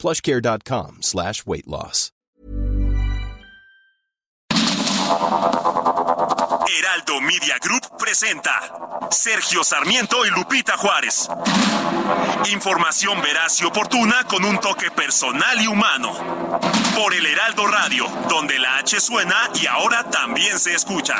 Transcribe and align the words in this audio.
plushcare.com 0.00 0.98
slash 1.02 1.44
weight 1.46 1.68
loss. 1.68 2.10
Heraldo 6.66 7.20
Media 7.20 7.58
Group 7.60 7.98
presenta 7.98 9.08
Sergio 9.10 9.62
Sarmiento 9.62 10.24
y 10.24 10.30
Lupita 10.30 10.76
Juárez. 10.76 11.28
Información 12.50 13.20
veraz 13.20 13.60
y 13.60 13.64
oportuna 13.64 14.24
con 14.24 14.44
un 14.44 14.58
toque 14.58 14.90
personal 14.90 15.60
y 15.60 15.66
humano. 15.66 16.12
Por 16.96 17.14
el 17.14 17.26
Heraldo 17.26 17.66
Radio, 17.66 18.06
donde 18.28 18.58
la 18.58 18.78
H 18.78 18.98
suena 19.00 19.50
y 19.60 19.66
ahora 19.66 20.04
también 20.10 20.58
se 20.58 20.74
escucha. 20.74 21.16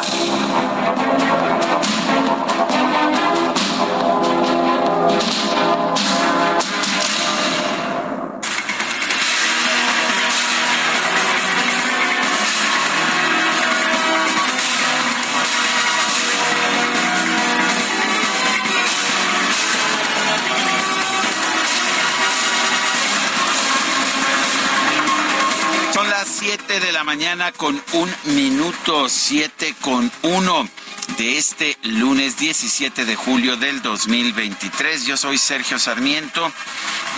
Las 26.20 26.28
7 26.28 26.80
de 26.80 26.92
la 26.92 27.02
mañana 27.02 27.50
con 27.50 27.82
un 27.94 28.14
minuto, 28.34 29.08
7 29.08 29.74
con 29.80 30.12
uno 30.20 30.68
de 31.16 31.38
este 31.38 31.78
lunes 31.82 32.36
17 32.36 33.04
de 33.04 33.16
julio 33.16 33.56
del 33.56 33.80
2023. 33.80 35.06
Yo 35.06 35.16
soy 35.16 35.38
Sergio 35.38 35.78
Sarmiento 35.78 36.52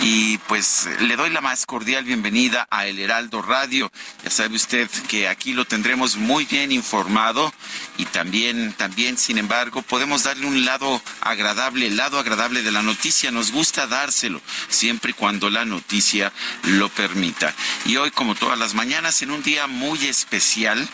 y 0.01 0.37
pues 0.39 0.87
le 1.01 1.15
doy 1.15 1.29
la 1.31 1.41
más 1.41 1.65
cordial 1.65 2.03
bienvenida 2.05 2.65
a 2.69 2.87
El 2.87 2.97
Heraldo 2.97 3.41
Radio. 3.41 3.91
Ya 4.23 4.29
sabe 4.29 4.55
usted 4.55 4.89
que 5.09 5.27
aquí 5.27 5.53
lo 5.53 5.65
tendremos 5.65 6.15
muy 6.15 6.45
bien 6.45 6.71
informado 6.71 7.53
y 7.97 8.05
también, 8.05 8.73
también, 8.73 9.17
sin 9.17 9.37
embargo, 9.37 9.81
podemos 9.81 10.23
darle 10.23 10.47
un 10.47 10.65
lado 10.65 11.01
agradable, 11.21 11.87
el 11.87 11.97
lado 11.97 12.19
agradable 12.19 12.63
de 12.63 12.71
la 12.71 12.81
noticia. 12.81 13.31
Nos 13.31 13.51
gusta 13.51 13.85
dárselo 13.85 14.41
siempre 14.69 15.11
y 15.11 15.13
cuando 15.13 15.49
la 15.49 15.65
noticia 15.65 16.31
lo 16.63 16.89
permita. 16.89 17.53
Y 17.85 17.97
hoy, 17.97 18.11
como 18.11 18.35
todas 18.35 18.57
las 18.57 18.73
mañanas, 18.73 18.92
en 18.97 19.31
un 19.31 19.41
día 19.41 19.65
muy 19.65 20.05
especial, 20.05 20.87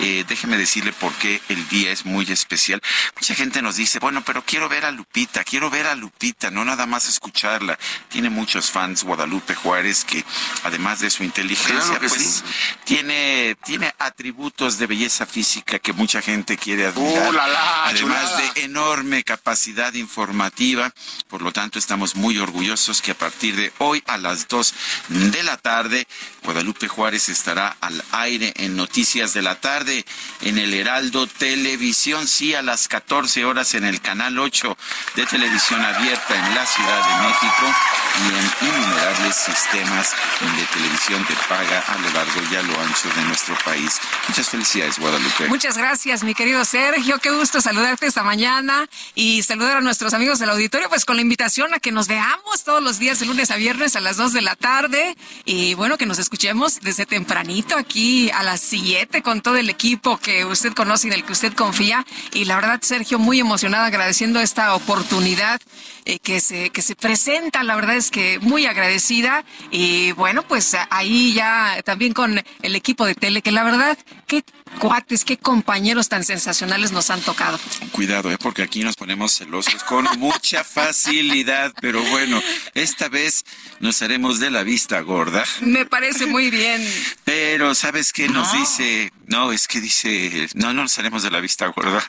eh, 0.00 0.24
déjeme 0.26 0.56
decirle 0.56 0.92
por 0.94 1.12
qué 1.14 1.42
el 1.50 1.68
día 1.68 1.92
es 1.92 2.06
muy 2.06 2.24
especial. 2.32 2.80
Mucha 3.16 3.34
gente 3.34 3.60
nos 3.60 3.76
dice, 3.76 3.98
bueno, 3.98 4.22
pero 4.24 4.42
quiero 4.44 4.68
ver 4.68 4.86
a 4.86 4.90
Lupita, 4.90 5.44
quiero 5.44 5.68
ver 5.68 5.86
a 5.86 5.94
Lupita, 5.94 6.50
no 6.50 6.64
nada 6.64 6.86
más 6.86 7.06
escucharla. 7.06 7.78
Tiene 8.08 8.30
muchos 8.30 8.70
fans 8.70 9.04
Guadalupe 9.04 9.54
Juárez 9.54 10.04
que 10.04 10.24
además 10.62 11.00
de 11.00 11.10
su 11.10 11.22
inteligencia, 11.22 11.98
Claro 11.98 12.08
pues 12.08 12.12
sí. 12.12 12.42
tiene, 12.84 13.56
tiene 13.64 13.94
atributos 13.98 14.78
de 14.78 14.86
belleza 14.86 15.26
física 15.26 15.78
que 15.78 15.92
mucha 15.92 16.22
gente 16.22 16.56
quiere 16.56 16.86
admirar. 16.86 17.28
¡Uh, 17.28 17.32
la, 17.32 17.46
la, 17.46 17.84
además 17.84 18.30
chulada! 18.30 18.38
de 18.54 18.62
enorme 18.62 19.22
capacidad 19.22 19.92
informativa. 19.92 20.92
Por 21.28 21.42
lo 21.42 21.52
tanto, 21.52 21.78
estamos 21.78 22.16
muy 22.16 22.38
orgullosos 22.38 23.02
que 23.02 23.10
a 23.10 23.18
partir 23.18 23.54
de 23.54 23.70
hoy 23.78 24.02
a 24.06 24.16
las 24.16 24.48
2 24.48 24.74
de 25.08 25.42
la 25.42 25.58
tarde, 25.58 26.06
Guadalupe 26.42 26.88
Juárez 26.88 27.28
estará 27.34 27.76
al 27.80 28.02
aire 28.12 28.54
en 28.56 28.76
Noticias 28.76 29.34
de 29.34 29.42
la 29.42 29.60
Tarde 29.60 30.04
en 30.40 30.56
el 30.58 30.72
Heraldo 30.72 31.26
Televisión, 31.26 32.26
sí, 32.26 32.54
a 32.54 32.62
las 32.62 32.88
14 32.88 33.44
horas 33.44 33.74
en 33.74 33.84
el 33.84 34.00
Canal 34.00 34.38
8 34.38 34.76
de 35.16 35.26
Televisión 35.26 35.84
Abierta 35.84 36.34
en 36.34 36.54
la 36.54 36.64
Ciudad 36.64 37.06
de 37.06 37.26
México 37.26 37.74
y 38.16 38.66
en 38.66 38.68
innumerables 38.68 39.36
sistemas 39.36 40.12
de 40.40 40.64
televisión 40.66 41.24
de 41.28 41.34
paga 41.48 41.80
a 41.80 41.98
lo 41.98 42.10
largo 42.10 42.40
y 42.50 42.56
a 42.56 42.62
lo 42.62 42.80
ancho 42.80 43.08
de 43.16 43.22
nuestro 43.22 43.56
país. 43.64 44.00
Muchas 44.28 44.48
felicidades, 44.48 44.98
Guadalupe. 44.98 45.48
Muchas 45.48 45.76
gracias, 45.76 46.22
mi 46.22 46.34
querido 46.34 46.64
Sergio. 46.64 47.18
Qué 47.18 47.30
gusto 47.30 47.60
saludarte 47.60 48.06
esta 48.06 48.22
mañana 48.22 48.88
y 49.14 49.42
saludar 49.42 49.78
a 49.78 49.80
nuestros 49.80 50.14
amigos 50.14 50.38
del 50.38 50.50
auditorio, 50.50 50.88
pues 50.88 51.04
con 51.04 51.16
la 51.16 51.22
invitación 51.22 51.74
a 51.74 51.80
que 51.80 51.90
nos 51.90 52.06
veamos 52.06 52.62
todos 52.64 52.82
los 52.82 52.98
días 52.98 53.18
de 53.18 53.26
lunes 53.26 53.50
a 53.50 53.56
viernes 53.56 53.96
a 53.96 54.00
las 54.00 54.16
2 54.16 54.32
de 54.32 54.42
la 54.42 54.54
tarde 54.54 55.16
y 55.44 55.74
bueno, 55.74 55.98
que 55.98 56.06
nos 56.06 56.18
escuchemos 56.18 56.80
desde 56.80 57.06
tempranito 57.24 57.74
aquí 57.78 58.30
a 58.30 58.42
las 58.42 58.60
7 58.60 59.22
con 59.22 59.40
todo 59.40 59.56
el 59.56 59.70
equipo 59.70 60.18
que 60.18 60.44
usted 60.44 60.74
conoce 60.74 61.06
y 61.06 61.10
del 61.10 61.24
que 61.24 61.32
usted 61.32 61.54
confía. 61.54 62.04
Y 62.34 62.44
la 62.44 62.56
verdad, 62.56 62.80
Sergio, 62.82 63.18
muy 63.18 63.40
emocionada 63.40 63.86
agradeciendo 63.86 64.40
esta 64.40 64.74
oportunidad 64.74 65.58
eh, 66.04 66.18
que, 66.18 66.40
se, 66.40 66.68
que 66.68 66.82
se 66.82 66.94
presenta. 66.94 67.62
La 67.62 67.76
verdad 67.76 67.96
es 67.96 68.10
que 68.10 68.38
muy 68.40 68.66
agradecida 68.66 69.42
y 69.70 70.12
bueno, 70.12 70.42
pues 70.42 70.76
ahí 70.90 71.32
ya 71.32 71.80
también 71.82 72.12
con 72.12 72.42
el 72.60 72.76
equipo 72.76 73.06
de 73.06 73.14
tele, 73.14 73.40
que 73.40 73.52
la 73.52 73.64
verdad, 73.64 73.96
qué 74.26 74.44
cuates, 74.74 75.24
qué 75.24 75.36
compañeros 75.36 76.08
tan 76.08 76.24
sensacionales 76.24 76.92
nos 76.92 77.10
han 77.10 77.20
tocado. 77.20 77.58
Cuidado, 77.92 78.30
¿eh? 78.30 78.38
porque 78.38 78.62
aquí 78.62 78.82
nos 78.82 78.96
ponemos 78.96 79.32
celosos 79.32 79.82
con 79.84 80.06
mucha 80.18 80.64
facilidad, 80.64 81.72
pero 81.80 82.02
bueno, 82.04 82.42
esta 82.74 83.08
vez 83.08 83.44
nos 83.80 84.02
haremos 84.02 84.40
de 84.40 84.50
la 84.50 84.62
vista 84.62 85.00
gorda. 85.00 85.44
Me 85.60 85.86
parece 85.86 86.26
muy 86.26 86.50
bien. 86.50 86.86
Pero, 87.24 87.74
¿sabes 87.74 88.12
qué 88.12 88.28
nos 88.28 88.52
dice? 88.52 89.12
No, 89.26 89.52
es 89.52 89.68
que 89.68 89.80
dice, 89.80 90.48
no, 90.54 90.72
no 90.74 90.82
nos 90.82 90.98
haremos 90.98 91.22
de 91.22 91.30
la 91.30 91.40
vista 91.40 91.66
gorda. 91.68 92.02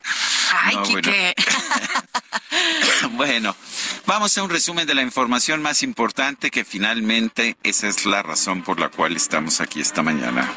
Ay, 0.64 0.76
No, 0.76 0.82
bueno. 0.84 1.02
Quique. 1.02 1.34
Bueno, 3.12 3.56
vamos 4.06 4.38
a 4.38 4.44
un 4.44 4.50
resumen 4.50 4.88
de 4.88 4.96
la 4.96 5.02
información 5.02 5.62
más 5.62 5.84
importante 5.84 6.52
que 6.52 6.66
finalmente 6.66 7.58
esa 7.64 7.88
es 7.88 8.06
la 8.06 8.24
razón 8.24 8.62
por 8.64 8.80
la 8.80 8.90
cual 8.90 9.16
estamos 9.16 9.62
aquí 9.62 9.82
esta 9.82 10.02
mañana. 10.02 10.50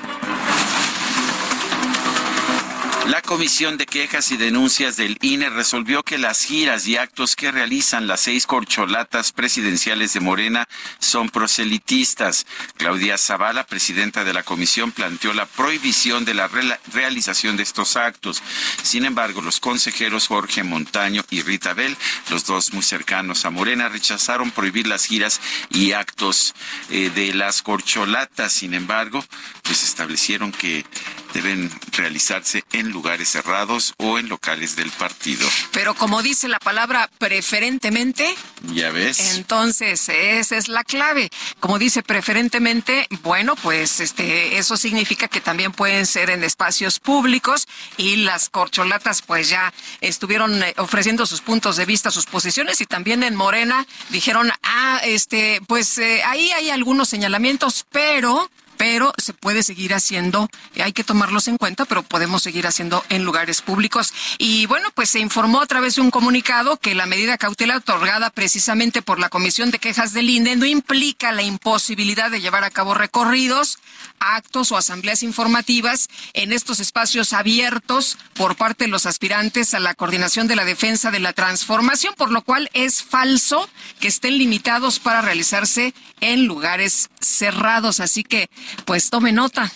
La 3.09 3.23
Comisión 3.23 3.79
de 3.79 3.87
Quejas 3.87 4.33
y 4.33 4.37
Denuncias 4.37 4.99
del 4.99 5.17
INE 5.23 5.49
resolvió 5.49 6.03
que 6.03 6.19
las 6.19 6.45
giras 6.45 6.87
y 6.87 6.99
actos 6.99 7.37
que 7.37 7.51
realizan 7.51 8.07
las 8.07 8.21
seis 8.21 8.47
corcholatas 8.47 9.33
presidenciales 9.33 10.13
de 10.13 10.21
Morena 10.21 10.69
son 10.99 11.31
proselitistas. 11.31 12.45
Claudia 12.77 13.17
Zavala, 13.17 13.65
presidenta 13.65 14.25
de 14.25 14.35
la 14.35 14.43
comisión, 14.43 14.93
planteó 14.93 15.33
la 15.33 15.47
prohibición 15.47 16.27
de 16.27 16.35
la 16.35 16.51
realización 16.93 17.57
de 17.57 17.63
estos 17.63 17.97
actos. 17.97 18.43
Sin 18.83 19.07
embargo, 19.07 19.41
los 19.41 19.59
consejeros 19.59 20.27
Jorge 20.27 20.63
Montaño 20.63 21.25
y 21.31 21.41
Rita 21.41 21.73
Bell, 21.73 21.97
los 22.29 22.45
dos 22.45 22.75
muy 22.75 22.83
cercanos 22.83 23.47
a 23.47 23.51
Morena, 23.51 23.89
rechazaron 23.89 24.51
prohibir 24.51 24.87
las 24.87 25.07
giras 25.07 25.41
y 25.71 25.93
actos 25.93 26.55
eh, 26.91 27.11
de 27.15 27.33
las 27.33 27.63
corcholatas. 27.63 28.53
Sin 28.53 28.75
embargo, 28.75 29.25
pues 29.63 29.83
establecieron 29.83 30.53
que 30.53 30.85
deben 31.33 31.71
realizarse 31.93 32.65
en 32.73 32.91
lugares 32.91 33.29
cerrados 33.29 33.95
o 33.99 34.19
en 34.19 34.29
locales 34.29 34.77
del 34.77 34.91
partido. 34.91 35.49
Pero 35.73 35.95
como 35.95 36.23
dice 36.23 36.49
la 36.49 36.59
palabra 36.59 37.11
preferentemente, 37.19 38.35
¿Ya 38.75 38.91
ves? 38.91 39.37
Entonces, 39.37 40.09
esa 40.09 40.57
es 40.57 40.69
la 40.69 40.85
clave. 40.85 41.31
Como 41.61 41.79
dice 41.79 42.03
preferentemente, 42.03 43.07
bueno, 43.23 43.55
pues 43.57 44.01
este 44.01 44.59
eso 44.59 44.77
significa 44.77 45.29
que 45.29 45.41
también 45.41 45.73
pueden 45.73 46.07
ser 46.07 46.31
en 46.31 46.45
espacios 46.45 46.99
públicos 46.99 47.67
y 47.97 48.17
las 48.17 48.49
corcholatas 48.49 49.23
pues 49.23 49.49
ya 49.49 49.73
estuvieron 50.01 50.63
eh, 50.63 50.75
ofreciendo 50.77 51.27
sus 51.27 51.41
puntos 51.41 51.77
de 51.77 51.87
vista, 51.87 52.11
sus 52.11 52.27
posiciones 52.27 52.81
y 52.81 52.87
también 52.87 53.23
en 53.23 53.37
Morena 53.37 53.87
dijeron, 54.11 54.51
"Ah, 54.63 55.01
este, 55.05 55.61
pues 55.67 55.99
eh, 55.99 56.23
ahí 56.25 56.51
hay 56.51 56.71
algunos 56.71 57.09
señalamientos, 57.09 57.87
pero 57.91 58.51
pero 58.79 59.13
se 59.19 59.35
puede 59.35 59.63
seguir 59.63 59.93
haciendo, 59.93 60.49
eh, 60.75 60.83
hay 60.83 60.93
que 60.93 61.05
tomarlos 61.05 61.49
en 61.49 61.59
cuenta, 61.59 61.85
pero 61.85 62.03
podemos 62.03 62.43
seguir 62.43 62.67
haciendo 62.67 63.05
en 63.11 63.25
lugares 63.25 63.61
públicos. 63.61 64.15
Y 64.39 64.65
bueno, 64.67 64.89
pues 64.95 65.11
se 65.11 65.19
informó 65.19 65.61
a 65.61 65.67
través 65.67 65.97
de 65.97 66.01
un 66.01 66.11
comunicado 66.11 66.79
que 66.79 66.95
la 66.95 67.05
medida 67.05 67.37
cautelar 67.37 67.79
otorgada 67.79 68.31
precisamente 68.31 69.03
por 69.03 69.19
la 69.19 69.29
Comisión 69.29 69.71
de 69.71 69.79
Quejas 69.79 70.15
del 70.15 70.31
INDE 70.31 70.57
no 70.57 70.65
implica 70.65 71.33
la 71.33 71.43
imposibilidad 71.43 72.31
de 72.31 72.41
llevar 72.41 72.65
a 72.65 72.71
cabo 72.71 72.95
recorridos, 72.95 73.79
actos 74.21 74.73
o 74.73 74.77
asambleas 74.77 75.23
informativas 75.23 76.09
en 76.33 76.53
estos 76.53 76.81
espacios 76.81 77.33
abiertos 77.33 78.19
por 78.35 78.57
parte 78.57 78.85
de 78.85 78.91
los 78.91 79.07
aspirantes 79.07 79.75
a 79.75 79.81
la 79.81 79.95
coordinación 79.95 80.49
de 80.49 80.57
la 80.57 80.65
defensa 80.65 81.11
de 81.11 81.21
la 81.21 81.33
transformación, 81.33 82.15
por 82.17 82.31
lo 82.31 82.43
cual 82.43 82.71
es 82.73 83.03
falso 83.03 83.69
que 84.01 84.09
estén 84.09 84.39
limitados 84.39 84.99
para 84.99 85.23
realizarse 85.23 85.95
en 86.21 86.47
lugares 86.47 87.11
cerrados. 87.21 88.01
Así 88.01 88.25
que 88.25 88.49
pues 88.85 89.11
tome 89.11 89.33
nota. 89.33 89.73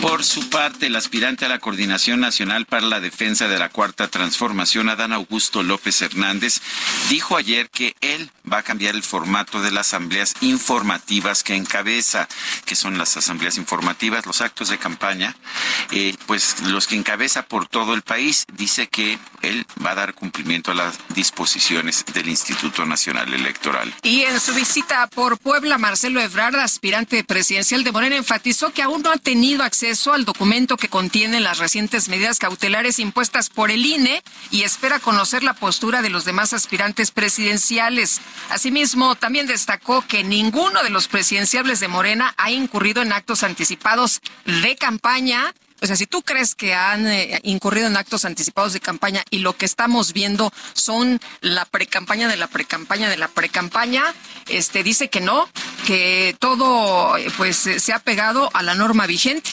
Por 0.00 0.24
su 0.24 0.50
parte, 0.50 0.86
el 0.86 0.96
aspirante 0.96 1.46
a 1.46 1.48
la 1.48 1.58
Coordinación 1.58 2.20
Nacional 2.20 2.66
para 2.66 2.86
la 2.86 3.00
Defensa 3.00 3.48
de 3.48 3.58
la 3.58 3.70
Cuarta 3.70 4.08
Transformación, 4.08 4.88
Adán 4.88 5.12
Augusto 5.12 5.62
López 5.62 6.02
Hernández, 6.02 6.60
dijo 7.08 7.36
ayer 7.36 7.70
que 7.70 7.96
él 8.00 8.30
va 8.50 8.58
a 8.58 8.62
cambiar 8.62 8.94
el 8.94 9.02
formato 9.02 9.62
de 9.62 9.70
las 9.70 9.88
asambleas 9.88 10.34
informativas 10.40 11.42
que 11.42 11.54
encabeza, 11.54 12.28
que 12.64 12.74
son 12.74 12.98
las 12.98 13.16
asambleas 13.16 13.56
informativas, 13.56 14.26
los 14.26 14.40
actos 14.40 14.68
de 14.68 14.78
campaña, 14.78 15.36
eh, 15.90 16.14
pues 16.26 16.60
los 16.62 16.86
que 16.86 16.96
encabeza 16.96 17.42
por 17.42 17.66
todo 17.66 17.94
el 17.94 18.02
país. 18.02 18.44
Dice 18.52 18.88
que 18.88 19.18
él 19.42 19.66
va 19.84 19.92
a 19.92 19.94
dar 19.94 20.14
cumplimiento 20.14 20.72
a 20.72 20.74
las 20.74 20.98
disposiciones 21.14 22.04
del 22.12 22.28
Instituto 22.28 22.84
Nacional 22.84 23.32
Electoral. 23.32 23.94
Y 24.02 24.22
en 24.22 24.40
su 24.40 24.52
visita 24.52 25.06
por 25.06 25.38
Puebla, 25.38 25.78
Marcelo 25.78 26.20
Ebrard, 26.20 26.56
aspirante 26.56 27.22
presidencial 27.24 27.84
de 27.84 27.92
Morena, 27.92 28.16
enfatizó 28.16 28.72
que 28.72 28.82
aún 28.82 29.02
no 29.02 29.10
ha 29.10 29.16
tenido 29.16 29.43
acceso 29.52 30.14
al 30.14 30.24
documento 30.24 30.76
que 30.76 30.88
contiene 30.88 31.38
las 31.38 31.58
recientes 31.58 32.08
medidas 32.08 32.38
cautelares 32.38 32.98
impuestas 32.98 33.50
por 33.50 33.70
el 33.70 33.84
INE 33.84 34.22
y 34.50 34.62
espera 34.62 34.98
conocer 34.98 35.42
la 35.42 35.52
postura 35.52 36.00
de 36.00 36.08
los 36.08 36.24
demás 36.24 36.54
aspirantes 36.54 37.10
presidenciales. 37.10 38.20
Asimismo, 38.48 39.16
también 39.16 39.46
destacó 39.46 40.02
que 40.06 40.24
ninguno 40.24 40.82
de 40.82 40.90
los 40.90 41.08
presidenciables 41.08 41.78
de 41.80 41.88
Morena 41.88 42.34
ha 42.38 42.50
incurrido 42.50 43.02
en 43.02 43.12
actos 43.12 43.42
anticipados 43.42 44.20
de 44.46 44.76
campaña 44.76 45.54
o 45.84 45.86
sea, 45.86 45.96
si 45.96 46.06
tú 46.06 46.22
crees 46.22 46.54
que 46.54 46.72
han 46.72 47.06
eh, 47.06 47.40
incurrido 47.42 47.88
en 47.88 47.96
actos 47.98 48.24
anticipados 48.24 48.72
de 48.72 48.80
campaña 48.80 49.22
y 49.28 49.40
lo 49.40 49.54
que 49.54 49.66
estamos 49.66 50.14
viendo 50.14 50.50
son 50.72 51.20
la 51.42 51.66
precampaña 51.66 52.26
de 52.26 52.38
la 52.38 52.46
precampaña 52.46 53.10
de 53.10 53.18
la 53.18 53.28
precampaña, 53.28 54.02
este 54.48 54.82
dice 54.82 55.10
que 55.10 55.20
no, 55.20 55.46
que 55.86 56.34
todo 56.38 57.18
eh, 57.18 57.30
pues 57.36 57.58
se 57.58 57.92
ha 57.92 57.98
pegado 57.98 58.48
a 58.54 58.62
la 58.62 58.74
norma 58.74 59.06
vigente. 59.06 59.50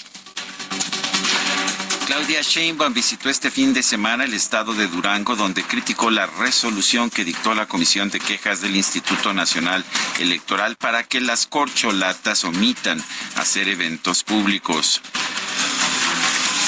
Claudia 2.06 2.42
Sheinbaum 2.42 2.94
visitó 2.94 3.30
este 3.30 3.51
fin 3.51 3.74
de 3.74 3.84
semana 3.84 4.24
el 4.24 4.34
estado 4.34 4.74
de 4.74 4.88
Durango, 4.88 5.36
donde 5.36 5.63
criticó 5.63 6.12
la 6.12 6.27
resolución 6.27 7.10
que 7.10 7.25
dictó 7.25 7.54
la 7.54 7.68
Comisión 7.68 8.10
de 8.10 8.22
Quejas 8.22 8.62
del 8.62 8.75
Instituto 8.75 9.34
Nacional 9.34 9.84
Electoral 10.19 10.77
para 10.77 11.04
que 11.04 11.19
las 11.19 11.45
corcholatas 11.45 12.44
omitan 12.45 13.04
hacer 13.36 13.68
eventos 13.68 14.24
públicos. 14.24 15.01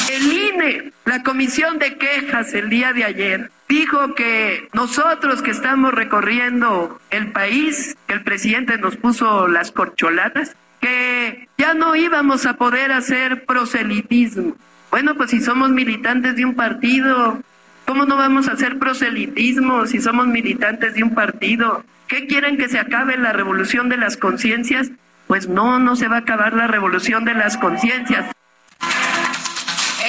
El 0.09 0.23
INE, 0.31 0.91
la 1.05 1.23
Comisión 1.23 1.79
de 1.79 1.97
Quejas 1.97 2.53
el 2.53 2.69
día 2.69 2.93
de 2.93 3.03
ayer, 3.03 3.51
dijo 3.69 4.15
que 4.15 4.67
nosotros 4.73 5.41
que 5.41 5.51
estamos 5.51 5.93
recorriendo 5.93 6.99
el 7.09 7.31
país, 7.31 7.95
que 8.07 8.15
el 8.15 8.23
presidente 8.23 8.77
nos 8.77 8.97
puso 8.97 9.47
las 9.47 9.71
corcholatas, 9.71 10.55
que 10.81 11.47
ya 11.57 11.73
no 11.73 11.95
íbamos 11.95 12.45
a 12.45 12.55
poder 12.55 12.91
hacer 12.91 13.45
proselitismo. 13.45 14.55
Bueno, 14.91 15.15
pues 15.15 15.31
si 15.31 15.39
somos 15.39 15.69
militantes 15.69 16.35
de 16.35 16.45
un 16.45 16.55
partido, 16.55 17.41
¿cómo 17.87 18.05
no 18.05 18.17
vamos 18.17 18.47
a 18.47 18.53
hacer 18.53 18.77
proselitismo 18.77 19.87
si 19.87 20.01
somos 20.01 20.27
militantes 20.27 20.95
de 20.95 21.03
un 21.03 21.15
partido? 21.15 21.83
¿Qué 22.07 22.27
quieren 22.27 22.57
que 22.57 22.67
se 22.67 22.79
acabe 22.79 23.17
la 23.17 23.31
revolución 23.31 23.89
de 23.89 23.97
las 23.97 24.17
conciencias? 24.17 24.91
Pues 25.27 25.47
no, 25.47 25.79
no 25.79 25.95
se 25.95 26.09
va 26.09 26.17
a 26.17 26.19
acabar 26.19 26.53
la 26.53 26.67
revolución 26.67 27.23
de 27.23 27.33
las 27.33 27.57
conciencias. 27.57 28.32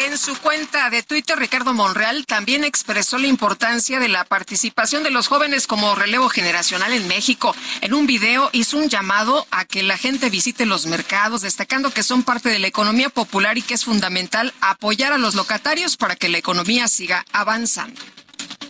En 0.04 0.18
su 0.18 0.36
cuenta 0.36 0.90
de 0.90 1.02
Twitter, 1.02 1.38
Ricardo 1.38 1.72
Monreal 1.72 2.26
también 2.26 2.62
expresó 2.62 3.16
la 3.16 3.26
importancia 3.26 3.98
de 3.98 4.08
la 4.08 4.24
participación 4.24 5.02
de 5.02 5.10
los 5.10 5.28
jóvenes 5.28 5.66
como 5.66 5.94
relevo 5.94 6.28
generacional 6.28 6.92
en 6.92 7.08
México. 7.08 7.56
En 7.80 7.94
un 7.94 8.06
video 8.06 8.50
hizo 8.52 8.76
un 8.76 8.90
llamado 8.90 9.46
a 9.50 9.64
que 9.64 9.82
la 9.82 9.96
gente 9.96 10.28
visite 10.28 10.66
los 10.66 10.84
mercados, 10.84 11.40
destacando 11.40 11.90
que 11.90 12.02
son 12.02 12.22
parte 12.22 12.50
de 12.50 12.58
la 12.58 12.66
economía 12.66 13.08
popular 13.08 13.56
y 13.56 13.62
que 13.62 13.72
es 13.72 13.86
fundamental 13.86 14.52
apoyar 14.60 15.14
a 15.14 15.18
los 15.18 15.34
locatarios 15.34 15.96
para 15.96 16.16
que 16.16 16.28
la 16.28 16.36
economía 16.36 16.86
siga 16.86 17.24
avanzando 17.32 18.02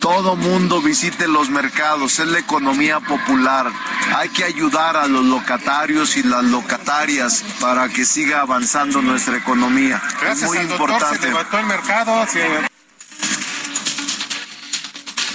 todo 0.05 0.37
mundo 0.37 0.83
visite 0.83 1.27
los 1.27 1.49
mercados, 1.49 2.19
es 2.19 2.27
la 2.27 2.39
economía 2.39 3.01
popular. 3.01 3.73
Hay 4.15 4.29
que 4.29 4.45
ayudar 4.45 4.99
a 4.99 5.09
los 5.09 5.25
locatarios 5.25 6.19
y 6.19 6.23
las 6.23 6.45
locatarias 6.45 7.43
para 7.59 7.89
que 7.89 8.05
siga 8.05 8.43
avanzando 8.43 9.01
nuestra 9.01 9.39
economía. 9.39 10.03
es 10.31 10.43
muy 10.43 10.59
importante. 10.59 11.29
el 11.29 11.67
mercado, 11.67 12.27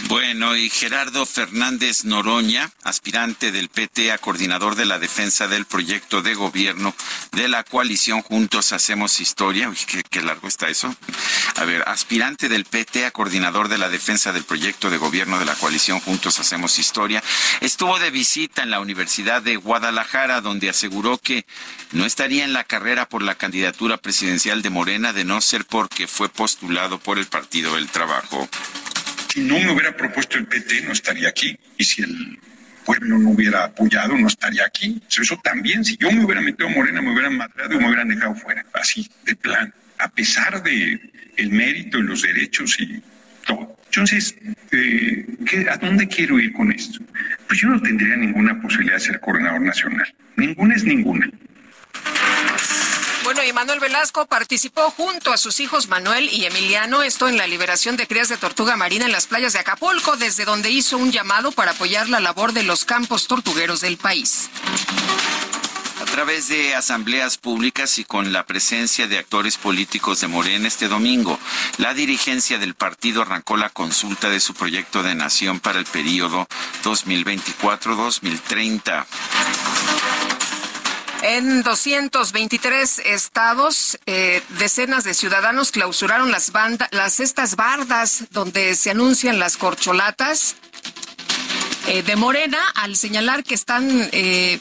bueno, 0.09 0.57
y 0.57 0.71
Gerardo 0.71 1.23
Fernández 1.23 2.03
Noroña, 2.03 2.71
aspirante 2.81 3.51
del 3.51 3.69
PT 3.69 4.11
a 4.11 4.17
coordinador 4.17 4.73
de 4.73 4.85
la 4.85 4.97
defensa 4.97 5.47
del 5.47 5.65
proyecto 5.65 6.23
de 6.23 6.33
gobierno 6.33 6.95
de 7.31 7.47
la 7.47 7.63
coalición 7.63 8.23
Juntos 8.23 8.73
Hacemos 8.73 9.19
Historia. 9.19 9.69
Uy, 9.69 9.77
qué, 10.09 10.21
largo 10.23 10.47
está 10.47 10.67
eso. 10.67 10.95
A 11.57 11.63
ver, 11.63 11.83
aspirante 11.87 12.49
del 12.49 12.65
PT 12.65 13.05
a 13.05 13.11
coordinador 13.11 13.67
de 13.67 13.77
la 13.77 13.87
defensa 13.87 14.33
del 14.33 14.45
proyecto 14.45 14.89
de 14.89 14.97
gobierno 14.97 15.37
de 15.37 15.45
la 15.45 15.53
coalición 15.53 15.99
Juntos 15.99 16.39
Hacemos 16.39 16.79
Historia, 16.79 17.23
estuvo 17.61 17.99
de 17.99 18.09
visita 18.09 18.63
en 18.63 18.71
la 18.71 18.79
Universidad 18.79 19.43
de 19.43 19.57
Guadalajara, 19.57 20.41
donde 20.41 20.71
aseguró 20.71 21.19
que 21.19 21.45
no 21.91 22.07
estaría 22.07 22.45
en 22.45 22.53
la 22.53 22.63
carrera 22.63 23.07
por 23.07 23.21
la 23.21 23.35
candidatura 23.35 23.97
presidencial 23.97 24.63
de 24.63 24.71
Morena 24.71 25.13
de 25.13 25.23
no 25.23 25.39
ser 25.39 25.65
porque 25.65 26.07
fue 26.07 26.29
postulado 26.29 26.97
por 26.97 27.19
el 27.19 27.27
Partido 27.27 27.75
del 27.75 27.89
Trabajo. 27.89 28.49
Si 29.31 29.41
no 29.41 29.59
me 29.59 29.71
hubiera 29.71 29.95
propuesto 29.95 30.37
el 30.37 30.45
PT, 30.45 30.81
no 30.81 30.91
estaría 30.91 31.29
aquí. 31.29 31.57
Y 31.77 31.83
si 31.83 32.01
el 32.01 32.39
pueblo 32.83 33.19
no 33.19 33.29
hubiera 33.29 33.65
apoyado, 33.65 34.17
no 34.17 34.27
estaría 34.27 34.65
aquí. 34.65 35.01
Eso 35.09 35.39
también, 35.43 35.85
si 35.85 35.97
yo 35.97 36.11
me 36.11 36.25
hubiera 36.25 36.41
metido 36.41 36.67
a 36.67 36.71
Morena, 36.71 37.01
me 37.01 37.11
hubieran 37.11 37.37
matado 37.37 37.75
y 37.75 37.77
me 37.77 37.87
hubieran 37.87 38.07
dejado 38.07 38.33
fuera. 38.35 38.65
Así, 38.73 39.09
de 39.25 39.35
plan. 39.35 39.71
A 39.99 40.09
pesar 40.09 40.63
de 40.63 40.99
el 41.37 41.51
mérito 41.51 41.99
y 41.99 42.03
los 42.03 42.23
derechos 42.23 42.75
y 42.79 43.01
todo. 43.45 43.77
Entonces, 43.85 44.35
eh, 44.71 45.25
¿a 45.69 45.77
dónde 45.77 46.07
quiero 46.07 46.39
ir 46.39 46.51
con 46.53 46.71
esto? 46.71 46.99
Pues 47.47 47.59
yo 47.59 47.69
no 47.69 47.81
tendría 47.81 48.15
ninguna 48.15 48.59
posibilidad 48.61 48.95
de 48.95 49.01
ser 49.01 49.19
coordinador 49.19 49.61
nacional. 49.61 50.13
Ninguna 50.35 50.75
es 50.75 50.83
ninguna. 50.83 51.29
Bueno, 53.29 53.43
y 53.43 53.53
Manuel 53.53 53.79
Velasco 53.79 54.25
participó 54.25 54.89
junto 54.89 55.31
a 55.31 55.37
sus 55.37 55.59
hijos 55.59 55.87
Manuel 55.87 56.27
y 56.33 56.45
Emiliano, 56.45 57.03
esto 57.03 57.27
en 57.27 57.37
la 57.37 57.45
liberación 57.45 57.95
de 57.95 58.07
crías 58.07 58.27
de 58.27 58.37
tortuga 58.37 58.75
marina 58.75 59.05
en 59.05 59.11
las 59.11 59.27
playas 59.27 59.53
de 59.53 59.59
Acapulco, 59.59 60.17
desde 60.17 60.45
donde 60.45 60.71
hizo 60.71 60.97
un 60.97 61.11
llamado 61.11 61.51
para 61.51 61.73
apoyar 61.73 62.09
la 62.09 62.19
labor 62.19 62.53
de 62.53 62.63
los 62.63 62.85
campos 62.85 63.27
tortugueros 63.27 63.81
del 63.81 63.97
país. 63.97 64.49
A 66.01 66.05
través 66.05 66.47
de 66.47 66.73
asambleas 66.73 67.37
públicas 67.37 67.99
y 67.99 68.03
con 68.03 68.33
la 68.33 68.47
presencia 68.47 69.07
de 69.07 69.19
actores 69.19 69.57
políticos 69.57 70.21
de 70.21 70.27
Morena 70.27 70.67
este 70.67 70.87
domingo, 70.87 71.37
la 71.77 71.93
dirigencia 71.93 72.57
del 72.57 72.73
partido 72.73 73.21
arrancó 73.21 73.57
la 73.57 73.69
consulta 73.69 74.31
de 74.31 74.39
su 74.39 74.55
proyecto 74.55 75.03
de 75.03 75.13
nación 75.13 75.59
para 75.59 75.77
el 75.77 75.85
periodo 75.85 76.47
2024-2030. 76.83 79.05
En 81.21 81.63
223 81.63 82.99
estados, 82.99 83.99
eh, 84.05 84.41
decenas 84.57 85.03
de 85.03 85.13
ciudadanos 85.13 85.71
clausuraron 85.71 86.31
las, 86.31 86.51
bandas, 86.51 86.87
las 86.91 87.19
estas 87.19 87.57
bardas 87.57 88.25
donde 88.31 88.73
se 88.75 88.91
anuncian 88.91 89.37
las 89.37 89.57
corcholatas. 89.57 90.55
Eh, 91.87 92.03
de 92.03 92.15
Morena 92.15 92.59
al 92.75 92.95
señalar 92.95 93.43
que 93.43 93.55
están 93.55 94.09
eh, 94.11 94.59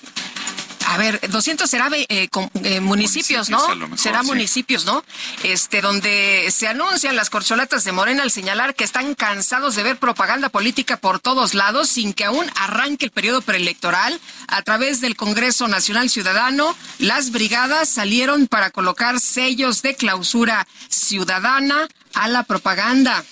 a 0.88 0.96
ver, 0.96 1.20
200 1.28 1.68
será 1.68 1.90
eh, 1.92 2.28
eh, 2.64 2.80
municipios, 2.80 3.50
¿no? 3.50 3.60
será 3.98 4.22
municipios, 4.22 4.86
¿no? 4.86 5.04
Este, 5.42 5.82
donde 5.82 6.48
se 6.50 6.66
anuncian 6.66 7.14
las 7.14 7.28
corcholatas 7.28 7.84
de 7.84 7.92
Morena 7.92 8.22
al 8.22 8.30
señalar 8.30 8.74
que 8.74 8.84
están 8.84 9.14
cansados 9.14 9.76
de 9.76 9.82
ver 9.82 9.98
propaganda 9.98 10.48
política 10.48 10.96
por 10.96 11.20
todos 11.20 11.52
lados 11.52 11.90
sin 11.90 12.14
que 12.14 12.24
aún 12.24 12.50
arranque 12.56 13.04
el 13.04 13.10
periodo 13.10 13.42
preelectoral. 13.42 14.18
A 14.46 14.62
través 14.62 15.02
del 15.02 15.14
Congreso 15.14 15.68
Nacional 15.68 16.08
Ciudadano, 16.08 16.74
las 16.98 17.32
brigadas 17.32 17.90
salieron 17.90 18.46
para 18.46 18.70
colocar 18.70 19.20
sellos 19.20 19.82
de 19.82 19.94
clausura 19.94 20.66
ciudadana 20.88 21.86
a 22.14 22.28
la 22.28 22.44
propaganda. 22.44 23.24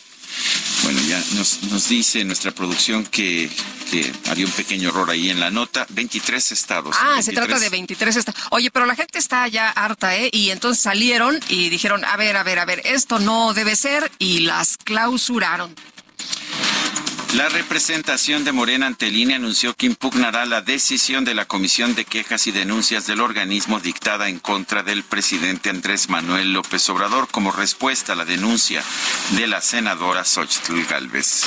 Bueno, 0.87 1.00
ya 1.09 1.21
nos, 1.35 1.64
nos 1.64 1.88
dice 1.88 2.25
nuestra 2.25 2.52
producción 2.52 3.05
que 3.05 3.50
que 3.90 4.12
había 4.28 4.47
un 4.47 4.52
pequeño 4.52 4.90
error 4.90 5.11
ahí 5.11 5.31
en 5.31 5.40
la 5.40 5.50
nota. 5.50 5.87
23 5.90 6.52
estados. 6.52 6.95
Ah, 7.00 7.21
se 7.23 7.33
trata 7.33 7.59
de 7.59 7.69
23 7.69 8.14
estados. 8.16 8.40
Oye, 8.50 8.71
pero 8.71 8.87
la 8.87 8.95
gente 8.95 9.19
está 9.19 9.49
ya 9.49 9.71
harta, 9.71 10.16
¿eh? 10.16 10.28
Y 10.33 10.50
entonces 10.50 10.83
salieron 10.83 11.40
y 11.49 11.71
dijeron, 11.71 12.05
a 12.05 12.16
ver, 12.16 12.37
a 12.37 12.43
ver, 12.43 12.59
a 12.59 12.64
ver, 12.64 12.83
esto 12.85 13.19
no 13.19 13.55
debe 13.55 13.76
ser 13.76 14.11
y 14.19 14.40
las 14.40 14.76
clausuraron. 14.76 15.75
La 17.37 17.50
representación 17.50 18.45
de 18.45 18.52
Morena 18.52 18.87
ante 18.87 19.09
anunció 19.35 19.75
que 19.75 19.85
impugnará 19.85 20.47
la 20.47 20.62
decisión 20.62 21.26
de 21.26 21.35
la 21.35 21.45
Comisión 21.45 21.95
de 21.95 22.07
Quejas 22.07 22.47
y 22.47 22.50
Denuncias 22.50 23.07
del 23.07 23.21
organismo 23.21 23.78
dictada 23.78 24.31
en 24.31 24.38
contra 24.38 24.83
del 24.83 25.05
presidente 25.05 25.69
Andrés 25.69 26.09
Manuel 26.09 26.55
López 26.55 26.88
Obrador 26.88 27.28
como 27.28 27.52
respuesta 27.52 28.14
a 28.14 28.16
la 28.16 28.25
denuncia 28.25 28.83
de 29.33 29.47
la 29.47 29.61
senadora 29.61 30.25
Xochitl 30.25 30.83
Galvez. 30.87 31.43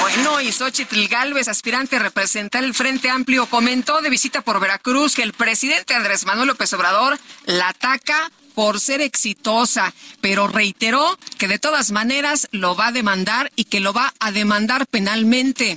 Bueno, 0.00 0.40
y 0.40 0.50
Xochitl 0.50 1.06
Galvez, 1.06 1.46
aspirante 1.46 1.94
a 1.94 2.00
representar 2.00 2.64
el 2.64 2.74
Frente 2.74 3.08
Amplio, 3.08 3.46
comentó 3.46 4.02
de 4.02 4.10
visita 4.10 4.42
por 4.42 4.58
Veracruz 4.58 5.14
que 5.14 5.22
el 5.22 5.32
presidente 5.32 5.94
Andrés 5.94 6.26
Manuel 6.26 6.48
López 6.48 6.72
Obrador 6.72 7.20
la 7.46 7.68
ataca 7.68 8.32
por 8.58 8.80
ser 8.80 9.00
exitosa, 9.00 9.94
pero 10.20 10.48
reiteró 10.48 11.16
que 11.38 11.46
de 11.46 11.60
todas 11.60 11.92
maneras 11.92 12.48
lo 12.50 12.74
va 12.74 12.88
a 12.88 12.92
demandar 12.92 13.52
y 13.54 13.66
que 13.66 13.78
lo 13.78 13.92
va 13.92 14.12
a 14.18 14.32
demandar 14.32 14.88
penalmente. 14.88 15.76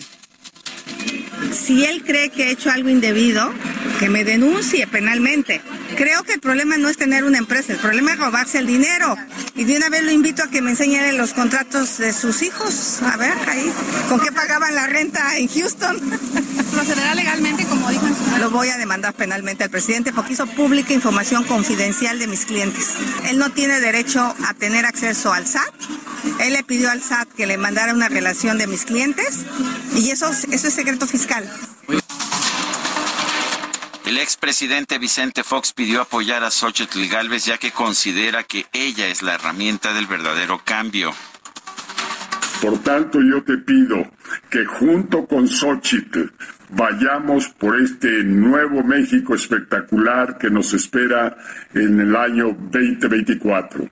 Si 1.52 1.86
él 1.86 2.04
cree 2.04 2.30
que 2.30 2.48
he 2.48 2.52
hecho 2.52 2.72
algo 2.72 2.90
indebido, 2.90 3.52
que 4.00 4.10
me 4.10 4.24
denuncie 4.24 4.88
penalmente. 4.88 5.62
Creo 5.96 6.24
que 6.24 6.34
el 6.34 6.40
problema 6.40 6.78
no 6.78 6.90
es 6.90 6.98
tener 6.98 7.24
una 7.24 7.38
empresa, 7.38 7.74
el 7.74 7.80
problema 7.80 8.14
es 8.14 8.20
robarse 8.20 8.58
el 8.58 8.66
dinero. 8.66 9.16
Y 9.56 9.66
de 9.66 9.78
una 9.78 9.90
vez 9.90 10.04
lo 10.04 10.12
invito 10.12 10.44
a 10.44 10.50
que 10.50 10.62
me 10.62 10.72
enseñe 10.72 11.12
los 11.14 11.34
contratos 11.34 11.98
de 11.98 12.14
sus 12.14 12.42
hijos. 12.42 13.02
A 13.04 13.18
ver, 13.18 13.34
ahí, 13.48 13.72
¿con 14.10 14.20
qué 14.20 14.32
pagaban 14.32 14.74
la 14.74 14.88
renta 14.88 15.38
en 15.38 15.48
Houston? 15.48 16.00
¿Procederá 16.72 17.14
legalmente, 17.14 17.66
como 17.66 17.90
dijo 17.90 18.08
en 18.08 18.16
su... 18.16 18.38
Lo 18.40 18.50
voy 18.50 18.70
a 18.70 18.78
demandar 18.78 19.14
penalmente 19.14 19.66
al 19.66 19.70
presidente 19.70 20.12
porque 20.14 20.34
hizo 20.34 20.48
pública 20.48 20.94
información 20.94 21.44
confidencial 21.44 22.18
de 22.18 22.28
mis 22.28 22.46
clientes. 22.46 22.96
Él 23.30 23.38
no 23.38 23.52
tiene 23.52 23.80
derecho 23.80 24.34
a 24.48 24.54
tener 24.54 24.86
acceso 24.86 25.32
al 25.34 25.46
SAT. 25.46 25.74
Él 26.40 26.54
le 26.54 26.64
pidió 26.64 26.90
al 26.90 27.04
SAT 27.04 27.30
que 27.34 27.46
le 27.46 27.58
mandara 27.58 27.94
una 27.94 28.10
relación 28.10 28.58
de 28.58 28.68
mis 28.68 28.86
clientes 28.86 29.46
y 29.96 30.10
eso, 30.10 30.32
eso 30.32 30.68
es 30.68 30.74
secreto 30.74 31.06
fiscal. 31.06 31.31
El 34.06 34.18
expresidente 34.18 34.98
Vicente 34.98 35.44
Fox 35.44 35.72
pidió 35.72 36.02
apoyar 36.02 36.44
a 36.44 36.52
Xochitl 36.52 37.08
Galvez 37.08 37.46
ya 37.46 37.58
que 37.58 37.72
considera 37.72 38.44
que 38.44 38.66
ella 38.74 39.08
es 39.08 39.22
la 39.22 39.36
herramienta 39.36 39.94
del 39.94 40.08
verdadero 40.08 40.62
cambio. 40.66 41.14
Por 42.62 42.80
tanto, 42.80 43.22
yo 43.22 43.42
te 43.44 43.58
pido 43.60 44.12
que 44.50 44.66
junto 44.66 45.26
con 45.26 45.48
Xochitl 45.48 46.34
vayamos 46.70 47.48
por 47.48 47.80
este 47.80 48.26
nuevo 48.26 48.84
México 48.84 49.34
espectacular 49.34 50.38
que 50.38 50.50
nos 50.50 50.74
espera 50.74 51.38
en 51.74 52.02
el 52.02 52.14
año 52.16 52.48
2024. 52.48 53.88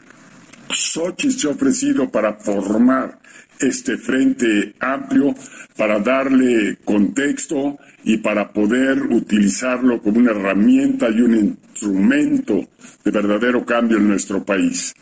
Xochitl 0.69 1.39
se 1.39 1.47
ha 1.47 1.51
ofrecido 1.51 2.11
para 2.11 2.33
formar 2.33 3.18
este 3.59 3.97
frente 3.97 4.73
amplio 4.79 5.35
para 5.77 5.99
darle 5.99 6.77
contexto 6.83 7.77
y 8.03 8.17
para 8.17 8.51
poder 8.51 9.01
utilizarlo 9.03 10.01
como 10.01 10.19
una 10.19 10.31
herramienta 10.31 11.09
y 11.09 11.21
un 11.21 11.35
instrumento 11.35 12.67
de 13.03 13.11
verdadero 13.11 13.65
cambio 13.65 13.97
en 13.97 14.07
nuestro 14.07 14.43
país. 14.43 14.93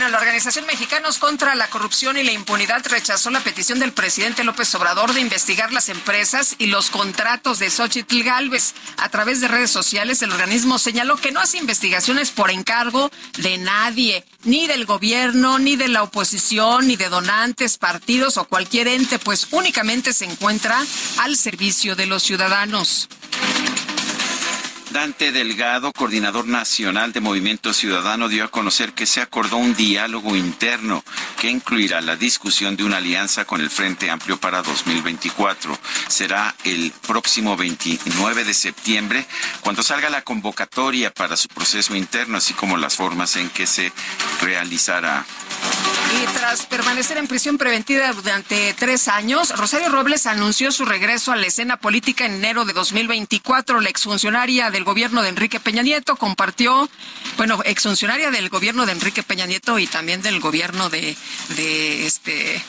Bueno, 0.00 0.12
la 0.12 0.18
Organización 0.18 0.64
Mexicanos 0.64 1.18
contra 1.18 1.54
la 1.54 1.68
Corrupción 1.68 2.16
y 2.16 2.22
la 2.22 2.32
Impunidad 2.32 2.82
rechazó 2.86 3.28
la 3.28 3.40
petición 3.40 3.78
del 3.78 3.92
presidente 3.92 4.44
López 4.44 4.74
Obrador 4.74 5.12
de 5.12 5.20
investigar 5.20 5.74
las 5.74 5.90
empresas 5.90 6.54
y 6.56 6.68
los 6.68 6.88
contratos 6.88 7.58
de 7.58 7.68
Xochitl 7.68 8.22
Galvez. 8.22 8.72
A 8.96 9.10
través 9.10 9.42
de 9.42 9.48
redes 9.48 9.70
sociales, 9.70 10.22
el 10.22 10.32
organismo 10.32 10.78
señaló 10.78 11.18
que 11.18 11.32
no 11.32 11.40
hace 11.40 11.58
investigaciones 11.58 12.30
por 12.30 12.50
encargo 12.50 13.10
de 13.36 13.58
nadie, 13.58 14.24
ni 14.44 14.66
del 14.66 14.86
gobierno, 14.86 15.58
ni 15.58 15.76
de 15.76 15.88
la 15.88 16.02
oposición, 16.02 16.88
ni 16.88 16.96
de 16.96 17.10
donantes, 17.10 17.76
partidos 17.76 18.38
o 18.38 18.46
cualquier 18.46 18.88
ente, 18.88 19.18
pues 19.18 19.48
únicamente 19.50 20.14
se 20.14 20.24
encuentra 20.24 20.82
al 21.18 21.36
servicio 21.36 21.94
de 21.94 22.06
los 22.06 22.22
ciudadanos. 22.22 23.06
Dante 24.90 25.30
Delgado, 25.30 25.92
coordinador 25.92 26.48
nacional 26.48 27.12
de 27.12 27.20
Movimiento 27.20 27.72
Ciudadano, 27.72 28.28
dio 28.28 28.44
a 28.44 28.50
conocer 28.50 28.92
que 28.92 29.06
se 29.06 29.20
acordó 29.20 29.56
un 29.56 29.76
diálogo 29.76 30.34
interno 30.34 31.04
que 31.38 31.48
incluirá 31.48 32.00
la 32.00 32.16
discusión 32.16 32.76
de 32.76 32.82
una 32.82 32.96
alianza 32.96 33.44
con 33.44 33.60
el 33.60 33.70
Frente 33.70 34.10
Amplio 34.10 34.38
para 34.38 34.62
2024. 34.62 35.78
Será 36.08 36.56
el 36.64 36.92
próximo 37.06 37.56
29 37.56 38.42
de 38.42 38.52
septiembre 38.52 39.26
cuando 39.60 39.84
salga 39.84 40.10
la 40.10 40.22
convocatoria 40.22 41.12
para 41.12 41.36
su 41.36 41.46
proceso 41.46 41.94
interno, 41.94 42.38
así 42.38 42.52
como 42.52 42.76
las 42.76 42.96
formas 42.96 43.36
en 43.36 43.48
que 43.50 43.68
se 43.68 43.92
realizará. 44.42 45.24
Y 46.12 46.26
tras 46.36 46.66
permanecer 46.66 47.18
en 47.18 47.28
prisión 47.28 47.56
preventiva 47.56 48.12
durante 48.12 48.74
tres 48.74 49.06
años, 49.06 49.56
Rosario 49.56 49.88
Robles 49.90 50.26
anunció 50.26 50.72
su 50.72 50.84
regreso 50.84 51.30
a 51.30 51.36
la 51.36 51.46
escena 51.46 51.76
política 51.76 52.26
en 52.26 52.34
enero 52.34 52.64
de 52.64 52.72
2024. 52.72 53.80
La 53.80 53.90
exfuncionaria 53.90 54.72
del 54.80 54.86
gobierno 54.86 55.22
de 55.22 55.28
Enrique 55.28 55.60
Peña 55.60 55.82
Nieto 55.82 56.16
compartió, 56.16 56.88
bueno, 57.36 57.60
exfuncionaria 57.66 58.30
del 58.30 58.48
gobierno 58.48 58.86
de 58.86 58.92
Enrique 58.92 59.22
Peña 59.22 59.44
Nieto 59.44 59.78
y 59.78 59.86
también 59.86 60.22
del 60.22 60.40
gobierno 60.40 60.88
de, 60.88 61.14
de 61.50 62.06
este 62.06 62.64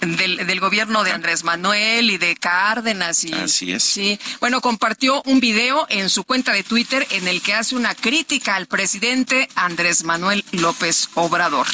del, 0.00 0.48
del, 0.48 0.58
gobierno 0.58 1.04
de 1.04 1.12
Andrés 1.12 1.44
Manuel 1.44 2.10
y 2.10 2.18
de 2.18 2.34
Cárdenas. 2.34 3.22
Y, 3.22 3.32
Así 3.32 3.70
es. 3.70 3.84
Sí. 3.84 4.18
Bueno, 4.40 4.60
compartió 4.60 5.22
un 5.26 5.38
video 5.38 5.86
en 5.90 6.10
su 6.10 6.24
cuenta 6.24 6.52
de 6.52 6.64
Twitter 6.64 7.06
en 7.10 7.28
el 7.28 7.40
que 7.40 7.54
hace 7.54 7.76
una 7.76 7.94
crítica 7.94 8.56
al 8.56 8.66
presidente 8.66 9.48
Andrés 9.54 10.02
Manuel 10.02 10.44
López 10.50 11.08
Obrador 11.14 11.68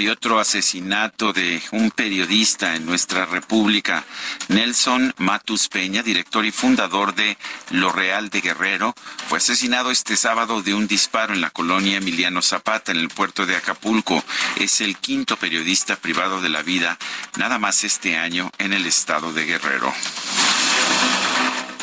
y 0.00 0.08
otro 0.08 0.38
asesinato 0.38 1.32
de 1.32 1.62
un 1.72 1.90
periodista 1.90 2.74
en 2.74 2.86
nuestra 2.86 3.26
República. 3.26 4.04
Nelson 4.48 5.14
Matus 5.18 5.68
Peña, 5.68 6.02
director 6.02 6.44
y 6.44 6.50
fundador 6.50 7.14
de 7.14 7.36
Lo 7.70 7.92
Real 7.92 8.30
de 8.30 8.40
Guerrero, 8.40 8.94
fue 9.28 9.38
asesinado 9.38 9.90
este 9.90 10.16
sábado 10.16 10.62
de 10.62 10.74
un 10.74 10.86
disparo 10.86 11.34
en 11.34 11.40
la 11.40 11.50
colonia 11.50 11.98
Emiliano 11.98 12.42
Zapata, 12.42 12.92
en 12.92 12.98
el 12.98 13.08
puerto 13.08 13.46
de 13.46 13.56
Acapulco. 13.56 14.24
Es 14.56 14.80
el 14.80 14.96
quinto 14.96 15.36
periodista 15.36 15.96
privado 15.96 16.40
de 16.40 16.48
la 16.48 16.62
vida, 16.62 16.98
nada 17.36 17.58
más 17.58 17.84
este 17.84 18.16
año, 18.16 18.50
en 18.58 18.72
el 18.72 18.86
estado 18.86 19.32
de 19.32 19.44
Guerrero. 19.44 19.92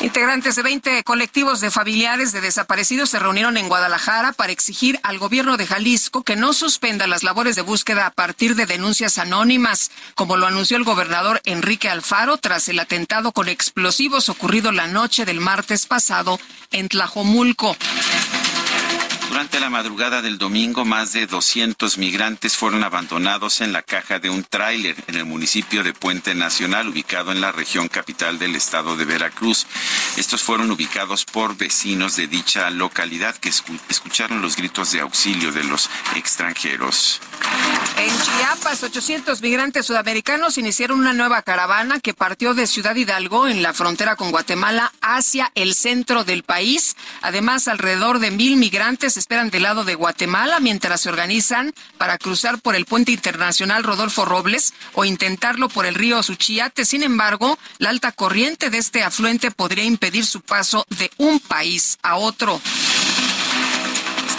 Integrantes 0.02 0.56
de 0.56 0.64
20 0.64 1.04
colectivos 1.04 1.60
de 1.60 1.70
familiares 1.70 2.32
de 2.32 2.40
desaparecidos 2.40 3.08
se 3.08 3.20
reunieron 3.20 3.56
en 3.56 3.68
Guadalajara 3.68 4.32
para 4.32 4.50
exigir 4.50 4.98
al 5.04 5.18
gobierno 5.18 5.56
de 5.56 5.64
Jalisco 5.64 6.24
que 6.24 6.34
no 6.34 6.52
suspenda 6.52 7.06
las 7.06 7.22
labores 7.22 7.54
de 7.54 7.62
búsqueda 7.62 8.06
a 8.06 8.10
partir 8.10 8.56
de 8.56 8.66
denuncias 8.66 9.18
anónimas, 9.18 9.92
como 10.16 10.36
lo 10.36 10.48
anunció 10.48 10.76
el 10.76 10.82
gobernador 10.82 11.40
Enrique 11.44 11.88
Alfaro 11.88 12.36
tras 12.36 12.68
el 12.68 12.80
atentado 12.80 13.30
con 13.30 13.48
explosivos 13.48 14.28
ocurrido 14.28 14.72
la 14.72 14.88
noche 14.88 15.24
del 15.24 15.38
martes 15.38 15.86
pasado 15.86 16.40
en 16.72 16.88
Tlajomulco. 16.88 17.76
Durante 19.32 19.60
la 19.60 19.70
madrugada 19.70 20.20
del 20.20 20.36
domingo, 20.36 20.84
más 20.84 21.14
de 21.14 21.26
200 21.26 21.96
migrantes 21.96 22.54
fueron 22.54 22.84
abandonados 22.84 23.62
en 23.62 23.72
la 23.72 23.80
caja 23.80 24.18
de 24.18 24.28
un 24.28 24.44
tráiler 24.44 24.94
en 25.06 25.14
el 25.14 25.24
municipio 25.24 25.82
de 25.82 25.94
Puente 25.94 26.34
Nacional, 26.34 26.88
ubicado 26.88 27.32
en 27.32 27.40
la 27.40 27.50
región 27.50 27.88
capital 27.88 28.38
del 28.38 28.54
estado 28.54 28.94
de 28.94 29.06
Veracruz. 29.06 29.66
Estos 30.18 30.42
fueron 30.42 30.70
ubicados 30.70 31.24
por 31.24 31.56
vecinos 31.56 32.14
de 32.16 32.26
dicha 32.26 32.68
localidad 32.68 33.34
que 33.36 33.48
escucharon 33.48 34.42
los 34.42 34.54
gritos 34.54 34.92
de 34.92 35.00
auxilio 35.00 35.50
de 35.50 35.64
los 35.64 35.88
extranjeros. 36.14 37.18
En 37.96 38.10
Chiapas, 38.20 38.82
800 38.82 39.40
migrantes 39.40 39.86
sudamericanos 39.86 40.58
iniciaron 40.58 41.00
una 41.00 41.12
nueva 41.14 41.40
caravana 41.42 42.00
que 42.00 42.12
partió 42.14 42.52
de 42.52 42.66
Ciudad 42.66 42.96
Hidalgo, 42.96 43.48
en 43.48 43.62
la 43.62 43.72
frontera 43.72 44.16
con 44.16 44.30
Guatemala, 44.30 44.92
hacia 45.00 45.52
el 45.54 45.74
centro 45.74 46.24
del 46.24 46.42
país. 46.42 46.96
Además, 47.22 47.68
alrededor 47.68 48.18
de 48.18 48.30
mil 48.30 48.56
migrantes 48.56 49.16
esperan 49.22 49.50
del 49.50 49.62
lado 49.62 49.84
de 49.84 49.94
Guatemala 49.94 50.58
mientras 50.58 51.02
se 51.02 51.08
organizan 51.08 51.72
para 51.96 52.18
cruzar 52.18 52.60
por 52.60 52.74
el 52.74 52.86
puente 52.86 53.12
internacional 53.12 53.84
Rodolfo 53.84 54.24
Robles 54.24 54.74
o 54.94 55.04
intentarlo 55.04 55.68
por 55.68 55.86
el 55.86 55.94
río 55.94 56.20
Suchiate. 56.24 56.84
Sin 56.84 57.04
embargo, 57.04 57.56
la 57.78 57.90
alta 57.90 58.10
corriente 58.10 58.68
de 58.68 58.78
este 58.78 59.04
afluente 59.04 59.52
podría 59.52 59.84
impedir 59.84 60.26
su 60.26 60.40
paso 60.40 60.84
de 60.98 61.08
un 61.18 61.38
país 61.38 61.98
a 62.02 62.16
otro. 62.16 62.60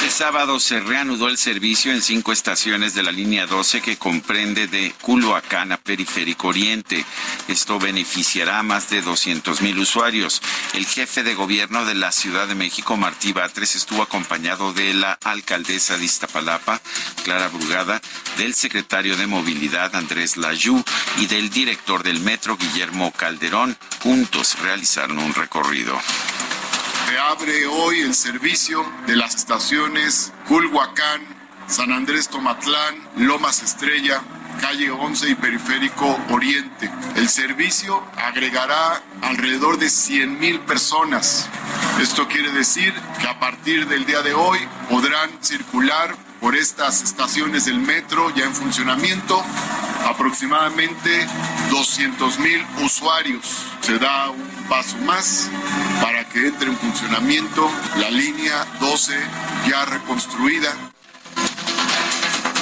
Este 0.04 0.26
sábado 0.26 0.60
se 0.60 0.82
reanudó 0.82 1.30
el 1.30 1.38
servicio 1.38 1.94
en 1.94 2.02
cinco 2.02 2.34
estaciones 2.34 2.94
de 2.94 3.04
la 3.04 3.12
línea 3.14 3.48
12 3.48 3.80
que 3.80 3.96
comprende 3.96 4.68
de 4.68 4.94
Culhuacán 5.02 5.72
a 5.72 5.78
Periférico 5.78 6.50
Oriente. 6.50 7.06
Esto 7.48 7.80
beneficiará 7.80 8.60
a 8.60 8.64
más 8.64 8.90
de 8.90 9.02
200 9.02 9.62
mil 9.62 9.80
usuarios. 9.80 10.42
El 10.74 10.86
jefe 10.86 11.24
de 11.24 11.36
gobierno 11.36 11.86
de 11.86 11.96
la 11.96 12.12
Ciudad 12.12 12.50
de 12.50 12.54
México, 12.54 12.98
Martí 12.98 13.32
Batres, 13.32 13.78
estuvo 13.78 14.04
acompañado 14.04 14.74
de 14.74 14.94
la 14.94 15.18
alcaldesa 15.24 15.98
de 15.98 16.04
Iztapalapa, 16.04 16.82
Clara 17.24 17.48
Brugada, 17.48 18.02
del 18.38 18.56
secretario 18.56 19.16
de 19.16 19.26
Movilidad, 19.28 19.96
Andrés 19.96 20.36
Layú, 20.36 20.84
y 21.20 21.28
del 21.28 21.50
director 21.50 22.04
del 22.04 22.20
metro, 22.20 22.58
Guillermo 22.58 23.14
Calderón. 23.14 23.78
Juntos 24.02 24.60
realizaron 24.60 25.18
un 25.20 25.34
recorrido. 25.34 25.98
Se 27.14 27.20
abre 27.20 27.68
hoy 27.68 28.00
el 28.00 28.16
servicio 28.16 28.84
de 29.06 29.16
las 29.16 29.36
estaciones 29.36 30.34
Culhuacán, 30.48 31.22
San 31.68 31.92
Andrés 31.92 32.28
Tomatlán, 32.28 33.08
Lomas 33.18 33.62
Estrella, 33.62 34.24
calle 34.60 34.90
11 34.90 35.30
y 35.30 35.36
Periférico 35.36 36.18
Oriente. 36.32 36.90
El 37.16 37.30
servicio 37.30 38.04
agregará 38.18 39.04
alrededor 39.22 39.78
de 39.78 39.92
100 39.92 40.40
mil 40.40 40.60
personas. 40.62 41.48
Esto 42.02 42.28
quiere 42.28 42.52
decir 42.52 42.92
que 43.22 43.28
a 43.28 43.40
partir 43.40 43.88
del 43.88 44.08
día 44.08 44.24
de 44.24 44.34
hoy 44.34 44.58
podrán 44.90 45.30
circular 45.40 46.16
por 46.42 46.56
estas 46.56 47.04
estaciones 47.04 47.66
del 47.66 47.78
metro 47.78 48.34
ya 48.34 48.46
en 48.46 48.56
funcionamiento 48.56 49.40
aproximadamente 50.08 51.28
200 51.70 52.40
mil 52.40 52.66
usuarios. 52.84 53.68
Se 53.82 54.00
da 54.00 54.32
un 54.32 54.53
paso 54.70 54.98
más 55.00 55.50
para 56.02 56.28
que 56.30 56.48
entre 56.48 56.70
en 56.70 56.78
funcionamiento 56.78 57.70
la 57.98 58.10
línea 58.10 58.66
12 58.80 59.14
ya 59.70 59.86
reconstruida. 59.86 60.74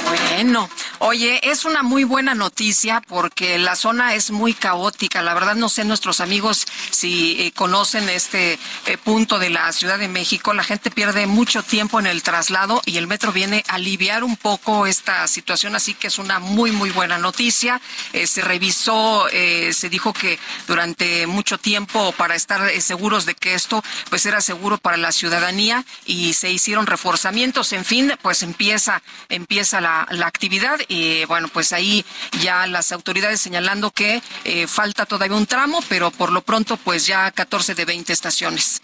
Bueno, 0.04 0.68
Oye, 1.04 1.40
es 1.42 1.64
una 1.64 1.82
muy 1.82 2.04
buena 2.04 2.36
noticia 2.36 3.02
porque 3.08 3.58
la 3.58 3.74
zona 3.74 4.14
es 4.14 4.30
muy 4.30 4.54
caótica. 4.54 5.20
La 5.20 5.34
verdad 5.34 5.56
no 5.56 5.68
sé 5.68 5.82
nuestros 5.82 6.20
amigos 6.20 6.64
si 6.92 7.42
eh, 7.42 7.50
conocen 7.50 8.08
este 8.08 8.56
eh, 8.86 8.98
punto 8.98 9.40
de 9.40 9.50
la 9.50 9.72
Ciudad 9.72 9.98
de 9.98 10.06
México. 10.06 10.54
La 10.54 10.62
gente 10.62 10.92
pierde 10.92 11.26
mucho 11.26 11.64
tiempo 11.64 11.98
en 11.98 12.06
el 12.06 12.22
traslado 12.22 12.82
y 12.86 12.98
el 12.98 13.08
metro 13.08 13.32
viene 13.32 13.64
a 13.66 13.74
aliviar 13.74 14.22
un 14.22 14.36
poco 14.36 14.86
esta 14.86 15.26
situación, 15.26 15.74
así 15.74 15.94
que 15.94 16.06
es 16.06 16.20
una 16.20 16.38
muy 16.38 16.70
muy 16.70 16.90
buena 16.90 17.18
noticia. 17.18 17.80
Eh, 18.12 18.28
se 18.28 18.40
revisó, 18.40 19.26
se 19.28 19.88
dijo 19.90 20.12
que 20.12 20.38
durante 20.68 21.26
mucho 21.26 21.58
tiempo 21.58 22.12
para 22.12 22.36
estar 22.36 22.70
seguros 22.80 23.26
de 23.26 23.34
que 23.34 23.54
esto 23.54 23.82
pues 24.08 24.24
era 24.24 24.40
seguro 24.40 24.78
para 24.78 24.96
la 24.98 25.10
ciudadanía 25.10 25.84
y 26.06 26.34
se 26.34 26.52
hicieron 26.52 26.86
reforzamientos. 26.86 27.72
En 27.72 27.84
fin, 27.84 28.14
pues 28.22 28.44
empieza 28.44 29.02
empieza 29.28 29.80
la, 29.80 30.06
la 30.12 30.28
actividad 30.28 30.78
y 30.92 31.24
bueno, 31.24 31.48
pues 31.48 31.72
ahí 31.72 32.04
ya 32.40 32.66
las 32.66 32.92
autoridades 32.92 33.40
señalando 33.40 33.90
que 33.90 34.22
eh, 34.44 34.66
falta 34.66 35.06
todavía 35.06 35.36
un 35.36 35.46
tramo, 35.46 35.82
pero 35.88 36.10
por 36.10 36.30
lo 36.30 36.42
pronto 36.42 36.76
pues 36.76 37.06
ya 37.06 37.30
14 37.30 37.74
de 37.74 37.84
20 37.84 38.12
estaciones. 38.12 38.82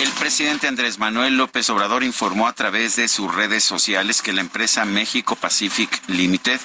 El 0.00 0.12
presidente 0.12 0.68
Andrés 0.68 1.00
Manuel 1.00 1.36
López 1.36 1.68
Obrador 1.70 2.04
informó 2.04 2.46
a 2.46 2.52
través 2.52 2.94
de 2.94 3.08
sus 3.08 3.34
redes 3.34 3.64
sociales 3.64 4.22
que 4.22 4.32
la 4.32 4.42
empresa 4.42 4.84
México 4.84 5.34
Pacific 5.34 5.90
Limited 6.06 6.60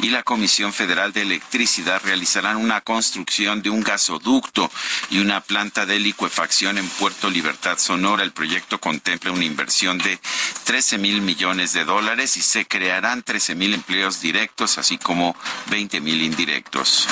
y 0.00 0.08
la 0.08 0.22
Comisión 0.22 0.72
Federal 0.72 1.12
de 1.12 1.20
Electricidad 1.20 2.00
realizarán 2.02 2.56
una 2.56 2.80
construcción 2.80 3.60
de 3.60 3.68
un 3.68 3.82
gasoducto 3.82 4.70
y 5.10 5.18
una 5.18 5.42
planta 5.42 5.84
de 5.84 5.98
licuefacción 5.98 6.78
en 6.78 6.88
Puerto 6.88 7.28
Libertad, 7.28 7.76
Sonora. 7.76 8.22
El 8.22 8.32
proyecto 8.32 8.80
contempla 8.80 9.32
una 9.32 9.44
inversión 9.44 9.98
de 9.98 10.18
13 10.64 10.96
mil 10.96 11.20
millones 11.20 11.74
de 11.74 11.84
dólares 11.84 12.38
y 12.38 12.40
se 12.40 12.64
crearán 12.64 13.22
13 13.22 13.54
mil 13.54 13.74
empleos 13.74 14.22
directos, 14.22 14.78
así 14.78 14.96
como 14.96 15.36
20 15.66 16.00
mil 16.00 16.22
indirectos. 16.22 17.06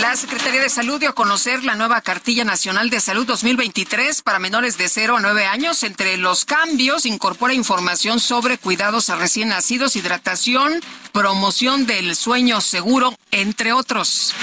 La 0.00 0.16
Secretaría 0.16 0.62
de 0.62 0.70
Salud 0.70 0.98
dio 0.98 1.10
a 1.10 1.14
conocer 1.14 1.62
la 1.62 1.74
nueva 1.74 2.00
Cartilla 2.00 2.44
Nacional 2.44 2.88
de 2.88 3.00
Salud 3.00 3.26
2023 3.26 4.22
para 4.22 4.38
menores 4.38 4.78
de 4.78 4.88
0 4.88 5.09
a 5.16 5.20
9 5.20 5.46
años. 5.46 5.82
Entre 5.82 6.16
los 6.16 6.44
cambios 6.44 7.06
incorpora 7.06 7.54
información 7.54 8.20
sobre 8.20 8.58
cuidados 8.58 9.10
a 9.10 9.16
recién 9.16 9.48
nacidos, 9.48 9.96
hidratación, 9.96 10.80
promoción 11.12 11.86
del 11.86 12.14
sueño 12.16 12.60
seguro, 12.60 13.16
entre 13.30 13.72
otros. 13.72 14.34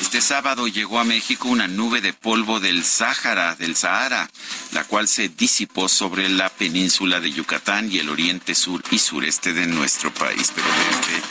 Este 0.00 0.20
sábado 0.20 0.68
llegó 0.68 0.98
a 0.98 1.04
México 1.04 1.48
una 1.48 1.66
nube 1.68 2.02
de 2.02 2.12
polvo 2.12 2.60
del 2.60 2.84
Sáhara, 2.84 3.54
del 3.54 3.76
Sahara, 3.76 4.30
la 4.72 4.84
cual 4.84 5.08
se 5.08 5.30
disipó 5.30 5.88
sobre 5.88 6.28
la 6.28 6.50
península 6.50 7.18
de 7.18 7.32
Yucatán 7.32 7.90
y 7.90 7.98
el 7.98 8.10
oriente 8.10 8.54
sur 8.54 8.82
y 8.90 8.98
sureste 8.98 9.54
de 9.54 9.66
nuestro 9.66 10.12
país. 10.12 10.52
Pero 10.54 10.66
desde 10.68 11.22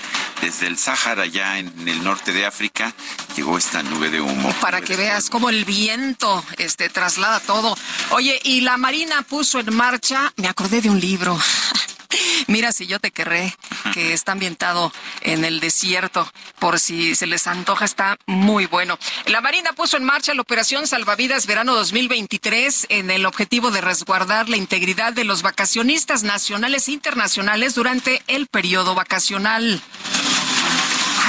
desde 0.41 0.67
el 0.67 0.77
Sáhara, 0.77 1.25
ya 1.25 1.59
en 1.59 1.87
el 1.87 2.03
norte 2.03 2.33
de 2.33 2.45
África, 2.45 2.93
llegó 3.35 3.57
esta 3.57 3.83
nube 3.83 4.09
de 4.09 4.21
humo. 4.21 4.53
Para 4.59 4.81
que 4.81 4.95
veas 4.95 5.29
cómo 5.29 5.49
el 5.49 5.65
viento 5.65 6.43
este, 6.57 6.89
traslada 6.89 7.39
todo. 7.39 7.77
Oye, 8.11 8.39
y 8.43 8.61
la 8.61 8.77
Marina 8.77 9.21
puso 9.21 9.59
en 9.59 9.73
marcha, 9.73 10.33
me 10.37 10.47
acordé 10.47 10.81
de 10.81 10.89
un 10.89 10.99
libro. 10.99 11.39
Mira 12.47 12.71
si 12.71 12.87
yo 12.87 12.99
te 12.99 13.11
querré, 13.11 13.55
que 13.93 14.13
está 14.13 14.33
ambientado 14.33 14.91
en 15.21 15.45
el 15.45 15.59
desierto, 15.59 16.29
por 16.59 16.79
si 16.79 17.15
se 17.15 17.27
les 17.27 17.47
antoja, 17.47 17.85
está 17.85 18.17
muy 18.25 18.65
bueno. 18.65 18.97
La 19.27 19.41
Marina 19.41 19.73
puso 19.73 19.97
en 19.97 20.03
marcha 20.03 20.33
la 20.33 20.41
operación 20.41 20.87
Salvavidas 20.87 21.47
Verano 21.47 21.73
2023 21.75 22.87
en 22.89 23.11
el 23.11 23.25
objetivo 23.25 23.71
de 23.71 23.81
resguardar 23.81 24.49
la 24.49 24.57
integridad 24.57 25.13
de 25.13 25.23
los 25.23 25.41
vacacionistas 25.41 26.23
nacionales 26.23 26.87
e 26.87 26.91
internacionales 26.91 27.75
durante 27.75 28.21
el 28.27 28.47
periodo 28.47 28.95
vacacional. 28.95 29.81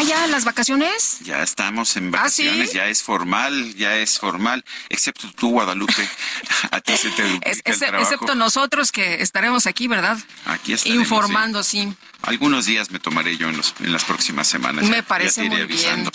Ah, 0.03 0.05
ya, 0.05 0.27
las 0.27 0.45
vacaciones. 0.45 1.19
Ya 1.21 1.45
estamos 1.45 1.97
en 1.97 2.09
¿Ah, 2.09 2.23
vacaciones, 2.23 2.73
ya 2.73 2.89
es 2.89 3.05
formal, 3.05 3.73
ya 3.77 3.99
es 3.99 4.19
formal, 4.19 4.65
excepto 4.89 5.31
tú, 5.31 5.51
Guadalupe. 5.51 6.09
A 6.73 6.81
ti 6.81 6.97
se 6.97 7.11
te 7.11 7.23
Excepto 7.45 8.35
nosotros 8.35 8.91
que 8.91 9.23
estaremos 9.23 9.69
aquí, 9.69 9.87
¿verdad? 9.87 10.19
Aquí 10.47 10.73
estaremos. 10.73 11.05
Informando, 11.05 11.63
sí. 11.63 11.95
Algunos 12.23 12.67
días 12.67 12.93
me 12.93 13.01
tomaré 13.01 13.37
yo 13.37 13.49
en, 13.49 13.57
los, 13.57 13.75
en 13.81 13.93
las 13.93 14.05
próximas 14.05 14.47
semanas. 14.47 14.89
Me 14.89 15.03
parece 15.03 15.43
muy 15.43 15.65
bien. 15.65 16.09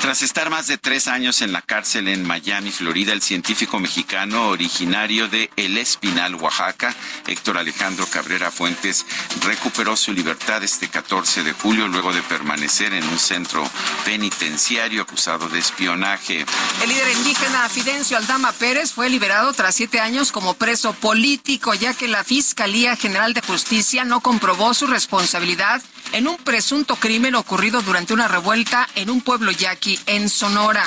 Tras 0.00 0.22
estar 0.22 0.48
más 0.48 0.66
de 0.68 0.78
tres 0.78 1.06
años 1.06 1.42
en 1.42 1.52
la 1.52 1.60
cárcel 1.60 2.08
en 2.08 2.26
Miami, 2.26 2.70
Florida, 2.70 3.12
el 3.12 3.20
científico 3.20 3.78
mexicano 3.78 4.48
originario 4.48 5.28
de 5.28 5.50
El 5.56 5.76
Espinal, 5.76 6.34
Oaxaca, 6.36 6.94
Héctor 7.26 7.58
Alejandro 7.58 8.06
Cabrera 8.06 8.50
Fuentes, 8.50 9.04
recuperó 9.42 9.96
su 9.96 10.14
libertad 10.14 10.62
este 10.62 10.88
14 10.88 11.42
de 11.42 11.52
julio 11.52 11.88
luego 11.88 12.14
de 12.14 12.22
permanecer 12.22 12.94
en 12.94 13.06
un 13.06 13.18
centro 13.30 13.62
penitenciario 14.04 15.02
acusado 15.02 15.48
de 15.48 15.60
espionaje. 15.60 16.44
El 16.82 16.88
líder 16.88 17.12
indígena 17.16 17.68
Fidencio 17.68 18.16
Aldama 18.16 18.50
Pérez 18.50 18.90
fue 18.90 19.08
liberado 19.08 19.52
tras 19.52 19.76
siete 19.76 20.00
años 20.00 20.32
como 20.32 20.54
preso 20.54 20.94
político, 20.94 21.72
ya 21.74 21.94
que 21.94 22.08
la 22.08 22.24
Fiscalía 22.24 22.96
General 22.96 23.32
de 23.32 23.40
Justicia 23.40 24.04
no 24.04 24.18
comprobó 24.20 24.74
su 24.74 24.88
responsabilidad 24.88 25.80
en 26.12 26.26
un 26.26 26.38
presunto 26.38 26.96
crimen 26.96 27.36
ocurrido 27.36 27.82
durante 27.82 28.14
una 28.14 28.26
revuelta 28.26 28.88
en 28.96 29.10
un 29.10 29.20
pueblo 29.20 29.52
yaqui 29.52 30.00
en 30.06 30.28
Sonora. 30.28 30.84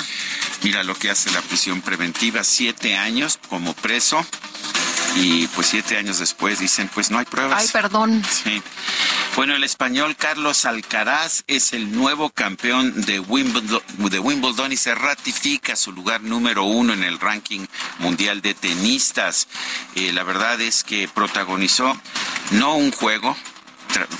Mira 0.62 0.84
lo 0.84 0.94
que 0.94 1.10
hace 1.10 1.30
la 1.30 1.40
prisión 1.40 1.80
preventiva, 1.80 2.44
siete 2.44 2.94
años 2.94 3.38
como 3.48 3.72
preso 3.72 4.22
y 5.16 5.46
pues 5.48 5.68
siete 5.68 5.96
años 5.96 6.18
después 6.18 6.58
dicen 6.58 6.90
pues 6.92 7.10
no 7.10 7.18
hay 7.18 7.24
pruebas. 7.24 7.62
Ay, 7.62 7.68
perdón. 7.72 8.22
Sí. 8.28 8.62
Bueno, 9.36 9.56
el 9.56 9.64
español 9.64 10.14
Carlos 10.16 10.64
Alcaraz 10.64 11.42
es 11.48 11.72
el 11.72 11.92
nuevo 11.92 12.30
campeón 12.30 13.02
de 13.02 13.18
Wimbledon, 13.18 13.82
de 13.98 14.18
Wimbledon 14.18 14.72
y 14.72 14.76
se 14.76 14.94
ratifica 14.94 15.74
su 15.74 15.92
lugar 15.92 16.20
número 16.22 16.64
uno 16.64 16.92
en 16.92 17.02
el 17.02 17.18
ranking 17.18 17.66
mundial 17.98 18.42
de 18.42 18.54
tenistas. 18.54 19.48
Eh, 19.96 20.12
la 20.12 20.22
verdad 20.22 20.60
es 20.60 20.84
que 20.84 21.08
protagonizó 21.08 21.96
no 22.52 22.76
un 22.76 22.92
juego, 22.92 23.36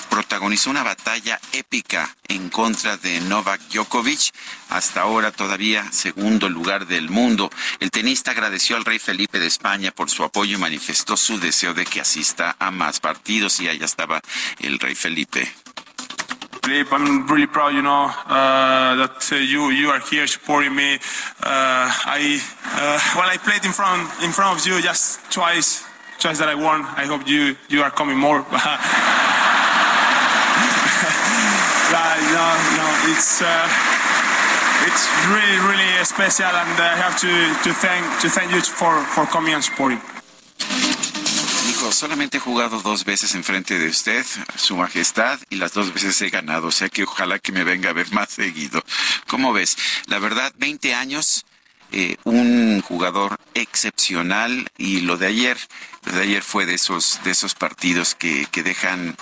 protagonizó 0.09 0.71
una 0.71 0.83
batalla 0.83 1.41
épica 1.53 2.15
en 2.29 2.51
contra 2.51 2.97
de 2.97 3.21
Novak 3.21 3.61
Djokovic, 3.71 4.33
hasta 4.71 5.03
ahora 5.03 5.33
todavía 5.33 5.91
segundo 5.93 6.49
lugar 6.49 6.87
del 6.87 7.11
mundo. 7.11 7.51
El 7.81 7.91
tenista 7.91 8.31
agradeció 8.31 8.77
al 8.77 8.85
rey 8.85 8.99
Felipe 8.99 9.39
de 9.39 9.47
España 9.47 9.91
por 9.91 10.11
su 10.11 10.25
apoyo 10.25 10.57
y 10.57 10.61
manifestó 10.61 11.17
su 11.17 11.39
deseo 11.39 11.75
de 11.75 11.87
que 11.87 12.01
asista 12.01 12.57
a 12.59 12.71
más 12.71 13.01
partidos 13.01 13.61
y 13.61 13.69
allá 13.69 13.85
estaba 13.85 14.21
el 14.61 14.79
rey 14.79 14.95
Felipe. 14.95 15.53
Twice, 25.31 25.85
twice 26.19 26.39
that 26.39 26.49
I 26.49 26.55
won. 26.55 26.83
I 26.97 27.07
hope 27.07 27.27
you 27.27 27.57
you 27.69 27.83
are 27.83 27.91
coming 27.91 28.19
more. 28.19 28.39
no, 32.35 32.47
no, 32.79 32.87
it's 33.13 33.43
uh, 33.43 33.69
it's 34.87 35.05
really, 35.29 35.59
really 35.69 36.05
special, 36.05 36.47
and 36.47 36.81
I 36.81 36.97
have 36.97 37.19
to, 37.21 37.33
to 37.65 37.71
thank 37.75 38.05
to 38.23 38.29
thank 38.29 38.53
you 38.53 38.61
for, 38.61 39.01
for 39.15 39.27
coming 39.27 39.55
and 39.55 39.63
supporting. 39.65 40.01
Solamente 41.93 42.39
he 42.39 42.41
jugado 42.41 42.81
dos 42.81 43.05
veces 43.05 43.35
enfrente 43.35 43.79
de 43.79 43.89
usted, 43.89 44.25
Su 44.57 44.77
Majestad, 44.77 45.39
y 45.51 45.57
las 45.57 45.75
dos 45.75 45.93
veces 45.93 46.21
he 46.23 46.31
ganado, 46.31 46.69
o 46.69 46.73
sea 46.73 46.89
que 46.89 47.05
ojalá 47.05 47.39
que 47.39 47.53
me 47.53 47.63
venga 47.63 47.91
a 47.91 47.93
ver 47.93 48.11
más 48.11 48.31
seguido. 48.31 48.83
¿Cómo 49.29 49.53
ves? 49.53 49.77
La 50.07 50.19
verdad, 50.19 50.53
20 50.57 50.95
años 50.95 51.45
eh, 51.97 52.17
un 52.25 52.83
jugador 52.83 53.39
excepcional 53.55 54.67
y 54.77 55.03
lo 55.03 55.17
de 55.17 55.29
ayer, 55.29 55.57
lo 56.05 56.13
de 56.13 56.23
ayer 56.23 56.43
fue 56.43 56.67
de 56.67 56.75
esos, 56.75 57.21
de 57.23 57.31
esos 57.31 57.55
partidos 57.55 58.17
que, 58.17 58.47
que 58.51 58.65
dejan 58.65 59.17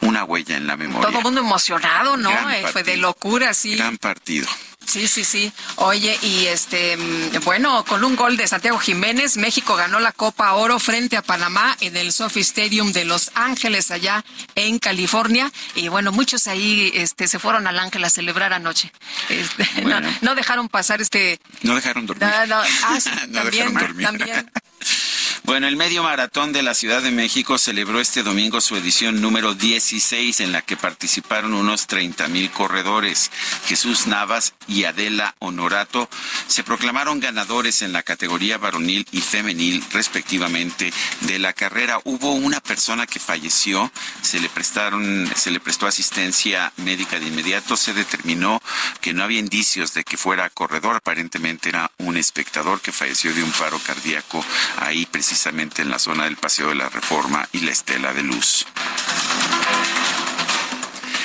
una 0.00 0.24
huella 0.24 0.56
en 0.56 0.66
la 0.66 0.78
memoria. 0.78 1.08
Todo 1.08 1.18
el 1.18 1.24
mundo 1.24 1.42
emocionado, 1.42 2.16
¿no? 2.16 2.30
Eh, 2.50 2.64
fue 2.72 2.82
de 2.82 2.96
locura, 2.96 3.52
sí. 3.52 3.76
Gran 3.76 3.98
partido. 3.98 4.48
Sí, 4.86 5.08
sí, 5.08 5.24
sí. 5.24 5.52
Oye, 5.76 6.18
y 6.22 6.46
este, 6.46 6.96
mm, 6.96 7.44
bueno, 7.44 7.84
con 7.84 8.04
un 8.04 8.16
gol 8.16 8.36
de 8.36 8.46
Santiago 8.46 8.78
Jiménez, 8.78 9.36
México 9.36 9.76
ganó 9.76 10.00
la 10.00 10.12
Copa 10.12 10.52
Oro 10.54 10.78
frente 10.78 11.16
a 11.16 11.22
Panamá 11.22 11.76
en 11.80 11.96
el 11.96 12.12
Sophie 12.12 12.42
Stadium 12.42 12.92
de 12.92 13.04
Los 13.04 13.30
Ángeles, 13.34 13.90
allá 13.90 14.24
en 14.54 14.78
California. 14.78 15.50
Y 15.74 15.88
bueno, 15.88 16.12
muchos 16.12 16.46
ahí 16.46 16.92
este, 16.94 17.28
se 17.28 17.38
fueron 17.38 17.66
al 17.66 17.78
Ángel 17.78 18.04
a 18.04 18.10
celebrar 18.10 18.52
anoche. 18.52 18.92
Este, 19.28 19.68
no, 20.22 20.34
dejaron 20.34 20.68
pasar 20.68 21.00
este. 21.00 21.40
No 21.62 21.74
dejaron 21.74 22.06
dormir. 22.06 22.28
No, 22.48 22.56
ah, 22.56 22.98
también, 23.32 23.74
también. 23.74 24.50
Bueno, 25.46 25.68
el 25.68 25.76
medio 25.76 26.02
maratón 26.02 26.54
de 26.54 26.62
la 26.62 26.72
Ciudad 26.72 27.02
de 27.02 27.10
México 27.10 27.58
celebró 27.58 28.00
este 28.00 28.22
domingo 28.22 28.62
su 28.62 28.76
edición 28.76 29.20
número 29.20 29.52
16 29.52 30.40
en 30.40 30.52
la 30.52 30.62
que 30.62 30.78
participaron 30.78 31.52
unos 31.52 31.86
30 31.86 32.28
mil 32.28 32.50
corredores. 32.50 33.30
Jesús 33.66 34.06
Navas 34.06 34.54
y 34.66 34.84
Adela 34.84 35.34
Honorato 35.40 36.08
se 36.46 36.64
proclamaron 36.64 37.20
ganadores 37.20 37.82
en 37.82 37.92
la 37.92 38.02
categoría 38.02 38.56
varonil 38.56 39.06
y 39.12 39.20
femenil 39.20 39.84
respectivamente 39.92 40.90
de 41.20 41.38
la 41.38 41.52
carrera. 41.52 42.00
Hubo 42.04 42.32
una 42.32 42.62
persona 42.62 43.06
que 43.06 43.20
falleció, 43.20 43.92
se 44.22 44.40
le 44.40 44.48
prestaron, 44.48 45.30
se 45.36 45.50
le 45.50 45.60
prestó 45.60 45.86
asistencia 45.86 46.72
médica 46.78 47.20
de 47.20 47.26
inmediato, 47.26 47.76
se 47.76 47.92
determinó 47.92 48.62
que 49.02 49.12
no 49.12 49.22
había 49.22 49.40
indicios 49.40 49.92
de 49.92 50.04
que 50.04 50.16
fuera 50.16 50.48
corredor, 50.48 50.96
aparentemente 50.96 51.68
era 51.68 51.92
un 51.98 52.16
espectador 52.16 52.80
que 52.80 52.92
falleció 52.92 53.34
de 53.34 53.42
un 53.42 53.52
paro 53.52 53.78
cardíaco 53.80 54.42
ahí 54.78 55.04
precisamente 55.04 55.33
precisamente 55.34 55.82
en 55.82 55.90
la 55.90 55.98
zona 55.98 56.24
del 56.24 56.36
Paseo 56.36 56.68
de 56.68 56.76
la 56.76 56.88
Reforma 56.88 57.48
y 57.50 57.58
la 57.58 57.72
Estela 57.72 58.12
de 58.12 58.22
Luz. 58.22 58.64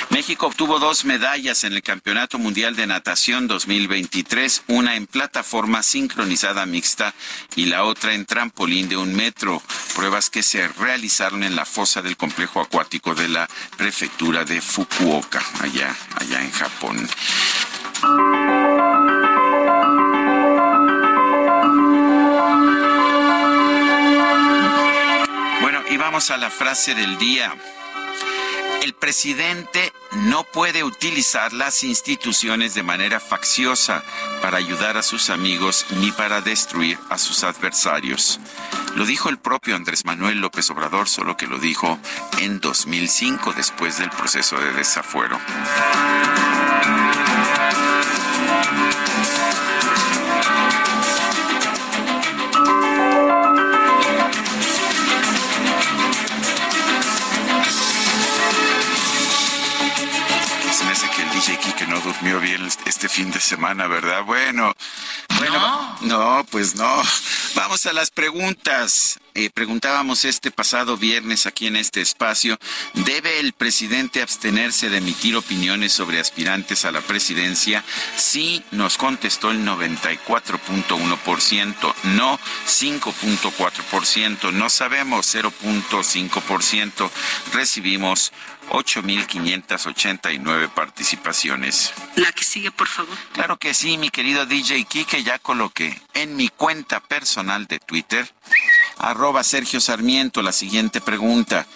México 0.08 0.48
obtuvo 0.48 0.80
dos 0.80 1.04
medallas 1.04 1.62
en 1.62 1.74
el 1.74 1.82
Campeonato 1.84 2.36
Mundial 2.36 2.74
de 2.74 2.88
Natación 2.88 3.46
2023, 3.46 4.64
una 4.66 4.96
en 4.96 5.06
plataforma 5.06 5.84
sincronizada 5.84 6.66
mixta 6.66 7.14
y 7.54 7.66
la 7.66 7.84
otra 7.84 8.12
en 8.12 8.26
trampolín 8.26 8.88
de 8.88 8.96
un 8.96 9.14
metro, 9.14 9.62
pruebas 9.94 10.28
que 10.28 10.42
se 10.42 10.66
realizaron 10.66 11.44
en 11.44 11.54
la 11.54 11.64
fosa 11.64 12.02
del 12.02 12.16
complejo 12.16 12.60
acuático 12.60 13.14
de 13.14 13.28
la 13.28 13.48
prefectura 13.76 14.44
de 14.44 14.60
Fukuoka, 14.60 15.40
allá, 15.60 15.96
allá 16.16 16.42
en 16.42 16.50
Japón. 16.50 17.08
A 26.28 26.36
la 26.36 26.50
frase 26.50 26.94
del 26.94 27.16
día. 27.16 27.54
El 28.82 28.92
presidente 28.92 29.90
no 30.12 30.44
puede 30.44 30.84
utilizar 30.84 31.54
las 31.54 31.82
instituciones 31.82 32.74
de 32.74 32.82
manera 32.82 33.20
facciosa 33.20 34.02
para 34.42 34.58
ayudar 34.58 34.98
a 34.98 35.02
sus 35.02 35.30
amigos 35.30 35.86
ni 35.96 36.12
para 36.12 36.42
destruir 36.42 36.98
a 37.08 37.16
sus 37.16 37.42
adversarios. 37.42 38.38
Lo 38.96 39.06
dijo 39.06 39.30
el 39.30 39.38
propio 39.38 39.76
Andrés 39.76 40.04
Manuel 40.04 40.40
López 40.40 40.68
Obrador, 40.68 41.08
solo 41.08 41.38
que 41.38 41.46
lo 41.46 41.58
dijo 41.58 41.98
en 42.38 42.60
2005 42.60 43.54
después 43.54 43.96
del 43.98 44.10
proceso 44.10 44.60
de 44.60 44.72
desafuero. 44.72 45.38
Durmió 62.12 62.40
bien 62.40 62.66
este 62.86 63.08
fin 63.08 63.30
de 63.30 63.40
semana, 63.40 63.86
¿verdad? 63.86 64.24
Bueno, 64.24 64.72
bueno, 65.38 65.96
no, 66.00 66.44
pues 66.50 66.74
no. 66.74 67.02
Vamos 67.54 67.86
a 67.86 67.92
las 67.92 68.10
preguntas. 68.10 69.19
Eh, 69.34 69.50
preguntábamos 69.52 70.24
este 70.24 70.50
pasado 70.50 70.96
viernes 70.96 71.46
aquí 71.46 71.68
en 71.68 71.76
este 71.76 72.00
espacio, 72.00 72.58
¿debe 72.94 73.38
el 73.38 73.52
presidente 73.52 74.22
abstenerse 74.22 74.90
de 74.90 74.96
emitir 74.98 75.36
opiniones 75.36 75.92
sobre 75.92 76.18
aspirantes 76.18 76.84
a 76.84 76.90
la 76.90 77.00
presidencia? 77.00 77.84
Sí, 78.16 78.64
nos 78.72 78.96
contestó 78.96 79.52
el 79.52 79.64
94.1%, 79.64 81.94
no 82.04 82.40
5.4%, 82.66 84.52
no 84.52 84.68
sabemos 84.68 85.32
0.5%, 85.34 87.10
recibimos 87.52 88.32
8.589 88.70 90.70
participaciones. 90.70 91.92
La 92.16 92.32
que 92.32 92.42
sigue, 92.44 92.70
por 92.70 92.88
favor. 92.88 93.14
Claro 93.32 93.58
que 93.58 93.74
sí, 93.74 93.98
mi 93.98 94.08
querido 94.10 94.46
DJ 94.46 94.84
Kike, 94.84 95.22
ya 95.22 95.38
coloqué 95.38 96.00
en 96.14 96.36
mi 96.36 96.48
cuenta 96.48 97.00
personal 97.00 97.66
de 97.66 97.80
Twitter, 97.80 98.32
arroba 99.00 99.42
Sergio 99.42 99.80
Sarmiento, 99.80 100.42
la 100.42 100.52
siguiente 100.52 101.00
pregunta. 101.00 101.66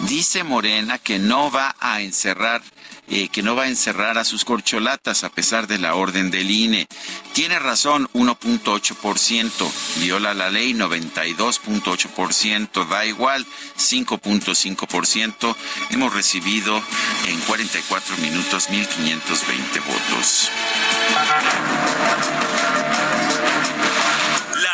Dice 0.00 0.44
Morena 0.44 0.98
que 0.98 1.18
no 1.18 1.50
va 1.50 1.74
a 1.80 2.02
encerrar 2.02 2.62
eh, 3.08 3.28
que 3.28 3.40
no 3.40 3.54
va 3.54 3.62
a 3.64 3.68
encerrar 3.68 4.18
a 4.18 4.24
sus 4.24 4.44
corcholatas 4.44 5.22
a 5.22 5.28
pesar 5.28 5.68
de 5.68 5.78
la 5.78 5.94
orden 5.94 6.32
del 6.32 6.50
INE. 6.50 6.88
Tiene 7.34 7.60
razón, 7.60 8.08
1.8%, 8.14 9.70
viola 10.00 10.34
la 10.34 10.50
ley 10.50 10.74
92.8%, 10.74 12.84
da 12.88 13.06
igual 13.06 13.46
5.5%. 13.78 15.54
Hemos 15.90 16.12
recibido 16.12 16.82
en 17.28 17.38
44 17.42 18.16
minutos 18.16 18.68
1.520 18.70 19.86
votos. 19.86 20.50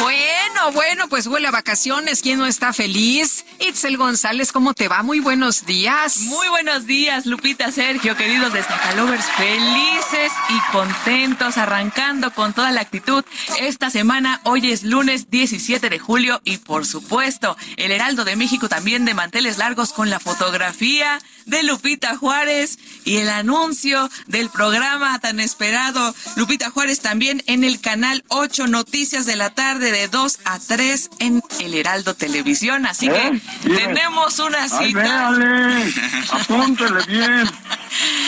Bueno, 0.00 0.72
bueno, 0.72 1.08
pues 1.08 1.26
huele 1.26 1.48
a 1.48 1.50
vacaciones. 1.50 2.22
¿Quién 2.22 2.38
no 2.38 2.46
está 2.46 2.72
feliz? 2.72 3.44
Itzel 3.60 3.96
González, 3.96 4.50
¿cómo 4.50 4.72
te 4.72 4.88
va? 4.88 5.02
Muy 5.02 5.20
buenos 5.20 5.66
días. 5.66 6.18
Muy 6.22 6.48
buenos 6.48 6.86
días, 6.86 7.26
Lupita, 7.26 7.70
Sergio, 7.70 8.16
queridos 8.16 8.52
Destacalovers, 8.52 9.26
felices 9.32 10.32
y 10.48 10.72
contentos, 10.72 11.58
arrancando 11.58 12.32
con 12.32 12.54
toda 12.54 12.72
la 12.72 12.80
actitud 12.80 13.24
esta 13.60 13.90
semana. 13.90 14.40
Hoy 14.44 14.72
es 14.72 14.84
lunes 14.84 15.30
17 15.30 15.90
de 15.90 15.98
julio 15.98 16.40
y, 16.44 16.58
por 16.58 16.86
supuesto, 16.86 17.56
el 17.76 17.92
Heraldo 17.92 18.24
de 18.24 18.36
México 18.36 18.68
también 18.68 19.04
de 19.04 19.14
manteles 19.14 19.58
largos 19.58 19.92
con 19.92 20.08
la 20.08 20.18
fotografía 20.18 21.18
de 21.46 21.62
Lupita 21.62 22.16
Juárez 22.16 22.78
y 23.04 23.18
el 23.18 23.28
anuncio 23.28 24.08
del 24.26 24.48
programa 24.48 25.18
tan 25.18 25.40
esperado. 25.40 26.14
Lupita 26.36 26.70
Juárez 26.70 27.00
también 27.00 27.42
en 27.46 27.64
el 27.64 27.80
canal 27.80 28.24
8 28.28 28.66
Noticias 28.66 28.93
de 28.94 29.34
la 29.34 29.50
tarde 29.50 29.90
de 29.90 30.06
2 30.06 30.38
a 30.44 30.60
3 30.60 31.10
en 31.18 31.42
el 31.58 31.74
Heraldo 31.74 32.14
Televisión. 32.14 32.86
Así 32.86 33.08
que 33.08 33.26
¿Eh? 33.26 33.42
tenemos 33.64 34.38
una 34.38 34.68
cita. 34.68 35.30
apúntele 36.30 37.04
bien. 37.08 37.44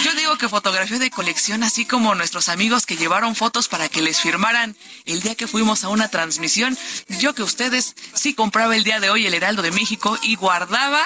Yo 0.05 0.12
digo 0.16 0.37
que 0.38 0.48
fotografía 0.48 0.98
de 0.98 1.09
colección, 1.09 1.62
así 1.62 1.85
como 1.85 2.16
nuestros 2.16 2.48
amigos 2.48 2.85
que 2.85 2.96
llevaron 2.96 3.37
fotos 3.37 3.68
para 3.68 3.88
que 3.88 4.02
les 4.02 4.20
firmaran 4.20 4.74
el 5.05 5.22
día 5.22 5.37
que 5.37 5.46
fuimos 5.46 5.85
a 5.85 5.88
una 5.88 6.09
transmisión. 6.09 6.76
Yo 7.20 7.33
que 7.33 7.44
ustedes 7.44 7.94
sí 8.14 8.35
compraba 8.35 8.74
el 8.74 8.83
día 8.83 8.98
de 8.98 9.09
hoy 9.09 9.24
el 9.24 9.35
Heraldo 9.35 9.62
de 9.62 9.70
México 9.70 10.18
y 10.24 10.35
guardaba 10.35 11.00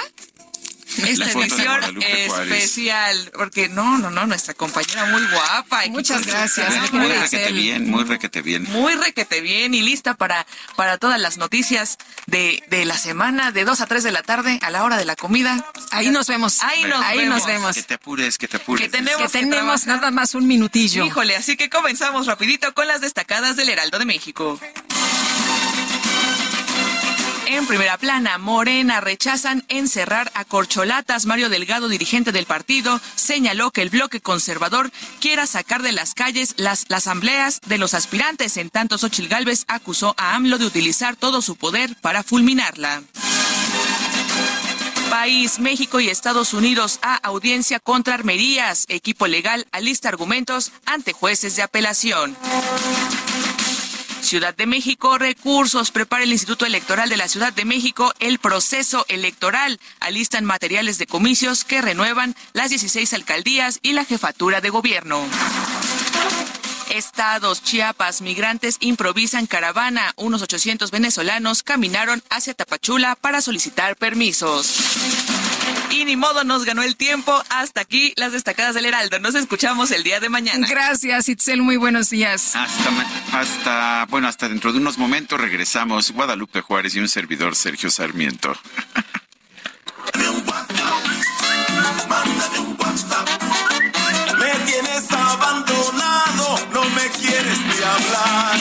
esta 0.98 1.30
edición 1.30 2.02
especial, 2.02 3.30
porque 3.36 3.68
no, 3.68 3.98
no, 3.98 4.10
no, 4.10 4.26
nuestra 4.26 4.54
compañera 4.54 5.06
muy 5.06 5.22
guapa. 5.26 5.82
Muchas 5.88 6.26
gracias. 6.26 6.92
Muy, 6.92 7.06
requete 7.06 7.52
bien, 7.52 7.90
muy 7.90 8.04
requete 8.04 8.42
bien. 8.42 8.64
Muy 8.64 8.94
requete 8.94 9.40
bien 9.40 9.74
y 9.74 9.82
lista 9.82 10.14
para, 10.14 10.46
para 10.76 10.98
todas 10.98 11.20
las 11.20 11.36
noticias 11.38 11.98
de, 12.26 12.62
de 12.68 12.84
la 12.84 12.98
semana, 12.98 13.52
de 13.52 13.64
2 13.64 13.80
a 13.80 13.86
3 13.86 14.02
de 14.02 14.12
la 14.12 14.22
tarde, 14.22 14.58
a 14.62 14.70
la 14.70 14.84
hora 14.84 14.96
de 14.96 15.04
la 15.04 15.16
comida. 15.16 15.64
Ahí 15.90 16.10
nos 16.10 16.26
vemos. 16.26 16.62
Ahí 16.62 16.84
nos, 16.84 17.04
Ahí 17.04 17.18
vemos. 17.18 17.38
nos 17.38 17.46
vemos. 17.46 17.76
Que 17.76 17.82
te 17.82 17.94
apures, 17.94 18.38
que 18.38 18.48
te 18.48 18.56
apures. 18.56 18.84
Que 18.84 18.90
tenemos, 18.90 19.30
que 19.30 19.38
tenemos 19.38 19.86
nada 19.86 20.10
más 20.10 20.34
un 20.34 20.46
minutillo. 20.46 21.04
Híjole, 21.04 21.36
así 21.36 21.56
que 21.56 21.70
comenzamos 21.70 22.26
rapidito 22.26 22.72
con 22.74 22.86
las 22.86 23.00
destacadas 23.00 23.56
del 23.56 23.68
Heraldo 23.68 23.98
de 23.98 24.04
México. 24.04 24.58
En 27.52 27.66
primera 27.66 27.98
plana, 27.98 28.38
Morena 28.38 29.00
rechazan 29.00 29.64
encerrar 29.66 30.30
a 30.34 30.44
corcholatas. 30.44 31.26
Mario 31.26 31.48
Delgado, 31.48 31.88
dirigente 31.88 32.30
del 32.30 32.46
partido, 32.46 33.00
señaló 33.16 33.72
que 33.72 33.82
el 33.82 33.90
bloque 33.90 34.20
conservador 34.20 34.92
quiera 35.20 35.48
sacar 35.48 35.82
de 35.82 35.90
las 35.90 36.14
calles 36.14 36.54
las, 36.58 36.86
asambleas 36.90 37.60
de 37.66 37.76
los 37.78 37.94
aspirantes. 37.94 38.56
En 38.56 38.70
tanto, 38.70 38.98
Xochil 38.98 39.26
Gálvez 39.26 39.64
acusó 39.66 40.14
a 40.16 40.36
AMLO 40.36 40.58
de 40.58 40.66
utilizar 40.66 41.16
todo 41.16 41.42
su 41.42 41.56
poder 41.56 41.96
para 42.00 42.22
fulminarla. 42.22 43.02
país. 45.10 45.58
México 45.58 45.98
y 45.98 46.08
Estados 46.08 46.54
Unidos 46.54 47.00
a 47.02 47.16
audiencia 47.16 47.80
contra 47.80 48.14
armerías. 48.14 48.84
Equipo 48.86 49.26
legal 49.26 49.66
alista 49.72 50.08
argumentos 50.08 50.70
ante 50.86 51.12
jueces 51.12 51.56
de 51.56 51.62
apelación. 51.62 52.36
Ciudad 54.30 54.54
de 54.54 54.66
México, 54.66 55.18
recursos. 55.18 55.90
Prepara 55.90 56.22
el 56.22 56.30
Instituto 56.30 56.64
Electoral 56.64 57.08
de 57.08 57.16
la 57.16 57.26
Ciudad 57.26 57.52
de 57.52 57.64
México 57.64 58.14
el 58.20 58.38
proceso 58.38 59.04
electoral. 59.08 59.80
Alistan 59.98 60.44
materiales 60.44 60.98
de 60.98 61.08
comicios 61.08 61.64
que 61.64 61.82
renuevan 61.82 62.36
las 62.52 62.70
16 62.70 63.12
alcaldías 63.12 63.80
y 63.82 63.92
la 63.92 64.04
jefatura 64.04 64.60
de 64.60 64.70
gobierno. 64.70 65.20
Estados, 66.90 67.64
Chiapas, 67.64 68.20
migrantes 68.20 68.76
improvisan 68.78 69.48
caravana. 69.48 70.12
Unos 70.14 70.42
800 70.42 70.92
venezolanos 70.92 71.64
caminaron 71.64 72.22
hacia 72.30 72.54
Tapachula 72.54 73.16
para 73.16 73.40
solicitar 73.40 73.96
permisos. 73.96 75.39
Y 75.90 76.04
ni 76.04 76.16
modo, 76.16 76.44
nos 76.44 76.64
ganó 76.64 76.82
el 76.82 76.96
tiempo. 76.96 77.42
Hasta 77.48 77.80
aquí 77.80 78.12
las 78.16 78.32
destacadas 78.32 78.74
del 78.74 78.86
Heraldo. 78.86 79.18
Nos 79.18 79.34
escuchamos 79.34 79.90
el 79.90 80.02
día 80.02 80.20
de 80.20 80.28
mañana. 80.28 80.66
Gracias, 80.68 81.28
Itzel. 81.28 81.62
Muy 81.62 81.76
buenos 81.76 82.10
días. 82.10 82.54
Hasta, 82.54 83.38
hasta, 83.38 84.06
bueno, 84.08 84.28
hasta 84.28 84.48
dentro 84.48 84.72
de 84.72 84.78
unos 84.78 84.98
momentos 84.98 85.40
regresamos. 85.40 86.12
Guadalupe 86.12 86.60
Juárez 86.60 86.94
y 86.94 87.00
un 87.00 87.08
servidor, 87.08 87.56
Sergio 87.56 87.90
Sarmiento. 87.90 88.52
Me 94.38 94.50
tienes 94.66 95.12
abandonado, 95.12 96.68
no 96.72 96.84
me 96.90 97.08
quieres 97.20 97.58
ni 97.58 97.84
hablar. 97.84 98.60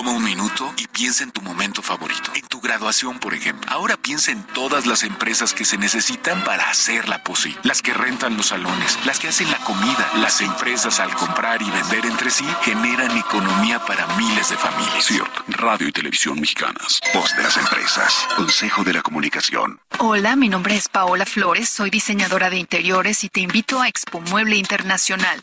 Toma 0.00 0.12
un 0.12 0.24
minuto 0.24 0.72
y 0.78 0.86
piensa 0.86 1.24
en 1.24 1.30
tu 1.30 1.42
momento 1.42 1.82
favorito. 1.82 2.32
En 2.34 2.46
tu 2.46 2.58
graduación, 2.58 3.18
por 3.18 3.34
ejemplo. 3.34 3.70
Ahora 3.70 3.98
piensa 3.98 4.32
en 4.32 4.42
todas 4.44 4.86
las 4.86 5.02
empresas 5.02 5.52
que 5.52 5.66
se 5.66 5.76
necesitan 5.76 6.42
para 6.42 6.70
hacerla 6.70 7.22
posible. 7.22 7.60
Las 7.64 7.82
que 7.82 7.92
rentan 7.92 8.34
los 8.34 8.46
salones, 8.46 8.98
las 9.04 9.18
que 9.18 9.28
hacen 9.28 9.50
la 9.50 9.58
comida. 9.58 10.10
Las 10.16 10.40
empresas 10.40 11.00
al 11.00 11.14
comprar 11.14 11.60
y 11.60 11.70
vender 11.70 12.06
entre 12.06 12.30
sí 12.30 12.46
generan 12.62 13.14
economía 13.14 13.78
para 13.84 14.06
miles 14.16 14.48
de 14.48 14.56
familias. 14.56 15.04
CIRT, 15.04 15.48
Radio 15.48 15.88
y 15.88 15.92
Televisión 15.92 16.40
Mexicanas. 16.40 16.98
Voz 17.12 17.36
de 17.36 17.42
las 17.42 17.58
empresas. 17.58 18.26
Consejo 18.36 18.82
de 18.84 18.94
la 18.94 19.02
Comunicación. 19.02 19.80
Hola, 19.98 20.34
mi 20.34 20.48
nombre 20.48 20.76
es 20.76 20.88
Paola 20.88 21.26
Flores, 21.26 21.68
soy 21.68 21.90
diseñadora 21.90 22.48
de 22.48 22.56
interiores 22.56 23.22
y 23.22 23.28
te 23.28 23.40
invito 23.40 23.82
a 23.82 23.88
Expo 23.88 24.22
Mueble 24.22 24.56
Internacional 24.56 25.42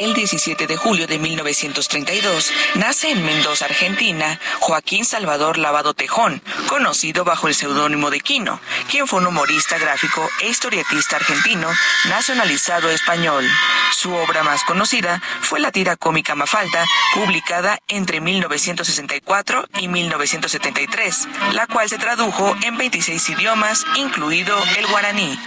El 0.00 0.12
17 0.12 0.66
de 0.66 0.76
julio 0.76 1.06
de 1.06 1.18
1932 1.18 2.52
nace 2.74 3.10
en 3.10 3.24
Mendoza, 3.24 3.66
Argentina, 3.66 4.40
Joaquín 4.58 5.04
Salvador 5.04 5.56
Lavado 5.56 5.94
Tejón, 5.94 6.42
conocido 6.66 7.24
bajo 7.24 7.46
el 7.46 7.54
seudónimo 7.54 8.10
de 8.10 8.20
Quino, 8.20 8.60
quien 8.90 9.06
fue 9.06 9.20
un 9.20 9.28
humorista 9.28 9.78
gráfico 9.78 10.28
e 10.42 10.48
historietista 10.48 11.16
argentino 11.16 11.68
nacionalizado 12.08 12.90
español. 12.90 13.48
Su 13.92 14.12
obra 14.14 14.42
más 14.42 14.64
conocida 14.64 15.22
fue 15.40 15.60
la 15.60 15.70
tira 15.70 15.96
cómica 15.96 16.34
Mafalda, 16.34 16.84
publicada 17.14 17.78
entre 17.86 18.20
1964 18.20 19.68
y 19.78 19.86
1973, 19.86 21.28
la 21.52 21.68
cual 21.68 21.88
se 21.88 21.98
tradujo 21.98 22.56
en 22.62 22.76
26 22.76 23.30
idiomas, 23.30 23.84
incluido 23.96 24.56
el 24.76 24.86
guaraní. 24.88 25.38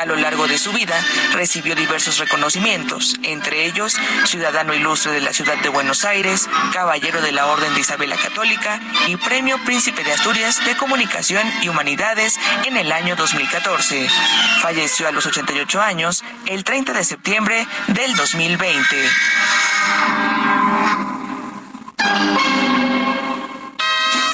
A 0.00 0.06
lo 0.06 0.16
largo 0.16 0.48
de 0.48 0.56
su 0.56 0.72
vida 0.72 0.98
recibió 1.34 1.74
diversos 1.74 2.16
reconocimientos, 2.16 3.18
entre 3.22 3.66
ellos 3.66 3.98
Ciudadano 4.24 4.72
Ilustre 4.72 5.12
de 5.12 5.20
la 5.20 5.34
Ciudad 5.34 5.58
de 5.58 5.68
Buenos 5.68 6.06
Aires, 6.06 6.48
Caballero 6.72 7.20
de 7.20 7.32
la 7.32 7.48
Orden 7.48 7.74
de 7.74 7.80
Isabel 7.80 8.08
la 8.08 8.16
Católica 8.16 8.80
y 9.08 9.16
Premio 9.16 9.62
Príncipe 9.66 10.02
de 10.02 10.14
Asturias 10.14 10.64
de 10.64 10.74
Comunicación 10.74 11.46
y 11.60 11.68
Humanidades 11.68 12.40
en 12.64 12.78
el 12.78 12.92
año 12.92 13.14
2014. 13.14 14.08
Falleció 14.62 15.06
a 15.06 15.12
los 15.12 15.26
88 15.26 15.82
años 15.82 16.24
el 16.46 16.64
30 16.64 16.94
de 16.94 17.04
septiembre 17.04 17.66
del 17.88 18.16
2020. 18.16 18.86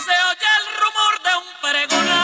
Se 0.05 0.13
oye 0.23 0.49
el 0.61 0.67
rumor 0.81 1.23
de 1.25 1.31
un 1.35 1.45
pregonar 1.61 2.16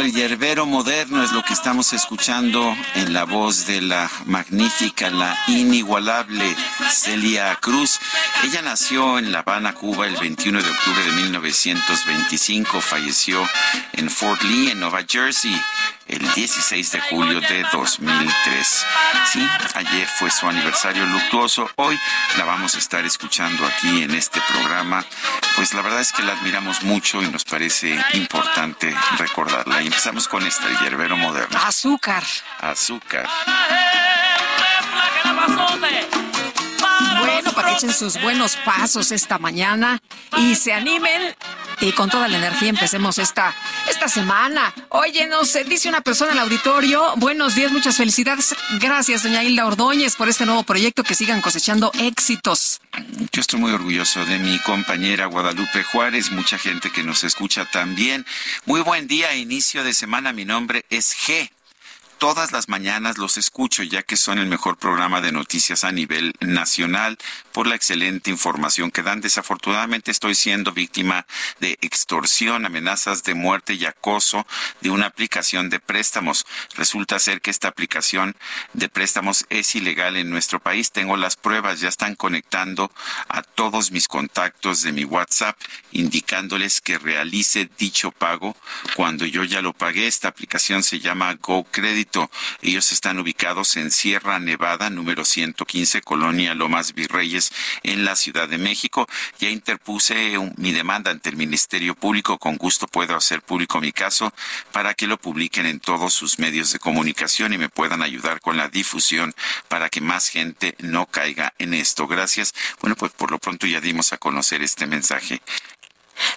el 0.00 0.12
yerbero 0.12 0.66
moderno 0.66 1.22
es 1.22 1.32
lo 1.32 1.42
que 1.42 1.54
estamos 1.54 1.92
escuchando 1.92 2.76
en 2.96 3.14
la 3.14 3.24
voz 3.24 3.66
de 3.66 3.80
la 3.80 4.10
magnífica, 4.26 5.10
la 5.10 5.38
inigualable 5.48 6.54
Celia 6.90 7.56
Cruz. 7.60 7.98
Ella 8.44 8.62
nació 8.62 9.18
en 9.18 9.32
La 9.32 9.38
Habana, 9.38 9.74
Cuba, 9.74 10.06
el 10.06 10.16
21 10.16 10.62
de 10.62 10.70
octubre 10.70 11.02
de 11.02 11.12
1925. 11.12 12.80
Falleció 12.80 13.42
en 13.92 14.10
Fort 14.10 14.42
Lee, 14.42 14.70
en 14.70 14.80
Nueva 14.80 15.00
Jersey, 15.08 15.58
el 16.08 16.32
16 16.34 16.92
de 16.92 17.00
julio 17.00 17.40
de 17.40 17.64
2003. 17.72 18.86
Sí, 19.32 19.48
ayer 19.74 20.06
fue 20.06 20.30
su 20.30 20.46
aniversario 20.46 21.04
luctuoso. 21.06 21.68
Hoy 21.76 21.98
la 22.38 22.44
vamos 22.44 22.74
a 22.74 22.78
estar 22.78 23.04
escuchando 23.04 23.66
aquí 23.66 24.02
en 24.02 24.12
este 24.12 24.40
programa. 24.48 25.04
Pues 25.56 25.74
la 25.74 25.82
verdad 25.82 26.00
es 26.00 26.12
que 26.12 26.22
la 26.22 26.32
admiramos 26.32 26.82
mucho 26.82 27.22
y 27.22 27.28
nos 27.28 27.44
parece 27.44 27.98
importante 28.14 28.94
recordarla. 29.18 29.82
Y 29.82 29.86
empezamos 29.86 30.28
con 30.28 30.46
esta, 30.46 30.68
el 30.68 30.78
yerbero 30.78 31.16
moderno. 31.16 31.58
Azúcar. 31.58 32.22
Azúcar. 32.60 33.28
Bueno, 37.18 37.52
para 37.52 37.68
que 37.68 37.74
echen 37.74 37.92
sus 37.92 38.20
buenos 38.20 38.56
pasos 38.56 39.10
esta 39.10 39.38
mañana 39.38 40.00
y 40.36 40.54
se 40.54 40.72
animen 40.72 41.34
y 41.80 41.92
con 41.92 42.10
toda 42.10 42.28
la 42.28 42.38
energía 42.38 42.68
empecemos 42.68 43.18
esta, 43.18 43.54
esta 43.88 44.08
semana. 44.08 44.72
Oye, 44.90 45.26
no 45.26 45.44
sé, 45.44 45.64
dice 45.64 45.88
una 45.88 46.00
persona 46.00 46.32
en 46.32 46.38
el 46.38 46.44
auditorio, 46.44 47.14
buenos 47.16 47.54
días, 47.54 47.72
muchas 47.72 47.96
felicidades. 47.96 48.54
Gracias, 48.80 49.22
doña 49.22 49.44
Hilda 49.44 49.66
Ordóñez, 49.66 50.16
por 50.16 50.28
este 50.28 50.46
nuevo 50.46 50.62
proyecto, 50.62 51.02
que 51.02 51.14
sigan 51.14 51.40
cosechando 51.40 51.90
éxitos. 51.98 52.80
Yo 53.32 53.40
estoy 53.40 53.60
muy 53.60 53.72
orgulloso 53.72 54.24
de 54.24 54.38
mi 54.38 54.58
compañera 54.60 55.26
Guadalupe 55.26 55.82
Juárez, 55.84 56.30
mucha 56.30 56.58
gente 56.58 56.90
que 56.90 57.02
nos 57.02 57.24
escucha 57.24 57.64
también. 57.66 58.26
Muy 58.64 58.80
buen 58.80 59.06
día, 59.06 59.34
inicio 59.34 59.84
de 59.84 59.94
semana, 59.94 60.32
mi 60.32 60.44
nombre 60.44 60.84
es 60.90 61.14
G 61.16 61.50
todas 62.18 62.52
las 62.52 62.68
mañanas 62.68 63.18
los 63.18 63.36
escucho, 63.36 63.82
ya 63.82 64.02
que 64.02 64.16
son 64.16 64.38
el 64.38 64.46
mejor 64.46 64.76
programa 64.76 65.20
de 65.20 65.32
noticias 65.32 65.84
a 65.84 65.92
nivel 65.92 66.32
nacional 66.40 67.18
por 67.52 67.66
la 67.66 67.74
excelente 67.74 68.30
información 68.30 68.90
que 68.90 69.02
dan. 69.02 69.20
Desafortunadamente 69.20 70.10
estoy 70.10 70.34
siendo 70.34 70.72
víctima 70.72 71.26
de 71.60 71.78
extorsión, 71.80 72.64
amenazas 72.64 73.22
de 73.22 73.34
muerte 73.34 73.74
y 73.74 73.84
acoso 73.84 74.46
de 74.80 74.90
una 74.90 75.06
aplicación 75.06 75.68
de 75.68 75.80
préstamos. 75.80 76.46
Resulta 76.74 77.18
ser 77.18 77.40
que 77.40 77.50
esta 77.50 77.68
aplicación 77.68 78.36
de 78.72 78.88
préstamos 78.88 79.44
es 79.50 79.74
ilegal 79.74 80.16
en 80.16 80.30
nuestro 80.30 80.60
país. 80.60 80.92
Tengo 80.92 81.16
las 81.16 81.36
pruebas, 81.36 81.80
ya 81.80 81.88
están 81.88 82.14
conectando 82.14 82.90
a 83.28 83.42
todos 83.42 83.90
mis 83.90 84.08
contactos 84.08 84.82
de 84.82 84.92
mi 84.92 85.04
WhatsApp, 85.04 85.58
indicándoles 85.92 86.80
que 86.80 86.98
realice 86.98 87.68
dicho 87.78 88.10
pago 88.10 88.56
cuando 88.94 89.26
yo 89.26 89.44
ya 89.44 89.60
lo 89.60 89.72
pagué. 89.72 90.06
Esta 90.06 90.28
aplicación 90.28 90.82
se 90.82 91.00
llama 91.00 91.34
GoCredit 91.34 92.05
ellos 92.62 92.92
están 92.92 93.18
ubicados 93.18 93.76
en 93.76 93.90
Sierra 93.90 94.38
Nevada, 94.38 94.90
número 94.90 95.24
115, 95.24 96.02
Colonia 96.02 96.54
Lomas 96.54 96.94
Virreyes, 96.94 97.52
en 97.82 98.04
la 98.04 98.16
Ciudad 98.16 98.48
de 98.48 98.58
México. 98.58 99.06
Ya 99.38 99.50
interpuse 99.50 100.38
mi 100.56 100.72
demanda 100.72 101.10
ante 101.10 101.30
el 101.30 101.36
Ministerio 101.36 101.94
Público. 101.94 102.38
Con 102.38 102.56
gusto 102.56 102.86
puedo 102.86 103.16
hacer 103.16 103.42
público 103.42 103.80
mi 103.80 103.92
caso 103.92 104.32
para 104.72 104.94
que 104.94 105.06
lo 105.06 105.18
publiquen 105.18 105.66
en 105.66 105.80
todos 105.80 106.12
sus 106.12 106.38
medios 106.38 106.72
de 106.72 106.78
comunicación 106.78 107.52
y 107.52 107.58
me 107.58 107.68
puedan 107.68 108.02
ayudar 108.02 108.40
con 108.40 108.56
la 108.56 108.68
difusión 108.68 109.34
para 109.68 109.88
que 109.88 110.00
más 110.00 110.28
gente 110.28 110.74
no 110.78 111.06
caiga 111.06 111.54
en 111.58 111.74
esto. 111.74 112.06
Gracias. 112.06 112.54
Bueno, 112.80 112.96
pues 112.96 113.12
por 113.12 113.30
lo 113.30 113.38
pronto 113.38 113.66
ya 113.66 113.80
dimos 113.80 114.12
a 114.12 114.18
conocer 114.18 114.62
este 114.62 114.86
mensaje 114.86 115.40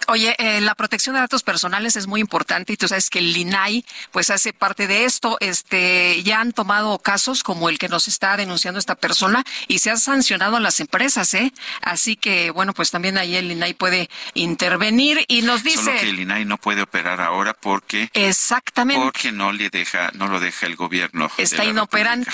Oye, 0.07 0.35
eh, 0.39 0.61
la 0.61 0.75
protección 0.75 1.15
de 1.15 1.21
datos 1.21 1.43
personales 1.43 1.95
es 1.95 2.07
muy 2.07 2.21
importante 2.21 2.73
y 2.73 2.77
tú 2.77 2.87
sabes 2.87 3.09
que 3.09 3.19
el 3.19 3.35
INAI 3.35 3.85
pues 4.11 4.29
hace 4.29 4.53
parte 4.53 4.87
de 4.87 5.05
esto. 5.05 5.37
Este, 5.39 6.21
ya 6.23 6.41
han 6.41 6.51
tomado 6.51 6.99
casos 6.99 7.43
como 7.43 7.69
el 7.69 7.77
que 7.77 7.89
nos 7.89 8.07
está 8.07 8.35
denunciando 8.37 8.79
esta 8.79 8.95
persona 8.95 9.43
y 9.67 9.79
se 9.79 9.91
ha 9.91 9.97
sancionado 9.97 10.57
a 10.57 10.59
las 10.59 10.79
empresas, 10.79 11.33
¿eh? 11.33 11.53
Así 11.81 12.15
que 12.15 12.51
bueno, 12.51 12.73
pues 12.73 12.91
también 12.91 13.17
ahí 13.17 13.35
el 13.35 13.51
INAI 13.51 13.73
puede 13.73 14.09
intervenir 14.33 15.23
y 15.27 15.41
nos 15.43 15.63
dice 15.63 15.83
Solo 15.83 15.99
que 15.99 16.09
el 16.09 16.19
INAI 16.19 16.45
no 16.45 16.57
puede 16.57 16.81
operar 16.81 17.21
ahora 17.21 17.53
porque 17.53 18.09
Exactamente. 18.13 19.03
Porque 19.03 19.31
no 19.31 19.51
le 19.51 19.69
deja 19.69 20.11
no 20.13 20.27
lo 20.27 20.39
deja 20.39 20.65
el 20.65 20.75
gobierno. 20.75 21.29
Está 21.37 21.65
inoperante. 21.65 22.31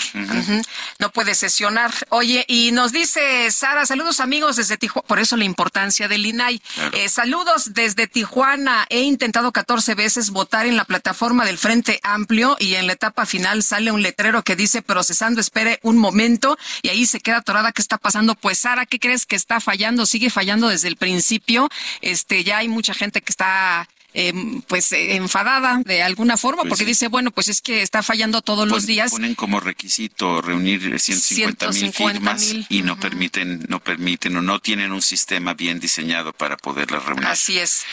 No 0.99 1.11
puede 1.11 1.35
sesionar. 1.35 1.91
Oye, 2.09 2.45
y 2.47 2.71
nos 2.71 2.91
dice 2.91 3.51
Sara, 3.51 3.85
saludos 3.85 4.19
amigos 4.19 4.55
desde 4.55 4.77
Tijuana, 4.77 5.07
por 5.07 5.19
eso 5.19 5.35
la 5.37 5.43
importancia 5.43 6.07
del 6.07 6.25
INAI. 6.25 6.61
Eh, 6.93 7.09
Saludos 7.09 7.34
desde 7.73 8.07
Tijuana. 8.07 8.85
He 8.89 9.01
intentado 9.01 9.51
14 9.51 9.93
veces 9.95 10.29
votar 10.29 10.65
en 10.65 10.77
la 10.77 10.85
plataforma 10.85 11.45
del 11.45 11.57
Frente 11.57 11.99
Amplio 12.03 12.55
y 12.59 12.75
en 12.75 12.87
la 12.87 12.93
etapa 12.93 13.25
final 13.25 13.61
sale 13.63 13.91
un 13.91 14.01
letrero 14.01 14.43
que 14.43 14.55
dice 14.55 14.81
procesando, 14.81 15.41
espere 15.41 15.79
un 15.83 15.97
momento 15.97 16.57
y 16.81 16.89
ahí 16.89 17.05
se 17.05 17.19
queda 17.19 17.37
atorada. 17.37 17.71
¿Qué 17.71 17.81
está 17.81 17.97
pasando? 17.97 18.35
Pues 18.35 18.59
Sara, 18.59 18.85
¿qué 18.85 18.99
crees 18.99 19.25
que 19.25 19.35
está 19.35 19.59
fallando? 19.59 20.05
Sigue 20.05 20.29
fallando 20.29 20.69
desde 20.69 20.87
el 20.87 20.95
principio. 20.95 21.67
Este, 22.01 22.43
ya 22.43 22.59
hay 22.59 22.67
mucha 22.67 22.93
gente 22.93 23.21
que 23.21 23.31
está 23.31 23.89
Em, 24.17 24.61
pues 24.61 24.93
eh, 24.93 25.17
enfadada 25.17 25.81
de 25.83 26.01
alguna 26.01 26.37
forma 26.37 26.61
pues 26.61 26.69
porque 26.69 26.85
dice, 26.85 27.09
bueno, 27.09 27.31
pues 27.31 27.49
es 27.49 27.59
que 27.59 27.81
está 27.81 28.01
fallando 28.01 28.41
todos 28.41 28.65
los 28.65 28.85
días. 28.85 29.11
Ponen 29.11 29.35
como 29.35 29.59
requisito 29.59 30.41
reunir 30.41 30.97
150 30.97 31.71
mil 31.71 31.91
firmas 31.91 32.55
y 32.69 32.81
no 32.81 32.97
permiten, 32.97 33.65
no 33.67 33.83
permiten 33.83 34.37
o 34.37 34.41
no 34.41 34.59
tienen 34.59 34.93
un 34.93 35.01
sistema 35.01 35.53
bien 35.53 35.81
diseñado 35.81 36.31
para 36.31 36.55
poderlas 36.55 37.03
reunir. 37.03 37.27
Así 37.27 37.59
es. 37.59 37.83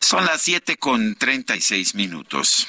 Son 0.00 0.26
las 0.26 0.42
7 0.42 0.76
con 0.76 1.14
36 1.14 1.94
minutos. 1.94 2.68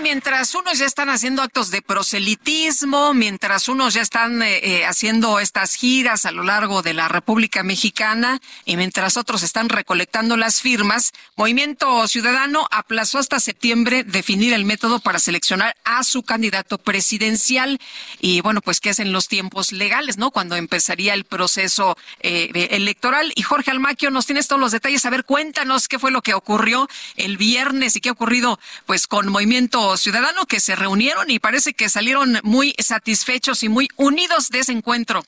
mientras 0.00 0.54
unos 0.54 0.78
ya 0.78 0.86
están 0.86 1.08
haciendo 1.10 1.42
actos 1.42 1.70
de 1.70 1.82
proselitismo, 1.82 3.12
mientras 3.14 3.68
unos 3.68 3.94
ya 3.94 4.02
están 4.02 4.42
eh, 4.42 4.58
eh, 4.62 4.86
haciendo 4.86 5.38
estas 5.38 5.74
giras 5.74 6.24
a 6.24 6.32
lo 6.32 6.42
largo 6.42 6.82
de 6.82 6.94
la 6.94 7.08
República 7.08 7.62
Mexicana 7.62 8.40
y 8.64 8.76
mientras 8.76 9.16
otros 9.16 9.42
están 9.42 9.68
recolectando 9.68 10.36
las 10.36 10.60
firmas, 10.60 11.12
Movimiento 11.36 12.06
Ciudadano 12.08 12.66
aplazó 12.70 13.18
hasta 13.18 13.40
septiembre 13.40 14.04
definir 14.04 14.52
el 14.54 14.64
método 14.64 15.00
para 15.00 15.18
seleccionar 15.18 15.76
a 15.84 16.02
su 16.04 16.22
candidato 16.22 16.78
presidencial. 16.78 17.78
Y 18.20 18.40
bueno, 18.40 18.62
pues 18.62 18.80
qué 18.80 18.90
hacen 18.90 19.12
los 19.12 19.28
tiempos 19.28 19.72
legales, 19.72 20.16
¿no? 20.16 20.30
Cuando 20.30 20.56
empezaría 20.56 21.14
el 21.14 21.24
proceso 21.24 21.96
eh, 22.20 22.68
electoral. 22.70 23.32
Y 23.34 23.42
Jorge 23.42 23.70
Almaquio, 23.70 24.10
nos 24.10 24.26
tienes 24.26 24.48
todos 24.48 24.60
los 24.60 24.72
detalles. 24.72 25.04
A 25.04 25.10
ver, 25.10 25.24
cuéntanos 25.24 25.88
qué 25.88 25.98
fue 25.98 26.10
lo 26.10 26.22
que 26.22 26.34
ocurrió 26.34 26.88
el 27.16 27.36
viernes 27.36 27.96
y 27.96 28.00
qué 28.00 28.08
ha 28.08 28.12
ocurrido 28.12 28.58
pues 28.86 29.06
con 29.06 29.28
Movimiento 29.28 29.89
Ciudadano 29.96 30.46
que 30.46 30.60
se 30.60 30.76
reunieron 30.76 31.30
y 31.30 31.38
parece 31.38 31.74
que 31.74 31.88
salieron 31.88 32.38
muy 32.42 32.74
satisfechos 32.78 33.62
y 33.62 33.68
muy 33.68 33.88
unidos 33.96 34.50
de 34.50 34.60
ese 34.60 34.72
encuentro. 34.72 35.24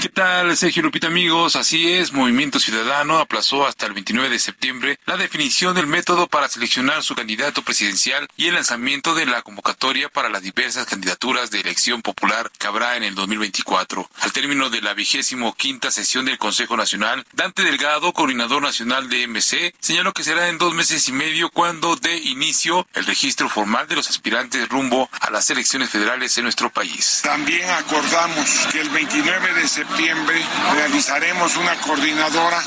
¿Qué 0.00 0.10
tal, 0.10 0.54
Sergio 0.58 0.82
Lupita, 0.82 1.06
amigos? 1.06 1.56
Así 1.56 1.90
es, 1.90 2.12
Movimiento 2.12 2.60
Ciudadano 2.60 3.18
aplazó 3.18 3.66
hasta 3.66 3.86
el 3.86 3.94
29 3.94 4.28
de 4.28 4.38
septiembre 4.38 4.98
la 5.06 5.16
definición 5.16 5.74
del 5.74 5.86
método 5.86 6.26
para 6.26 6.50
seleccionar 6.50 7.02
su 7.02 7.14
candidato 7.14 7.62
presidencial 7.62 8.28
y 8.36 8.46
el 8.46 8.54
lanzamiento 8.54 9.14
de 9.14 9.24
la 9.24 9.40
convocatoria 9.40 10.10
para 10.10 10.28
las 10.28 10.42
diversas 10.42 10.86
candidaturas 10.86 11.50
de 11.50 11.60
elección 11.60 12.02
popular 12.02 12.50
que 12.58 12.66
habrá 12.66 12.98
en 12.98 13.04
el 13.04 13.14
2024. 13.14 14.08
Al 14.20 14.32
término 14.32 14.68
de 14.68 14.82
la 14.82 14.92
vigésimo 14.92 15.54
quinta 15.54 15.90
sesión 15.90 16.26
del 16.26 16.36
Consejo 16.36 16.76
Nacional, 16.76 17.24
Dante 17.32 17.62
Delgado, 17.62 18.12
coordinador 18.12 18.62
nacional 18.62 19.08
de 19.08 19.26
MC, 19.26 19.74
señaló 19.80 20.12
que 20.12 20.24
será 20.24 20.50
en 20.50 20.58
dos 20.58 20.74
meses 20.74 21.08
y 21.08 21.12
medio 21.12 21.48
cuando 21.48 21.96
dé 21.96 22.18
inicio 22.18 22.86
el 22.92 23.06
registro 23.06 23.48
formal 23.48 23.88
de 23.88 23.96
los 23.96 24.10
aspirantes 24.10 24.68
rumbo 24.68 25.08
a 25.20 25.30
las 25.30 25.48
elecciones 25.48 25.88
federales 25.88 26.36
en 26.36 26.44
nuestro 26.44 26.68
país. 26.68 27.20
También 27.22 27.68
acordamos 27.70 28.46
que 28.70 28.80
el 28.82 28.90
29 28.90 29.54
de 29.54 29.66
septiembre 29.66 29.85
septiembre 29.86 30.42
realizaremos 30.74 31.56
una 31.56 31.74
coordinadora 31.76 32.62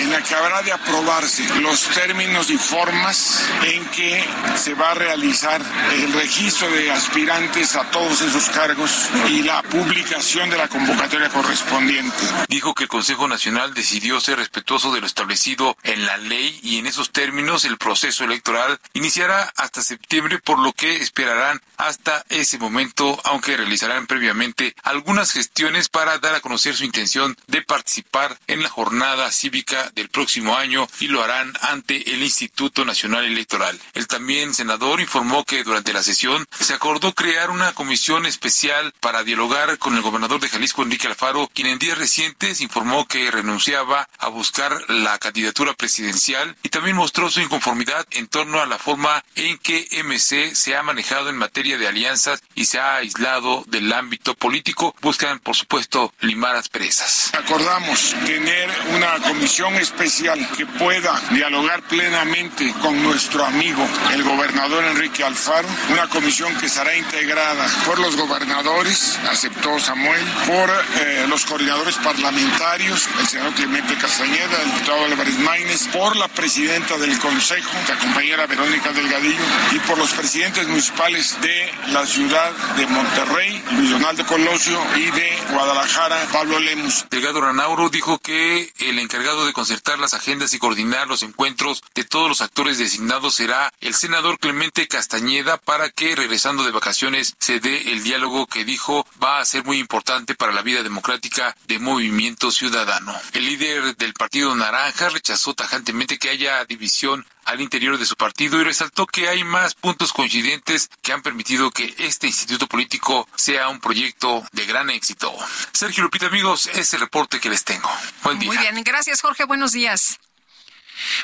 en 0.00 0.10
la 0.10 0.22
que 0.22 0.34
habrá 0.34 0.62
de 0.62 0.72
aprobarse 0.72 1.44
los 1.60 1.80
términos 1.88 2.50
y 2.50 2.58
formas 2.58 3.44
en 3.64 3.84
que 3.86 4.24
se 4.56 4.74
va 4.74 4.90
a 4.90 4.94
realizar 4.94 5.60
el 5.94 6.12
registro 6.12 6.68
de 6.70 6.90
aspirantes 6.90 7.76
a 7.76 7.84
todos 7.90 8.20
esos 8.20 8.48
cargos 8.48 9.08
y 9.28 9.42
la 9.42 9.62
publicación 9.62 10.50
de 10.50 10.56
la 10.58 10.68
convocatoria 10.68 11.28
correspondiente. 11.28 12.16
Dijo 12.48 12.74
que 12.74 12.84
el 12.84 12.88
Consejo 12.88 13.28
Nacional 13.28 13.74
decidió 13.74 14.20
ser 14.20 14.38
respetuoso 14.38 14.92
de 14.92 15.00
lo 15.00 15.06
establecido 15.06 15.76
en 15.84 16.04
la 16.04 16.16
ley 16.16 16.58
y 16.62 16.78
en 16.78 16.86
esos 16.86 17.12
términos 17.12 17.64
el 17.64 17.78
proceso 17.78 18.24
electoral 18.24 18.80
iniciará 18.94 19.52
hasta 19.56 19.82
septiembre, 19.82 20.40
por 20.40 20.58
lo 20.58 20.72
que 20.72 20.96
esperarán 20.96 21.60
hasta 21.76 22.24
ese 22.28 22.58
momento, 22.58 23.20
aunque 23.24 23.56
realizarán 23.56 24.06
previamente 24.06 24.74
algunas 24.82 25.32
gestiones 25.32 25.88
para 25.88 26.18
dar 26.18 26.31
a 26.34 26.40
conocer 26.40 26.74
su 26.74 26.84
intención 26.84 27.36
de 27.46 27.62
participar 27.62 28.38
en 28.46 28.62
la 28.62 28.68
jornada 28.68 29.30
cívica 29.30 29.90
del 29.94 30.08
próximo 30.08 30.56
año 30.56 30.88
y 31.00 31.08
lo 31.08 31.22
harán 31.22 31.52
ante 31.60 32.12
el 32.12 32.22
Instituto 32.22 32.84
Nacional 32.84 33.24
Electoral. 33.24 33.78
El 33.94 34.06
también 34.06 34.54
senador 34.54 35.00
informó 35.00 35.44
que 35.44 35.64
durante 35.64 35.92
la 35.92 36.02
sesión 36.02 36.46
se 36.58 36.74
acordó 36.74 37.12
crear 37.12 37.50
una 37.50 37.72
comisión 37.72 38.26
especial 38.26 38.92
para 39.00 39.24
dialogar 39.24 39.78
con 39.78 39.94
el 39.94 40.02
gobernador 40.02 40.40
de 40.40 40.48
Jalisco, 40.48 40.82
Enrique 40.82 41.06
Alfaro, 41.06 41.50
quien 41.52 41.68
en 41.68 41.78
días 41.78 41.98
recientes 41.98 42.60
informó 42.60 43.06
que 43.06 43.30
renunciaba 43.30 44.08
a 44.18 44.28
buscar 44.28 44.90
la 44.90 45.18
candidatura 45.18 45.74
presidencial 45.74 46.56
y 46.62 46.68
también 46.68 46.96
mostró 46.96 47.30
su 47.30 47.40
inconformidad 47.40 48.06
en 48.10 48.28
torno 48.28 48.60
a 48.60 48.66
la 48.66 48.78
forma 48.78 49.24
en 49.34 49.58
que 49.58 49.88
MC 50.04 50.54
se 50.54 50.76
ha 50.76 50.82
manejado 50.82 51.28
en 51.28 51.36
materia 51.36 51.78
de 51.78 51.88
alianzas 51.88 52.42
y 52.54 52.66
se 52.66 52.78
ha 52.78 52.96
aislado 52.96 53.64
del 53.68 53.92
ámbito 53.92 54.34
político. 54.34 54.94
Buscan, 55.00 55.38
por 55.40 55.56
supuesto, 55.56 56.12
limar 56.22 56.56
asperezas. 56.56 57.32
Acordamos 57.34 58.14
tener 58.24 58.70
una 58.94 59.18
comisión 59.28 59.74
especial 59.74 60.38
que 60.56 60.66
pueda 60.66 61.20
dialogar 61.30 61.82
plenamente 61.82 62.72
con 62.80 63.02
nuestro 63.02 63.44
amigo, 63.44 63.86
el 64.12 64.22
gobernador 64.22 64.84
Enrique 64.84 65.24
Alfaro, 65.24 65.68
una 65.90 66.08
comisión 66.08 66.56
que 66.58 66.66
estará 66.66 66.96
integrada 66.96 67.66
por 67.84 67.98
los 67.98 68.16
gobernadores, 68.16 69.18
aceptó 69.30 69.78
Samuel, 69.80 70.24
por 70.46 70.70
eh, 71.00 71.26
los 71.28 71.44
coordinadores 71.44 71.96
parlamentarios, 71.96 73.08
el 73.20 73.26
senador 73.26 73.54
Clemente 73.54 73.96
Castañeda, 73.96 74.62
el 74.62 74.72
diputado 74.72 75.04
Álvarez 75.04 75.38
Maínez, 75.38 75.88
por 75.88 76.16
la 76.16 76.28
presidenta 76.28 76.96
del 76.98 77.18
Consejo, 77.18 77.70
la 77.88 77.98
compañera 77.98 78.46
Verónica 78.46 78.92
Delgadillo, 78.92 79.44
y 79.72 79.78
por 79.80 79.98
los 79.98 80.12
presidentes 80.12 80.68
municipales 80.68 81.36
de 81.40 81.72
la 81.88 82.06
ciudad 82.06 82.52
de 82.76 82.86
Monterrey, 82.86 83.62
Luis 83.72 83.90
Donaldo 83.90 84.24
Colosio, 84.26 84.78
y 84.96 85.10
de 85.10 85.38
Guadalajara, 85.52 86.11
Pablo 86.32 86.58
Lemus. 86.58 87.06
Delgado 87.10 87.40
Ranauro 87.40 87.88
dijo 87.88 88.18
que 88.18 88.72
el 88.78 88.98
encargado 88.98 89.46
de 89.46 89.52
concertar 89.52 89.98
las 89.98 90.14
agendas 90.14 90.52
y 90.54 90.58
coordinar 90.58 91.08
los 91.08 91.22
encuentros 91.22 91.82
de 91.94 92.04
todos 92.04 92.28
los 92.28 92.40
actores 92.40 92.78
designados 92.78 93.34
será 93.34 93.72
el 93.80 93.94
senador 93.94 94.38
Clemente 94.38 94.88
Castañeda 94.88 95.56
para 95.58 95.90
que 95.90 96.14
regresando 96.16 96.64
de 96.64 96.70
vacaciones 96.70 97.34
se 97.38 97.60
dé 97.60 97.92
el 97.92 98.02
diálogo 98.02 98.46
que 98.46 98.64
dijo 98.64 99.06
va 99.22 99.40
a 99.40 99.44
ser 99.44 99.64
muy 99.64 99.78
importante 99.78 100.34
para 100.34 100.52
la 100.52 100.62
vida 100.62 100.82
democrática 100.82 101.56
de 101.66 101.78
Movimiento 101.78 102.50
Ciudadano. 102.50 103.14
El 103.32 103.46
líder 103.46 103.96
del 103.96 104.14
Partido 104.14 104.54
Naranja 104.54 105.08
rechazó 105.08 105.54
tajantemente 105.54 106.18
que 106.18 106.30
haya 106.30 106.64
división 106.64 107.24
al 107.44 107.60
interior 107.60 107.98
de 107.98 108.06
su 108.06 108.16
partido 108.16 108.60
y 108.60 108.64
resaltó 108.64 109.06
que 109.06 109.28
hay 109.28 109.44
más 109.44 109.74
puntos 109.74 110.12
coincidentes 110.12 110.90
que 111.02 111.12
han 111.12 111.22
permitido 111.22 111.70
que 111.70 111.94
este 111.98 112.26
instituto 112.26 112.66
político 112.66 113.28
sea 113.36 113.68
un 113.68 113.80
proyecto 113.80 114.44
de 114.52 114.66
gran 114.66 114.90
éxito. 114.90 115.32
Sergio 115.72 116.04
Lupita, 116.04 116.26
amigos, 116.26 116.66
es 116.66 116.92
el 116.94 117.00
reporte 117.00 117.40
que 117.40 117.50
les 117.50 117.64
tengo. 117.64 117.90
Buen 118.22 118.38
día. 118.38 118.48
Muy 118.48 118.58
bien, 118.58 118.82
gracias 118.84 119.20
Jorge, 119.20 119.44
buenos 119.44 119.72
días. 119.72 120.18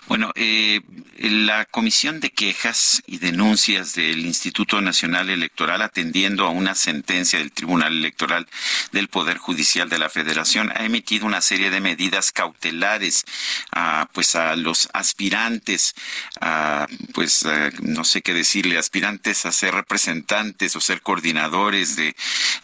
Bueno, 0.06 0.32
eh, 0.34 0.80
la 1.18 1.64
Comisión 1.64 2.20
de 2.20 2.30
Quejas 2.30 3.02
y 3.06 3.18
Denuncias 3.18 3.94
del 3.94 4.24
Instituto 4.26 4.80
Nacional 4.80 5.30
Electoral, 5.30 5.82
atendiendo 5.82 6.46
a 6.46 6.50
una 6.50 6.74
sentencia 6.74 7.38
del 7.38 7.52
Tribunal 7.52 7.92
Electoral 7.92 8.46
del 8.92 9.08
Poder 9.08 9.38
Judicial 9.38 9.88
de 9.88 9.98
la 9.98 10.08
Federación, 10.08 10.72
ha 10.74 10.84
emitido 10.84 11.26
una 11.26 11.40
serie 11.40 11.70
de 11.70 11.80
medidas 11.80 12.32
cautelares 12.32 13.24
a, 13.72 14.08
pues 14.12 14.34
a 14.34 14.56
los 14.56 14.88
aspirantes, 14.92 15.94
a, 16.40 16.86
pues 17.14 17.46
no 17.80 18.04
sé 18.04 18.22
qué 18.22 18.34
decirle, 18.34 18.78
aspirantes 18.78 19.44
a 19.46 19.52
ser 19.52 19.74
representantes 19.74 20.74
o 20.76 20.80
ser 20.80 21.02
coordinadores 21.02 21.96
de, 21.96 22.16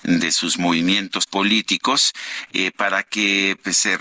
de 0.03 0.33
sus 0.33 0.59
movimientos 0.59 1.27
políticos, 1.27 2.13
eh, 2.53 2.71
para 2.71 3.03
que 3.03 3.57
pues, 3.63 3.77
se 3.77 3.99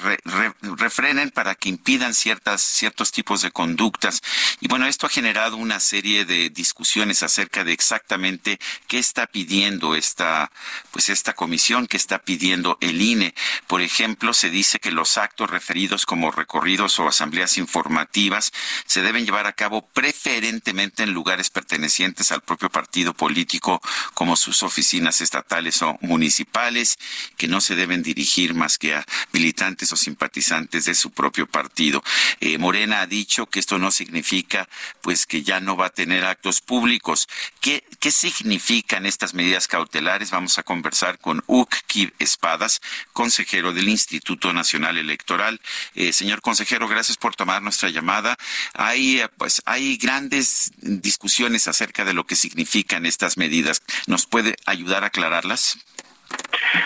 refrenen, 0.61 1.31
para 1.31 1.55
que 1.55 1.69
impidan 1.69 2.13
ciertas, 2.13 2.61
ciertos 2.93 3.11
tipos 3.11 3.41
de 3.41 3.49
conductas. 3.49 4.21
Y 4.61 4.67
bueno, 4.67 4.85
esto 4.85 5.07
ha 5.07 5.09
generado 5.09 5.57
una 5.57 5.79
serie 5.79 6.25
de 6.25 6.51
discusiones 6.51 7.23
acerca 7.23 7.63
de 7.63 7.73
exactamente 7.73 8.59
qué 8.87 8.99
está 8.99 9.25
pidiendo 9.25 9.95
esta, 9.95 10.51
pues 10.91 11.09
esta 11.09 11.33
comisión, 11.33 11.87
qué 11.87 11.97
está 11.97 12.19
pidiendo 12.19 12.77
el 12.81 13.01
INE. 13.01 13.33
Por 13.65 13.81
ejemplo, 13.81 14.31
se 14.33 14.51
dice 14.51 14.77
que 14.79 14.91
los 14.91 15.17
actos 15.17 15.49
referidos 15.49 16.05
como 16.05 16.29
recorridos 16.29 16.99
o 16.99 17.07
asambleas 17.07 17.57
informativas 17.57 18.51
se 18.85 19.01
deben 19.01 19.25
llevar 19.25 19.47
a 19.47 19.53
cabo 19.53 19.81
preferentemente 19.87 21.01
en 21.01 21.13
lugares 21.13 21.49
pertenecientes 21.49 22.31
al 22.31 22.41
propio 22.41 22.69
partido 22.69 23.15
político, 23.15 23.81
como 24.13 24.35
sus 24.35 24.61
oficinas 24.61 25.19
estatales 25.21 25.81
o 25.81 25.97
municipales, 26.01 26.99
que 27.37 27.47
no 27.47 27.59
se 27.59 27.75
deben 27.75 28.03
dirigir 28.03 28.53
más 28.53 28.77
que 28.77 28.93
a 28.93 29.05
militantes 29.31 29.91
o 29.91 29.95
simpatizantes 29.95 30.85
de 30.85 30.93
su 30.93 31.09
propio 31.09 31.47
partido. 31.47 32.03
Eh, 32.39 32.59
Morena 32.83 33.01
ha 33.01 33.07
dicho 33.07 33.45
que 33.45 33.61
esto 33.61 33.79
no 33.79 33.91
significa 33.91 34.67
pues 34.99 35.25
que 35.25 35.41
ya 35.41 35.61
no 35.61 35.77
va 35.77 35.85
a 35.85 35.89
tener 35.89 36.25
actos 36.25 36.59
públicos. 36.59 37.29
¿Qué, 37.61 37.81
qué 38.01 38.11
significan 38.11 39.05
estas 39.05 39.33
medidas 39.33 39.69
cautelares? 39.69 40.31
Vamos 40.31 40.57
a 40.57 40.63
conversar 40.63 41.17
con 41.17 41.41
Uc 41.47 41.73
Espadas, 42.19 42.81
consejero 43.13 43.71
del 43.71 43.87
Instituto 43.87 44.51
Nacional 44.51 44.97
Electoral. 44.97 45.61
Eh, 45.95 46.11
señor 46.11 46.41
consejero, 46.41 46.89
gracias 46.89 47.15
por 47.15 47.37
tomar 47.37 47.61
nuestra 47.61 47.89
llamada. 47.89 48.35
Hay 48.73 49.21
eh, 49.21 49.29
pues 49.37 49.61
hay 49.65 49.95
grandes 49.95 50.73
discusiones 50.81 51.69
acerca 51.69 52.03
de 52.03 52.13
lo 52.13 52.25
que 52.25 52.35
significan 52.35 53.05
estas 53.05 53.37
medidas. 53.37 53.81
¿Nos 54.07 54.25
puede 54.25 54.57
ayudar 54.65 55.05
a 55.05 55.07
aclararlas? 55.07 55.77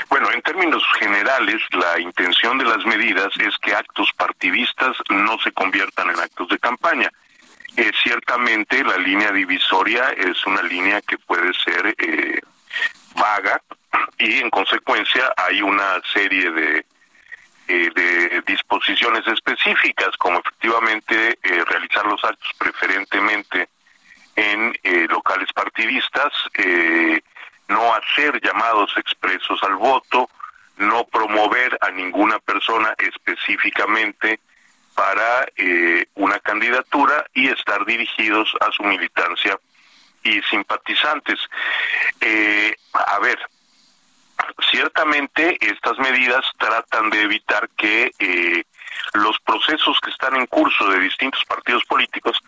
Bueno, 0.10 0.32
en 0.32 0.42
términos 0.42 0.84
generales, 1.00 1.62
la 1.72 2.00
intención 2.00 2.58
de 2.58 2.66
las 2.66 2.86
medidas 2.86 3.30
es 3.40 3.58
que 3.60 3.74
actos 3.76 4.12
partidistas 4.14 4.96
no 5.10 5.38
se 5.40 5.52
conviertan 5.52 6.10
en 6.10 6.20
actos 6.20 6.48
de 6.50 6.60
campaña. 6.60 7.12
Eh, 7.76 7.92
ciertamente 8.02 8.84
la 8.84 8.98
línea 8.98 9.32
divisoria 9.32 10.10
es 10.18 10.44
una 10.48 10.64
línea 10.64 11.00
que 11.02 11.18
puede 11.20 11.54
ser 11.54 11.94
eh, 12.00 12.42
vaga 13.16 13.62
y 14.18 14.40
en 14.40 14.50
consecuencia 14.50 15.32
hay 15.38 15.62
una 15.62 16.02
serie 16.12 16.50
de, 16.50 16.86
eh, 17.68 17.92
de 17.94 18.42
disposiciones 18.48 19.28
específicas 19.28 20.10
como 20.18 20.40
efectivamente 20.40 21.38
realizar 21.68 22.06
los 22.08 22.24
actos 22.24 22.52
preferentemente 22.58 23.70
en 24.36 24.74
locales 25.10 25.52
partidistas, 25.54 26.32
no 27.68 27.94
hacer 27.94 28.42
llamados 28.42 28.92
expresos 28.98 29.62
al 29.64 29.76
voto, 29.76 30.30
no 30.78 31.06
promover 31.06 31.78
a 31.82 31.92
ninguna 31.92 32.40
persona 32.40 32.94
específicamente 32.98 34.40
para 34.96 35.48
eh, 35.56 36.08
una 36.16 36.40
candidatura 36.40 37.26
y 37.34 37.50
estar 37.50 37.86
dirigidos 37.86 38.52
a 38.62 38.72
su 38.72 38.84
militancia 38.84 39.60
y 40.24 40.42
simpatizantes. 40.44 41.40
Eh, 42.22 42.76
a 42.94 43.20
ver, 43.20 43.38
ciertamente 44.72 45.58
estas 45.62 46.00
medidas 46.00 46.44
tratan 46.58 47.10
de 47.10 47.22
evitar 47.22 47.70
que 47.78 48.12
eh, 48.18 48.64
los 49.14 49.40
procesos 49.42 50.00
que 50.00 50.10
están 50.10 50.36
en 50.36 50.48
curso 50.48 50.90
de 50.90 51.00
distintos 51.00 51.44
partidos 51.46 51.86
políticos 51.86 52.42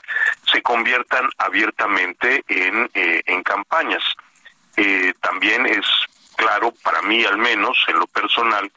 se 0.51 0.61
conviertan 0.61 1.29
abiertamente 1.37 2.43
en, 2.47 2.89
en 2.93 3.43
campañas. 3.43 4.03
Eh, 4.81 5.13
también 5.19 5.65
es 5.65 5.85
claro, 6.37 6.73
para 6.83 7.01
mí 7.01 7.25
al 7.25 7.37
menos, 7.37 7.77
en 7.89 7.99
lo 7.99 8.07
personal, 8.07 8.71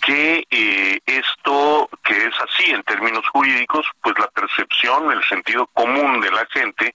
que 0.00 0.46
eh, 0.50 0.98
esto 1.04 1.90
que 2.02 2.16
es 2.16 2.34
así 2.40 2.70
en 2.70 2.82
términos 2.84 3.28
jurídicos, 3.28 3.86
pues 4.02 4.14
la 4.18 4.28
percepción, 4.28 5.12
el 5.12 5.22
sentido 5.24 5.66
común 5.66 6.22
de 6.22 6.30
la 6.30 6.46
gente, 6.46 6.94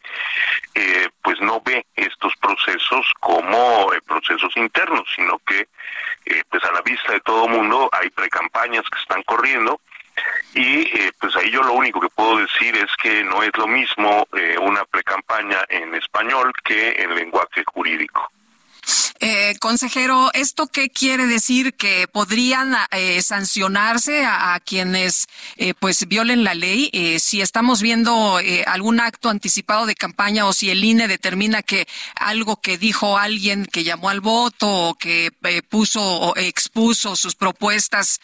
eh, 0.74 1.10
pues 1.22 1.40
no 1.42 1.62
ve 1.62 1.86
estos 1.96 2.36
procesos 2.38 3.06
como 3.20 3.92
procesos 4.08 4.52
internos, 4.58 5.08
sino 5.16 5.38
que 5.46 5.68
pues 6.50 6.64
a 6.64 6.72
la 6.72 6.82
vista 6.82 7.14
de 7.14 7.22
todo 7.22 7.48
mundo 7.48 7.88
hay 7.92 8.10
precampañas 8.10 8.84
que 8.92 9.00
están 9.00 9.22
corriendo 9.24 9.80
y 10.54 10.86
pues 11.20 11.36
ahí 11.36 11.50
yo 11.52 11.64
lo 11.64 11.74
único 11.74 12.00
que 12.00 12.10
puedo 12.10 12.38
decir 12.38 12.76
es 12.76 12.96
que 13.02 13.24
no 13.24 13.42
es 13.42 13.56
lo 13.58 13.68
mismo 13.68 14.28
una 14.62 14.86
precampaña 14.86 15.60
en 15.70 15.96
español 15.96 16.52
que 16.64 16.92
en 17.02 17.16
lenguaje 17.16 17.64
jurídico. 17.74 18.32
Eh, 19.22 19.56
consejero, 19.60 20.30
¿esto 20.34 20.68
qué 20.68 20.90
quiere 20.90 21.28
decir? 21.28 21.74
¿Que 21.74 22.08
podrían 22.08 22.74
eh, 22.92 23.22
sancionarse 23.22 24.24
a, 24.26 24.58
quienes 24.66 25.28
eh, 25.58 25.74
pues 25.78 26.08
violen 26.08 26.46
la 26.46 26.54
ley? 26.54 26.90
Eh, 26.94 27.20
si 27.20 27.42
estamos 27.42 27.82
viendo 27.82 28.40
algún 28.66 29.02
acto 29.02 29.30
anticipado 29.30 29.86
de 29.86 29.96
campaña 29.96 30.46
o 30.46 30.54
si 30.54 30.70
el 30.70 30.84
INE 30.84 31.08
determina 31.08 31.64
que 31.64 31.86
algo 32.16 32.62
que 32.62 32.78
dijo 32.78 33.18
alguien 33.18 33.66
que 33.66 33.84
llamó 33.84 34.10
al 34.10 34.22
voto 34.22 34.70
o 34.70 34.96
que 34.96 35.32
puso 35.68 36.02
o 36.02 36.38
expuso 36.38 37.16
sus 37.16 37.36
propuestas 37.36 38.22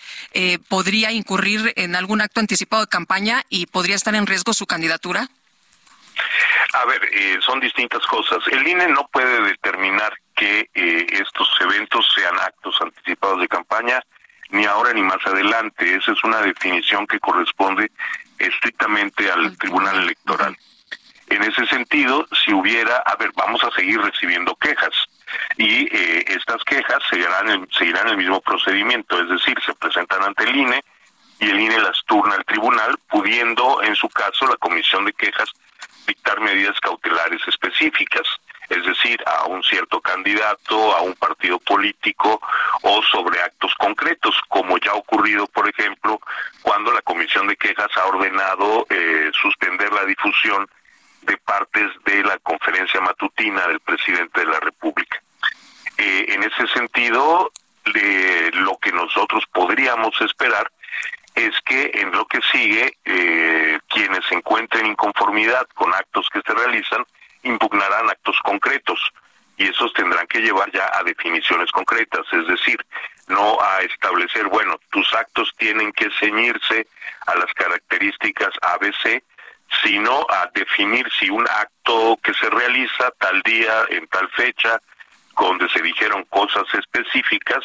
podría 0.70 1.12
incurrir 1.12 1.74
en 1.76 1.96
algún 1.96 2.22
acto 2.22 2.40
anticipado 2.40 2.84
de 2.84 2.90
campaña 2.90 3.44
y 3.50 3.66
podría 3.66 3.96
estar 3.96 4.16
en 4.16 4.28
riesgo 4.28 4.54
su 4.54 4.66
candidatura? 4.66 5.30
A 6.74 6.86
ver, 6.86 7.02
son 7.46 7.60
distintas 7.60 8.06
cosas. 8.06 8.40
El 8.52 8.66
INE 8.68 8.88
no 8.88 9.08
puede 9.12 9.42
determinar 9.44 10.14
que 10.36 10.70
eh, 10.74 11.08
estos 11.12 11.50
eventos 11.62 12.08
sean 12.14 12.36
actos 12.40 12.76
anticipados 12.82 13.42
de 13.42 13.48
campaña, 13.48 14.02
ni 14.50 14.66
ahora 14.66 14.94
ni 14.94 15.02
más 15.02 15.26
adelante. 15.26 15.96
Esa 15.96 16.12
es 16.12 16.24
una 16.24 16.42
definición 16.42 17.08
que 17.08 17.20
corresponde 17.20 17.92
estrictamente 18.38 19.32
al 19.32 19.58
Tribunal 19.58 20.04
Electoral. 20.04 20.56
En 21.28 21.44
ese 21.44 21.66
sentido, 21.66 22.28
si 22.44 22.54
hubiera, 22.54 22.98
a 22.98 23.16
ver, 23.16 23.32
vamos 23.36 23.64
a 23.64 23.72
seguir 23.72 24.00
recibiendo 24.00 24.56
quejas 24.56 24.94
y 25.58 25.88
eh, 25.96 26.24
estas 26.28 26.64
quejas 26.64 27.00
seguirán, 27.10 27.68
seguirán 27.72 28.08
el 28.10 28.18
mismo 28.18 28.40
procedimiento, 28.42 29.20
es 29.20 29.30
decir, 29.30 29.58
se 29.66 29.74
presentan 29.74 30.24
ante 30.24 30.44
el 30.44 30.56
INE 30.56 30.84
y 31.40 31.50
el 31.50 31.60
INE 31.60 31.80
las 31.80 32.04
turna 32.06 32.36
al 32.36 32.46
tribunal, 32.46 32.96
pudiendo, 33.10 33.82
en 33.82 33.96
su 33.96 34.08
caso, 34.10 34.48
la 34.48 34.56
comisión 34.58 35.06
de 35.06 35.14
quejas 35.14 35.50
dictar 36.08 36.40
medidas 36.40 36.80
cautelares 36.80 37.42
específicas. 37.48 38.28
Es 38.70 38.86
decir, 38.86 39.24
a 39.26 39.46
un 39.46 39.64
cierto 39.64 40.02
candidato, 40.02 40.96
a 40.96 41.02
un 41.02 41.14
partido 41.16 41.60
político 41.60 42.42
o 42.82 43.02
sobre 43.04 43.42
actos 43.42 43.74
concretos, 43.76 44.36
como 44.48 44.78
ya 44.78 44.92
ha 44.92 44.96
ocurrido, 44.96 45.48
por 45.48 45.70
ejemplo, 45.70 46.20
cuando 46.62 46.92
la 46.92 47.02
Comisión 47.02 47.48
de 47.48 47.58
Quejas 47.58 47.90
ha 47.98 48.06
ordenado 48.08 48.86
eh, 48.90 49.32
suspender 49.40 49.92
la 49.92 50.06
difusión 50.06 50.68
de 51.22 51.38
partes 51.38 51.92
de 52.06 52.24
la 52.24 52.38
conferencia 52.40 53.02
matutina 53.02 53.68
del 53.68 53.80
presidente 53.80 54.42
de 54.42 54.48
la 54.48 54.60
República. 54.60 55.22
Eh, 55.98 56.26
en 56.30 56.44
ese 56.44 56.68
sentido, 56.68 57.52
lo 58.54 58.78
que 58.78 58.92
nosotros 58.92 59.44
podríamos 59.54 60.20
esperar 60.22 60.72
es 61.36 61.54
que 61.66 61.92
en 61.94 62.12
lo 62.12 62.26
que 62.26 62.40
sigue, 62.52 62.98
eh, 63.04 63.80
quienes 63.90 64.32
encuentren 64.32 64.86
inconformidad 64.86 65.68
con 65.76 65.94
actos 65.94 66.28
que 66.32 66.42
se 66.46 66.54
realizan, 66.54 67.06
impugnarán 67.46 68.10
actos 68.10 68.38
concretos 68.44 69.00
y 69.58 69.70
esos 69.70 69.94
tendrán 69.94 70.28
que 70.28 70.42
llevar 70.42 70.70
ya 70.72 70.90
a 70.94 71.04
definiciones 71.04 71.72
concretas, 71.72 72.26
es 72.34 72.46
decir, 72.48 72.78
no 73.28 73.60
a 73.62 73.82
establecer, 73.82 74.48
bueno, 74.48 74.78
tus 74.92 75.14
actos 75.14 75.54
tienen 75.58 75.92
que 75.94 76.10
ceñirse 76.20 76.88
a 77.26 77.36
las 77.36 77.52
características 77.54 78.50
ABC, 78.62 79.24
sino 79.84 80.26
a 80.30 80.50
definir 80.54 81.08
si 81.18 81.30
un 81.30 81.48
acto 81.48 82.20
que 82.22 82.34
se 82.34 82.50
realiza 82.50 83.12
tal 83.18 83.42
día, 83.44 83.86
en 83.90 84.06
tal 84.08 84.30
fecha, 84.32 84.80
donde 85.40 85.68
se 85.70 85.82
dijeron 85.82 86.24
cosas 86.26 86.66
específicas, 86.74 87.64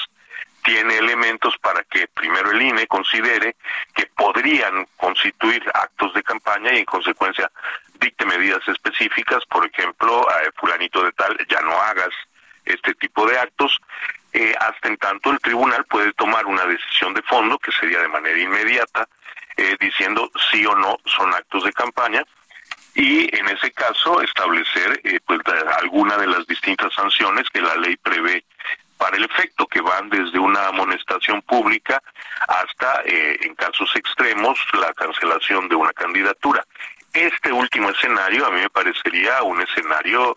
tiene 0.63 0.99
elementos 0.99 1.57
para 1.59 1.83
que 1.85 2.07
primero 2.09 2.51
el 2.51 2.63
INE 2.63 2.87
considere 2.87 3.57
que 3.95 4.07
podrían 4.07 4.87
constituir 4.97 5.63
actos 5.75 6.15
de 6.15 6.23
campaña 6.23 6.73
y 6.73 6.79
en 6.79 6.85
consecuencia 6.85 7.51
dicte 8.01 8.25
medidas 8.25 8.67
específicas, 8.67 9.45
por 9.47 9.67
ejemplo, 9.67 10.29
a 10.29 10.41
fulanito 10.57 11.05
de 11.05 11.13
tal, 11.13 11.37
ya 11.49 11.61
no 11.61 11.73
hagas 11.73 12.11
este 12.65 12.95
tipo 12.95 13.27
de 13.27 13.39
actos, 13.39 13.79
eh, 14.33 14.55
hasta 14.59 14.89
en 14.89 14.97
tanto 14.97 15.31
el 15.31 15.41
tribunal 15.41 15.85
puede 15.85 16.13
tomar 16.15 16.47
una 16.47 16.65
decisión 16.65 17.15
de 17.15 17.23
fondo, 17.23 17.59
que 17.59 17.73
sería 17.73 18.01
de 18.01 18.09
manera 18.09 18.39
inmediata, 18.39 19.09
eh, 19.57 19.77
diciendo 19.81 20.31
sí 20.51 20.65
o 20.65 20.75
no 20.77 20.99
son 21.05 21.35
actos 21.35 21.65
de 21.65 21.73
campaña, 21.73 22.23
y 22.95 23.35
en 23.37 23.49
ese 23.49 23.71
caso 23.73 24.21
establecer 24.21 25.01
eh, 25.05 25.21
pues, 25.27 25.41
alguna 25.81 26.17
de 26.17 26.27
las 26.27 26.47
distintas 26.47 26.93
sanciones 26.95 27.49
que 27.51 27.61
la 27.61 27.77
ley 27.77 27.97
prevé 27.97 28.45
para 29.01 29.17
el 29.17 29.25
efecto, 29.25 29.67
que 29.67 29.81
van 29.81 30.11
desde 30.11 30.39
una 30.39 30.67
amonestación 30.67 31.41
pública 31.41 32.03
hasta, 32.47 33.03
eh, 33.07 33.39
en 33.41 33.55
casos 33.55 33.91
extremos, 33.97 34.59
la 34.75 34.93
cancelación 34.93 35.71
de 35.71 35.75
una 35.75 35.93
candidatura. 35.95 36.63
Este 37.15 37.51
último 37.51 37.89
escenario 37.89 38.47
a 38.47 38.51
mí 38.51 38.61
me 38.61 38.69
parecería 38.69 39.43
un 39.43 39.63
escenario 39.63 40.37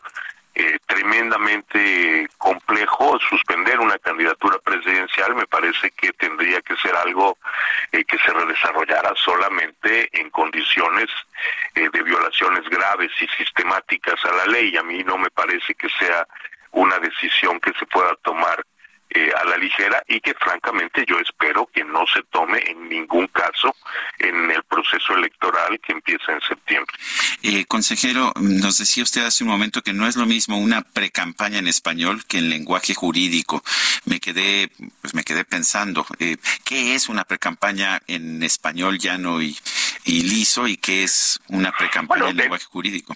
eh, 0.55 0.80
tremendamente 0.86 2.30
complejo. 2.38 3.20
Suspender 3.30 3.82
una 3.82 3.97
candidatura 3.97 4.57
presidencial 4.59 5.36
me 5.36 5.45
parece 5.45 5.91
que 5.91 6.14
tendría 6.14 6.61
que 6.61 6.78
ser 6.78 6.95
algo 6.95 7.38
eh, 7.91 8.05
que 8.05 8.18
se 8.20 8.32
desarrollara 8.45 9.14
solamente 9.18 10.09
en 10.14 10.30
condiciones 10.30 11.09
de 11.76 12.03
violaciones 12.03 12.64
graves 12.70 13.11
y 13.20 13.28
sistemáticas 13.36 14.24
a 14.24 14.32
la 14.32 14.45
ley. 14.45 14.78
A 14.78 14.84
mí 14.84 15.03
no 15.03 15.18
me 15.18 15.30
parece 15.32 15.74
que 15.74 15.89
sea 15.89 16.26
una 16.74 16.99
decisión 16.99 17.59
que 17.59 17.71
se 17.80 17.86
pueda 17.86 18.15
tomar 18.24 18.63
eh, 19.15 19.32
a 19.39 19.45
la 19.45 19.57
ligera 19.57 20.01
y 20.07 20.19
que 20.19 20.34
francamente 20.34 21.05
yo 21.07 21.19
espero 21.19 21.69
que 21.71 21.84
no 21.84 22.03
se 22.11 22.24
tome 22.32 22.63
en 22.67 22.89
ningún 22.89 23.28
caso 23.28 23.76
en 24.17 24.49
el 24.49 24.63
proceso 24.63 25.13
electoral 25.13 25.80
que 25.86 25.93
empieza 25.93 26.32
en 26.32 26.41
septiembre. 26.41 26.95
Eh, 27.43 27.65
consejero, 27.65 28.34
nos 28.38 28.80
decía 28.80 29.03
usted 29.03 29.24
hace 29.24 29.43
un 29.43 29.51
momento 29.51 29.84
que 29.84 29.93
no 29.93 30.07
es 30.07 30.15
lo 30.15 30.26
mismo 30.26 30.57
una 30.57 30.82
precampaña 30.82 31.59
en 31.59 31.67
español 31.67 32.26
que 32.26 32.39
en 32.39 32.49
lenguaje 32.49 32.95
jurídico. 32.95 33.63
Me 34.05 34.19
quedé, 34.19 34.71
pues 35.01 35.13
me 35.13 35.24
quedé 35.24 35.45
pensando, 35.45 36.07
eh, 36.17 36.38
¿qué 36.65 36.95
es 36.95 37.07
una 37.07 37.24
precampaña 37.24 38.01
en 38.07 38.41
español 38.41 38.97
llano 38.97 39.43
y, 39.43 39.55
y 40.06 40.24
liso 40.24 40.68
y 40.68 40.78
qué 40.78 41.04
es 41.04 41.39
una 41.47 41.72
precampaña 41.72 42.30
en 42.30 42.38
lenguaje 42.38 42.66
jurídico? 42.66 43.16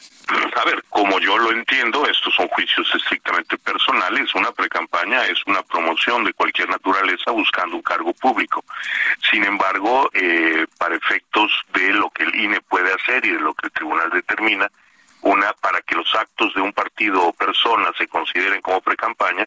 A 0.55 0.65
ver, 0.65 0.83
como 0.89 1.19
yo 1.19 1.37
lo 1.37 1.51
entiendo, 1.51 2.07
estos 2.07 2.33
son 2.33 2.47
juicios 2.49 2.87
estrictamente 2.95 3.57
personales. 3.57 4.33
Una 4.35 4.51
precampaña 4.51 5.25
es 5.25 5.39
una 5.45 5.61
promoción 5.63 6.23
de 6.23 6.33
cualquier 6.33 6.69
naturaleza 6.69 7.31
buscando 7.31 7.75
un 7.75 7.81
cargo 7.81 8.13
público. 8.13 8.63
Sin 9.29 9.43
embargo, 9.43 10.09
eh, 10.13 10.65
para 10.77 10.95
efectos 10.95 11.51
de 11.73 11.93
lo 11.93 12.09
que 12.09 12.23
el 12.23 12.35
INE 12.35 12.61
puede 12.61 12.93
hacer 12.93 13.25
y 13.25 13.31
de 13.31 13.39
lo 13.39 13.53
que 13.53 13.67
el 13.67 13.71
tribunal 13.71 14.09
determina, 14.09 14.71
una 15.21 15.53
para 15.53 15.81
que 15.81 15.95
los 15.95 16.13
actos 16.15 16.53
de 16.53 16.61
un 16.61 16.73
partido 16.73 17.23
o 17.23 17.33
persona 17.33 17.91
se 17.97 18.07
consideren 18.07 18.61
como 18.61 18.81
precampaña, 18.81 19.45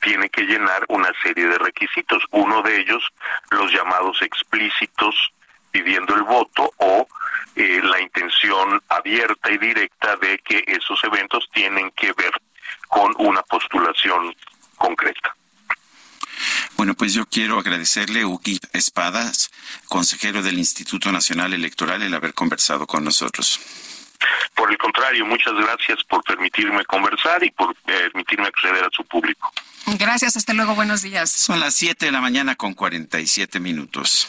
tiene 0.00 0.28
que 0.30 0.42
llenar 0.42 0.84
una 0.88 1.10
serie 1.22 1.46
de 1.46 1.58
requisitos. 1.58 2.22
Uno 2.30 2.62
de 2.62 2.80
ellos, 2.80 3.04
los 3.50 3.72
llamados 3.72 4.22
explícitos 4.22 5.32
pidiendo 5.70 6.14
el 6.14 6.22
voto 6.22 6.72
o 6.78 7.06
eh, 7.56 7.80
la 7.82 8.00
intención 8.00 8.80
abierta 8.88 9.50
y 9.50 9.58
directa 9.58 10.16
de 10.16 10.38
que 10.38 10.64
esos 10.66 11.02
eventos 11.04 11.48
tienen 11.52 11.90
que 11.92 12.12
ver 12.12 12.32
con 12.88 13.14
una 13.18 13.42
postulación 13.42 14.34
concreta. 14.76 15.34
Bueno, 16.76 16.94
pues 16.94 17.12
yo 17.14 17.26
quiero 17.26 17.58
agradecerle, 17.58 18.24
Uki 18.24 18.60
Espadas, 18.72 19.50
consejero 19.88 20.42
del 20.42 20.58
Instituto 20.58 21.10
Nacional 21.10 21.52
Electoral, 21.52 22.02
el 22.02 22.14
haber 22.14 22.34
conversado 22.34 22.86
con 22.86 23.04
nosotros. 23.04 23.58
Por 24.54 24.70
el 24.70 24.78
contrario, 24.78 25.26
muchas 25.26 25.54
gracias 25.54 26.02
por 26.04 26.22
permitirme 26.24 26.84
conversar 26.84 27.42
y 27.44 27.50
por 27.50 27.74
permitirme 27.76 28.46
acceder 28.46 28.84
a 28.84 28.88
su 28.92 29.04
público. 29.04 29.52
Gracias, 29.98 30.36
hasta 30.36 30.52
luego, 30.52 30.74
buenos 30.74 31.02
días. 31.02 31.30
Son 31.30 31.60
las 31.60 31.74
7 31.74 32.06
de 32.06 32.12
la 32.12 32.20
mañana 32.20 32.56
con 32.56 32.74
47 32.74 33.58
minutos. 33.60 34.28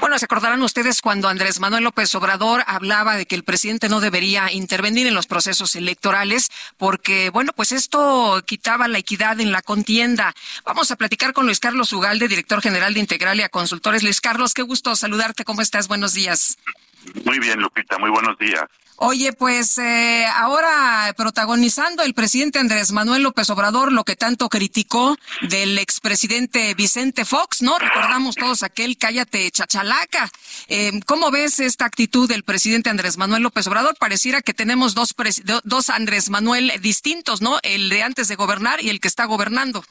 Bueno, 0.00 0.16
se 0.18 0.26
acordarán 0.26 0.62
ustedes 0.62 1.02
cuando 1.02 1.28
Andrés 1.28 1.58
Manuel 1.58 1.84
López 1.84 2.14
Obrador 2.14 2.62
hablaba 2.66 3.16
de 3.16 3.26
que 3.26 3.34
el 3.34 3.42
presidente 3.42 3.88
no 3.88 4.00
debería 4.00 4.52
intervenir 4.52 5.06
en 5.06 5.14
los 5.14 5.26
procesos 5.26 5.74
electorales 5.74 6.50
porque, 6.76 7.30
bueno, 7.30 7.52
pues 7.54 7.72
esto 7.72 8.40
quitaba 8.46 8.86
la 8.86 8.98
equidad 8.98 9.40
en 9.40 9.50
la 9.50 9.60
contienda. 9.60 10.34
Vamos 10.64 10.90
a 10.90 10.96
platicar 10.96 11.32
con 11.32 11.46
Luis 11.46 11.60
Carlos 11.60 11.92
Ugalde, 11.92 12.28
director 12.28 12.62
general 12.62 12.94
de 12.94 13.00
Integralia 13.00 13.48
Consultores. 13.48 14.02
Luis 14.02 14.20
Carlos, 14.20 14.54
qué 14.54 14.62
gusto 14.62 14.94
saludarte. 14.94 15.44
¿Cómo 15.44 15.62
estás? 15.62 15.88
Buenos 15.88 16.14
días. 16.14 16.58
Muy 17.24 17.38
bien, 17.38 17.60
Lupita. 17.60 17.98
Muy 17.98 18.10
buenos 18.10 18.38
días. 18.38 18.64
Oye, 19.00 19.32
pues 19.32 19.78
eh, 19.78 20.26
ahora 20.26 21.14
protagonizando 21.16 22.02
el 22.02 22.14
presidente 22.14 22.58
Andrés 22.58 22.90
Manuel 22.90 23.22
López 23.22 23.48
Obrador 23.48 23.92
lo 23.92 24.02
que 24.02 24.16
tanto 24.16 24.48
criticó 24.48 25.16
del 25.42 25.78
expresidente 25.78 26.74
Vicente 26.74 27.24
Fox, 27.24 27.62
¿no? 27.62 27.78
Recordamos 27.78 28.34
todos 28.34 28.64
aquel 28.64 28.98
cállate 28.98 29.52
chachalaca. 29.52 30.28
Eh, 30.66 30.98
¿Cómo 31.06 31.30
ves 31.30 31.60
esta 31.60 31.84
actitud 31.84 32.28
del 32.28 32.42
presidente 32.42 32.90
Andrés 32.90 33.18
Manuel 33.18 33.44
López 33.44 33.68
Obrador? 33.68 33.94
Pareciera 34.00 34.42
que 34.42 34.52
tenemos 34.52 34.96
dos, 34.96 35.14
dos 35.62 35.90
Andrés 35.90 36.28
Manuel 36.28 36.72
distintos, 36.80 37.40
¿no? 37.40 37.60
El 37.62 37.90
de 37.90 38.02
antes 38.02 38.26
de 38.26 38.34
gobernar 38.34 38.82
y 38.82 38.90
el 38.90 38.98
que 38.98 39.06
está 39.06 39.26
gobernando. 39.26 39.84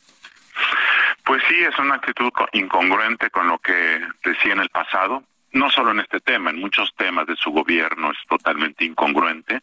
Pues 1.24 1.42
sí, 1.48 1.56
es 1.56 1.80
una 1.80 1.96
actitud 1.96 2.30
incongruente 2.52 3.30
con 3.30 3.48
lo 3.48 3.58
que 3.60 4.02
decía 4.26 4.52
en 4.52 4.60
el 4.60 4.70
pasado 4.70 5.24
no 5.58 5.70
solo 5.70 5.92
en 5.92 6.00
este 6.00 6.20
tema, 6.20 6.52
en 6.52 6.60
muchos 6.60 6.94
temas 6.96 7.28
de 7.28 7.36
su 7.36 7.52
gobierno 7.52 8.12
es 8.12 8.18
totalmente 8.28 8.86
incongruente, 8.86 9.62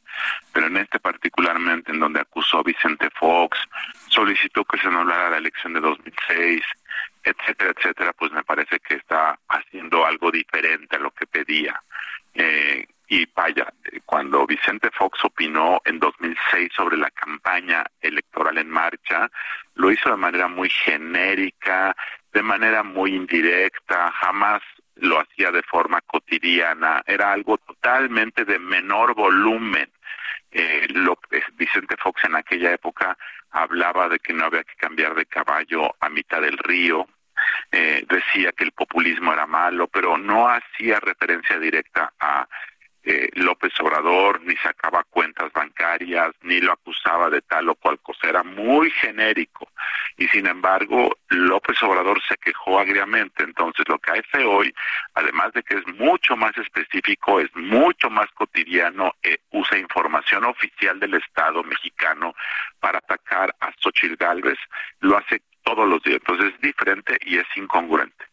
pero 0.53 0.66
en 0.66 0.76
este 0.78 0.99
particularmente 0.99 1.92
en 1.92 2.01
donde 2.01 2.20
acusó 2.20 2.59
a 2.59 2.62
Vicente 2.62 3.09
Fox, 3.11 3.59
solicitó 4.09 4.64
que 4.64 4.78
se 4.78 4.88
anulara 4.88 5.30
la 5.30 5.38
elección 5.38 5.72
de 5.74 5.80
2006, 5.80 6.62
etcétera, 7.22 7.72
etcétera, 7.76 8.12
pues 8.12 8.32
me 8.32 8.45
parece 8.45 8.78
que 8.80 8.95
está 8.95 9.38
haciendo 9.49 10.05
algo 10.05 10.30
diferente 10.30 10.97
a 10.97 11.01
lo 11.01 11.11
que 11.12 11.26
pedía. 11.26 11.80
Eh, 12.34 12.86
y 13.09 13.26
vaya, 13.34 13.72
cuando 14.07 14.47
Vicente 14.47 14.90
Fox 14.90 15.24
opinó 15.24 15.80
en 15.84 15.99
2006 15.99 16.70
sobre 16.74 16.97
la 16.97 17.11
campaña 17.11 17.84
electoral 18.01 18.59
en 18.59 18.70
marcha, 18.70 19.30
lo 19.74 19.90
hizo 19.90 20.11
de 20.11 20.16
manera 20.16 20.49
muy 20.49 20.70
genérica, 20.70 21.95
de 22.32 22.42
manera 22.42 22.82
muy 22.82 23.14
indirecta, 23.14 24.11
jamás 24.11 24.62
lo 24.97 25.20
hacía 25.20 25.51
de 25.51 25.62
forma 25.62 26.01
cotidiana, 26.03 27.03
era 27.07 27.32
algo 27.32 27.59
totalmente 27.59 28.45
de 28.45 28.59
menor 28.59 29.14
volumen. 29.14 29.90
Eh, 30.51 30.86
lo, 30.90 31.18
Vicente 31.55 31.97
Fox 31.97 32.24
en 32.24 32.36
aquella 32.36 32.72
época 32.72 33.16
hablaba 33.51 34.09
de 34.09 34.18
que 34.18 34.32
no 34.32 34.45
había 34.45 34.64
que 34.64 34.76
cambiar 34.76 35.14
de 35.14 35.26
caballo 35.26 35.95
a 36.01 36.09
mitad 36.09 36.40
del 36.40 36.59
río, 36.59 37.07
eh, 37.70 38.05
decía 38.09 38.53
que 38.53 38.64
el 38.64 38.72
populismo 38.72 39.32
era 39.32 39.47
malo, 39.47 39.88
pero 39.88 40.16
no 40.16 40.49
hacía 40.49 41.01
referencia 41.01 41.59
directa 41.59 42.12
a 42.18 42.47
eh, 43.05 43.29
López 43.35 43.73
Obrador, 43.81 44.41
ni 44.43 44.57
sacaba 44.57 45.05
cuentas 45.05 45.53
bancarias, 45.53 46.31
ni 46.43 46.61
lo 46.61 46.73
acusaba 46.73 47.29
de 47.29 47.43
tal 47.43 47.69
o 47.69 47.75
cual 47.75 47.99
cosa, 48.01 48.29
era 48.29 48.43
muy 48.43 48.91
genérico. 48.91 49.69
Y 50.17 50.27
sin 50.29 50.47
embargo, 50.47 51.19
López 51.29 51.83
Obrador 51.83 52.23
se 52.27 52.37
quejó 52.37 52.79
agriamente. 52.79 53.45
Entonces, 53.45 53.87
lo 53.89 53.99
que 53.99 54.13
hace 54.13 54.45
hoy, 54.45 54.75
además 55.15 55.53
de 55.53 55.63
que 55.63 55.75
es 55.75 55.87
mucho 55.99 56.37
más 56.37 56.57
específico, 56.57 57.41
es 57.41 57.55
mucho 57.55 58.09
más 58.09 58.31
cotidiano, 58.33 59.13
eh, 59.23 59.39
usa 59.51 59.79
información 59.79 60.45
oficial 60.45 60.99
del 60.99 61.15
Estado 61.15 61.63
mexicano 61.63 62.35
para 62.81 62.99
atacar 62.99 63.55
a 63.61 63.71
Xochitl 63.81 64.17
Galvez, 64.17 64.59
lo 65.01 65.17
hace 65.17 65.43
todos 65.65 65.89
los 65.89 66.03
días. 66.03 66.21
Entonces 66.21 66.55
es 66.55 66.61
diferente 66.61 67.19
y 67.23 67.39
es 67.39 67.47
incongruente. 67.57 68.25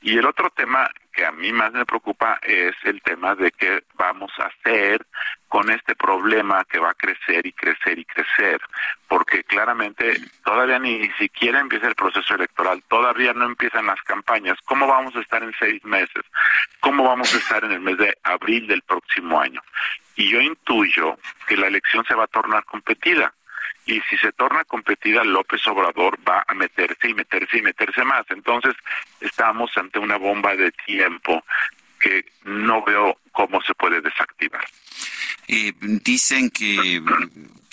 Y 0.00 0.16
el 0.16 0.26
otro 0.26 0.50
tema 0.50 0.88
que 1.12 1.24
a 1.24 1.32
mí 1.32 1.52
más 1.52 1.72
me 1.72 1.84
preocupa 1.84 2.38
es 2.42 2.74
el 2.84 3.02
tema 3.02 3.34
de 3.34 3.50
qué 3.52 3.82
vamos 3.94 4.30
a 4.38 4.44
hacer 4.44 5.04
con 5.48 5.70
este 5.70 5.94
problema 5.94 6.64
que 6.64 6.78
va 6.78 6.90
a 6.90 6.94
crecer 6.94 7.46
y 7.46 7.52
crecer 7.52 7.98
y 7.98 8.04
crecer, 8.04 8.60
porque 9.08 9.42
claramente 9.44 10.20
todavía 10.44 10.78
ni 10.78 11.08
siquiera 11.12 11.60
empieza 11.60 11.88
el 11.88 11.94
proceso 11.94 12.34
electoral, 12.34 12.82
todavía 12.88 13.32
no 13.32 13.46
empiezan 13.46 13.86
las 13.86 14.00
campañas. 14.02 14.58
¿Cómo 14.64 14.86
vamos 14.86 15.16
a 15.16 15.20
estar 15.20 15.42
en 15.42 15.54
seis 15.58 15.82
meses? 15.84 16.24
¿Cómo 16.80 17.04
vamos 17.04 17.34
a 17.34 17.38
estar 17.38 17.64
en 17.64 17.72
el 17.72 17.80
mes 17.80 17.98
de 17.98 18.16
abril 18.22 18.66
del 18.66 18.82
próximo 18.82 19.40
año? 19.40 19.62
Y 20.16 20.28
yo 20.28 20.40
intuyo 20.40 21.18
que 21.46 21.56
la 21.56 21.68
elección 21.68 22.04
se 22.06 22.14
va 22.14 22.24
a 22.24 22.28
tornar 22.28 22.64
competida 22.64 23.32
y 23.86 24.00
si 24.10 24.16
se 24.18 24.32
torna 24.32 24.64
competida, 24.64 25.22
López 25.24 25.64
Obrador 25.68 26.18
va 26.28 26.44
a 26.46 26.54
meterse 26.54 27.08
y 27.08 27.14
meterse 27.14 27.58
y 27.58 27.62
meterse 27.62 28.04
más. 28.04 28.26
Entonces, 28.30 28.74
estamos 29.20 29.70
ante 29.76 30.00
una 30.00 30.16
bomba 30.16 30.56
de 30.56 30.72
tiempo 30.72 31.44
que 32.00 32.24
no 32.44 32.82
veo 32.84 33.16
cómo 33.32 33.62
se 33.62 33.74
puede 33.74 34.00
desactivar. 34.00 34.64
Eh, 35.48 35.72
dicen 35.80 36.50
que 36.50 37.00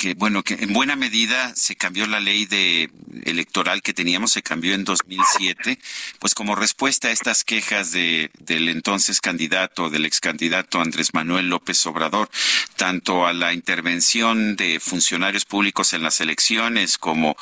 que 0.04 0.16
bueno, 0.16 0.44
que 0.44 0.56
en 0.56 0.74
buena 0.74 0.98
medida 0.98 1.56
se 1.56 1.78
cambió 1.78 2.06
la 2.08 2.20
ley 2.20 2.46
de 2.46 2.92
electoral 3.24 3.82
que 3.82 3.94
teníamos, 3.94 4.34
se 4.34 4.44
cambió 4.44 4.74
en 4.74 4.84
2007, 4.84 5.80
pues 6.20 6.36
como 6.36 6.56
respuesta 6.56 7.08
a 7.08 7.12
estas 7.12 7.46
quejas 7.46 7.94
de 7.94 8.30
del 8.40 8.68
entonces 8.68 9.22
candidato, 9.22 9.90
del 9.90 10.04
ex 10.04 10.20
candidato 10.20 10.82
Andrés 10.82 11.14
Manuel 11.14 11.48
López 11.48 11.86
Obrador, 11.86 12.30
tanto 12.76 13.26
a 13.26 13.32
la 13.32 13.54
intervención 13.54 14.58
de 14.58 14.82
funcionarios 14.82 15.46
públicos 15.46 15.94
en 15.94 16.04
las 16.04 16.20
elecciones 16.20 16.98
como 16.98 17.38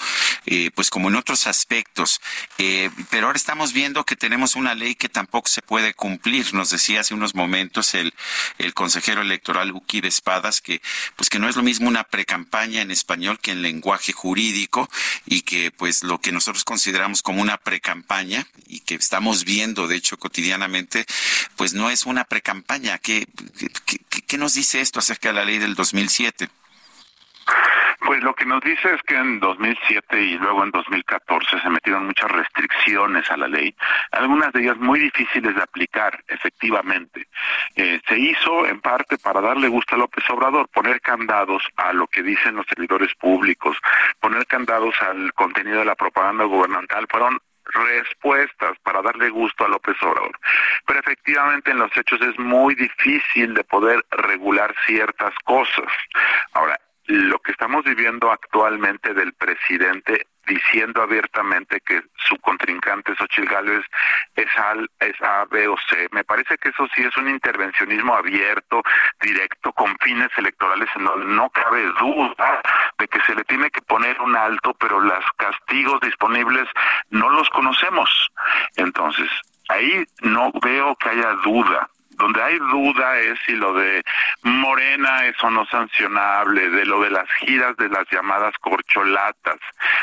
eh, 0.45 0.69
pues 0.75 0.91
como 0.91 1.09
en 1.09 1.15
otros 1.15 1.47
aspectos. 1.47 2.21
Eh, 2.59 2.91
pero 3.09 3.25
ahora 3.25 3.37
estamos 3.37 3.73
viendo 3.73 4.03
que 4.03 4.15
tenemos 4.15 4.55
una 4.55 4.75
ley 4.75 4.93
que 4.93 5.09
tampoco 5.09 5.49
se 5.49 5.63
puede 5.63 5.95
cumplir. 5.95 6.53
Nos 6.53 6.69
decía 6.69 6.99
hace 6.99 7.15
unos 7.15 7.33
momentos 7.33 7.95
el, 7.95 8.13
el 8.59 8.75
consejero 8.75 9.23
electoral 9.23 9.71
Uki 9.71 10.01
Espadas 10.03 10.61
que 10.61 10.79
pues 11.15 11.31
que 11.31 11.39
no 11.39 11.49
es 11.49 11.55
lo 11.55 11.63
mismo 11.63 11.87
una 11.87 12.03
precampaña 12.03 12.50
en 12.53 12.91
español 12.91 13.39
que 13.39 13.51
en 13.51 13.61
lenguaje 13.61 14.11
jurídico 14.11 14.89
y 15.25 15.41
que 15.41 15.71
pues 15.71 16.03
lo 16.03 16.19
que 16.19 16.31
nosotros 16.31 16.63
consideramos 16.63 17.21
como 17.21 17.41
una 17.41 17.57
precampaña 17.57 18.45
y 18.67 18.81
que 18.81 18.95
estamos 18.95 19.45
viendo 19.45 19.87
de 19.87 19.95
hecho 19.95 20.17
cotidianamente 20.17 21.05
pues 21.55 21.73
no 21.73 21.89
es 21.89 22.05
una 22.05 22.25
precampaña. 22.25 22.97
¿Qué, 22.97 23.27
qué, 23.85 23.99
qué 24.27 24.37
nos 24.37 24.53
dice 24.53 24.81
esto 24.81 24.99
acerca 24.99 25.29
de 25.29 25.35
la 25.35 25.45
ley 25.45 25.59
del 25.59 25.75
2007? 25.75 26.49
Pues 28.03 28.23
lo 28.23 28.33
que 28.33 28.45
nos 28.45 28.61
dice 28.61 28.95
es 28.95 29.01
que 29.03 29.15
en 29.15 29.39
2007 29.39 30.19
y 30.19 30.37
luego 30.39 30.63
en 30.63 30.71
2014 30.71 31.59
se 31.59 31.69
metieron 31.69 32.07
muchas 32.07 32.31
restricciones 32.31 33.29
a 33.29 33.37
la 33.37 33.47
ley, 33.47 33.75
algunas 34.11 34.51
de 34.53 34.61
ellas 34.61 34.77
muy 34.77 34.99
difíciles 34.99 35.55
de 35.55 35.61
aplicar 35.61 36.19
efectivamente. 36.27 37.27
Eh, 37.75 38.01
se 38.07 38.17
hizo 38.17 38.65
en 38.65 38.81
parte 38.81 39.19
para 39.19 39.39
darle 39.39 39.67
gusto 39.67 39.93
a 39.93 39.99
López 39.99 40.27
Obrador, 40.31 40.67
poner 40.69 40.99
candados 41.01 41.63
a 41.75 41.93
lo 41.93 42.07
que 42.07 42.23
dicen 42.23 42.55
los 42.55 42.65
servidores 42.65 43.13
públicos, 43.15 43.77
poner 44.19 44.47
candados 44.47 44.95
al 45.01 45.31
contenido 45.33 45.79
de 45.79 45.85
la 45.85 45.95
propaganda 45.95 46.45
gubernamental, 46.45 47.05
fueron 47.07 47.39
respuestas 47.65 48.79
para 48.83 49.03
darle 49.03 49.29
gusto 49.29 49.63
a 49.63 49.69
López 49.69 49.95
Obrador. 50.01 50.37
Pero 50.87 50.99
efectivamente 50.99 51.69
en 51.69 51.77
los 51.77 51.95
hechos 51.95 52.19
es 52.21 52.37
muy 52.39 52.73
difícil 52.73 53.53
de 53.53 53.63
poder 53.63 54.03
regular 54.09 54.73
ciertas 54.87 55.33
cosas. 55.45 55.91
Ahora, 56.53 56.79
lo 57.05 57.39
que 57.39 57.51
estamos 57.51 57.83
viviendo 57.83 58.31
actualmente 58.31 59.13
del 59.13 59.33
presidente 59.33 60.27
diciendo 60.47 61.01
abiertamente 61.01 61.79
que 61.81 62.01
su 62.27 62.37
contrincante 62.37 63.15
Xochitl 63.15 63.47
Gálvez 63.47 63.85
es, 64.35 64.57
al, 64.57 64.89
es 64.99 65.13
A, 65.21 65.45
B 65.45 65.67
o 65.67 65.75
C. 65.89 66.07
Me 66.11 66.23
parece 66.23 66.57
que 66.57 66.69
eso 66.69 66.87
sí 66.95 67.03
es 67.03 67.15
un 67.17 67.29
intervencionismo 67.29 68.15
abierto, 68.15 68.81
directo, 69.21 69.71
con 69.73 69.95
fines 69.99 70.29
electorales 70.37 70.89
en 70.95 71.05
donde 71.05 71.25
no 71.27 71.49
cabe 71.49 71.83
duda 71.99 72.61
de 72.97 73.07
que 73.07 73.21
se 73.21 73.35
le 73.35 73.43
tiene 73.43 73.69
que 73.69 73.81
poner 73.81 74.19
un 74.19 74.35
alto, 74.35 74.73
pero 74.79 74.99
los 74.99 75.23
castigos 75.37 75.99
disponibles 76.01 76.67
no 77.09 77.29
los 77.29 77.49
conocemos. 77.49 78.09
Entonces, 78.75 79.29
ahí 79.69 80.05
no 80.21 80.51
veo 80.61 80.95
que 80.95 81.09
haya 81.09 81.33
duda 81.43 81.89
donde 82.21 82.43
hay 82.43 82.59
duda 82.59 83.17
es 83.19 83.39
si 83.47 83.53
lo 83.53 83.73
de 83.73 84.03
Morena 84.43 85.25
es 85.25 85.35
o 85.43 85.49
no 85.49 85.65
sancionable, 85.65 86.69
de 86.69 86.85
lo 86.85 87.01
de 87.01 87.09
las 87.09 87.27
giras 87.39 87.75
de 87.77 87.89
las 87.89 88.07
llamadas 88.11 88.53
corcholatas. 88.59 89.57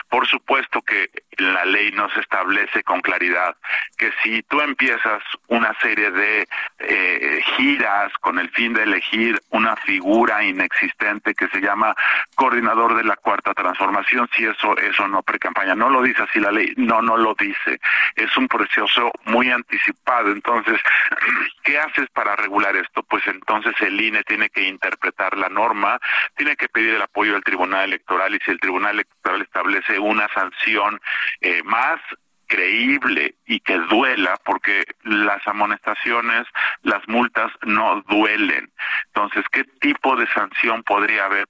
Por 0.08 0.26
supuesto 0.26 0.82
que 0.82 1.10
la 1.36 1.64
ley 1.64 1.92
no 1.92 2.10
se 2.10 2.20
establece 2.20 2.82
con 2.82 3.00
claridad 3.00 3.56
que 3.96 4.10
si 4.22 4.42
tú 4.42 4.60
empiezas 4.60 5.22
una 5.46 5.72
serie 5.80 6.10
de 6.10 6.48
eh, 6.80 7.40
giras 7.56 8.12
con 8.20 8.40
el 8.40 8.50
fin 8.50 8.74
de 8.74 8.82
elegir 8.82 9.40
una 9.50 9.76
figura 9.76 10.42
inexistente 10.42 11.34
que 11.34 11.46
se 11.48 11.60
llama 11.60 11.94
coordinador 12.34 12.96
de 12.96 13.04
la 13.04 13.14
cuarta 13.16 13.54
transformación, 13.54 14.28
si 14.34 14.44
eso 14.44 14.76
eso 14.78 15.06
no 15.06 15.22
precampaña, 15.22 15.76
no 15.76 15.88
lo 15.88 16.02
dice 16.02 16.22
así 16.24 16.40
la 16.40 16.50
ley, 16.50 16.72
no 16.76 17.00
no 17.00 17.16
lo 17.16 17.34
dice, 17.34 17.78
es 18.16 18.36
un 18.36 18.48
proceso 18.48 19.12
muy 19.26 19.50
anticipado. 19.50 20.32
Entonces, 20.32 20.80
¿qué 21.62 21.78
haces 21.78 22.07
para 22.10 22.36
regular 22.36 22.76
esto? 22.76 23.02
Pues 23.02 23.26
entonces 23.26 23.74
el 23.80 24.00
INE 24.00 24.22
tiene 24.24 24.50
que 24.50 24.62
interpretar 24.62 25.36
la 25.36 25.48
norma, 25.48 25.98
tiene 26.36 26.56
que 26.56 26.68
pedir 26.68 26.94
el 26.94 27.02
apoyo 27.02 27.34
del 27.34 27.44
Tribunal 27.44 27.84
Electoral 27.84 28.34
y 28.34 28.38
si 28.44 28.50
el 28.50 28.60
Tribunal 28.60 28.94
Electoral 28.94 29.42
establece 29.42 29.98
una 29.98 30.28
sanción 30.28 31.00
eh, 31.40 31.62
más 31.64 32.00
creíble 32.46 33.36
y 33.46 33.60
que 33.60 33.78
duela 33.78 34.36
porque 34.44 34.84
las 35.04 35.46
amonestaciones, 35.46 36.46
las 36.82 37.06
multas 37.06 37.52
no 37.62 38.02
duelen. 38.08 38.72
Entonces, 39.06 39.44
¿qué 39.52 39.64
tipo 39.64 40.16
de 40.16 40.26
sanción 40.28 40.82
podría 40.82 41.26
haber 41.26 41.46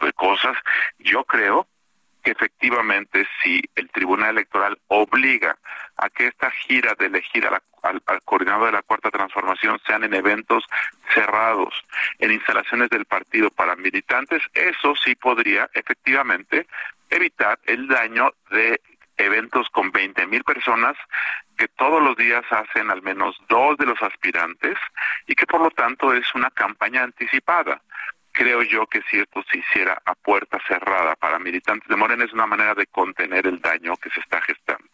de 0.00 0.12
cosas? 0.12 0.56
Yo 0.98 1.24
creo 1.24 1.66
que 2.28 2.32
efectivamente 2.32 3.26
si 3.42 3.62
el 3.74 3.88
Tribunal 3.88 4.30
Electoral 4.30 4.78
obliga 4.88 5.56
a 5.96 6.10
que 6.10 6.26
esta 6.26 6.50
gira 6.50 6.94
de 6.98 7.06
elegir 7.06 7.46
al, 7.46 8.02
al, 8.04 8.22
coordinador 8.22 8.66
de 8.66 8.72
la 8.72 8.82
Cuarta 8.82 9.10
Transformación 9.10 9.80
sean 9.86 10.04
en 10.04 10.12
eventos 10.12 10.62
cerrados, 11.14 11.72
en 12.18 12.32
instalaciones 12.32 12.90
del 12.90 13.06
partido 13.06 13.48
para 13.48 13.76
militantes, 13.76 14.42
eso 14.52 14.94
sí 15.02 15.14
podría 15.14 15.70
efectivamente 15.72 16.66
evitar 17.08 17.58
el 17.64 17.88
daño 17.88 18.34
de 18.50 18.78
eventos 19.16 19.70
con 19.70 19.90
20 19.90 20.26
mil 20.26 20.44
personas 20.44 20.98
que 21.56 21.68
todos 21.68 22.02
los 22.02 22.14
días 22.14 22.44
hacen 22.50 22.90
al 22.90 23.00
menos 23.00 23.40
dos 23.48 23.78
de 23.78 23.86
los 23.86 24.02
aspirantes 24.02 24.76
y 25.26 25.34
que 25.34 25.46
por 25.46 25.62
lo 25.62 25.70
tanto 25.70 26.12
es 26.12 26.34
una 26.34 26.50
campaña 26.50 27.04
anticipada 27.04 27.80
creo 28.38 28.62
yo 28.62 28.86
que 28.86 29.02
si 29.10 29.18
esto 29.18 29.42
se 29.50 29.58
hiciera 29.58 30.00
a 30.06 30.14
puerta 30.14 30.58
cerrada 30.68 31.16
para 31.16 31.40
militantes 31.40 31.88
de 31.88 31.96
Morena 31.96 32.24
es 32.24 32.32
una 32.32 32.46
manera 32.46 32.72
de 32.74 32.86
contener 32.86 33.48
el 33.48 33.60
daño 33.60 33.96
que 33.96 34.10
se 34.10 34.20
está 34.20 34.40
gestando. 34.40 34.84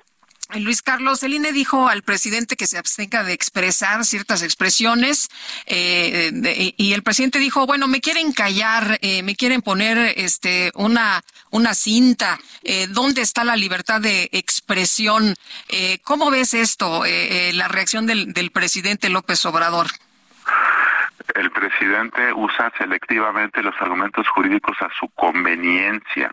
Luis 0.57 0.83
Carlos, 0.83 1.23
el 1.23 1.35
INE 1.35 1.53
dijo 1.53 1.89
al 1.89 2.03
presidente 2.03 2.57
que 2.57 2.67
se 2.67 2.79
abstenga 2.79 3.25
de 3.25 3.33
expresar 3.33 4.05
ciertas 4.05 4.43
expresiones 4.43 5.29
eh, 5.67 6.75
y 6.77 6.93
el 6.93 7.03
presidente 7.03 7.39
dijo, 7.39 7.67
bueno, 7.67 7.89
me 7.89 8.01
quieren 8.01 8.33
callar, 8.33 8.99
eh, 9.01 9.23
me 9.23 9.37
quieren 9.37 9.63
poner 9.63 10.15
este 10.17 10.71
una 10.75 11.23
una 11.51 11.75
cinta. 11.75 12.39
Eh, 12.63 12.87
¿Dónde 12.89 13.23
está 13.23 13.45
la 13.45 13.57
libertad 13.57 14.01
de 14.01 14.29
expresión? 14.33 15.35
Eh, 15.69 15.99
¿Cómo 16.03 16.31
ves 16.31 16.53
esto, 16.55 17.05
eh, 17.07 17.53
la 17.55 17.69
reacción 17.69 18.07
del, 18.07 18.33
del 18.33 18.51
presidente 18.51 19.09
López 19.09 19.45
Obrador? 19.47 19.89
El 21.35 21.51
presidente 21.51 22.33
usa 22.33 22.73
selectivamente 22.79 23.63
los 23.63 23.75
argumentos 23.81 24.27
jurídicos 24.29 24.81
a 24.81 24.89
su 24.99 25.09
conveniencia. 25.11 26.31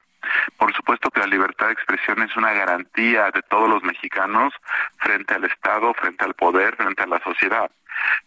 Por 0.58 0.74
supuesto 0.76 1.10
que 1.10 1.20
la 1.20 1.26
libertad 1.26 1.68
de 1.68 1.74
expresión 1.74 2.22
es 2.22 2.36
una 2.38 2.54
garantía 2.54 3.32
de 3.32 3.42
todos 3.44 3.68
los 3.68 3.82
mexicanos 3.84 4.54
frente 4.98 5.34
al 5.34 5.46
Estado, 5.46 5.94
frente 5.96 6.24
al 6.24 6.36
poder, 6.36 6.76
frente 6.76 7.02
a 7.02 7.08
la 7.08 7.20
sociedad. 7.24 7.70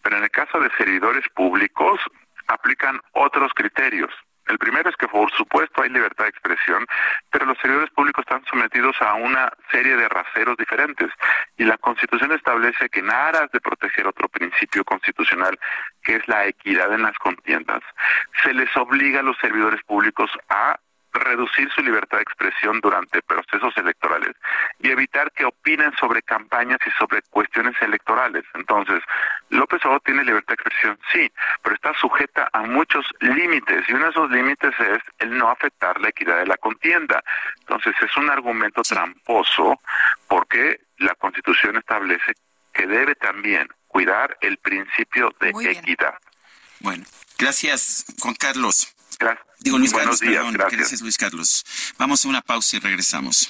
Pero 0.01 0.17
en 0.17 0.23
el 0.23 0.29
caso 0.29 0.59
de 0.59 0.69
servidores 0.77 1.27
públicos, 1.29 1.99
aplican 2.47 2.99
otros 3.13 3.53
criterios. 3.53 4.11
El 4.47 4.57
primero 4.57 4.89
es 4.89 4.95
que, 4.95 5.07
por 5.07 5.31
supuesto, 5.31 5.81
hay 5.81 5.89
libertad 5.89 6.25
de 6.25 6.29
expresión, 6.29 6.85
pero 7.31 7.45
los 7.45 7.57
servidores 7.57 7.89
públicos 7.91 8.23
están 8.27 8.45
sometidos 8.45 8.95
a 9.01 9.15
una 9.15 9.51
serie 9.71 9.95
de 9.95 10.07
raseros 10.07 10.55
diferentes. 10.57 11.09
Y 11.57 11.63
la 11.63 11.77
Constitución 11.77 12.31
establece 12.31 12.89
que 12.89 12.99
en 12.99 13.11
aras 13.11 13.51
de 13.51 13.59
proteger 13.59 14.07
otro 14.07 14.27
principio 14.29 14.83
constitucional 14.83 15.57
que 16.03 16.15
es 16.17 16.27
la 16.27 16.45
equidad 16.45 16.93
en 16.93 17.01
las 17.01 17.17
contiendas, 17.17 17.81
se 18.43 18.53
les 18.53 18.75
obliga 18.77 19.21
a 19.21 19.23
los 19.23 19.37
servidores 19.37 19.81
públicos 19.83 20.29
a 20.49 20.79
reducir 21.15 21.69
su 21.73 21.81
libertad 21.81 22.17
de 22.17 22.23
expresión 22.23 22.79
durante 22.81 23.21
procesos 23.21 23.75
electorales 23.77 24.35
y 24.79 24.89
evitar 24.89 25.31
que 25.31 25.45
opinen 25.45 25.91
sobre 25.97 26.21
campañas 26.21 26.79
y 26.85 26.91
sobre 26.91 27.21
cuestiones 27.23 27.75
electorales. 27.81 28.43
Entonces, 28.53 29.01
López 29.49 29.79
Obrador 29.85 30.01
tiene 30.01 30.23
libertad 30.23 30.55
de 30.55 30.61
expresión, 30.61 30.99
sí, 31.11 31.31
pero 31.63 31.75
está 31.75 31.93
sujeta 31.93 32.49
a 32.53 32.61
muchos 32.61 33.05
límites 33.19 33.87
y 33.87 33.93
uno 33.93 34.05
de 34.05 34.11
esos 34.11 34.31
límites 34.31 34.73
es 34.79 34.99
el 35.19 35.37
no 35.37 35.49
afectar 35.49 35.99
la 36.01 36.09
equidad 36.09 36.37
de 36.37 36.47
la 36.47 36.57
contienda. 36.57 37.23
Entonces, 37.61 37.95
es 38.01 38.15
un 38.17 38.29
argumento 38.29 38.81
tramposo 38.81 39.79
porque 40.27 40.81
la 40.97 41.15
Constitución 41.15 41.77
establece 41.77 42.33
que 42.73 42.87
debe 42.87 43.15
también 43.15 43.67
cuidar 43.87 44.37
el 44.41 44.57
principio 44.57 45.33
de 45.39 45.49
equidad. 45.49 46.15
Bueno, 46.81 47.05
gracias, 47.37 48.05
Juan 48.19 48.35
Carlos. 48.35 48.94
Gracias. 49.19 49.47
Digo 49.59 49.77
Luis 49.77 49.91
Buenos 49.91 50.19
Carlos, 50.19 50.19
días, 50.21 50.33
perdón. 50.35 50.53
gracias. 50.53 50.79
Gracias, 50.79 51.01
Luis 51.01 51.17
Carlos. 51.17 51.65
Vamos 51.97 52.25
a 52.25 52.27
una 52.27 52.41
pausa 52.41 52.75
y 52.75 52.79
regresamos. 52.79 53.49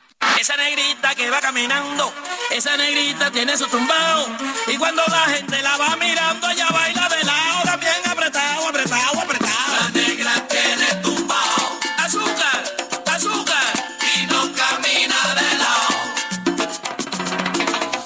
Esa 0.39 0.57
negrita 0.57 1.13
que 1.13 1.29
va 1.29 1.39
caminando, 1.39 2.11
esa 2.49 2.75
negrita 2.75 3.29
tiene 3.29 3.55
su 3.57 3.67
tumbao. 3.67 4.27
Y 4.67 4.77
cuando 4.77 5.03
la 5.07 5.21
gente 5.33 5.61
la 5.61 5.77
va 5.77 5.95
mirando, 5.97 6.49
ella 6.49 6.67
baila 6.69 7.09
de 7.09 7.23
lado, 7.23 7.61
también 7.63 7.93
apretado, 8.09 8.67
apretado, 8.67 9.21
apretado. 9.21 9.75
La 9.79 9.89
negra 9.89 10.47
tiene 10.47 10.85
tumbao. 11.03 11.79
Azúcar, 11.97 12.63
azúcar. 13.05 13.73
Y 14.15 14.25
no 14.25 14.51
camina 14.53 15.15
de 15.35 15.57
lado. 15.59 15.89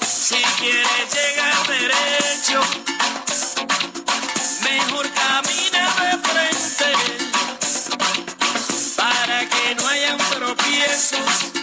Si 0.06 0.42
quieres 0.58 1.06
llegar 1.16 1.66
derecho, 1.68 2.60
mejor 4.62 5.10
camina 5.10 5.82
de 6.02 6.18
frente. 6.28 6.90
Para 8.94 9.48
que 9.48 9.74
no 9.74 9.88
hayan 9.88 10.18
tropiezos 10.18 11.55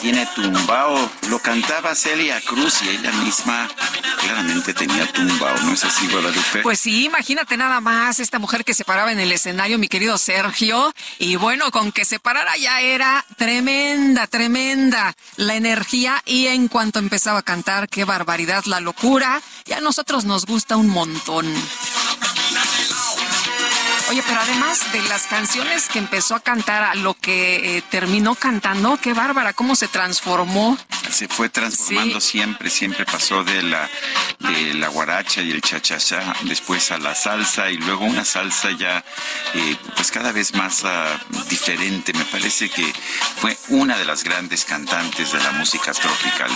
tiene 0.00 0.26
tumbao. 0.34 1.10
Lo 1.28 1.38
cantaba 1.38 1.94
Celia 1.94 2.40
Cruz 2.40 2.82
y 2.82 2.90
ella 2.90 3.10
misma 3.12 3.68
claramente 4.20 4.72
tenía 4.72 5.10
tumbao, 5.12 5.56
¿no 5.62 5.72
es 5.72 5.84
así, 5.84 6.06
Guadalupe? 6.08 6.62
Pues 6.62 6.80
sí, 6.80 7.04
imagínate 7.04 7.56
nada 7.56 7.80
más 7.80 8.20
esta 8.20 8.38
mujer 8.38 8.64
que 8.64 8.74
se 8.74 8.84
paraba 8.84 9.10
en 9.10 9.18
el 9.18 9.32
escenario, 9.32 9.78
mi 9.78 9.88
querido 9.88 10.16
Sergio. 10.16 10.94
Y 11.18 11.36
bueno, 11.36 11.70
con 11.70 11.92
que 11.92 12.04
se 12.04 12.20
parara 12.20 12.56
ya 12.56 12.80
era 12.80 13.24
tremenda, 13.36 14.26
tremenda 14.26 15.14
la 15.36 15.54
energía. 15.54 16.22
Y 16.24 16.46
en 16.46 16.68
cuanto 16.68 17.00
empezaba 17.00 17.40
a 17.40 17.42
cantar, 17.42 17.88
qué 17.88 18.04
barbaridad, 18.04 18.64
la 18.66 18.80
locura. 18.80 19.42
Y 19.66 19.72
a 19.72 19.80
nosotros 19.80 20.24
nos 20.24 20.46
gusta 20.46 20.76
un 20.76 20.88
montón. 20.88 21.52
Oye, 24.14 24.22
pero 24.28 24.40
además 24.42 24.92
de 24.92 25.02
las 25.08 25.22
canciones 25.26 25.88
que 25.88 25.98
empezó 25.98 26.36
a 26.36 26.40
cantar 26.40 26.84
a 26.84 26.94
lo 26.94 27.14
que 27.14 27.78
eh, 27.78 27.82
terminó 27.90 28.36
cantando, 28.36 28.96
qué 28.96 29.12
bárbara, 29.12 29.54
cómo 29.54 29.74
se 29.74 29.88
transformó. 29.88 30.78
se 31.10 31.26
fue 31.26 31.48
transformando 31.48 32.20
Sí. 32.20 32.30
siempre, 32.30 32.70
siempre 32.70 33.04
pasó 33.06 33.42
de 33.42 33.64
la, 33.64 33.90
de 34.38 34.74
la 34.74 34.86
guaracha 34.86 35.42
y 35.42 35.50
el 35.50 35.60
chachachá, 35.60 36.32
después 36.42 36.92
a 36.92 36.98
la 36.98 37.16
salsa 37.16 37.72
y 37.72 37.76
luego 37.78 38.04
una 38.04 38.24
salsa 38.24 38.70
ya 38.70 39.04
eh, 39.54 39.76
pues 39.96 40.12
cada 40.12 40.30
vez 40.30 40.54
más 40.54 40.84
ah, 40.84 41.18
diferente. 41.48 42.12
Me 42.12 42.24
parece 42.24 42.70
que 42.70 42.92
fue 43.38 43.58
una 43.70 43.98
de 43.98 44.04
las 44.04 44.22
grandes 44.22 44.64
cantantes 44.64 45.32
de 45.32 45.40
la 45.40 45.50
música 45.50 45.90
tropical. 45.92 46.52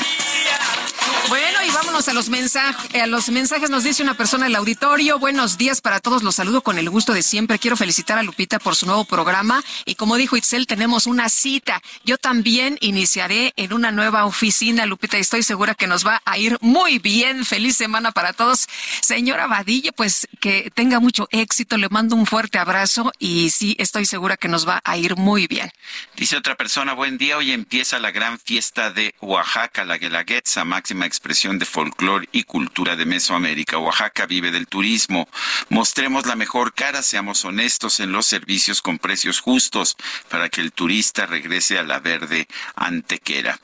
Bueno, 1.28 1.58
y 1.66 1.70
vámonos 1.70 2.08
a 2.08 2.12
los 2.12 2.28
mensajes. 2.28 3.02
A 3.02 3.06
los 3.06 3.28
mensajes 3.30 3.68
nos 3.68 3.84
dice 3.84 4.02
una 4.02 4.14
persona 4.14 4.44
del 4.46 4.56
auditorio. 4.56 5.18
Buenos 5.18 5.58
días 5.58 5.80
para 5.80 6.00
todos. 6.00 6.22
Los 6.22 6.36
saludo 6.36 6.62
con 6.62 6.78
el 6.78 6.88
gusto 6.88 7.12
de 7.12 7.22
siempre. 7.22 7.47
Quiero 7.56 7.76
felicitar 7.76 8.18
a 8.18 8.22
Lupita 8.22 8.58
por 8.58 8.74
su 8.74 8.84
nuevo 8.84 9.06
programa. 9.06 9.62
Y 9.86 9.94
como 9.94 10.16
dijo 10.16 10.36
Itzel, 10.36 10.66
tenemos 10.66 11.06
una 11.06 11.30
cita. 11.30 11.80
Yo 12.04 12.18
también 12.18 12.76
iniciaré 12.80 13.54
en 13.56 13.72
una 13.72 13.90
nueva 13.90 14.26
oficina, 14.26 14.84
Lupita, 14.84 15.16
y 15.16 15.20
estoy 15.22 15.42
segura 15.42 15.74
que 15.74 15.86
nos 15.86 16.06
va 16.06 16.20
a 16.24 16.36
ir 16.36 16.58
muy 16.60 16.98
bien. 16.98 17.46
Feliz 17.46 17.76
semana 17.76 18.12
para 18.12 18.32
todos. 18.32 18.66
Señora 19.00 19.46
Vadilla, 19.46 19.92
pues 19.92 20.28
que 20.40 20.70
tenga 20.74 21.00
mucho 21.00 21.28
éxito. 21.30 21.76
Le 21.76 21.88
mando 21.88 22.16
un 22.16 22.26
fuerte 22.26 22.58
abrazo 22.58 23.12
y 23.18 23.50
sí, 23.50 23.76
estoy 23.78 24.04
segura 24.04 24.36
que 24.36 24.48
nos 24.48 24.68
va 24.68 24.80
a 24.84 24.96
ir 24.96 25.16
muy 25.16 25.46
bien. 25.46 25.70
Dice 26.16 26.36
otra 26.36 26.56
persona, 26.56 26.92
buen 26.92 27.18
día, 27.18 27.36
hoy 27.36 27.52
empieza 27.52 27.98
la 27.98 28.10
gran 28.10 28.38
fiesta 28.38 28.90
de 28.90 29.14
Oaxaca, 29.20 29.84
la 29.84 29.98
Guelaguetza, 29.98 30.64
máxima 30.64 31.06
expresión 31.06 31.58
de 31.58 31.64
folclore 31.64 32.28
y 32.32 32.42
cultura 32.42 32.96
de 32.96 33.04
Mesoamérica. 33.04 33.78
Oaxaca 33.78 34.26
vive 34.26 34.50
del 34.50 34.66
turismo. 34.66 35.28
Mostremos 35.68 36.26
la 36.26 36.34
mejor 36.34 36.74
cara, 36.74 37.02
seamos 37.02 37.27
honestos 37.44 38.00
en 38.00 38.12
los 38.12 38.26
servicios 38.26 38.82
con 38.82 38.98
precios 38.98 39.40
justos 39.40 39.96
para 40.28 40.48
que 40.48 40.60
el 40.60 40.72
turista 40.72 41.26
regrese 41.26 41.78
a 41.78 41.82
la 41.82 42.00
verde 42.00 42.48
antequera. 42.74 43.58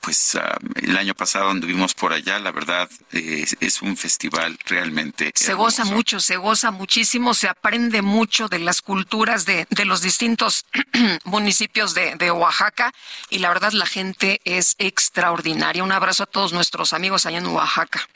Pues 0.00 0.36
ah, 0.36 0.56
el 0.76 0.96
año 0.96 1.14
pasado 1.14 1.50
anduvimos 1.50 1.94
por 1.94 2.12
allá, 2.12 2.38
la 2.38 2.52
verdad 2.52 2.88
eh, 3.12 3.44
es, 3.60 3.82
un 3.82 3.96
festival 3.96 4.58
realmente 4.66 5.32
Se 5.34 5.54
goza 5.54 5.84
mucho, 5.84 6.20
se 6.20 6.36
goza 6.36 6.70
muchísimo, 6.70 7.34
se 7.34 7.48
aprende 7.48 8.02
mucho 8.02 8.48
de 8.48 8.58
las 8.58 8.82
culturas 8.82 9.46
de, 9.46 9.66
de 9.70 9.84
los 9.84 10.02
distintos 10.02 10.64
municipios 11.24 11.94
de, 11.94 12.14
de 12.16 12.30
Oaxaca 12.30 12.92
y 13.30 13.38
la 13.38 13.48
verdad 13.48 13.72
la 13.72 13.86
gente 13.86 14.40
es 14.44 14.74
extraordinaria. 14.78 15.82
Un 15.82 15.92
abrazo 15.92 16.24
a 16.24 16.26
todos 16.26 16.52
nuestros 16.52 16.92
amigos 16.92 17.26
allá 17.26 17.38
en 17.38 17.46
Oaxaca. 17.46 18.08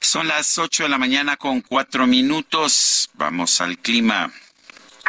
Son 0.00 0.28
las 0.28 0.58
8 0.58 0.84
de 0.84 0.88
la 0.88 0.98
mañana 0.98 1.36
con 1.36 1.60
cuatro 1.60 2.06
minutos. 2.06 3.10
Vamos 3.14 3.60
al 3.60 3.78
clima. 3.78 4.32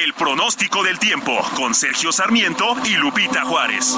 El 0.00 0.14
pronóstico 0.14 0.82
del 0.82 0.98
tiempo 0.98 1.38
con 1.56 1.74
Sergio 1.74 2.12
Sarmiento 2.12 2.76
y 2.84 2.96
Lupita 2.96 3.44
Juárez. 3.44 3.96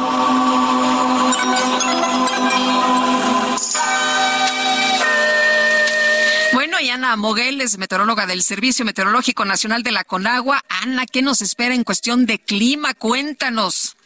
Bueno, 6.52 6.80
y 6.80 6.90
Ana 6.90 7.16
Moguel 7.16 7.60
es 7.60 7.78
meteoróloga 7.78 8.26
del 8.26 8.42
Servicio 8.42 8.84
Meteorológico 8.84 9.44
Nacional 9.44 9.82
de 9.82 9.92
la 9.92 10.04
Conagua. 10.04 10.62
Ana, 10.82 11.06
¿qué 11.06 11.22
nos 11.22 11.42
espera 11.42 11.74
en 11.74 11.84
cuestión 11.84 12.26
de 12.26 12.38
clima? 12.38 12.94
Cuéntanos. 12.94 13.96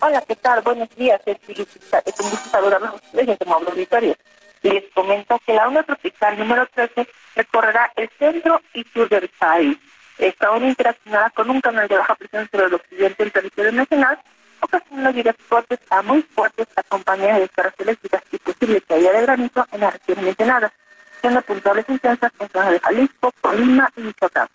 Hola, 0.00 0.22
¿qué 0.26 0.36
tal? 0.36 0.62
Buenos 0.62 0.88
días. 0.96 1.20
Es 1.26 1.38
un 1.48 2.30
gusto 2.30 2.50
saludarlos 2.50 2.90
a 2.90 2.94
ustedes 2.94 3.38
como 3.38 3.54
auditorio. 3.54 4.16
Les 4.62 4.84
comento 4.94 5.38
que 5.46 5.54
la 5.54 5.68
onda 5.68 5.82
tropical 5.82 6.38
número 6.38 6.66
13 6.74 7.06
recorrerá 7.36 7.92
el 7.96 8.08
centro 8.18 8.60
y 8.72 8.84
sur 8.92 9.08
del 9.08 9.28
país. 9.38 9.76
Está 10.24 10.52
una 10.52 10.68
interaccionada 10.68 11.28
con 11.28 11.50
un 11.50 11.60
canal 11.60 11.86
de 11.86 11.98
baja 11.98 12.14
presión 12.14 12.48
sobre 12.50 12.64
el 12.64 12.72
occidente 12.72 13.24
del 13.24 13.30
territorio 13.30 13.72
nacional, 13.72 14.18
ocasionando 14.60 15.10
lluvias 15.10 15.36
fuertes 15.36 15.78
a 15.90 16.00
muy 16.00 16.22
fuertes 16.22 16.66
acompañadas 16.76 17.34
de 17.34 17.40
descargas 17.42 17.74
eléctricas 17.78 18.22
y 18.32 18.38
posible 18.38 18.80
caída 18.80 19.12
de 19.12 19.20
granizo 19.20 19.66
en 19.70 19.80
las 19.80 19.92
regiones 19.92 20.24
mencionadas, 20.24 20.72
siendo 21.20 21.42
puntuales 21.42 21.84
intensas 21.90 22.32
en 22.38 22.48
zonas 22.48 22.70
de 22.70 22.80
Jalisco, 22.80 23.32
Colima 23.42 23.90
y 23.96 24.00
Michoacán. 24.00 24.48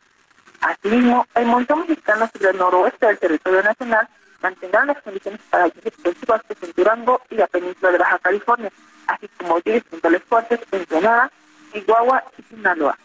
Asimismo, 0.60 1.28
el 1.36 1.46
montón 1.46 1.82
mexicano 1.82 2.28
sobre 2.34 2.50
el 2.50 2.58
noroeste 2.58 3.06
del 3.06 3.20
territorio 3.20 3.62
nacional 3.62 4.10
mantendrán 4.42 4.88
las 4.88 5.00
condiciones 5.04 5.40
para 5.52 5.68
lluvias 5.68 5.94
intensivas 6.00 6.42
en 6.50 6.72
Durango 6.76 7.22
y 7.30 7.36
la 7.36 7.46
península 7.46 7.92
de 7.92 8.00
Baja 8.00 8.18
California, 8.18 8.72
así 9.06 9.28
como 9.38 9.60
lluvias 9.60 9.84
puntuales 9.84 10.24
fuertes 10.24 10.62
en 10.72 10.86
Granada, 10.90 11.32
Chihuahua 11.72 12.24
y 12.40 12.42
Sinaloa 12.42 12.98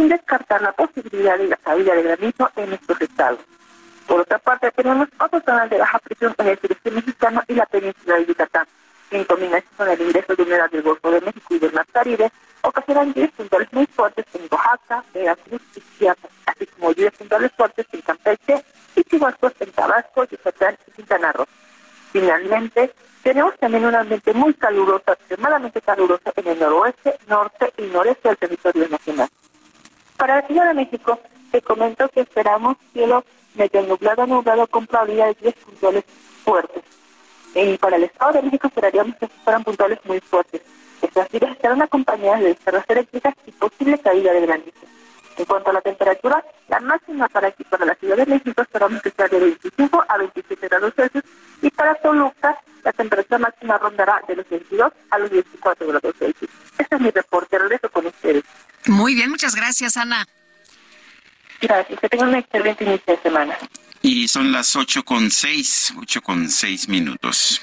sin 0.00 0.08
descartar 0.08 0.62
la 0.62 0.72
posibilidad 0.72 1.36
de 1.36 1.48
la 1.48 1.56
caída 1.56 1.94
de 1.94 2.02
granizo 2.02 2.50
en 2.56 2.72
estos 2.72 2.98
estados. 3.02 3.40
Por 4.06 4.20
otra 4.20 4.38
parte, 4.38 4.70
tenemos 4.70 5.08
otros 5.20 5.42
zonas 5.44 5.68
de 5.68 5.76
baja 5.76 5.98
presión 5.98 6.34
en 6.38 6.48
el 6.48 6.58
sureste 6.58 6.90
mexicano 6.90 7.42
y 7.46 7.54
la 7.54 7.66
península 7.66 8.16
de 8.16 8.24
Yucatán, 8.24 8.66
que 9.10 9.18
en 9.18 9.24
combinación 9.24 9.70
con 9.76 9.90
el 9.90 10.00
ingreso 10.00 10.34
de 10.34 10.42
humedad 10.42 10.70
del 10.70 10.82
Golfo 10.82 11.10
de 11.10 11.20
México 11.20 11.54
y 11.54 11.58
del 11.58 11.74
Mar 11.74 11.86
Caribe, 11.92 12.32
ocasionan 12.62 13.12
lluvias 13.12 13.30
puntuales 13.32 13.68
muy 13.72 13.86
fuertes 13.88 14.24
en 14.32 14.48
Oaxaca, 14.50 15.04
Veracruz 15.12 15.60
y 15.76 15.82
Chiapas, 15.98 16.30
así 16.46 16.66
como 16.66 16.92
lluvias 16.92 17.14
puntuales 17.18 17.52
fuertes 17.54 17.86
en 17.92 18.00
Campeche 18.00 18.64
y 18.96 19.04
Chihuahua 19.04 19.52
en 19.60 19.70
Tabasco, 19.72 20.24
Yucatán 20.24 20.78
y 20.86 20.92
Quintana 20.92 21.32
Roo. 21.32 21.46
Finalmente, 22.10 22.94
tenemos 23.22 23.54
también 23.58 23.84
un 23.84 23.94
ambiente 23.94 24.32
muy 24.32 24.54
caluroso, 24.54 25.12
extremadamente 25.12 25.82
caluroso 25.82 26.32
en 26.36 26.46
el 26.46 26.58
noroeste, 26.58 27.18
norte 27.28 27.70
y 27.76 27.82
noreste 27.82 28.30
del 28.30 28.38
territorio 28.38 28.88
nacional. 28.88 29.28
Para 30.20 30.42
la 30.42 30.46
Ciudad 30.46 30.68
de 30.68 30.74
México, 30.74 31.18
te 31.50 31.62
comento 31.62 32.06
que 32.10 32.20
esperamos 32.20 32.76
cielo 32.92 33.24
medio 33.54 33.80
nublado, 33.80 34.26
nublado 34.26 34.66
con 34.66 34.86
probabilidad 34.86 35.28
de 35.28 35.34
lluvias 35.36 35.54
puntuales 35.64 36.04
fuertes. 36.44 36.82
Y 37.54 37.78
para 37.78 37.96
el 37.96 38.04
Estado 38.04 38.34
de 38.34 38.42
México 38.42 38.66
esperaríamos 38.66 39.16
que 39.16 39.28
fueran 39.28 39.64
puntuales 39.64 39.98
muy 40.04 40.20
fuertes. 40.20 40.60
Estas 41.00 41.26
lluvias 41.30 41.52
estarán 41.52 41.80
acompañadas 41.80 42.40
de 42.40 42.48
descargas 42.48 42.84
eléctricas 42.90 43.34
y 43.46 43.52
posible 43.52 43.98
caída 43.98 44.34
de 44.34 44.42
granizo. 44.42 44.86
En 45.40 45.46
cuanto 45.46 45.70
a 45.70 45.72
la 45.72 45.80
temperatura, 45.80 46.44
la 46.68 46.80
máxima 46.80 47.26
para 47.26 47.48
aquí, 47.48 47.64
para 47.64 47.86
la 47.86 47.94
Ciudad 47.94 48.18
de 48.18 48.26
México, 48.26 48.60
esperamos 48.60 49.00
que 49.00 49.10
sea 49.10 49.26
de 49.26 49.38
25 49.38 50.04
a 50.06 50.18
27 50.18 50.68
grados 50.68 50.92
Celsius 50.94 51.24
y 51.62 51.70
para 51.70 51.94
Toluca 51.94 52.58
la 52.84 52.92
temperatura 52.92 53.38
máxima 53.38 53.78
rondará 53.78 54.20
de 54.28 54.36
los 54.36 54.46
22 54.50 54.92
a 55.08 55.18
los 55.18 55.30
24 55.30 55.86
grados 55.86 56.14
Celsius. 56.18 56.50
Este 56.76 56.94
es 56.94 57.00
mi 57.00 57.10
reporte. 57.10 57.58
Regreso 57.58 57.88
con 57.88 58.04
ustedes. 58.04 58.44
Muy 58.86 59.14
bien, 59.14 59.30
muchas 59.30 59.54
gracias, 59.54 59.96
Ana. 59.96 60.28
Gracias, 61.62 61.98
que 61.98 62.08
tengan 62.10 62.28
un 62.28 62.34
excelente 62.34 62.84
inicio 62.84 63.16
de 63.16 63.22
semana. 63.22 63.56
Y 64.02 64.28
son 64.28 64.52
las 64.52 64.76
ocho 64.76 65.02
con 65.04 65.30
seis, 65.30 65.94
ocho 65.98 66.20
con 66.20 66.50
seis 66.50 66.86
minutos. 66.86 67.62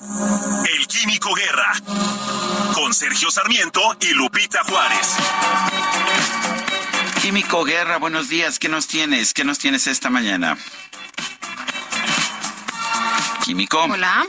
El 0.00 0.86
Químico 0.86 1.34
Guerra. 1.34 1.72
Con 2.74 2.94
Sergio 2.94 3.30
Sarmiento 3.30 3.80
y 4.00 4.14
Lupita 4.14 4.62
Juárez. 4.64 5.16
Químico 7.22 7.64
Guerra, 7.64 7.98
buenos 7.98 8.28
días. 8.28 8.58
¿Qué 8.58 8.68
nos 8.68 8.86
tienes? 8.86 9.34
¿Qué 9.34 9.44
nos 9.44 9.58
tienes 9.58 9.86
esta 9.86 10.10
mañana? 10.10 10.56
Químico. 13.44 13.82
Hola. 13.84 14.26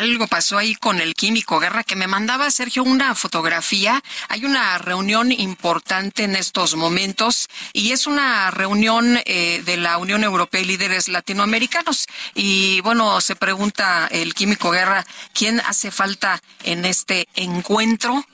Algo 0.00 0.28
pasó 0.28 0.56
ahí 0.56 0.76
con 0.76 0.98
el 0.98 1.12
químico 1.14 1.60
Guerra 1.60 1.84
que 1.84 1.94
me 1.94 2.06
mandaba 2.06 2.50
Sergio 2.50 2.82
una 2.82 3.14
fotografía. 3.14 4.02
Hay 4.30 4.46
una 4.46 4.78
reunión 4.78 5.30
importante 5.30 6.24
en 6.24 6.36
estos 6.36 6.74
momentos 6.74 7.48
y 7.74 7.92
es 7.92 8.06
una 8.06 8.50
reunión 8.50 9.20
eh, 9.26 9.60
de 9.62 9.76
la 9.76 9.98
Unión 9.98 10.24
Europea 10.24 10.62
y 10.62 10.64
líderes 10.64 11.08
latinoamericanos. 11.08 12.06
Y 12.34 12.80
bueno, 12.80 13.20
se 13.20 13.36
pregunta 13.36 14.08
el 14.10 14.32
químico 14.32 14.70
Guerra, 14.70 15.04
¿quién 15.34 15.60
hace 15.60 15.90
falta 15.90 16.40
en 16.64 16.86
este 16.86 17.28
encuentro? 17.34 18.24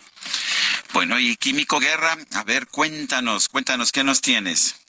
Bueno, 0.92 1.18
y 1.18 1.36
Químico 1.36 1.80
Guerra, 1.80 2.16
a 2.34 2.44
ver, 2.44 2.68
cuéntanos, 2.68 3.48
cuéntanos, 3.48 3.90
¿qué 3.90 4.04
nos 4.04 4.20
tienes? 4.20 4.85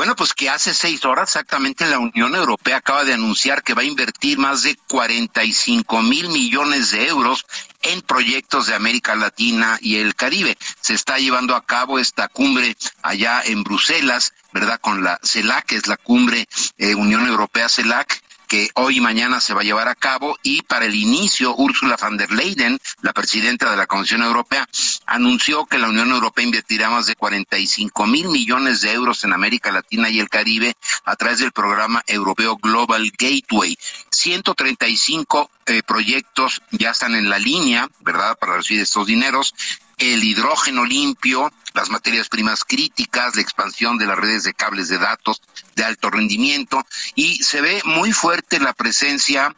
Bueno, 0.00 0.16
pues 0.16 0.32
que 0.32 0.48
hace 0.48 0.72
seis 0.72 1.04
horas 1.04 1.28
exactamente 1.28 1.84
la 1.84 1.98
Unión 1.98 2.34
Europea 2.34 2.78
acaba 2.78 3.04
de 3.04 3.12
anunciar 3.12 3.62
que 3.62 3.74
va 3.74 3.82
a 3.82 3.84
invertir 3.84 4.38
más 4.38 4.62
de 4.62 4.74
45 4.88 6.00
mil 6.00 6.30
millones 6.30 6.92
de 6.92 7.06
euros 7.08 7.44
en 7.82 8.00
proyectos 8.00 8.66
de 8.66 8.74
América 8.74 9.14
Latina 9.14 9.76
y 9.78 9.96
el 9.96 10.14
Caribe. 10.14 10.56
Se 10.80 10.94
está 10.94 11.18
llevando 11.18 11.54
a 11.54 11.66
cabo 11.66 11.98
esta 11.98 12.28
cumbre 12.28 12.78
allá 13.02 13.42
en 13.44 13.62
Bruselas, 13.62 14.32
¿verdad? 14.54 14.80
Con 14.80 15.04
la 15.04 15.20
CELAC, 15.22 15.66
que 15.66 15.76
es 15.76 15.86
la 15.86 15.98
cumbre 15.98 16.48
eh, 16.78 16.94
Unión 16.94 17.26
Europea 17.26 17.68
CELAC 17.68 18.22
que 18.50 18.68
hoy 18.74 18.96
y 18.96 19.00
mañana 19.00 19.40
se 19.40 19.54
va 19.54 19.60
a 19.60 19.64
llevar 19.64 19.86
a 19.86 19.94
cabo 19.94 20.36
y 20.42 20.62
para 20.62 20.84
el 20.84 20.96
inicio 20.96 21.54
Ursula 21.56 21.96
von 21.96 22.16
der 22.16 22.32
Leyen, 22.32 22.80
la 23.00 23.12
presidenta 23.12 23.70
de 23.70 23.76
la 23.76 23.86
Comisión 23.86 24.22
Europea, 24.22 24.68
anunció 25.06 25.66
que 25.66 25.78
la 25.78 25.88
Unión 25.88 26.10
Europea 26.10 26.46
invertirá 26.46 26.90
más 26.90 27.06
de 27.06 27.14
45 27.14 28.08
mil 28.08 28.28
millones 28.28 28.80
de 28.80 28.92
euros 28.92 29.22
en 29.22 29.34
América 29.34 29.70
Latina 29.70 30.10
y 30.10 30.18
el 30.18 30.28
Caribe 30.28 30.74
a 31.04 31.14
través 31.14 31.38
del 31.38 31.52
programa 31.52 32.02
europeo 32.08 32.56
Global 32.56 33.12
Gateway. 33.16 33.78
135 34.10 35.48
eh, 35.66 35.82
proyectos 35.84 36.60
ya 36.72 36.90
están 36.90 37.14
en 37.14 37.30
la 37.30 37.38
línea, 37.38 37.88
¿verdad?, 38.00 38.36
para 38.36 38.56
recibir 38.56 38.82
estos 38.82 39.06
dineros 39.06 39.54
el 40.00 40.24
hidrógeno 40.24 40.84
limpio, 40.84 41.52
las 41.74 41.90
materias 41.90 42.28
primas 42.28 42.64
críticas, 42.64 43.36
la 43.36 43.42
expansión 43.42 43.98
de 43.98 44.06
las 44.06 44.18
redes 44.18 44.44
de 44.44 44.54
cables 44.54 44.88
de 44.88 44.98
datos 44.98 45.42
de 45.76 45.84
alto 45.84 46.10
rendimiento 46.10 46.84
y 47.14 47.36
se 47.44 47.60
ve 47.60 47.80
muy 47.84 48.12
fuerte 48.12 48.58
la 48.58 48.72
presencia 48.72 49.54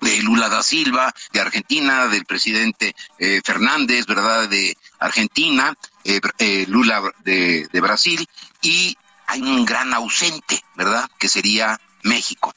de 0.00 0.22
Lula 0.22 0.48
da 0.48 0.62
Silva, 0.62 1.12
de 1.32 1.40
Argentina, 1.40 2.06
del 2.08 2.24
presidente 2.24 2.94
eh, 3.18 3.40
Fernández, 3.44 4.06
¿verdad?, 4.06 4.48
de 4.48 4.76
Argentina, 4.98 5.74
eh, 6.04 6.20
eh, 6.38 6.64
Lula 6.68 7.02
de, 7.22 7.68
de 7.70 7.80
Brasil, 7.80 8.26
y 8.62 8.96
hay 9.26 9.42
un 9.42 9.66
gran 9.66 9.92
ausente, 9.92 10.64
¿verdad?, 10.74 11.08
que 11.18 11.28
sería 11.28 11.78
México. 12.02 12.54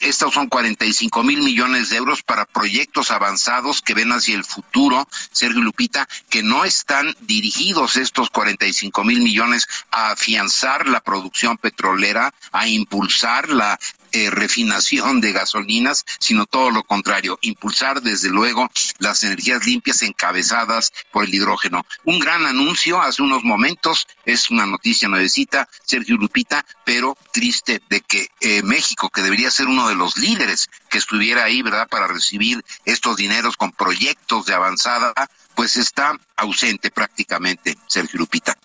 Estos 0.00 0.34
son 0.34 0.48
45 0.48 1.22
mil 1.22 1.40
millones 1.40 1.90
de 1.90 1.96
euros 1.96 2.22
para 2.22 2.44
proyectos 2.44 3.10
avanzados 3.10 3.80
que 3.80 3.94
ven 3.94 4.12
hacia 4.12 4.36
el 4.36 4.44
futuro, 4.44 5.08
Sergio 5.32 5.62
Lupita, 5.62 6.08
que 6.28 6.42
no 6.42 6.64
están 6.64 7.16
dirigidos 7.20 7.96
estos 7.96 8.30
45 8.30 9.04
mil 9.04 9.20
millones 9.20 9.66
a 9.90 10.10
afianzar 10.10 10.86
la 10.86 11.00
producción 11.00 11.56
petrolera, 11.56 12.34
a 12.52 12.68
impulsar 12.68 13.48
la 13.48 13.78
eh, 14.12 14.30
refinación 14.30 15.20
de 15.20 15.32
gasolinas, 15.32 16.04
sino 16.18 16.46
todo 16.46 16.70
lo 16.70 16.82
contrario, 16.82 17.38
impulsar 17.42 18.02
desde 18.02 18.28
luego 18.28 18.70
las 18.98 19.22
energías 19.24 19.64
limpias 19.64 20.02
encabezadas 20.02 20.92
por 21.10 21.24
el 21.24 21.34
hidrógeno. 21.34 21.84
Un 22.04 22.18
gran 22.18 22.46
anuncio 22.46 23.00
hace 23.00 23.22
unos 23.22 23.44
momentos, 23.44 24.06
es 24.24 24.50
una 24.50 24.66
noticia 24.66 25.08
nuevecita, 25.08 25.68
Sergio 25.84 26.16
Lupita, 26.16 26.64
pero 26.84 27.16
triste 27.32 27.80
de 27.88 28.00
que 28.00 28.28
eh, 28.40 28.62
México, 28.62 29.10
que 29.10 29.22
debería 29.22 29.50
ser 29.50 29.66
uno 29.66 29.88
de 29.88 29.94
los 29.94 30.16
líderes 30.16 30.68
que 30.88 30.98
estuviera 30.98 31.44
ahí, 31.44 31.62
¿verdad?, 31.62 31.88
para 31.88 32.06
recibir 32.06 32.64
estos 32.84 33.16
dineros 33.16 33.56
con 33.56 33.72
proyectos 33.72 34.46
de 34.46 34.54
avanzada, 34.54 35.12
pues 35.54 35.76
está 35.76 36.18
ausente 36.36 36.90
prácticamente, 36.90 37.76
Sergio 37.86 38.18
Lupita. 38.18 38.56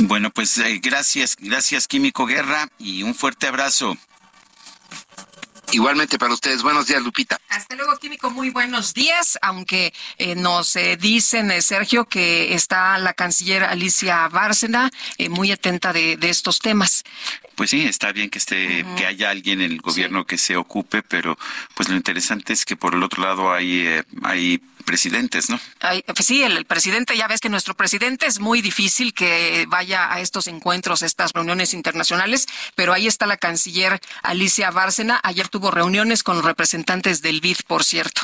Bueno, 0.00 0.30
pues 0.30 0.58
eh, 0.58 0.80
gracias, 0.82 1.36
gracias 1.38 1.86
Químico 1.86 2.26
Guerra 2.26 2.68
y 2.78 3.02
un 3.02 3.14
fuerte 3.14 3.46
abrazo. 3.46 3.96
Igualmente 5.70 6.18
para 6.18 6.34
ustedes. 6.34 6.62
Buenos 6.62 6.86
días, 6.86 7.02
Lupita. 7.02 7.38
Hasta 7.48 7.74
luego, 7.76 7.96
Químico. 7.96 8.30
Muy 8.30 8.50
buenos 8.50 8.92
días. 8.92 9.38
Aunque 9.40 9.94
eh, 10.18 10.34
nos 10.34 10.76
eh, 10.76 10.98
dicen, 10.98 11.62
Sergio, 11.62 12.04
que 12.04 12.52
está 12.52 12.98
la 12.98 13.14
canciller 13.14 13.64
Alicia 13.64 14.28
Bárcena 14.28 14.90
muy 15.30 15.50
atenta 15.50 15.94
de, 15.94 16.18
estos 16.20 16.58
temas. 16.58 17.04
Pues 17.54 17.70
sí, 17.70 17.82
está 17.82 18.12
bien 18.12 18.30
que 18.30 18.38
esté, 18.38 18.84
que 18.96 19.06
haya 19.06 19.30
alguien 19.30 19.60
en 19.60 19.72
el 19.72 19.80
gobierno 19.80 20.24
que 20.24 20.38
se 20.38 20.56
ocupe, 20.56 21.02
pero 21.02 21.38
pues 21.74 21.88
lo 21.88 21.96
interesante 21.96 22.52
es 22.52 22.64
que 22.64 22.76
por 22.76 22.94
el 22.94 23.02
otro 23.02 23.22
lado 23.22 23.52
hay, 23.52 24.00
hay 24.22 24.60
presidentes, 24.82 25.48
¿no? 25.48 25.58
Pues 25.80 26.26
sí, 26.26 26.42
el, 26.42 26.64
presidente, 26.66 27.16
ya 27.16 27.28
ves 27.28 27.40
que 27.40 27.48
nuestro 27.48 27.74
presidente 27.74 28.26
es 28.26 28.40
muy 28.40 28.60
difícil 28.60 29.14
que 29.14 29.64
vaya 29.68 30.12
a 30.12 30.20
estos 30.20 30.46
encuentros, 30.46 31.02
estas 31.02 31.32
reuniones 31.32 31.74
internacionales, 31.74 32.46
pero 32.74 32.92
ahí 32.92 33.06
está 33.06 33.26
la 33.26 33.36
canciller 33.36 34.00
Alicia 34.22 34.70
Bárcena. 34.70 35.20
Ayer 35.22 35.48
tuvo 35.48 35.70
reuniones 35.70 36.22
con 36.22 36.42
representantes 36.42 37.22
del 37.22 37.40
BID, 37.40 37.58
por 37.66 37.84
cierto. 37.84 38.22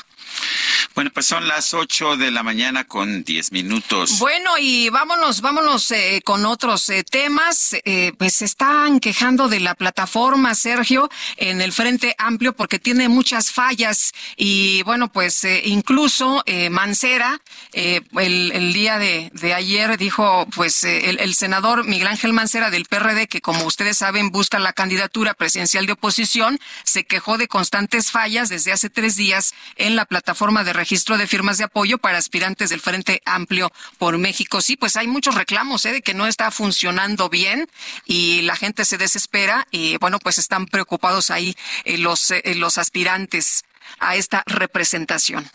Bueno, 0.95 1.11
pues 1.15 1.27
son 1.27 1.47
las 1.47 1.75
8 1.75 2.17
de 2.17 2.31
la 2.31 2.43
mañana 2.43 2.85
con 2.85 3.23
10 3.23 3.53
minutos. 3.53 4.19
Bueno, 4.19 4.59
y 4.59 4.89
vámonos, 4.89 5.41
vámonos 5.41 5.91
eh, 5.93 6.23
con 6.25 6.45
otros 6.45 6.89
eh, 6.89 7.05
temas. 7.05 7.77
Eh, 7.85 8.13
pues 8.19 8.43
están 8.43 8.99
quejando 8.99 9.28
de 9.29 9.61
la 9.61 9.75
plataforma, 9.75 10.55
Sergio, 10.55 11.11
en 11.37 11.61
el 11.61 11.73
Frente 11.73 12.15
Amplio 12.17 12.55
porque 12.55 12.79
tiene 12.79 13.11
muchas 13.11 13.51
fallas 13.51 14.13
y 14.37 14.83
bueno, 14.85 15.13
pues 15.13 15.45
incluso 15.65 16.43
Mancera, 16.71 17.41
el, 17.73 18.73
día 18.73 18.99
de, 18.99 19.31
ayer 19.55 19.99
dijo, 19.99 20.47
pues 20.55 20.83
el, 20.85 21.21
el 21.21 21.35
senador 21.35 21.85
Miguel 21.85 22.09
Ángel 22.09 22.33
Mancera 22.33 22.71
del 22.71 22.87
PRD, 22.87 23.29
que 23.29 23.43
como 23.43 23.65
ustedes 23.65 23.99
saben 23.99 24.31
busca 24.31 24.59
la 24.59 24.73
candidatura 24.73 25.35
presidencial 25.35 25.85
de 25.85 25.93
oposición, 25.93 26.59
se 26.85 27.05
quejó 27.05 27.37
de 27.37 27.49
constantes 27.49 28.11
fallas 28.11 28.49
desde 28.49 28.73
hace 28.73 28.89
tres 28.89 29.17
días 29.17 29.53
en 29.77 29.95
la 29.95 30.07
plataforma 30.07 30.65
de 30.65 30.73
registro 30.73 31.19
de 31.19 31.27
firmas 31.27 31.59
de 31.59 31.65
apoyo 31.65 31.99
para 31.99 32.17
aspirantes 32.17 32.71
del 32.71 32.81
Frente 32.81 33.21
Amplio 33.27 33.71
por 33.99 34.17
México. 34.17 34.63
Sí, 34.63 34.77
pues 34.77 34.97
hay 34.97 35.07
muchos 35.07 35.35
reclamos 35.35 35.85
¿eh? 35.85 35.93
de 35.93 36.03
que 36.03 36.15
no 36.15 36.27
está 36.27 36.51
funcionando 36.51 37.29
bien 37.29 37.69
y 38.07 38.43
la 38.43 38.57
gente 38.57 38.85
se 38.85 38.99
desespera 39.09 39.67
y 39.71 39.97
bueno, 39.97 40.19
pues 40.19 40.39
están 40.39 40.67
preocupados 40.67 41.31
ahí 41.31 41.57
eh, 41.85 41.97
los, 41.97 42.31
eh, 42.31 42.43
los 42.57 42.77
aspirantes 42.77 43.65
a 43.99 44.17
esta 44.17 44.43
representación. 44.47 45.51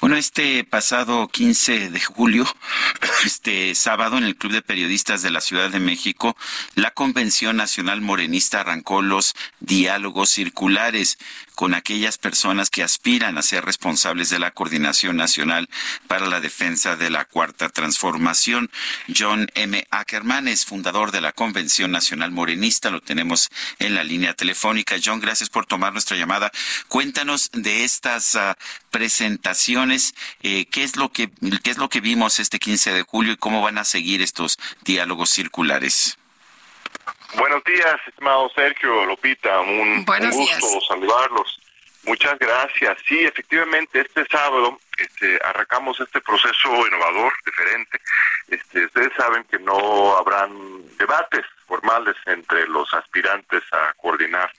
Bueno, 0.00 0.16
este 0.16 0.64
pasado 0.64 1.28
15 1.28 1.90
de 1.90 2.00
julio, 2.00 2.46
este 3.24 3.74
sábado, 3.74 4.16
en 4.16 4.24
el 4.24 4.36
Club 4.36 4.52
de 4.52 4.62
Periodistas 4.62 5.22
de 5.22 5.30
la 5.30 5.40
Ciudad 5.40 5.70
de 5.70 5.80
México, 5.80 6.36
la 6.74 6.92
Convención 6.92 7.56
Nacional 7.56 8.00
Morenista 8.00 8.60
arrancó 8.60 9.02
los 9.02 9.34
diálogos 9.60 10.30
circulares 10.30 11.18
con 11.58 11.74
aquellas 11.74 12.18
personas 12.18 12.70
que 12.70 12.84
aspiran 12.84 13.36
a 13.36 13.42
ser 13.42 13.64
responsables 13.64 14.30
de 14.30 14.38
la 14.38 14.52
Coordinación 14.52 15.16
Nacional 15.16 15.68
para 16.06 16.28
la 16.28 16.40
Defensa 16.40 16.94
de 16.94 17.10
la 17.10 17.24
Cuarta 17.24 17.68
Transformación. 17.68 18.70
John 19.12 19.48
M. 19.56 19.84
Ackerman 19.90 20.46
es 20.46 20.64
fundador 20.64 21.10
de 21.10 21.20
la 21.20 21.32
Convención 21.32 21.90
Nacional 21.90 22.30
Morenista. 22.30 22.90
Lo 22.90 23.00
tenemos 23.00 23.48
en 23.80 23.96
la 23.96 24.04
línea 24.04 24.34
telefónica. 24.34 24.98
John, 25.04 25.18
gracias 25.18 25.50
por 25.50 25.66
tomar 25.66 25.92
nuestra 25.92 26.16
llamada. 26.16 26.52
Cuéntanos 26.86 27.50
de 27.52 27.82
estas 27.82 28.36
ah, 28.36 28.56
presentaciones. 28.92 30.14
Eh, 30.44 30.66
¿Qué 30.66 30.84
es 30.84 30.94
lo 30.94 31.10
que 31.10 31.28
qué 31.64 31.72
es 31.72 31.78
lo 31.78 31.88
que 31.88 32.00
vimos 32.00 32.38
este 32.38 32.60
15 32.60 32.92
de 32.92 33.02
julio 33.02 33.32
y 33.32 33.36
cómo 33.36 33.62
van 33.62 33.78
a 33.78 33.84
seguir 33.84 34.22
estos 34.22 34.60
diálogos 34.84 35.30
circulares? 35.30 36.17
Buenos 37.36 37.62
días, 37.64 37.96
estimado 38.06 38.48
Sergio, 38.54 39.04
Lopita, 39.04 39.60
un, 39.60 40.04
gusto 40.04 40.80
saludarlos. 40.88 41.60
Muchas 42.04 42.38
gracias. 42.38 42.96
Sí, 43.06 43.22
efectivamente, 43.24 44.00
este 44.00 44.24
sábado 44.30 44.78
este, 44.96 45.38
arrancamos 45.44 46.00
este 46.00 46.20
proceso 46.22 46.86
innovador, 46.86 47.32
diferente. 47.44 48.00
Este, 48.48 48.86
ustedes 48.86 49.12
saben 49.14 49.44
que 49.44 49.58
no 49.58 50.16
habrán 50.16 50.50
debates 50.96 51.44
formales 51.66 52.16
entre 52.26 52.66
los 52.66 52.92
aspirantes 52.94 53.62
a 53.72 53.92
coordinar 53.98 54.50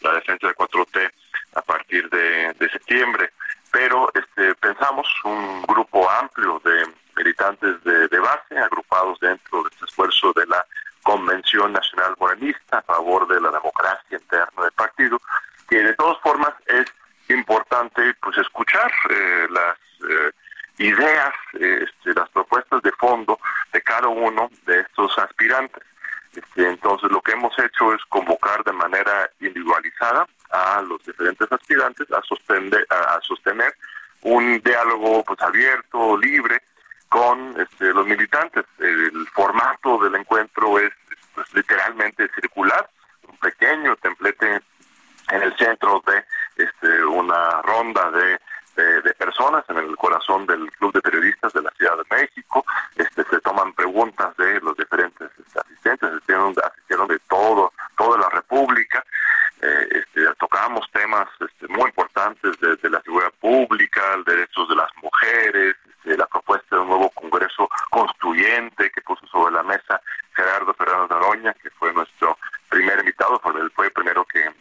la 0.00 0.14
defensa 0.14 0.46
de 0.46 0.54
4T 0.54 1.10
a 1.56 1.62
partir 1.62 2.08
de, 2.08 2.54
septiembre, 2.70 3.30
pero 3.70 4.10
este, 4.14 4.54
pensamos 4.54 5.06
un 5.24 5.62
grupo 5.62 6.10
amplio 6.10 6.60
de 6.64 6.86
militantes 7.16 7.84
de, 7.84 8.08
de 8.08 8.18
base 8.18 8.58
agrupados 8.58 9.20
dentro 9.20 9.62
de 9.62 9.68
este 9.72 9.84
esfuerzo 9.84 10.32
de 10.32 10.46
la 10.46 10.64
Convención 11.04 11.72
Nacional 11.72 12.16
Morenista 12.18 12.78
a 12.78 12.82
favor 12.82 13.28
de 13.28 13.40
la 13.40 13.52
democracia 13.52 14.18
interna 14.18 14.62
del 14.62 14.72
partido, 14.72 15.20
que 15.68 15.76
de 15.76 15.94
todas 15.94 16.18
formas 16.20 16.52
es 16.66 16.86
importante 17.28 18.14
pues 18.20 18.36
escuchar 18.38 18.90
eh, 19.10 19.46
las 19.50 19.76
eh, 20.10 20.32
ideas, 20.78 21.32
este, 21.52 22.14
las 22.14 22.28
propuestas 22.30 22.82
de 22.82 22.90
fondo 22.92 23.38
de 23.72 23.80
cada 23.82 24.08
uno 24.08 24.50
de 24.66 24.80
estos 24.80 25.16
aspirantes. 25.18 25.82
Este, 26.34 26.68
entonces 26.68 27.10
lo 27.10 27.20
que 27.20 27.32
hemos 27.32 27.56
hecho 27.58 27.94
es 27.94 28.04
convocar 28.08 28.64
de 28.64 28.72
manera 28.72 29.30
individualizada 29.40 30.26
a 30.50 30.82
los 30.82 31.04
diferentes 31.04 31.50
aspirantes 31.50 32.10
a 32.12 32.20
sostener, 32.22 32.86
a, 32.90 33.20
sostener 33.22 33.72
un 34.22 34.60
diálogo 34.60 35.22
pues 35.24 35.40
abierto, 35.42 36.16
libre, 36.16 36.60
con 37.14 37.54
este, 37.60 37.92
los 37.92 38.04
militantes. 38.08 38.64
El 38.80 39.28
formato 39.32 39.98
del 39.98 40.16
encuentro 40.16 40.80
es 40.80 40.90
pues, 41.32 41.46
literalmente 41.54 42.28
circular, 42.34 42.90
un 43.28 43.36
pequeño 43.36 43.94
templete 43.96 44.60
en 45.30 45.42
el 45.42 45.56
centro 45.56 46.02
de 46.08 46.24
este, 46.64 47.04
una 47.04 47.62
ronda 47.62 48.10
de, 48.10 48.40
personas 49.16 49.64
en 49.68 49.78
el 49.78 49.96
corazón 49.96 50.44
del 50.46 50.70
Club 50.72 50.92
de 50.92 51.00
Periodistas 51.00 51.52
de 51.52 51.62
la 51.62 51.70
Ciudad 51.76 51.96
de 51.96 52.16
México. 52.16 52.64
Este, 52.96 53.24
se 53.24 53.40
toman 53.40 53.72
preguntas 53.74 54.36
de 54.36 54.60
los 54.60 54.76
diferentes 54.76 55.30
asistentes, 55.54 56.10
asistieron, 56.10 56.52
asistieron 56.62 57.06
de 57.06 57.18
todo, 57.28 57.72
toda 57.96 58.18
la 58.18 58.28
República. 58.30 59.04
Eh, 59.64 59.88
este, 59.92 60.26
tocamos 60.38 60.86
temas 60.92 61.26
este, 61.40 61.66
muy 61.68 61.84
importantes 61.84 62.52
desde 62.60 62.90
la 62.90 63.00
seguridad 63.00 63.32
pública, 63.40 64.02
derechos 64.26 64.68
de 64.68 64.76
las 64.76 64.90
mujeres, 65.02 65.74
este, 65.88 66.18
la 66.18 66.26
propuesta 66.26 66.76
de 66.76 66.82
un 66.82 66.88
nuevo 66.88 67.08
Congreso 67.08 67.66
constituyente 67.88 68.90
que 68.90 69.00
puso 69.00 69.26
sobre 69.26 69.54
la 69.54 69.62
mesa 69.62 70.02
Gerardo 70.34 70.74
Fernández 70.74 71.08
Noroña, 71.08 71.54
que 71.54 71.70
fue 71.70 71.94
nuestro 71.94 72.36
primer 72.68 72.98
invitado, 72.98 73.40
fue, 73.40 73.52
fue 73.70 73.86
el 73.86 73.92
primero 73.92 74.26
que, 74.26 74.52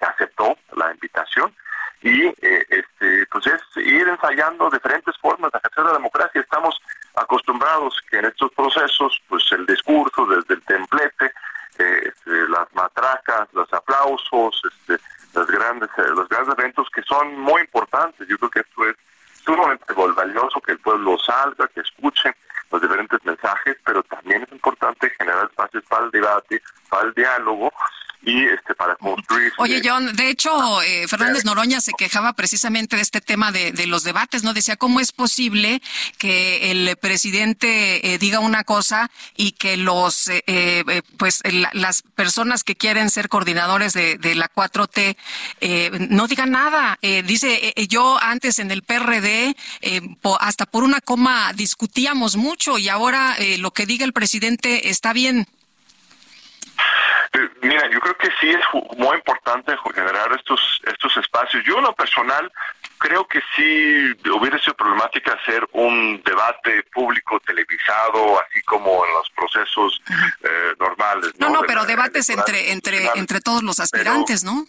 aceptó 0.00 0.58
la 0.76 0.92
invitación. 0.92 1.54
Y 2.02 2.26
eh, 2.26 2.66
este, 2.68 3.26
pues 3.30 3.46
es 3.46 3.62
ir 3.76 4.08
ensayando 4.08 4.68
diferentes 4.68 5.16
formas 5.18 5.52
de 5.52 5.58
ejercer 5.58 5.84
la 5.84 5.92
democracia. 5.94 6.40
Estamos 6.40 6.78
acostumbrados 7.14 7.98
que 8.10 8.18
en 8.18 8.26
estos 8.26 8.50
procesos, 8.52 9.22
pues 9.28 9.50
el 9.52 9.64
discurso 9.64 10.26
desde 10.26 10.54
el 10.54 10.62
templete, 10.62 11.32
este, 11.80 12.48
las 12.48 12.72
matracas, 12.74 13.48
los 13.52 13.72
aplausos, 13.72 14.62
este, 14.64 15.02
los 15.34 15.46
grandes, 15.46 15.88
eh, 15.98 16.08
los 16.14 16.28
grandes 16.28 16.58
eventos 16.58 16.88
que 16.90 17.02
son 17.02 17.38
muy 17.38 17.62
importantes. 17.62 18.26
Yo 18.28 18.38
creo 18.38 18.50
que 18.50 18.60
esto 18.60 18.88
es 18.88 18.96
sumamente 19.44 19.92
valioso 19.94 20.60
que 20.60 20.72
el 20.72 20.78
pueblo 20.78 21.18
salga, 21.18 21.68
que 21.68 21.80
escuche 21.80 22.34
los 22.70 22.80
diferentes 22.80 23.24
mensajes, 23.24 23.76
pero 23.84 24.02
también 24.04 24.42
es 24.42 24.52
importante 24.52 25.10
generar 25.10 25.44
espacios 25.44 25.84
para 25.88 26.04
el 26.04 26.10
debate, 26.10 26.62
para 26.88 27.08
el 27.08 27.14
diálogo 27.14 27.72
y 28.22 28.44
este 28.44 28.74
para 28.74 28.96
construir. 28.96 29.52
Oye, 29.58 29.78
eh, 29.78 29.82
John, 29.82 30.14
de 30.14 30.28
hecho, 30.28 30.82
eh, 30.82 31.08
Fernández 31.08 31.44
Noroña 31.44 31.80
se 31.80 31.92
quejaba 31.92 32.34
precisamente 32.34 32.96
de 32.96 33.02
este 33.02 33.20
tema 33.20 33.50
de, 33.50 33.72
de, 33.72 33.86
los 33.86 34.04
debates, 34.04 34.42
¿no? 34.42 34.52
Decía, 34.52 34.76
¿cómo 34.76 35.00
es 35.00 35.12
posible 35.12 35.80
que 36.18 36.70
el 36.70 36.96
presidente 36.96 38.12
eh, 38.12 38.18
diga 38.18 38.40
una 38.40 38.64
cosa 38.64 39.10
y 39.36 39.52
que 39.52 39.76
los, 39.76 40.30
pues, 41.16 41.42
las 41.72 42.02
personas 42.02 42.62
que 42.62 42.76
quieren 42.76 43.10
ser 43.10 43.28
coordinadores 43.28 43.94
de, 43.94 44.18
de 44.18 44.34
la 44.34 44.50
4T 44.50 45.16
no 46.10 46.26
digan 46.26 46.50
nada? 46.50 46.98
dice, 47.24 47.72
yo 47.88 48.18
antes 48.20 48.58
en 48.58 48.70
el 48.70 48.82
PRD, 48.82 49.56
hasta 50.40 50.66
por 50.66 50.84
una 50.84 51.00
coma 51.00 51.52
discutíamos 51.54 52.36
mucho 52.36 52.78
y 52.78 52.88
ahora 52.88 53.36
lo 53.58 53.70
que 53.72 53.86
diga 53.86 54.04
el 54.04 54.12
presidente 54.12 54.90
está 54.90 55.12
bien. 55.12 55.46
Mira, 57.62 57.88
yo 57.90 58.00
creo 58.00 58.16
que 58.16 58.28
sí 58.40 58.50
es 58.50 58.64
muy 58.98 59.16
importante 59.16 59.76
generar 59.94 60.32
estos 60.32 60.60
estos 60.84 61.16
espacios. 61.16 61.62
Yo 61.64 61.78
en 61.78 61.84
lo 61.84 61.94
personal 61.94 62.50
creo 62.98 63.26
que 63.26 63.40
sí 63.54 64.12
hubiera 64.30 64.58
sido 64.58 64.74
problemática 64.74 65.32
hacer 65.34 65.66
un 65.72 66.20
debate 66.24 66.82
público 66.92 67.38
televisado, 67.40 68.40
así 68.40 68.60
como 68.62 69.06
en 69.06 69.12
los 69.14 69.30
procesos 69.30 70.02
eh, 70.42 70.74
normales. 70.78 71.32
No, 71.38 71.48
No, 71.48 71.54
no, 71.54 71.60
De 71.62 71.68
pero 71.68 71.84
debates 71.84 72.28
entre, 72.30 72.72
entre, 72.72 73.08
entre 73.14 73.40
todos 73.40 73.62
los 73.62 73.78
aspirantes, 73.78 74.42
¿no? 74.44 74.66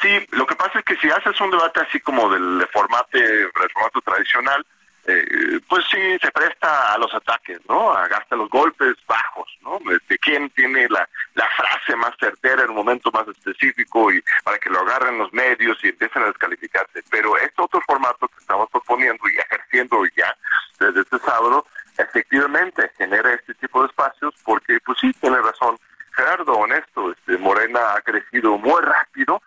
Sí, 0.00 0.26
lo 0.30 0.46
que 0.46 0.54
pasa 0.54 0.78
es 0.78 0.84
que 0.84 0.96
si 0.96 1.10
haces 1.10 1.40
un 1.40 1.50
debate 1.50 1.80
así 1.80 1.98
como 2.00 2.30
del 2.30 2.66
formato, 2.72 3.18
del 3.18 3.50
formato 3.72 4.00
tradicional, 4.02 4.64
eh, 5.06 5.60
pues 5.68 5.84
sí 5.90 6.18
se 6.20 6.30
presta 6.32 6.94
a 6.94 6.98
los 6.98 7.12
ataques, 7.14 7.60
¿no? 7.68 7.92
A 7.92 8.08
los 8.30 8.50
golpes 8.50 8.96
bajos, 9.06 9.48
¿no? 9.62 9.78
De 10.08 10.18
quién 10.18 10.50
tiene 10.50 10.88
la, 10.88 11.08
la 11.34 11.48
frase 11.56 11.96
más 11.96 12.12
certera 12.18 12.64
en 12.64 12.70
un 12.70 12.76
momento 12.76 13.10
más 13.12 13.26
específico 13.28 14.12
y 14.12 14.22
para 14.42 14.58
que 14.58 14.70
lo 14.70 14.80
agarren 14.80 15.18
los 15.18 15.32
medios 15.32 15.78
y 15.82 15.88
empiecen 15.88 16.22
a 16.22 16.26
descalificarse. 16.26 17.02
Pero 17.10 17.36
este 17.38 17.62
otro 17.62 17.80
formato 17.82 18.28
que 18.28 18.38
estamos 18.38 18.68
proponiendo 18.70 19.22
y 19.28 19.38
ejerciendo 19.38 20.04
ya 20.16 20.36
desde 20.78 21.00
este 21.00 21.18
sábado, 21.20 21.64
efectivamente 21.96 22.90
genera 22.98 23.32
este 23.32 23.54
tipo 23.54 23.82
de 23.82 23.88
espacios 23.88 24.34
porque, 24.44 24.78
pues 24.84 24.98
sí, 25.00 25.12
tiene 25.20 25.40
razón 25.40 25.78
Gerardo, 26.16 26.54
honesto, 26.54 27.12
este, 27.12 27.36
Morena 27.36 27.94
ha 27.94 28.00
crecido 28.00 28.56
muy 28.56 28.80
rápido 28.80 29.42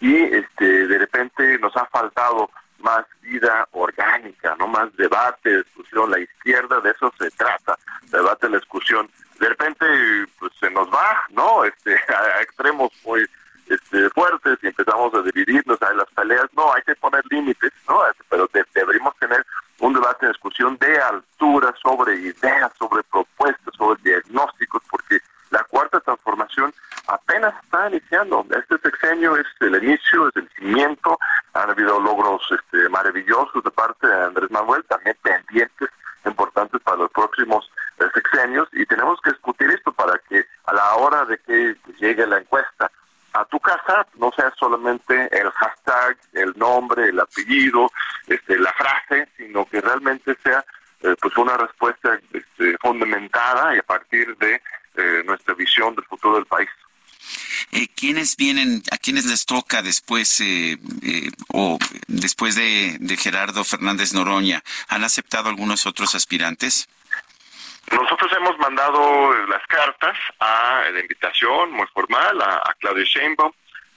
y 0.00 0.22
este 0.22 0.86
de 0.86 0.98
repente 0.98 1.58
nos 1.58 1.76
ha 1.76 1.84
faltado 1.86 2.48
más 2.82 3.04
vida 3.22 3.66
orgánica, 3.72 4.54
no 4.58 4.66
más 4.66 4.94
debate, 4.96 5.58
discusión, 5.58 6.10
la 6.10 6.18
izquierda 6.20 6.80
de 6.80 6.90
eso 6.90 7.12
se 7.18 7.30
trata, 7.32 7.78
debate, 8.10 8.48
la 8.48 8.58
discusión. 8.58 9.08
De 9.38 9.48
repente 9.48 9.86
pues 10.38 10.52
se 10.60 10.70
nos 10.70 10.88
va, 10.92 11.22
¿no? 11.30 11.64
Este 11.64 11.94
a, 12.08 12.42
extremos 12.42 12.90
muy 13.04 13.26
este, 13.68 14.10
fuertes 14.10 14.58
y 14.62 14.66
empezamos 14.68 15.14
a 15.14 15.22
dividirnos 15.22 15.80
a 15.82 15.92
las 15.94 16.08
peleas, 16.10 16.46
no, 16.56 16.72
hay 16.74 16.82
que 16.82 16.94
poner 16.96 17.22
límites, 17.30 17.72
¿no? 17.88 18.02
Pero 18.28 18.48
de- 18.52 18.64
deberíamos 18.74 19.16
tener 19.18 19.44
un 19.78 19.94
debate, 19.94 20.28
discusión 20.28 20.76
de 20.78 20.98
altura 21.00 21.74
sobre 21.82 22.14
ideas, 22.16 22.70
sobre 22.78 23.02
propuestas, 23.04 23.74
sobre 23.76 24.00
diagnósticos, 24.02 24.82
porque 24.90 25.18
la 25.52 25.62
cuarta 25.64 26.00
transformación 26.00 26.74
apenas 27.06 27.54
está 27.62 27.88
iniciando. 27.88 28.44
Este 28.50 28.78
sexenio 28.78 29.36
es 29.36 29.46
el 29.60 29.82
inicio, 29.82 30.28
es 30.28 30.36
el 30.36 30.48
cimiento. 30.56 31.18
Han 31.52 31.70
habido 31.70 32.00
logros 32.00 32.42
este, 32.50 32.88
maravillosos 32.88 33.62
de 33.62 33.70
parte 33.70 34.06
de 34.06 34.24
Andrés 34.24 34.50
Manuel, 34.50 34.82
también 34.84 35.16
pendientes 35.22 35.90
importantes 36.24 36.80
para 36.82 36.96
los 36.98 37.10
próximos 37.10 37.70
eh, 37.98 38.04
sexenios 38.14 38.68
y 38.72 38.86
tenemos 38.86 39.20
que 39.20 39.30
discutir 39.30 39.68
esto 39.70 39.92
para 39.92 40.18
que 40.28 40.44
a 40.66 40.72
la 40.72 40.94
hora 40.94 41.24
de 41.24 41.36
que 41.38 41.76
llegue 41.98 42.26
la 42.26 42.38
encuesta 42.38 42.90
a 43.32 43.44
tu 43.46 43.58
casa 43.58 44.06
no 44.18 44.30
sea 44.36 44.52
solamente 44.58 45.28
el 45.36 45.50
hashtag, 45.50 46.16
el 46.34 46.52
nombre, 46.56 47.08
el 47.08 47.18
apellido, 47.18 47.90
este, 48.26 48.58
la 48.58 48.72
frase, 48.74 49.28
sino 49.36 49.64
que 49.64 49.80
realmente 49.80 50.36
sea 50.42 50.64
eh, 51.02 51.14
pues 51.20 51.36
una 51.36 51.56
respuesta 51.56 52.18
este, 52.32 52.76
fundamentada 52.80 53.74
y 53.74 53.78
a 53.78 53.82
partir 53.82 54.36
de 54.36 54.60
eh, 54.96 55.22
nuestra 55.24 55.54
visión 55.54 55.94
del 55.94 56.04
futuro 56.04 56.36
del 56.36 56.46
país. 56.46 56.68
Eh, 57.72 57.88
¿Quiénes 57.94 58.36
vienen, 58.36 58.82
a 58.90 58.98
quiénes 58.98 59.24
les 59.26 59.46
toca 59.46 59.80
después 59.82 60.40
eh, 60.40 60.78
eh, 61.02 61.30
o 61.48 61.78
después 62.08 62.54
de, 62.54 62.96
de 63.00 63.16
Gerardo 63.16 63.64
Fernández 63.64 64.12
Noroña? 64.12 64.62
¿Han 64.88 65.04
aceptado 65.04 65.48
algunos 65.48 65.86
otros 65.86 66.14
aspirantes? 66.14 66.88
Nosotros 67.90 68.30
hemos 68.32 68.58
mandado 68.58 69.34
eh, 69.34 69.46
las 69.48 69.66
cartas 69.66 70.16
a 70.40 70.84
la 70.92 71.00
invitación 71.00 71.72
muy 71.72 71.86
formal 71.94 72.40
a, 72.42 72.56
a 72.56 72.74
Claudio 72.78 73.04
Sheinbaum, 73.04 73.52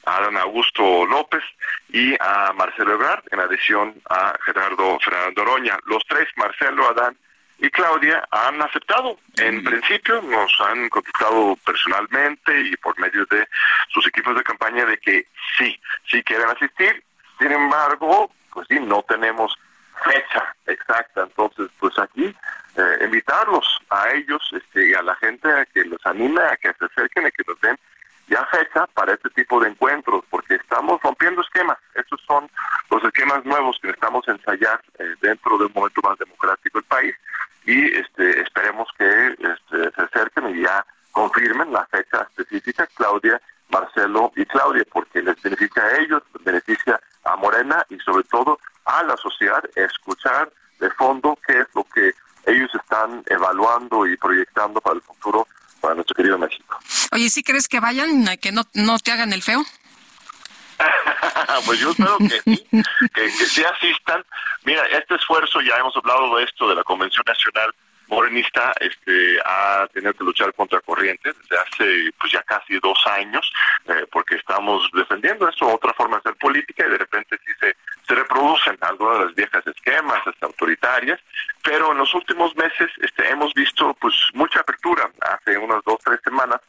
a 0.06 0.22
don 0.22 0.38
Augusto 0.38 1.06
López 1.06 1.44
y 1.90 2.16
a 2.20 2.54
Marcelo 2.54 2.94
Ebrard 2.94 3.24
en 3.32 3.40
adición 3.40 3.96
a 4.10 4.38
Gerardo 4.46 5.00
Fernández 5.00 5.36
Noroña. 5.36 5.78
Los 5.86 6.04
tres, 6.08 6.28
Marcelo, 6.36 6.88
Adán 6.90 7.18
y 7.58 7.70
Claudia, 7.70 8.24
han 8.32 8.62
aceptado. 8.62 9.18
En 9.38 9.64
principio 9.64 10.22
nos 10.22 10.52
han 10.62 10.90
contestado 10.90 11.58
personalmente 11.66 12.62
y 12.62 12.76
por 12.78 12.98
medio 13.00 13.26
de 13.26 13.48
sus 13.90 14.06
equipos 14.08 14.36
de 14.36 14.44
campaña 14.44 14.86
de 14.86 14.98
que 14.98 15.26
sí, 15.58 15.80
sí 16.10 16.22
quieren 16.24 16.50
asistir. 16.50 17.04
Sin 17.40 17.52
embargo, 17.52 18.32
pues 18.54 18.68
sí, 18.70 18.80
no 18.80 19.04
tenemos 19.04 19.58
fecha 20.04 20.56
exacta. 20.68 21.24
Entonces, 21.24 21.70
pues 21.80 21.98
aquí 21.98 22.34
eh, 22.78 22.98
invitarlos 23.02 23.80
a 23.90 24.12
ellos 24.12 24.42
este, 24.52 24.90
y 24.90 24.94
a 24.94 25.02
la 25.02 25.16
gente 25.16 25.52
a 25.52 25.66
que 25.66 25.84
los 25.86 26.06
anime, 26.06 26.42
a 26.42 26.58
que 26.58 26.74
se 26.74 26.86
acerquen, 26.86 27.26
a 27.26 27.32
que 27.32 27.44
nos 27.48 27.60
den 27.62 27.78
ya 28.28 28.46
fecha 28.46 28.88
para 28.88 29.14
este 29.14 29.30
tipo 29.32 29.60
de 29.60 29.70
encuentros, 29.70 30.24
porque 30.30 30.56
estamos 30.56 31.02
rompiendo 31.02 31.42
esquemas. 31.42 31.78
Estos 31.94 32.22
son 32.28 32.50
los 32.90 33.04
esquemas 33.04 33.46
nuevos 33.46 33.78
que 33.82 33.88
necesitamos 33.88 34.28
ensayar 34.28 34.82
eh, 35.00 35.16
dentro 35.22 35.58
de 35.58 35.66
un 35.66 35.74
momento 35.74 36.02
más 36.02 36.18
democrático 36.18 36.80
del 36.80 36.88
país 36.88 37.16
y 37.66 37.94
este, 37.96 38.42
esperemos 38.42 38.88
que 38.98 39.28
este, 39.28 39.92
se 39.92 40.02
acerquen 40.02 40.56
y 40.56 40.62
ya 40.62 40.86
confirmen 41.12 41.72
la 41.72 41.86
fecha 41.88 42.28
específica, 42.30 42.88
Claudia, 42.96 43.42
Marcelo 43.70 44.32
y 44.36 44.46
Claudia, 44.46 44.84
porque 44.92 45.22
les 45.22 45.42
beneficia 45.42 45.84
a 45.84 45.98
ellos, 45.98 46.22
beneficia 46.44 47.00
a 47.24 47.36
Morena 47.38 47.86
y 47.90 47.98
sobre 48.00 48.24
todo 48.26 48.60
a 48.86 49.04
la 49.04 49.18
sociedad 49.18 49.64
escuchar 49.76 50.52
de 50.80 50.90
fondo 50.92 51.38
qué 51.48 51.60
es 51.60 51.68
lo 51.74 51.84
que 51.86 52.14
ellos 52.46 52.70
están 52.76 53.24
evaluando 53.28 54.06
y 54.06 54.16
proyectando 54.18 54.80
para 54.82 54.98
el 54.98 55.02
futuro 55.02 55.48
para 55.86 55.96
nuestro 55.96 56.16
querido 56.16 56.40
México. 56.40 56.80
Oye, 57.12 57.30
¿sí 57.30 57.44
crees 57.44 57.68
que 57.68 57.80
vayan, 57.80 58.38
que 58.42 58.52
no, 58.52 58.64
no 58.74 58.98
te 58.98 59.12
hagan 59.12 59.34
el 59.34 59.44
feo? 59.44 59.64
pues 61.66 61.80
yo 61.80 61.92
espero 61.92 62.18
que 62.18 62.42
sí, 62.42 62.68
que, 63.14 63.22
que 63.22 63.46
sí 63.46 63.64
asistan. 63.64 64.26
Mira, 64.64 64.84
este 64.88 65.14
esfuerzo, 65.14 65.62
ya 65.62 65.76
hemos 65.78 65.96
hablado 65.96 66.36
de 66.38 66.44
esto, 66.44 66.68
de 66.68 66.74
la 66.74 66.84
Convención 66.84 67.24
Nacional 67.28 67.72
Morenista, 68.08 68.74
este, 68.80 69.40
ha 69.44 69.88
tenido 69.94 70.14
que 70.14 70.24
luchar 70.24 70.54
contra 70.54 70.80
corrientes 70.82 71.36
desde 71.42 71.62
hace 71.62 72.14
pues 72.20 72.32
ya 72.32 72.42
casi 72.44 72.80
dos 72.80 72.98
años, 73.08 73.52
eh, 73.88 74.06
porque 74.12 74.36
estamos 74.36 74.90
defendiendo 74.94 75.48
eso, 75.48 75.68
otra 75.68 75.94
forma 75.94 76.18
de 76.18 76.22
hacer 76.22 76.36
política, 76.36 76.86
y 76.86 76.92
de 76.92 76.98
repente 76.98 77.38
sí 77.46 77.52
se, 77.60 77.76
reproducen 78.08 78.78
algunas 78.82 79.20
de 79.20 79.26
las 79.26 79.36
viejas 79.36 79.68
esquemas 79.68 80.22
este, 80.28 80.46
autoritarias, 80.46 81.20
pero 81.64 81.92
en 81.92 81.98
los 81.98 82.14
últimos 82.14 82.56
meses 82.56 82.90
este, 83.02 83.30
hemos 83.30 83.54
visto 83.54 83.96
pues 83.96 84.14
mucha 84.34 84.60
apertura. 84.60 85.10
Hace 85.22 85.58
unas 85.58 85.84
dos, 85.84 85.98
tres 86.04 86.20
semanas 86.24 86.62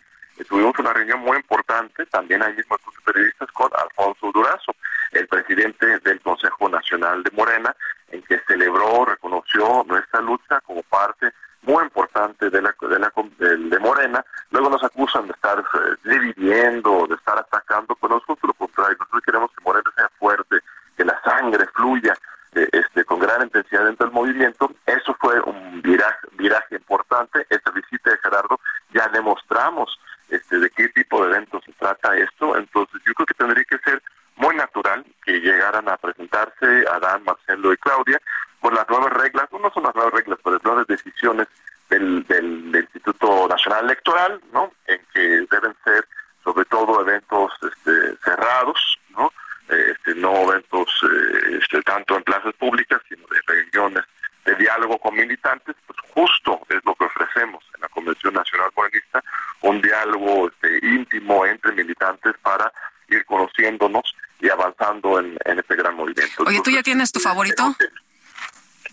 tuvimos 0.44 0.78
una 0.78 0.92
reunión 0.92 1.20
muy 1.20 1.36
importante, 1.38 2.04
también 2.06 2.42
ahí 2.42 2.54
mismo 2.54 2.76
con 2.78 2.94
periodistas, 3.04 3.50
con 3.52 3.70
Alfonso 3.76 4.30
Durazo, 4.32 4.74
el 5.12 5.26
presidente 5.28 5.98
del 6.00 6.20
Consejo 6.20 6.68
Nacional 6.68 7.22
de 7.22 7.30
Morena, 7.30 7.74
en 8.10 8.22
que 8.22 8.40
celebró, 8.46 9.04
reconoció 9.04 9.84
nuestra 9.86 10.20
lucha 10.20 10.60
como 10.60 10.82
parte 10.84 11.32
muy 11.62 11.82
importante 11.84 12.48
de 12.48 12.62
la 12.62 12.74
de, 12.80 12.98
la, 12.98 13.12
de, 13.38 13.56
de 13.56 13.78
Morena. 13.80 14.24
Luego 14.50 14.70
nos 14.70 14.84
acusan 14.84 15.26
de 15.26 15.32
estar 15.32 15.58
eh, 15.58 15.96
dividiendo, 16.04 17.06
de 17.08 17.16
estar 17.16 17.38
atacando, 17.38 17.96
pero 18.00 18.14
nosotros 18.14 18.42
lo 18.42 18.54
contrario, 18.54 18.96
nosotros 18.98 19.22
queremos 19.24 19.50
que 19.50 19.64
Morena 19.64 19.90
sea 19.96 20.08
fuerte, 20.18 20.58
que 20.96 21.04
la 21.04 21.20
sangre 21.22 21.66
fluya 21.74 22.16
eh, 22.54 22.68
este, 22.72 23.04
con 23.04 23.18
gran 23.18 23.42
intensidad 23.42 23.84
dentro 23.84 24.06
del 24.06 24.14
movimiento. 24.14 24.70
Eso 24.86 25.16
fue 25.20 25.40
un 25.40 25.82
viraje, 25.82 26.26
viraje 26.32 26.76
importante. 26.76 27.46
Esta 27.50 27.70
visita 27.72 28.10
de 28.10 28.18
Gerardo 28.18 28.60
ya 28.92 29.08
demostramos 29.08 29.98
este, 30.28 30.58
de 30.58 30.70
qué 30.70 30.88
tipo 30.90 31.24
de 31.24 31.32
eventos 31.32 31.64
se 31.64 31.72
trata 31.72 32.16
esto. 32.16 32.56
Entonces 32.56 33.00
yo 33.06 33.14
creo 33.14 33.26
que 33.26 33.34
tendría 33.34 33.64
que 33.64 33.78
ser 33.78 34.02
muy 34.36 34.54
natural 34.56 35.04
que 35.24 35.40
llegaran 35.40 35.88
a 35.88 35.96
presentarse 35.96 36.84
Adán, 36.92 37.24
Marcelo 37.24 37.72
y 37.72 37.76
Claudia 37.78 38.20
por 38.60 38.74
las 38.74 38.88
nuevas 38.88 39.12
reglas, 39.12 39.48
no 39.52 39.70
son 39.70 39.84
las 39.84 39.94
nuevas 39.94 40.12
reglas, 40.14 40.38
pero 40.42 40.56
las 40.56 40.64
nuevas 40.64 40.86
decisiones 40.86 41.46
del, 41.88 42.24
del, 42.26 42.74
Instituto 42.74 43.48
Nacional 43.48 43.84
Electoral, 43.84 44.40
¿no? 44.52 44.72
En 44.86 45.00
que 45.14 45.20
deben 45.20 45.74
ser 45.84 46.06
sobre 46.42 46.64
todo 46.66 47.00
eventos 47.00 47.52
este, 47.62 48.16
cerrados, 48.24 48.98
¿no? 49.10 49.32
Este, 49.68 50.14
no 50.16 50.50
eventos 50.50 50.88
eh, 51.02 51.58
este, 51.60 51.82
tanto 51.82 52.16
en 52.16 52.22
plazas 52.24 52.54
públicas, 52.54 53.00
sino 53.08 53.26
de 53.28 53.40
reuniones 53.46 54.04
de 54.46 54.54
diálogo 54.54 54.98
con 54.98 55.14
militantes, 55.14 55.74
pues 55.86 55.98
justo 56.14 56.60
es 56.68 56.78
lo 56.84 56.94
que 56.94 57.04
ofrecemos 57.04 57.64
en 57.74 57.80
la 57.82 57.88
Convención 57.88 58.32
Nacional 58.32 58.70
Morenista, 58.76 59.22
un 59.62 59.82
diálogo 59.82 60.48
este, 60.48 60.86
íntimo 60.86 61.44
entre 61.44 61.72
militantes 61.72 62.34
para 62.42 62.72
ir 63.08 63.24
conociéndonos 63.26 64.14
y 64.40 64.48
avanzando 64.48 65.18
en, 65.18 65.36
en 65.44 65.58
este 65.58 65.74
gran 65.74 65.96
movimiento. 65.96 66.44
Oye, 66.46 66.60
¿tú 66.62 66.70
ya 66.70 66.82
tienes 66.82 67.10
tu 67.10 67.20
favorito? 67.20 67.74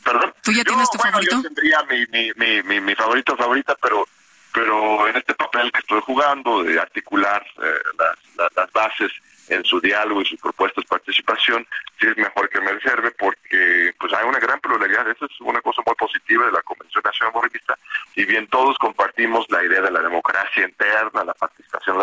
¿Perdón? 0.03 0.33
¿Tú 0.43 0.51
ya 0.51 0.57
yo, 0.57 0.63
tienes 0.65 0.89
tu 0.89 0.97
bueno, 0.97 1.11
favorito? 1.11 1.35
Yo 1.35 1.41
tendría 1.43 1.83
mi, 1.83 2.05
mi, 2.07 2.31
mi, 2.35 2.63
mi, 2.63 2.81
mi 2.81 2.95
favorito 2.95 3.37
favorita, 3.37 3.75
pero 3.81 4.05
pero 4.53 5.07
en 5.07 5.15
este 5.15 5.33
papel 5.33 5.71
que 5.71 5.79
estoy 5.79 5.99
jugando 6.01 6.63
de 6.63 6.79
articular 6.79 7.43
eh, 7.57 7.73
las, 7.97 8.17
las, 8.37 8.55
las, 8.55 8.71
bases 8.71 9.11
en 9.49 9.63
su 9.65 9.79
diálogo 9.81 10.21
y 10.21 10.25
sus 10.25 10.39
propuestas 10.39 10.83
de 10.83 10.87
participación, 10.87 11.67
sí 11.99 12.07
es 12.07 12.17
mejor 12.17 12.49
que 12.49 12.61
me 12.61 12.71
reserve 12.71 13.11
porque 13.11 13.93
pues 13.99 14.13
hay 14.13 14.27
una 14.27 14.39
gran 14.39 14.59
pluralidad, 14.59 15.07
eso 15.09 15.25
es 15.25 15.41
una 15.41 15.61
cosa 15.61 15.81
muy 15.85 15.95
positiva 15.95 16.45
de 16.45 16.51
la 16.51 16.61
Convención 16.61 17.01
Nacional 17.03 17.33
Morenista, 17.33 17.77
si 18.13 18.25
bien 18.25 18.47
todos 18.47 18.77
compartimos 18.77 19.45
la 19.49 19.63
idea 19.63 19.81
de 19.81 19.91
la 19.91 20.01
democracia 20.01 20.65
interna, 20.65 21.23
la 21.23 21.33
participación 21.33 21.97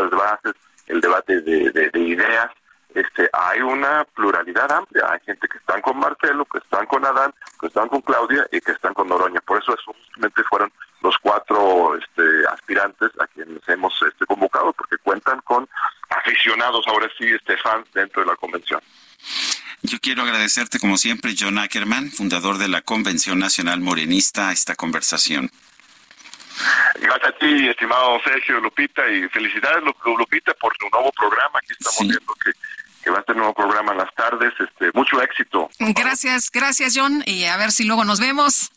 de, 1.36 1.90
ideas, 1.94 2.50
este, 2.94 3.28
hay 3.32 3.60
una 3.60 4.04
pluralidad 4.14 4.70
amplia. 4.72 5.12
Hay 5.12 5.20
gente 5.20 5.46
que 5.48 5.58
están 5.58 5.80
con 5.80 5.98
Marcelo, 5.98 6.44
que 6.46 6.58
están 6.58 6.86
con 6.86 7.04
Adán, 7.04 7.32
que 7.60 7.66
están 7.68 7.88
con 7.88 8.00
Claudia 8.00 8.46
y 8.50 8.60
que 8.60 8.72
están 8.72 8.94
con 8.94 9.08
Noroña. 9.08 9.40
Por 9.40 9.58
eso, 9.62 9.74
eso 9.74 9.92
justamente 9.92 10.42
fueron 10.44 10.72
los 11.02 11.16
cuatro 11.18 11.96
este, 11.96 12.46
aspirantes 12.48 13.10
a 13.20 13.26
quienes 13.28 13.66
hemos 13.68 13.94
este, 14.02 14.26
convocado, 14.26 14.72
porque 14.72 14.98
cuentan 14.98 15.40
con 15.42 15.68
aficionados, 16.10 16.84
ahora 16.86 17.08
sí, 17.18 17.24
este, 17.26 17.56
fans 17.58 17.86
dentro 17.94 18.22
de 18.22 18.28
la 18.28 18.36
convención. 18.36 18.80
Yo 19.82 19.98
quiero 20.00 20.22
agradecerte, 20.22 20.78
como 20.78 20.98
siempre, 20.98 21.34
John 21.38 21.58
Ackerman, 21.58 22.10
fundador 22.10 22.58
de 22.58 22.68
la 22.68 22.82
Convención 22.82 23.38
Nacional 23.38 23.80
Morenista, 23.80 24.52
esta 24.52 24.74
conversación. 24.74 25.50
Gracias 27.00 27.28
a 27.28 27.38
ti, 27.38 27.68
estimado 27.68 28.20
Sergio 28.22 28.60
Lupita, 28.60 29.08
y 29.10 29.26
felicidades, 29.28 29.82
Lupita, 30.04 30.52
por 30.54 30.76
tu 30.76 30.86
nuevo 30.90 31.10
programa. 31.12 31.58
Aquí 31.58 31.72
estamos 31.72 32.00
viendo 32.00 32.34
que, 32.44 32.52
que, 33.02 33.10
va 33.10 33.20
a 33.20 33.22
tener 33.22 33.40
un 33.40 33.46
nuevo 33.46 33.54
programa 33.54 33.92
en 33.92 33.98
las 33.98 34.14
tardes. 34.14 34.52
Este, 34.60 34.90
mucho 34.92 35.22
éxito. 35.22 35.70
Gracias, 35.78 36.50
gracias, 36.50 36.92
John, 36.94 37.22
y 37.24 37.44
a 37.44 37.56
ver 37.56 37.72
si 37.72 37.84
luego 37.84 38.04
nos 38.04 38.20
vemos. 38.20 38.70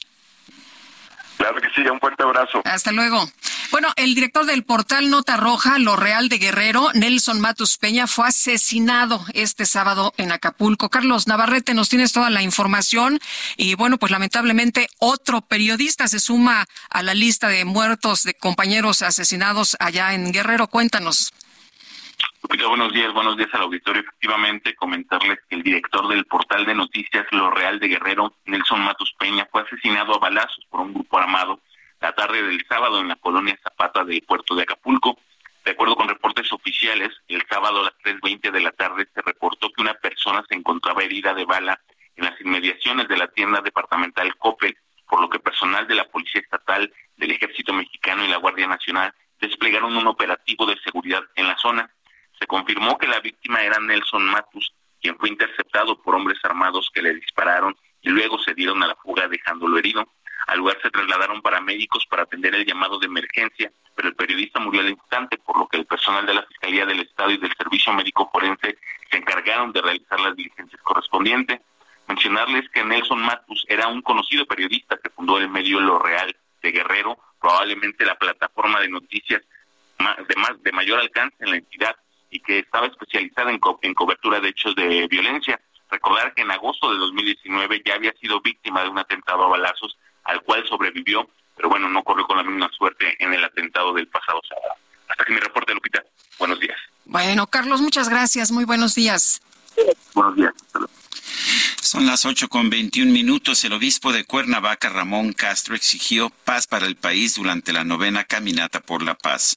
Claro 1.44 1.60
que 1.60 1.68
sí, 1.76 1.82
un 1.90 2.00
fuerte 2.00 2.24
abrazo. 2.24 2.62
Hasta 2.64 2.94
luego. 2.94 3.30
Bueno, 3.70 3.90
el 3.98 4.16
director 4.16 4.46
del 4.46 4.64
portal 4.64 5.10
Nota 5.10 5.36
Roja, 5.36 5.78
Lo 5.78 5.98
Real 5.98 6.30
de 6.30 6.38
Guerrero, 6.38 6.90
Nelson 6.94 7.42
Matus 7.42 7.78
Peña, 7.78 8.08
fue 8.08 8.30
asesinado 8.30 9.26
este 9.34 9.66
sábado 9.66 10.14
en 10.16 10.32
Acapulco. 10.32 10.88
Carlos 10.88 11.28
Navarrete, 11.28 11.74
nos 11.74 11.90
tienes 11.90 12.14
toda 12.14 12.30
la 12.30 12.42
información 12.44 13.20
y 13.58 13.76
bueno, 13.76 13.98
pues 13.98 14.10
lamentablemente 14.10 14.88
otro 15.00 15.42
periodista 15.42 16.08
se 16.08 16.22
suma 16.22 16.66
a 16.90 17.04
la 17.04 17.14
lista 17.14 17.50
de 17.50 17.66
muertos 17.66 18.24
de 18.24 18.36
compañeros 18.36 19.02
asesinados 19.02 19.76
allá 19.82 20.14
en 20.14 20.32
Guerrero. 20.32 20.68
Cuéntanos. 20.70 21.34
Lupita, 22.44 22.68
buenos 22.68 22.92
días, 22.92 23.14
buenos 23.14 23.38
días 23.38 23.50
al 23.54 23.62
auditorio. 23.62 24.02
Efectivamente, 24.02 24.76
comentarles 24.76 25.40
que 25.48 25.56
el 25.56 25.64
director 25.64 26.10
del 26.10 26.26
portal 26.26 26.66
de 26.66 26.76
noticias 26.76 27.26
Lo 27.32 27.50
Real 27.50 27.80
de 27.80 27.88
Guerrero, 27.88 28.36
Nelson 28.44 28.82
Matus 28.82 29.14
Peña, 29.18 29.48
fue 29.50 29.62
asesinado 29.62 30.14
a 30.14 30.20
balazos 30.20 30.66
por 30.70 30.82
un 30.82 30.94
grupo 30.94 31.18
armado 31.18 31.62
la 32.02 32.14
tarde 32.14 32.44
del 32.44 32.66
sábado 32.68 33.00
en 33.00 33.08
la 33.08 33.16
colonia 33.16 33.58
Zapata 33.64 34.04
del 34.04 34.22
puerto 34.24 34.56
de 34.56 34.64
Acapulco. 34.64 35.18
De 35.64 35.72
acuerdo 35.72 35.96
con 35.96 36.10
reportes 36.10 36.52
oficiales, 36.52 37.12
el 37.30 37.42
sábado 37.50 37.80
a 37.80 37.84
las 37.84 37.94
3.20 38.04 38.52
de 38.52 38.60
la 38.60 38.72
tarde 38.74 39.08
se 39.16 39.22
reportó 39.22 39.72
que 39.72 39.82
una 39.82 39.94
persona 39.94 40.44
se 40.50 40.56
encontraba 40.56 41.02
herida 41.02 41.34
de 41.34 41.46
bala 41.46 41.80
en 42.18 42.26
las 42.26 42.40
inmediaciones 42.42 43.08
de 43.08 43.16
la 43.16 43.30
tienda 43.30 43.62
departamental 43.62 44.36
COPE, 44.36 44.76
por 45.08 45.22
lo 45.22 45.30
que 45.30 45.40
personal 45.40 45.88
de 45.88 45.96
la 45.96 46.10
Policía 46.10 46.42
Estatal, 46.42 46.94
del 47.16 47.32
Ejército 47.32 47.72
Mexicano 47.72 48.26
y 48.26 48.28
la 48.28 48.38
Guardia 48.38 48.68
Nacional 48.68 49.14
desplegaron 49.40 49.96
un 49.96 50.08
operativo 50.08 50.66
de 50.66 50.78
seguridad 50.84 51.24
en 51.36 51.48
la 51.48 51.58
zona 51.58 51.90
se 52.44 52.48
confirmó 52.48 52.98
que 52.98 53.08
la 53.08 53.22
víctima 53.22 53.62
era 53.62 53.80
Nelson 53.80 54.26
Matus, 54.26 54.74
quien 55.02 55.18
fue 55.18 55.30
interceptado 55.30 56.02
por 56.02 56.14
hombres 56.14 56.38
armados 56.44 56.92
que 56.94 57.02
le 57.02 57.14
dispararon 57.14 57.74
y 58.02 58.10
luego 58.10 58.38
se 58.38 58.54
dieron 58.54 58.84
a 58.84 58.88
la 58.88 58.96
fuga 58.96 59.30
dejándolo 59.30 59.78
herido. 59.78 60.06
Al 60.48 60.60
lugar 60.60 60.78
se 60.82 60.90
trasladaron 60.90 61.42
paramédicos 61.42 62.06
para 62.06 62.24
atender 62.24 62.54
el 62.54 62.66
llamado 62.66 63.00
de 63.00 63.06
emergencia, 63.06 63.72
pero 63.96 64.10
el 64.10 64.16
periodista 64.16 64.60
murió 64.60 64.82
al 64.82 64.90
instante, 64.90 65.38
por 65.38 65.58
lo 65.58 65.70
que 65.70 65.78
el 65.78 65.86
personal 65.86 66.26
de 66.26 66.34
la 66.34 66.44
Fiscalía 66.44 66.86
del 66.86 67.00
Estado 67.00 67.32
y 67.32 67.38
del 67.38 67.56
Servicio 67.56 67.94
Médico 67.94 68.30
Forense 68.30 68.78
se 69.10 69.18
encargaron 69.18 69.72
de 69.72 69.82
realizar 69.82 70.20
las 70.20 70.36
diligencias 70.36 70.82
correspondientes. 70.82 71.62
Mencionarles 72.10 72.70
que 72.72 72.84
Nelson 72.84 73.22
Matus 73.22 73.66
era 73.70 73.88
un 73.88 74.02
conocido 74.02 74.46
periodista 74.46 74.98
que 75.02 75.10
fundó 75.12 75.38
el 75.38 75.48
medio 75.48 75.80
Lo 75.80 75.98
Real 75.98 76.36
de 76.62 76.72
Guerrero, 76.74 77.18
probablemente 77.40 78.04
la 78.04 78.16
plataforma 78.16 78.82
de 78.82 78.90
noticias 78.90 79.42
de, 80.28 80.36
más, 80.36 80.62
de 80.62 80.72
mayor 80.74 81.00
alcance 81.00 81.38
en 81.40 81.52
la 81.52 81.56
entidad 81.56 81.96
y 82.34 82.40
que 82.40 82.60
estaba 82.60 82.88
especializada 82.88 83.52
en, 83.52 83.60
en 83.84 83.94
cobertura 83.94 84.40
de 84.40 84.50
hechos 84.50 84.76
de 84.76 85.08
violencia. 85.08 85.60
Recordar 85.92 86.34
que 86.34 86.42
en 86.42 86.50
agosto 86.50 86.92
de 86.92 86.98
2019 86.98 87.84
ya 87.86 87.94
había 87.94 88.12
sido 88.14 88.42
víctima 88.42 88.82
de 88.82 88.90
un 88.90 88.98
atentado 88.98 89.44
a 89.44 89.50
balazos 89.50 89.96
al 90.24 90.42
cual 90.42 90.68
sobrevivió, 90.68 91.30
pero 91.56 91.70
bueno, 91.70 91.88
no 91.90 92.02
corrió 92.04 92.26
con 92.26 92.38
la 92.38 92.44
misma 92.44 92.70
suerte 92.76 93.16
en 93.20 93.34
el 93.34 93.44
atentado 93.44 93.94
del 93.94 94.08
pasado 94.08 94.42
sábado. 94.50 94.74
Hasta 95.08 95.24
que 95.26 95.34
mi 95.34 95.40
reporte, 95.40 95.74
Lupita. 95.76 96.04
Buenos 96.40 96.60
días. 96.60 96.78
Bueno, 97.06 97.46
Carlos, 97.46 97.82
muchas 97.82 98.10
gracias. 98.10 98.52
Muy 98.52 98.66
buenos 98.66 98.96
días. 98.96 99.43
Son 101.94 102.08
las 102.08 102.26
ocho 102.26 102.50
con 102.50 102.72
veintiún 102.72 103.12
minutos. 103.12 103.64
El 103.66 103.74
obispo 103.74 104.12
de 104.12 104.24
Cuernavaca, 104.24 104.90
Ramón 104.90 105.32
Castro, 105.32 105.76
exigió 105.76 106.32
paz 106.44 106.66
para 106.66 106.88
el 106.88 106.96
país 106.96 107.36
durante 107.36 107.72
la 107.72 107.84
novena 107.84 108.24
caminata 108.24 108.80
por 108.80 109.04
la 109.04 109.14
paz. 109.14 109.56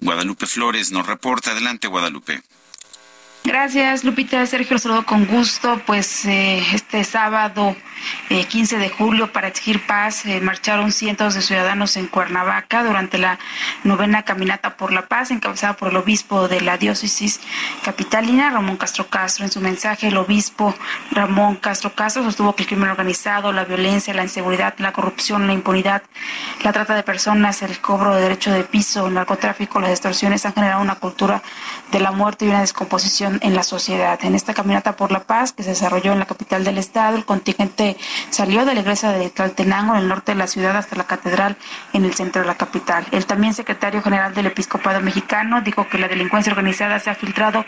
Guadalupe 0.00 0.46
Flores 0.46 0.92
nos 0.92 1.08
reporta. 1.08 1.50
Adelante, 1.50 1.88
Guadalupe. 1.88 2.40
Gracias, 3.46 4.04
Lupita. 4.04 4.46
Sergio, 4.46 4.78
saludo 4.78 5.04
con 5.04 5.26
gusto. 5.26 5.78
Pues 5.84 6.24
eh, 6.24 6.64
este 6.72 7.04
sábado, 7.04 7.76
15 8.48 8.76
eh, 8.76 8.78
de 8.78 8.88
julio, 8.88 9.32
para 9.32 9.48
exigir 9.48 9.84
paz, 9.86 10.24
eh, 10.24 10.40
marcharon 10.40 10.92
cientos 10.92 11.34
de 11.34 11.42
ciudadanos 11.42 11.98
en 11.98 12.06
Cuernavaca 12.06 12.82
durante 12.82 13.18
la 13.18 13.38
novena 13.84 14.22
caminata 14.22 14.78
por 14.78 14.92
la 14.92 15.08
paz, 15.08 15.30
encabezada 15.30 15.76
por 15.76 15.90
el 15.90 15.96
obispo 15.98 16.48
de 16.48 16.62
la 16.62 16.78
diócesis 16.78 17.38
capitalina, 17.84 18.48
Ramón 18.48 18.78
Castro 18.78 19.08
Castro. 19.08 19.44
En 19.44 19.52
su 19.52 19.60
mensaje, 19.60 20.08
el 20.08 20.16
obispo 20.16 20.74
Ramón 21.10 21.56
Castro 21.56 21.94
Castro 21.94 22.24
sostuvo 22.24 22.56
que 22.56 22.62
el 22.62 22.68
crimen 22.68 22.88
organizado, 22.88 23.52
la 23.52 23.66
violencia, 23.66 24.14
la 24.14 24.22
inseguridad, 24.22 24.74
la 24.78 24.94
corrupción, 24.94 25.46
la 25.46 25.52
impunidad, 25.52 26.02
la 26.62 26.72
trata 26.72 26.94
de 26.94 27.02
personas, 27.02 27.60
el 27.60 27.78
cobro 27.78 28.14
de 28.14 28.22
derecho 28.22 28.50
de 28.52 28.64
piso, 28.64 29.06
el 29.06 29.12
narcotráfico, 29.12 29.80
las 29.80 29.90
extorsiones 29.90 30.46
han 30.46 30.54
generado 30.54 30.80
una 30.80 30.94
cultura 30.94 31.42
de 31.92 32.00
la 32.00 32.10
muerte 32.10 32.46
y 32.46 32.48
una 32.48 32.62
descomposición 32.62 33.33
en 33.42 33.54
la 33.54 33.62
sociedad. 33.62 34.18
En 34.22 34.34
esta 34.34 34.54
caminata 34.54 34.96
por 34.96 35.12
la 35.12 35.24
paz 35.24 35.52
que 35.52 35.62
se 35.62 35.70
desarrolló 35.70 36.12
en 36.12 36.18
la 36.18 36.26
capital 36.26 36.64
del 36.64 36.78
estado, 36.78 37.16
el 37.16 37.24
contingente 37.24 37.96
salió 38.30 38.64
de 38.64 38.74
la 38.74 38.80
iglesia 38.80 39.10
de 39.10 39.30
Tlaltenango, 39.30 39.94
en 39.94 40.02
el 40.02 40.08
norte 40.08 40.32
de 40.32 40.38
la 40.38 40.46
ciudad, 40.46 40.76
hasta 40.76 40.96
la 40.96 41.04
catedral 41.04 41.56
en 41.92 42.04
el 42.04 42.14
centro 42.14 42.42
de 42.42 42.48
la 42.48 42.56
capital. 42.56 43.06
El 43.10 43.26
también 43.26 43.54
secretario 43.54 44.02
general 44.02 44.34
del 44.34 44.46
Episcopado 44.46 45.00
Mexicano 45.00 45.60
dijo 45.60 45.88
que 45.88 45.98
la 45.98 46.08
delincuencia 46.08 46.52
organizada 46.52 46.98
se 46.98 47.10
ha 47.10 47.14
filtrado 47.14 47.64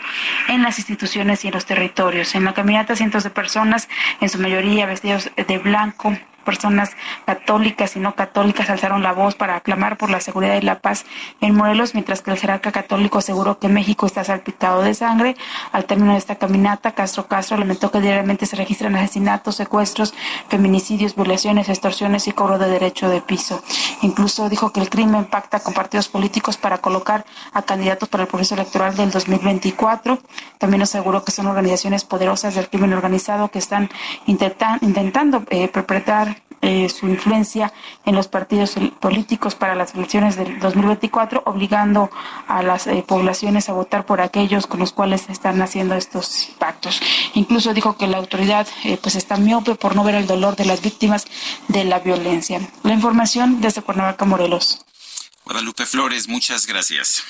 en 0.47 0.63
las 0.63 0.77
instituciones 0.79 1.43
y 1.43 1.47
en 1.47 1.53
los 1.53 1.65
territorios. 1.65 2.35
En 2.35 2.45
la 2.45 2.53
caminata 2.53 2.95
cientos 2.95 3.23
de 3.23 3.29
personas, 3.29 3.89
en 4.21 4.29
su 4.29 4.39
mayoría 4.39 4.85
vestidos 4.85 5.29
de 5.35 5.57
blanco, 5.57 6.17
personas 6.47 6.95
católicas 7.25 7.97
y 7.97 7.99
no 7.99 8.15
católicas 8.15 8.69
alzaron 8.69 9.03
la 9.03 9.11
voz 9.11 9.35
para 9.35 9.57
aclamar 9.57 9.97
por 9.97 10.09
la 10.09 10.21
seguridad 10.21 10.55
y 10.55 10.61
la 10.61 10.79
paz 10.79 11.05
en 11.41 11.53
Morelos, 11.53 11.93
mientras 11.93 12.21
que 12.21 12.31
el 12.31 12.37
jerarca 12.37 12.71
católico 12.71 13.17
aseguró 13.17 13.59
que 13.59 13.67
México 13.67 14.05
está 14.05 14.23
salpicado 14.23 14.81
de 14.81 14.93
sangre. 14.93 15.35
Al 15.73 15.83
término 15.83 16.13
de 16.13 16.19
esta 16.19 16.35
caminata, 16.37 16.93
Castro 16.93 17.27
Castro 17.27 17.57
lamentó 17.57 17.91
que 17.91 17.99
diariamente 17.99 18.45
se 18.45 18.55
registran 18.55 18.95
asesinatos, 18.95 19.57
secuestros, 19.57 20.13
feminicidios, 20.47 21.15
violaciones, 21.15 21.67
extorsiones 21.67 22.29
y 22.29 22.31
cobro 22.31 22.57
de 22.57 22.69
derecho 22.69 23.09
de 23.09 23.19
piso. 23.19 23.61
Incluso 24.01 24.47
dijo 24.47 24.71
que 24.71 24.79
el 24.79 24.89
crimen 24.89 25.25
pacta 25.25 25.59
con 25.59 25.73
partidos 25.73 26.07
políticos 26.07 26.55
para 26.55 26.77
colocar 26.77 27.25
a 27.51 27.63
candidatos 27.63 28.07
para 28.07 28.23
el 28.23 28.29
proceso 28.29 28.55
electoral 28.55 28.95
del 28.95 29.11
2024. 29.11 30.19
También 30.59 30.81
aseguró 30.81 31.25
que 31.25 31.33
son 31.33 31.47
organizaciones 31.47 32.05
poderosas 32.05 32.55
del 32.55 32.69
crimen 32.69 32.93
organizado 32.93 33.49
que 33.49 33.59
están 33.59 33.89
intentando 34.25 35.43
eh, 35.49 35.67
perpetrar 35.67 36.36
eh, 36.61 36.89
su 36.89 37.07
influencia 37.07 37.71
en 38.05 38.15
los 38.15 38.27
partidos 38.27 38.75
políticos 38.99 39.55
para 39.55 39.75
las 39.75 39.93
elecciones 39.93 40.35
del 40.35 40.59
2024, 40.59 41.43
obligando 41.45 42.09
a 42.47 42.63
las 42.63 42.87
eh, 42.87 43.03
poblaciones 43.07 43.69
a 43.69 43.73
votar 43.73 44.05
por 44.05 44.21
aquellos 44.21 44.65
con 44.67 44.79
los 44.79 44.91
cuales 44.91 45.29
están 45.29 45.61
haciendo 45.61 45.95
estos 45.95 46.49
pactos. 46.57 46.99
Incluso 47.35 47.73
dijo 47.73 47.97
que 47.97 48.07
la 48.07 48.17
autoridad 48.17 48.67
eh, 48.83 48.97
pues 49.01 49.15
está 49.15 49.37
miope 49.37 49.75
por 49.75 49.95
no 49.95 50.03
ver 50.03 50.15
el 50.15 50.27
dolor 50.27 50.55
de 50.55 50.65
las 50.65 50.81
víctimas 50.81 51.25
de 51.67 51.83
la 51.83 51.99
violencia. 51.99 52.59
La 52.83 52.93
información 52.93 53.61
desde 53.61 53.81
Cuernavaca, 53.81 54.25
Morelos. 54.25 54.85
Guadalupe 55.45 55.85
Flores, 55.85 56.27
muchas 56.27 56.65
gracias. 56.65 57.23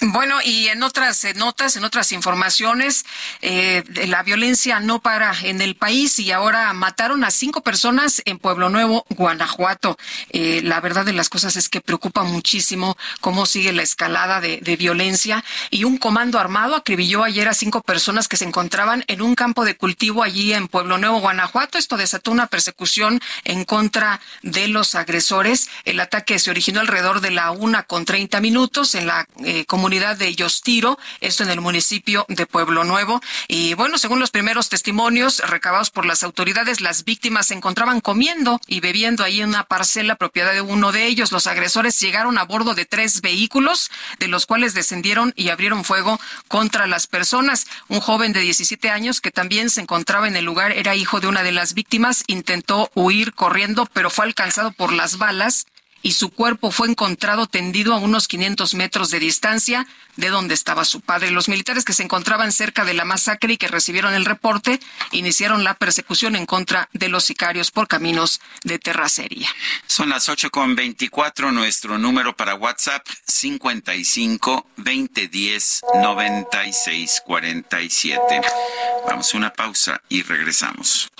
Bueno, 0.00 0.38
y 0.44 0.66
en 0.68 0.82
otras 0.82 1.24
notas, 1.36 1.76
en 1.76 1.84
otras 1.84 2.10
informaciones, 2.10 3.04
eh, 3.42 3.84
la 4.06 4.24
violencia 4.24 4.80
no 4.80 5.00
para 5.00 5.32
en 5.42 5.60
el 5.60 5.76
país 5.76 6.18
y 6.18 6.32
ahora 6.32 6.72
mataron 6.72 7.22
a 7.22 7.30
cinco 7.30 7.62
personas 7.62 8.20
en 8.24 8.38
Pueblo 8.38 8.70
Nuevo, 8.70 9.06
Guanajuato. 9.10 9.96
Eh, 10.30 10.62
la 10.64 10.80
verdad 10.80 11.04
de 11.04 11.12
las 11.12 11.28
cosas 11.28 11.56
es 11.56 11.68
que 11.68 11.80
preocupa 11.80 12.24
muchísimo 12.24 12.96
cómo 13.20 13.46
sigue 13.46 13.72
la 13.72 13.82
escalada 13.82 14.40
de, 14.40 14.74
violencia 14.74 15.44
y 15.70 15.84
un 15.84 15.98
comando 15.98 16.40
armado 16.40 16.74
acribilló 16.74 17.22
ayer 17.22 17.46
a 17.46 17.54
cinco 17.54 17.80
personas 17.80 18.26
que 18.26 18.36
se 18.36 18.44
encontraban 18.44 19.04
en 19.06 19.22
un 19.22 19.36
campo 19.36 19.64
de 19.64 19.76
cultivo 19.76 20.24
allí 20.24 20.52
en 20.52 20.66
Pueblo 20.66 20.98
Nuevo, 20.98 21.20
Guanajuato. 21.20 21.78
Esto 21.78 21.96
desató 21.96 22.32
una 22.32 22.48
persecución 22.48 23.20
en 23.44 23.64
contra 23.64 24.20
de 24.42 24.66
los 24.66 24.96
agresores. 24.96 25.68
El 25.84 26.00
ataque 26.00 26.40
se 26.40 26.50
originó 26.50 26.80
alrededor 26.80 27.20
de 27.20 27.30
la 27.30 27.52
una 27.52 27.84
con 27.84 28.04
treinta 28.04 28.40
minutos 28.40 28.96
en 28.96 29.06
la 29.06 29.28
eh, 29.44 29.64
comunidad 29.66 29.83
comunidad 29.84 30.16
de 30.16 30.34
Yostiro, 30.34 30.98
esto 31.20 31.42
en 31.42 31.50
el 31.50 31.60
municipio 31.60 32.24
de 32.30 32.46
Pueblo 32.46 32.84
Nuevo. 32.84 33.20
Y 33.48 33.74
bueno, 33.74 33.98
según 33.98 34.18
los 34.18 34.30
primeros 34.30 34.70
testimonios 34.70 35.40
recabados 35.40 35.90
por 35.90 36.06
las 36.06 36.22
autoridades, 36.22 36.80
las 36.80 37.04
víctimas 37.04 37.48
se 37.48 37.54
encontraban 37.54 38.00
comiendo 38.00 38.62
y 38.66 38.80
bebiendo 38.80 39.24
ahí 39.24 39.42
en 39.42 39.50
una 39.50 39.64
parcela 39.64 40.14
propiedad 40.16 40.54
de 40.54 40.62
uno 40.62 40.90
de 40.90 41.04
ellos. 41.04 41.32
Los 41.32 41.46
agresores 41.46 42.00
llegaron 42.00 42.38
a 42.38 42.44
bordo 42.44 42.74
de 42.74 42.86
tres 42.86 43.20
vehículos, 43.20 43.90
de 44.18 44.28
los 44.28 44.46
cuales 44.46 44.72
descendieron 44.72 45.34
y 45.36 45.50
abrieron 45.50 45.84
fuego 45.84 46.18
contra 46.48 46.86
las 46.86 47.06
personas. 47.06 47.66
Un 47.88 48.00
joven 48.00 48.32
de 48.32 48.40
17 48.40 48.88
años 48.88 49.20
que 49.20 49.32
también 49.32 49.68
se 49.68 49.82
encontraba 49.82 50.28
en 50.28 50.36
el 50.36 50.46
lugar, 50.46 50.72
era 50.72 50.96
hijo 50.96 51.20
de 51.20 51.26
una 51.26 51.42
de 51.42 51.52
las 51.52 51.74
víctimas, 51.74 52.24
intentó 52.26 52.90
huir 52.94 53.34
corriendo, 53.34 53.84
pero 53.92 54.08
fue 54.08 54.24
alcanzado 54.24 54.72
por 54.72 54.94
las 54.94 55.18
balas 55.18 55.66
y 56.04 56.12
su 56.12 56.28
cuerpo 56.28 56.70
fue 56.70 56.86
encontrado 56.86 57.46
tendido 57.46 57.94
a 57.94 57.98
unos 57.98 58.28
500 58.28 58.74
metros 58.74 59.10
de 59.10 59.18
distancia 59.18 59.86
de 60.16 60.28
donde 60.28 60.52
estaba 60.52 60.84
su 60.84 61.00
padre. 61.00 61.30
Los 61.30 61.48
militares 61.48 61.82
que 61.82 61.94
se 61.94 62.02
encontraban 62.02 62.52
cerca 62.52 62.84
de 62.84 62.92
la 62.92 63.06
masacre 63.06 63.54
y 63.54 63.56
que 63.56 63.68
recibieron 63.68 64.12
el 64.12 64.26
reporte 64.26 64.78
iniciaron 65.12 65.64
la 65.64 65.74
persecución 65.74 66.36
en 66.36 66.44
contra 66.44 66.90
de 66.92 67.08
los 67.08 67.24
sicarios 67.24 67.70
por 67.70 67.88
caminos 67.88 68.42
de 68.64 68.78
terracería. 68.78 69.48
Son 69.86 70.10
las 70.10 70.28
ocho 70.28 70.50
con 70.50 70.76
veinticuatro. 70.76 71.50
Nuestro 71.50 71.96
número 71.96 72.36
para 72.36 72.54
WhatsApp 72.54 73.06
55 73.26 74.66
2010 74.76 75.80
96 76.02 77.22
47. 77.24 78.40
Vamos 79.08 79.32
a 79.32 79.36
una 79.38 79.50
pausa 79.54 80.02
y 80.10 80.20
regresamos. 80.22 81.10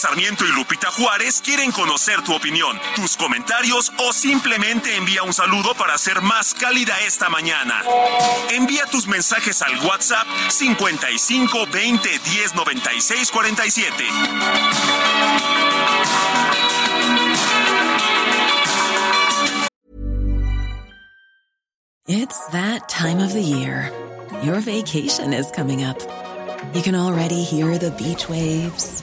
Sarmiento 0.00 0.46
y 0.46 0.52
Lupita 0.52 0.90
Juárez 0.90 1.42
quieren 1.44 1.70
conocer 1.72 2.22
tu 2.22 2.34
opinión, 2.34 2.80
tus 2.96 3.18
comentarios 3.18 3.92
o 3.98 4.14
simplemente 4.14 4.96
envía 4.96 5.22
un 5.24 5.34
saludo 5.34 5.74
para 5.74 5.98
ser 5.98 6.22
más 6.22 6.54
cálida 6.54 6.98
esta 7.00 7.28
mañana. 7.28 7.82
Envía 8.48 8.86
tus 8.86 9.06
mensajes 9.06 9.60
al 9.60 9.76
WhatsApp 9.84 10.26
55 10.48 11.66
20 11.66 12.18
10 12.18 12.54
96 12.54 13.30
47. 13.30 15.10
It's 22.06 22.46
that 22.52 22.88
time 22.88 23.18
of 23.18 23.34
the 23.34 23.42
year. 23.42 23.92
Your 24.42 24.60
vacation 24.60 25.34
is 25.34 25.50
coming 25.50 25.84
up. 25.84 25.98
You 26.72 26.80
can 26.82 26.94
already 26.94 27.42
hear 27.42 27.76
the 27.78 27.90
beach 27.90 28.28
waves, 28.28 29.02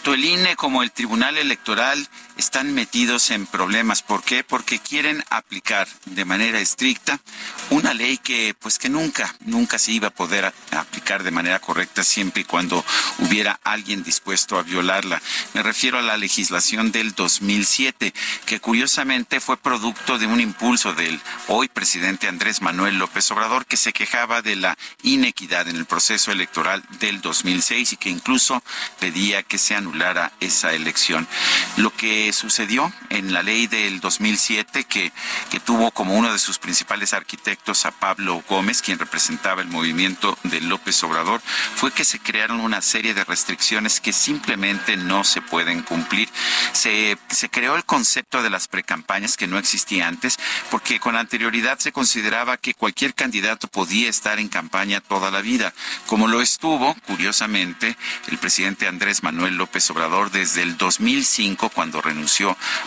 Tanto 0.00 0.14
el 0.14 0.24
INE 0.24 0.56
como 0.56 0.82
el 0.82 0.92
Tribunal 0.92 1.36
Electoral 1.36 2.08
están 2.40 2.72
metidos 2.72 3.30
en 3.30 3.46
problemas. 3.46 4.00
¿Por 4.00 4.24
qué? 4.24 4.42
Porque 4.42 4.78
quieren 4.78 5.22
aplicar 5.28 5.86
de 6.06 6.24
manera 6.24 6.58
estricta 6.58 7.20
una 7.68 7.92
ley 7.92 8.16
que 8.16 8.54
pues 8.58 8.78
que 8.78 8.88
nunca, 8.88 9.36
nunca 9.44 9.78
se 9.78 9.92
iba 9.92 10.08
a 10.08 10.14
poder 10.14 10.50
aplicar 10.70 11.22
de 11.22 11.30
manera 11.30 11.58
correcta 11.60 12.02
siempre 12.02 12.40
y 12.40 12.44
cuando 12.46 12.82
hubiera 13.18 13.60
alguien 13.62 14.02
dispuesto 14.02 14.58
a 14.58 14.62
violarla. 14.62 15.20
Me 15.52 15.62
refiero 15.62 15.98
a 15.98 16.02
la 16.02 16.16
legislación 16.16 16.92
del 16.92 17.14
2007, 17.14 18.14
que 18.46 18.58
curiosamente 18.58 19.40
fue 19.40 19.58
producto 19.58 20.18
de 20.18 20.26
un 20.26 20.40
impulso 20.40 20.94
del 20.94 21.20
hoy 21.48 21.68
presidente 21.68 22.26
Andrés 22.26 22.62
Manuel 22.62 22.98
López 22.98 23.30
Obrador, 23.32 23.66
que 23.66 23.76
se 23.76 23.92
quejaba 23.92 24.40
de 24.40 24.56
la 24.56 24.78
inequidad 25.02 25.68
en 25.68 25.76
el 25.76 25.84
proceso 25.84 26.32
electoral 26.32 26.82
del 27.00 27.20
2006 27.20 27.92
y 27.92 27.96
que 27.98 28.08
incluso 28.08 28.62
pedía 28.98 29.42
que 29.42 29.58
se 29.58 29.74
anulara 29.74 30.32
esa 30.40 30.72
elección. 30.72 31.28
Lo 31.76 31.94
que 31.94 32.29
sucedió 32.32 32.92
en 33.08 33.32
la 33.32 33.42
ley 33.42 33.66
del 33.66 34.00
2007, 34.00 34.84
que, 34.84 35.12
que 35.50 35.60
tuvo 35.60 35.90
como 35.90 36.14
uno 36.14 36.32
de 36.32 36.38
sus 36.38 36.58
principales 36.58 37.12
arquitectos 37.12 37.86
a 37.86 37.90
Pablo 37.90 38.42
Gómez, 38.48 38.82
quien 38.82 38.98
representaba 38.98 39.62
el 39.62 39.68
movimiento 39.68 40.38
de 40.44 40.60
López 40.60 41.02
Obrador, 41.02 41.40
fue 41.74 41.92
que 41.92 42.04
se 42.04 42.18
crearon 42.18 42.60
una 42.60 42.82
serie 42.82 43.14
de 43.14 43.24
restricciones 43.24 44.00
que 44.00 44.12
simplemente 44.12 44.96
no 44.96 45.24
se 45.24 45.40
pueden 45.40 45.82
cumplir. 45.82 46.28
Se, 46.72 47.18
se 47.28 47.48
creó 47.48 47.76
el 47.76 47.84
concepto 47.84 48.42
de 48.42 48.50
las 48.50 48.68
precampañas 48.68 49.36
que 49.36 49.46
no 49.46 49.58
existía 49.58 50.08
antes, 50.08 50.38
porque 50.70 51.00
con 51.00 51.16
anterioridad 51.16 51.78
se 51.78 51.92
consideraba 51.92 52.56
que 52.56 52.74
cualquier 52.74 53.14
candidato 53.14 53.68
podía 53.68 54.08
estar 54.08 54.38
en 54.38 54.48
campaña 54.48 55.00
toda 55.00 55.30
la 55.30 55.40
vida, 55.40 55.72
como 56.06 56.28
lo 56.28 56.40
estuvo, 56.40 56.94
curiosamente, 57.06 57.96
el 58.28 58.38
presidente 58.38 58.86
Andrés 58.86 59.22
Manuel 59.22 59.56
López 59.56 59.90
Obrador 59.90 60.30
desde 60.30 60.62
el 60.62 60.76
2005, 60.76 61.70
cuando 61.70 62.00
renunció 62.00 62.19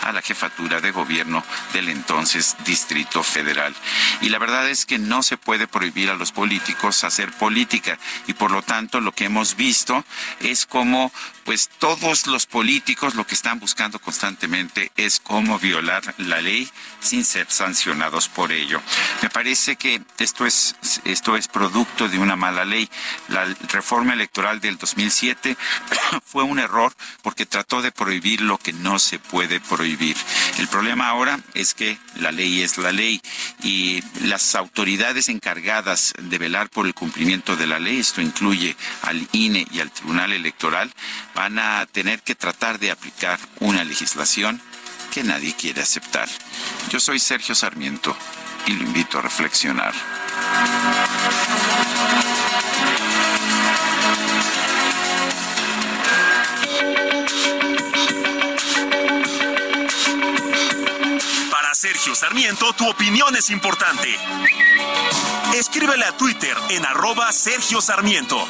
a 0.02 0.12
la 0.12 0.22
jefatura 0.22 0.80
de 0.80 0.90
gobierno 0.90 1.44
del 1.72 1.88
entonces 1.88 2.56
Distrito 2.64 3.22
Federal. 3.22 3.74
Y 4.20 4.28
la 4.28 4.38
verdad 4.38 4.68
es 4.68 4.86
que 4.86 4.98
no 4.98 5.22
se 5.22 5.36
puede 5.36 5.66
prohibir 5.66 6.10
a 6.10 6.14
los 6.14 6.32
políticos 6.32 7.04
hacer 7.04 7.32
política 7.32 7.98
y 8.26 8.34
por 8.34 8.50
lo 8.50 8.62
tanto 8.62 9.00
lo 9.00 9.12
que 9.12 9.24
hemos 9.24 9.56
visto 9.56 10.04
es 10.40 10.66
como 10.66 11.12
pues 11.44 11.68
todos 11.78 12.26
los 12.26 12.46
políticos 12.46 13.14
lo 13.14 13.26
que 13.26 13.34
están 13.34 13.60
buscando 13.60 13.98
constantemente 13.98 14.90
es 14.96 15.20
cómo 15.20 15.58
violar 15.58 16.02
la 16.18 16.40
ley 16.40 16.68
sin 17.00 17.24
ser 17.24 17.46
sancionados 17.50 18.28
por 18.28 18.52
ello. 18.52 18.80
Me 19.22 19.30
parece 19.30 19.76
que 19.76 20.02
esto 20.18 20.46
es 20.46 20.74
esto 21.04 21.36
es 21.36 21.48
producto 21.48 22.08
de 22.08 22.18
una 22.18 22.36
mala 22.36 22.64
ley. 22.64 22.88
La 23.28 23.44
reforma 23.68 24.12
electoral 24.14 24.60
del 24.60 24.78
2007 24.78 25.56
fue 26.24 26.42
un 26.42 26.58
error 26.58 26.92
porque 27.22 27.46
trató 27.46 27.82
de 27.82 27.92
prohibir 27.92 28.40
lo 28.40 28.58
que 28.58 28.72
no 28.72 28.98
se 28.98 29.18
puede 29.18 29.60
prohibir. 29.60 30.16
El 30.58 30.68
problema 30.68 31.08
ahora 31.08 31.40
es 31.54 31.74
que 31.74 31.98
la 32.16 32.32
ley 32.32 32.62
es 32.62 32.78
la 32.78 32.92
ley 32.92 33.20
y 33.62 34.02
las 34.22 34.54
autoridades 34.54 35.28
encargadas 35.28 36.14
de 36.18 36.38
velar 36.38 36.70
por 36.70 36.86
el 36.86 36.94
cumplimiento 36.94 37.56
de 37.56 37.66
la 37.66 37.78
ley, 37.78 37.98
esto 37.98 38.20
incluye 38.20 38.76
al 39.02 39.26
INE 39.32 39.66
y 39.70 39.80
al 39.80 39.90
Tribunal 39.90 40.32
Electoral, 40.32 40.92
van 41.34 41.58
a 41.58 41.86
tener 41.86 42.22
que 42.22 42.34
tratar 42.34 42.78
de 42.78 42.90
aplicar 42.90 43.38
una 43.60 43.84
legislación 43.84 44.60
que 45.12 45.22
nadie 45.22 45.54
quiere 45.54 45.82
aceptar. 45.82 46.28
Yo 46.90 47.00
soy 47.00 47.18
Sergio 47.18 47.54
Sarmiento 47.54 48.16
y 48.66 48.72
lo 48.72 48.84
invito 48.84 49.18
a 49.18 49.22
reflexionar. 49.22 49.92
Para 61.50 61.74
Sergio 61.74 62.14
Sarmiento, 62.14 62.72
tu 62.74 62.88
opinión 62.88 63.36
es 63.36 63.50
importante. 63.50 64.08
Escríbele 65.54 66.04
a 66.04 66.16
Twitter 66.16 66.56
en 66.70 66.84
arroba 66.84 67.30
Sergio 67.32 67.80
Sarmiento. 67.80 68.44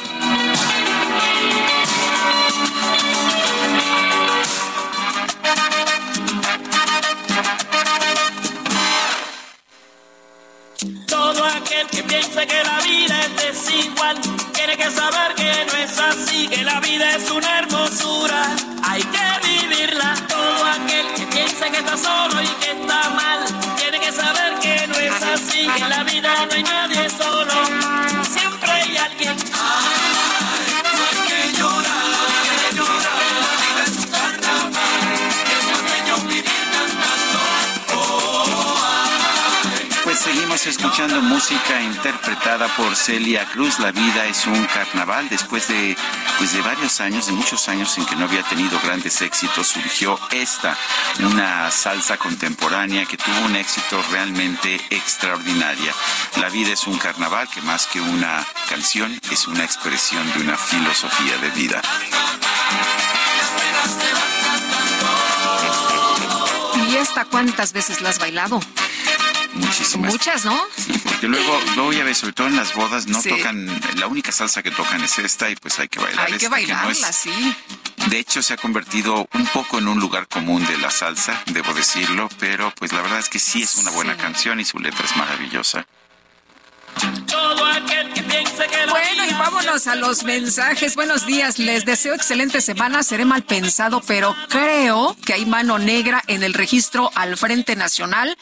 Todo 11.07 11.45
aquel 11.45 11.87
que 11.87 12.03
piense 12.03 12.45
que 12.45 12.63
la 12.63 12.79
vida 12.81 13.19
es 13.21 13.35
desigual, 13.45 14.19
tiene 14.53 14.75
que 14.75 14.91
saber 14.91 15.33
que 15.35 15.65
no 15.65 15.77
es 15.77 15.99
así, 15.99 16.47
que 16.47 16.63
la 16.63 16.79
vida 16.81 17.15
es 17.15 17.31
una 17.31 17.59
hermosura, 17.59 18.55
hay 18.83 19.01
que 19.03 19.47
vivirla. 19.47 20.15
Todo 20.27 20.65
aquel 20.65 21.13
que 21.15 21.25
piense 21.27 21.71
que 21.71 21.77
está 21.77 21.97
solo 21.97 22.41
y 22.41 22.47
que 22.61 22.71
está 22.71 23.09
mal, 23.11 23.39
tiene 23.77 23.99
que 23.99 24.11
saber 24.11 24.59
que 24.59 24.87
no 24.87 24.95
es 24.95 25.23
así, 25.23 25.67
que 25.67 25.83
en 25.83 25.89
la 25.89 26.03
vida 26.03 26.45
no 26.45 26.53
hay 26.53 26.63
nadie 26.63 27.09
solo, 27.09 27.53
siempre 28.33 28.71
hay 28.71 28.97
alguien. 28.97 29.35
Seguimos 40.55 40.79
escuchando 40.79 41.21
música 41.21 41.81
interpretada 41.81 42.73
por 42.77 42.95
Celia 42.95 43.45
Cruz. 43.51 43.77
La 43.79 43.91
vida 43.91 44.25
es 44.25 44.47
un 44.47 44.63
carnaval. 44.67 45.27
Después 45.27 45.67
de, 45.67 45.97
pues 46.37 46.53
de 46.53 46.61
varios 46.61 47.01
años, 47.01 47.25
de 47.25 47.33
muchos 47.33 47.67
años 47.67 47.97
en 47.97 48.05
que 48.05 48.15
no 48.15 48.23
había 48.23 48.41
tenido 48.43 48.79
grandes 48.79 49.21
éxitos, 49.21 49.67
surgió 49.67 50.17
esta, 50.31 50.77
una 51.19 51.69
salsa 51.71 52.15
contemporánea 52.15 53.05
que 53.05 53.17
tuvo 53.17 53.37
un 53.45 53.57
éxito 53.57 54.01
realmente 54.11 54.79
extraordinaria. 54.91 55.93
La 56.39 56.47
vida 56.47 56.71
es 56.71 56.87
un 56.87 56.97
carnaval 56.97 57.49
que 57.49 57.61
más 57.61 57.87
que 57.87 57.99
una 57.99 58.45
canción 58.69 59.19
es 59.31 59.47
una 59.47 59.65
expresión 59.65 60.25
de 60.33 60.39
una 60.39 60.55
filosofía 60.55 61.37
de 61.37 61.49
vida. 61.49 61.81
¿Y 66.87 66.95
esta 66.95 67.25
cuántas 67.25 67.73
veces 67.73 67.99
la 67.99 68.09
has 68.09 68.19
bailado? 68.19 68.61
Muchísimas. 69.55 70.11
Muchas, 70.11 70.45
¿no? 70.45 70.61
Sí, 70.75 70.93
porque 71.03 71.27
luego, 71.27 71.59
luego 71.75 71.93
ya 71.93 72.03
ves, 72.03 72.17
sobre 72.17 72.33
todo 72.33 72.47
en 72.47 72.55
las 72.55 72.73
bodas, 72.73 73.07
no 73.07 73.21
Sí. 73.21 73.29
tocan, 73.29 73.67
la 73.97 74.07
única 74.07 74.31
salsa 74.31 74.61
que 74.61 74.71
tocan 74.71 75.01
es 75.03 75.17
esta 75.19 75.49
y 75.49 75.55
pues 75.55 75.79
hay 75.79 75.87
que 75.87 75.99
bailar 75.99 76.25
Hay 76.25 76.31
que 76.31 76.35
esta, 76.37 76.49
bailarla, 76.49 76.83
no 76.83 76.89
es- 76.91 77.15
sí. 77.15 77.55
De 78.07 78.19
hecho, 78.19 78.43
se 78.43 78.53
ha 78.53 78.57
convertido 78.57 79.27
un 79.33 79.45
poco 79.47 79.79
en 79.79 79.87
un 79.87 79.99
lugar 79.99 80.27
común 80.27 80.65
de 80.67 80.77
la 80.77 80.91
salsa, 80.91 81.41
debo 81.47 81.73
decirlo, 81.73 82.29
pero 82.39 82.71
pues 82.77 82.91
la 82.93 83.01
verdad 83.01 83.19
es 83.19 83.29
que 83.29 83.39
sí 83.39 83.63
es 83.63 83.75
una 83.77 83.91
buena 83.91 84.15
canción 84.17 84.59
y 84.59 84.65
su 84.65 84.77
letra 84.79 85.05
es 85.05 85.15
maravillosa. 85.17 85.87
Bueno, 88.89 89.25
y 89.25 89.33
vámonos 89.33 89.87
a 89.87 89.95
los 89.95 90.23
mensajes. 90.23 90.95
Buenos 90.95 91.25
días, 91.25 91.59
les 91.59 91.85
deseo 91.85 92.13
excelente 92.13 92.61
semana. 92.61 93.03
Seré 93.03 93.25
mal 93.25 93.43
pensado, 93.43 94.01
pero 94.05 94.35
creo 94.49 95.15
que 95.25 95.33
hay 95.33 95.45
mano 95.45 95.77
negra 95.79 96.23
en 96.27 96.43
el 96.43 96.53
registro 96.53 97.11
al 97.15 97.37
Frente 97.37 97.75
Nacional. 97.75 98.37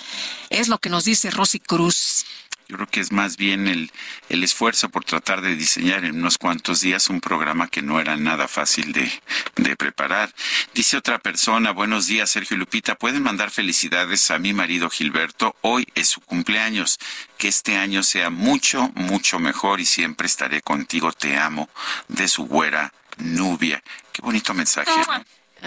Es 0.50 0.68
lo 0.68 0.78
que 0.78 0.90
nos 0.90 1.06
dice 1.06 1.32
Rosy 1.32 1.60
Cruz. 1.60 2.26
Yo 2.68 2.77
creo 2.77 2.88
que 2.88 2.99
es 2.99 3.11
más 3.11 3.38
bien 3.38 3.68
el, 3.68 3.91
el 4.30 4.44
esfuerzo 4.44 4.90
por 4.90 5.03
tratar 5.03 5.41
de 5.41 5.56
diseñar 5.56 6.06
en 6.06 6.19
unos 6.19 6.38
cuantos 6.38 6.81
días 6.81 7.10
un 7.10 7.22
programa 7.22 7.68
que 7.68 7.81
no 7.81 7.99
era 7.99 8.15
nada 8.15 8.48
fácil 8.48 8.94
de, 8.94 9.11
de 9.56 9.76
preparar. 9.76 10.34
Dice 10.73 10.98
otra 10.98 11.19
persona, 11.19 11.72
buenos 11.72 12.07
días 12.07 12.30
Sergio 12.30 12.56
y 12.56 12.60
Lupita, 12.60 12.95
pueden 12.95 13.23
mandar 13.23 13.52
felicidades 13.52 14.31
a 14.31 14.40
mi 14.40 14.53
marido 14.53 14.90
Gilberto, 14.90 15.56
hoy 15.61 15.88
es 15.95 16.07
su 16.07 16.22
cumpleaños, 16.22 16.99
que 17.38 17.48
este 17.48 17.77
año 17.77 18.03
sea 18.03 18.30
mucho, 18.30 18.91
mucho 18.95 19.40
mejor 19.40 19.81
y 19.81 19.85
siempre 19.85 20.27
estaré 20.27 20.61
contigo, 20.61 21.11
te 21.11 21.38
amo, 21.38 21.69
de 22.07 22.27
su 22.27 22.45
güera 22.45 22.94
Nubia. 23.18 23.84
Qué 24.11 24.22
bonito 24.22 24.53
mensaje. 24.53 24.91
¿no? 24.91 25.26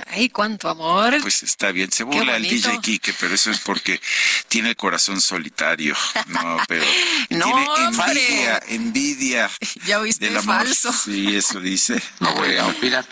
Ay, 0.08 0.28
cuánto 0.28 0.68
amor. 0.68 1.16
Pues 1.22 1.42
está 1.42 1.72
bien, 1.72 1.90
se 1.90 2.04
burla 2.04 2.36
el. 2.36 2.42
DJ 2.42 2.78
Kike, 2.80 3.14
pero 3.18 3.34
eso 3.34 3.50
es 3.50 3.60
porque 3.60 4.00
tiene 4.48 4.70
el 4.70 4.76
corazón 4.76 5.20
solitario. 5.20 5.96
No, 6.26 6.58
pero 6.68 6.84
No, 7.30 7.46
tiene 7.46 7.68
hombre. 7.68 8.26
envidia, 8.26 8.62
envidia 8.68 9.50
Ya 9.86 10.00
oíste 10.00 10.26
del 10.26 10.36
amor. 10.36 10.56
falso. 10.56 10.92
Sí, 10.92 11.34
eso 11.36 11.60
dice. 11.60 12.00
No 12.20 12.34
voy 12.34 12.56
a 12.56 12.66
opinar. 12.66 13.04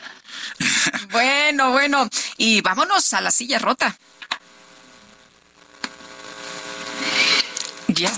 Bueno, 1.11 1.71
bueno. 1.73 2.09
Y 2.37 2.61
vámonos 2.61 3.13
a 3.15 3.21
la 3.21 3.31
silla 3.31 3.59
rota. 3.59 3.97
Ya. 7.89 8.13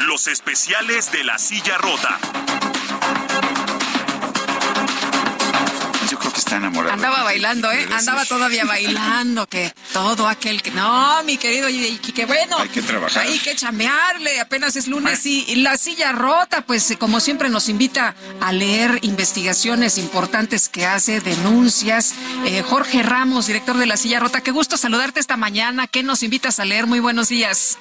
Los 0.00 0.26
especiales 0.28 1.12
de 1.12 1.24
la 1.24 1.38
silla 1.38 1.76
rota. 1.78 2.18
Andaba 6.64 7.22
bailando, 7.22 7.70
¿eh? 7.70 7.86
Andaba 7.92 8.20
ser. 8.20 8.28
todavía 8.28 8.64
bailando, 8.64 9.46
que 9.46 9.72
todo 9.92 10.28
aquel 10.28 10.62
que... 10.62 10.70
No, 10.70 11.22
mi 11.24 11.36
querido 11.36 11.68
y 11.68 11.98
que 11.98 12.26
bueno. 12.26 12.58
Hay 12.58 12.68
que 12.68 12.82
trabajar. 12.82 13.26
Hay 13.26 13.38
que 13.38 13.54
chambearle, 13.54 14.40
apenas 14.40 14.76
es 14.76 14.88
lunes 14.88 15.24
y, 15.26 15.44
y 15.48 15.56
la 15.56 15.76
silla 15.76 16.12
rota, 16.12 16.62
pues 16.62 16.96
como 16.98 17.20
siempre 17.20 17.48
nos 17.48 17.68
invita 17.68 18.14
a 18.40 18.52
leer 18.52 18.98
investigaciones 19.02 19.98
importantes 19.98 20.68
que 20.68 20.86
hace, 20.86 21.20
denuncias. 21.20 22.14
Eh, 22.44 22.62
Jorge 22.62 23.02
Ramos, 23.02 23.46
director 23.46 23.76
de 23.76 23.86
la 23.86 23.96
silla 23.96 24.20
rota, 24.20 24.40
qué 24.40 24.50
gusto 24.50 24.76
saludarte 24.76 25.20
esta 25.20 25.36
mañana. 25.36 25.86
¿Qué 25.86 26.02
nos 26.02 26.22
invitas 26.22 26.60
a 26.60 26.64
leer? 26.64 26.86
Muy 26.86 27.00
buenos 27.00 27.28
días. 27.28 27.78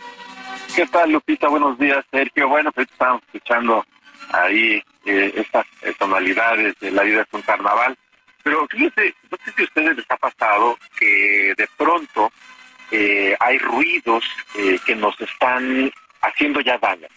¿Qué 0.75 0.85
tal, 0.87 1.11
Lupita? 1.11 1.47
Buenos 1.47 1.77
días, 1.77 2.03
Sergio. 2.11 2.49
Bueno, 2.49 2.71
pues 2.71 2.87
estamos 2.91 3.21
escuchando 3.23 3.85
ahí 4.31 4.83
eh, 5.05 5.33
estas 5.35 5.65
eh, 5.81 5.93
tonalidades 5.97 6.75
de 6.79 6.91
la 6.91 7.03
vida 7.03 7.21
es 7.21 7.27
un 7.31 7.41
carnaval. 7.41 7.97
Pero 8.45 8.67
fíjense, 8.67 9.15
no 9.31 9.37
sé 9.43 9.51
si 9.55 9.61
a 9.63 9.65
ustedes 9.65 9.97
les 9.97 10.05
ha 10.11 10.17
pasado 10.17 10.77
que 10.99 11.55
de 11.57 11.67
pronto 11.75 12.31
eh, 12.91 13.35
hay 13.39 13.57
ruidos 13.57 14.23
eh, 14.55 14.77
que 14.85 14.95
nos 14.95 15.19
están 15.19 15.91
haciendo 16.21 16.61
ya 16.61 16.77
daño. 16.77 17.07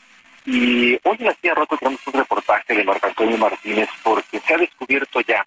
Y 0.46 0.98
hoy 1.04 1.18
en 1.20 1.36
silla 1.36 1.54
rota 1.54 1.76
tenemos 1.76 2.00
un 2.06 2.14
reportaje 2.14 2.74
de 2.74 2.82
Marco 2.82 3.08
Antonio 3.08 3.36
Martínez 3.36 3.90
porque 4.02 4.40
se 4.40 4.54
ha 4.54 4.56
descubierto 4.56 5.20
ya 5.20 5.46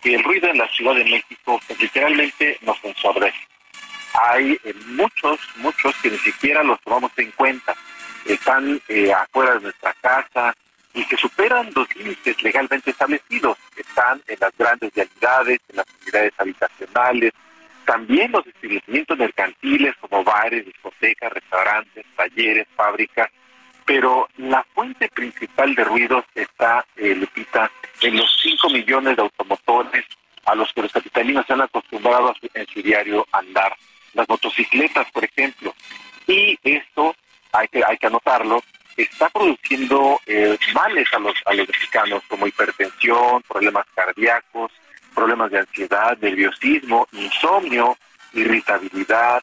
que 0.00 0.14
el 0.14 0.24
ruido 0.24 0.48
en 0.48 0.56
la 0.56 0.68
Ciudad 0.68 0.94
de 0.94 1.04
México 1.04 1.60
literalmente 1.78 2.56
nos 2.62 2.82
ensordece 2.82 3.36
hay 4.14 4.58
eh, 4.64 4.74
muchos, 4.86 5.38
muchos 5.56 5.94
que 5.96 6.10
ni 6.10 6.18
siquiera 6.18 6.62
los 6.62 6.80
tomamos 6.80 7.12
en 7.18 7.30
cuenta. 7.32 7.76
Están 8.24 8.80
afuera 9.14 9.54
de 9.54 9.60
nuestra 9.60 9.94
casa 10.00 10.54
y 10.94 11.04
que 11.06 11.16
superan 11.16 11.70
los 11.74 11.94
límites 11.96 12.42
legalmente 12.42 12.90
establecidos. 12.90 13.56
Están 13.76 14.20
en 14.26 14.36
las 14.40 14.52
grandes 14.58 14.92
realidades, 14.94 15.60
en 15.68 15.76
las 15.76 15.86
unidades 16.02 16.32
habitacionales, 16.38 17.32
también 17.84 18.32
los 18.32 18.46
establecimientos 18.46 19.18
mercantiles 19.18 19.94
como 20.00 20.22
bares, 20.24 20.64
discotecas, 20.66 21.32
restaurantes, 21.32 22.04
talleres, 22.16 22.66
fábricas. 22.76 23.28
Pero 23.84 24.28
la 24.36 24.64
fuente 24.74 25.08
principal 25.08 25.74
de 25.74 25.84
ruidos 25.84 26.24
está, 26.34 26.84
eh, 26.96 27.14
Lupita, 27.14 27.70
en 28.02 28.16
los 28.16 28.38
5 28.40 28.68
millones 28.70 29.16
de 29.16 29.22
automotores 29.22 30.04
a 30.44 30.54
los 30.54 30.72
que 30.72 30.82
los 30.82 30.92
capitalinos 30.92 31.44
se 31.46 31.52
han 31.54 31.62
acostumbrado 31.62 32.34
su- 32.40 32.48
en 32.54 32.66
su 32.68 32.80
diario 32.82 33.26
andar. 33.32 33.74
Las 34.14 34.28
motocicletas, 34.28 35.10
por 35.12 35.24
ejemplo. 35.24 35.74
Y 36.26 36.58
esto, 36.62 37.14
hay 37.52 37.66
que, 37.68 37.82
hay 37.84 37.96
que 37.98 38.06
anotarlo, 38.06 38.62
está 38.96 39.28
produciendo 39.28 40.20
eh, 40.26 40.58
males 40.74 41.08
a 41.12 41.18
los, 41.18 41.34
a 41.46 41.54
los 41.54 41.68
mexicanos, 41.68 42.22
como 42.28 42.46
hipertensión, 42.46 43.42
problemas 43.42 43.86
cardíacos, 43.94 44.72
problemas 45.14 45.50
de 45.50 45.60
ansiedad, 45.60 46.16
nerviosismo, 46.20 47.08
insomnio, 47.12 47.96
irritabilidad, 48.32 49.42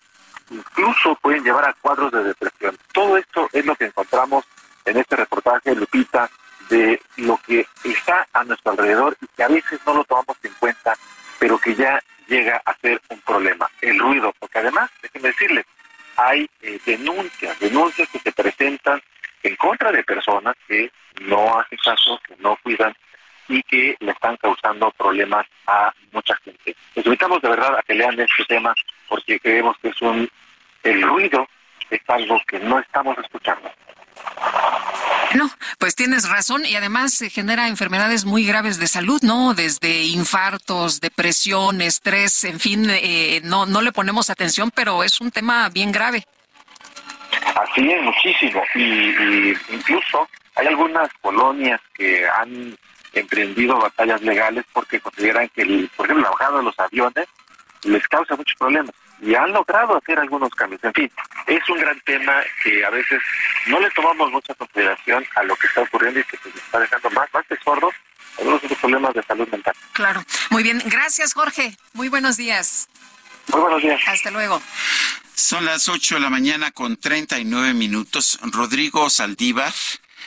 incluso 0.49 1.15
pueden 1.15 1.43
llevar 1.43 1.65
a 1.65 1.73
cuadros 1.73 2.11
de 2.11 2.23
depresión. 2.23 2.77
Todo 2.93 3.17
esto 3.17 3.49
es 3.51 3.65
lo 3.65 3.75
que 3.75 3.85
encontramos 3.85 4.45
en 4.85 4.97
este 4.97 5.15
reportaje, 5.15 5.75
Lupita, 5.75 6.29
de 6.69 7.01
lo 7.17 7.37
que 7.37 7.65
está 7.83 8.27
a 8.33 8.43
nuestro 8.43 8.71
alrededor 8.71 9.17
y 9.21 9.27
que 9.27 9.43
a 9.43 9.47
veces 9.47 9.79
no 9.85 9.93
lo 9.93 10.03
tomamos 10.03 10.37
en 10.43 10.53
cuenta, 10.59 10.93
pero 11.39 11.57
que 11.57 11.75
ya 11.75 12.01
llega 12.27 12.61
a 12.65 12.75
ser 12.79 13.01
un 13.09 13.19
problema, 13.21 13.69
el 13.81 13.99
ruido, 13.99 14.33
porque 14.39 14.59
además, 14.59 14.89
déjenme 15.01 15.29
decirles, 15.29 15.65
hay 16.17 16.49
eh, 16.61 16.79
denuncias, 16.85 17.59
denuncias 17.59 18.09
que 18.09 18.19
se 18.19 18.31
presentan 18.31 19.01
en 19.47 19.55
contra 19.55 19.91
de 19.91 20.03
personas 20.03 20.55
que 20.67 20.91
no 21.21 21.59
hacen 21.59 21.77
caso, 21.83 22.19
que 22.27 22.35
no 22.39 22.57
cuidan 22.63 22.93
y 23.47 23.63
que 23.63 23.95
le 23.99 24.11
están 24.11 24.35
causando 24.37 24.91
problemas 24.91 25.45
a 25.65 25.91
mucha 26.11 26.35
gente. 26.43 26.75
Les 26.95 27.05
invitamos 27.05 27.41
de 27.41 27.49
verdad 27.49 27.77
a 27.77 27.81
que 27.81 27.93
lean 27.93 28.19
este 28.19 28.43
tema 28.45 28.73
porque 29.07 29.39
creemos 29.39 29.77
que 29.81 29.89
es 29.89 30.01
un 30.01 30.29
el 30.83 31.01
ruido 31.01 31.47
es 31.89 32.01
algo 32.07 32.39
que 32.47 32.59
no 32.59 32.79
estamos 32.79 33.17
escuchando. 33.17 33.71
No, 35.35 35.49
pues 35.77 35.95
tienes 35.95 36.29
razón 36.29 36.65
y 36.65 36.75
además 36.75 37.13
se 37.13 37.29
genera 37.29 37.67
enfermedades 37.67 38.25
muy 38.25 38.45
graves 38.45 38.79
de 38.79 38.87
salud, 38.87 39.21
¿no? 39.21 39.53
Desde 39.53 40.03
infartos, 40.03 40.99
depresión, 40.99 41.81
estrés, 41.81 42.43
en 42.43 42.59
fin, 42.59 42.87
eh, 42.89 43.41
no, 43.43 43.65
no 43.65 43.81
le 43.81 43.91
ponemos 43.91 44.29
atención, 44.29 44.71
pero 44.73 45.03
es 45.03 45.21
un 45.21 45.31
tema 45.31 45.69
bien 45.69 45.91
grave. 45.91 46.25
Así 47.55 47.91
es, 47.91 48.01
muchísimo. 48.01 48.63
Y, 48.75 49.55
incluso 49.69 50.27
hay 50.55 50.67
algunas 50.67 51.09
colonias 51.21 51.79
que 51.93 52.27
han 52.27 52.77
emprendido 53.13 53.77
batallas 53.77 54.21
legales 54.21 54.65
porque 54.73 54.99
consideran 54.99 55.49
que, 55.49 55.61
el, 55.61 55.89
por 55.95 56.05
ejemplo, 56.05 56.23
la 56.23 56.31
bajada 56.31 56.57
de 56.57 56.63
los 56.63 56.79
aviones 56.79 57.27
les 57.83 58.07
causa 58.07 58.35
muchos 58.35 58.55
problemas. 58.57 58.93
Y 59.21 59.33
han 59.33 59.51
logrado 59.51 59.97
hacer 59.97 60.19
algunos 60.19 60.49
cambios. 60.51 60.83
En 60.83 60.93
fin, 60.93 61.11
es 61.47 61.67
un 61.69 61.79
gran 61.79 61.99
tema 62.01 62.43
que 62.63 62.85
a 62.85 62.89
veces 62.91 63.19
no 63.65 63.79
le 63.79 63.89
tomamos 63.91 64.31
mucha 64.31 64.53
consideración 64.53 65.25
a 65.35 65.43
lo 65.43 65.55
que 65.55 65.67
está 65.67 65.81
ocurriendo 65.81 66.19
y 66.19 66.23
que 66.23 66.37
se 66.37 66.49
está 66.49 66.79
dejando 66.79 67.09
más, 67.11 67.27
más 67.33 67.45
sordos 67.63 67.93
algunos 68.37 68.63
otros 68.63 68.79
problemas 68.79 69.13
de 69.13 69.23
salud 69.23 69.47
mental. 69.49 69.73
Claro. 69.93 70.23
Muy 70.49 70.63
bien. 70.63 70.81
Gracias, 70.85 71.33
Jorge. 71.33 71.75
Muy 71.93 72.09
buenos 72.09 72.37
días. 72.37 72.87
Muy 73.51 73.61
buenos 73.61 73.81
días. 73.81 74.01
Hasta 74.07 74.31
luego. 74.31 74.61
Son 75.35 75.65
las 75.65 75.87
8 75.87 76.15
de 76.15 76.21
la 76.21 76.29
mañana 76.29 76.71
con 76.71 76.97
39 76.97 77.73
minutos. 77.73 78.39
Rodrigo 78.41 79.09
Saldívar. 79.09 79.73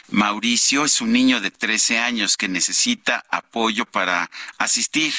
Mauricio 0.09 0.85
es 0.85 1.01
un 1.01 1.13
niño 1.13 1.41
de 1.41 1.51
13 1.51 1.99
años 1.99 2.37
que 2.37 2.49
necesita 2.49 3.25
apoyo 3.31 3.85
para 3.85 4.31
asistir 4.59 5.13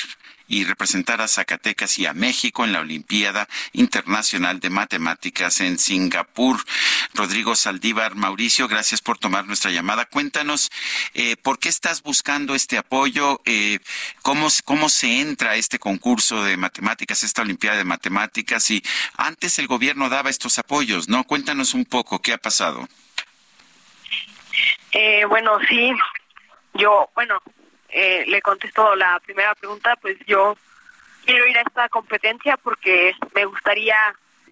y 0.52 0.66
representar 0.66 1.22
a 1.22 1.30
Zacatecas 1.30 1.98
y 1.98 2.06
a 2.06 2.14
México 2.14 2.66
en 2.66 2.74
la 2.74 2.82
Olimpiada 2.82 3.48
Internacional 3.72 4.60
de 4.60 4.70
Matemáticas 4.70 5.62
en 5.62 5.80
Singapur. 5.80 6.58
Rodrigo 7.14 7.56
Saldívar, 7.56 8.16
Mauricio, 8.16 8.68
gracias 8.68 9.00
por 9.00 9.18
tomar 9.18 9.48
nuestra 9.48 9.72
llamada. 9.72 10.04
Cuéntanos 10.04 10.70
eh, 11.14 11.38
por 11.38 11.58
qué 11.58 11.70
estás 11.70 12.04
buscando 12.04 12.54
este 12.54 12.78
apoyo, 12.78 13.40
eh, 13.46 13.80
cómo, 14.24 14.50
cómo 14.66 14.90
se 14.90 15.22
entra 15.22 15.52
a 15.52 15.56
este 15.56 15.80
concurso 15.80 16.44
de 16.44 16.58
matemáticas, 16.58 17.24
esta 17.24 17.44
Olimpiada 17.44 17.78
de 17.78 17.86
Matemáticas 17.86 18.70
y 18.72 18.84
antes 19.16 19.58
el 19.58 19.68
gobierno 19.68 20.10
daba 20.10 20.30
estos 20.30 20.60
apoyos, 20.60 21.08
¿no? 21.08 21.24
Cuéntanos 21.24 21.74
un 21.74 21.86
poco 21.86 22.22
qué 22.22 22.34
ha 22.34 22.38
pasado. 22.38 22.90
Eh, 24.92 25.24
bueno, 25.30 25.58
sí, 25.70 25.94
yo, 26.74 27.10
bueno, 27.16 27.42
eh, 27.92 28.24
le 28.28 28.42
contesto 28.42 28.96
la 28.96 29.20
primera 29.20 29.54
pregunta, 29.56 29.96
pues 30.02 30.18
yo 30.26 30.58
quiero 31.26 31.48
ir 31.48 31.58
a 31.58 31.62
esta 31.62 31.90
competencia 31.90 32.58
porque 32.58 33.14
me 33.34 33.46
gustaría 33.46 33.98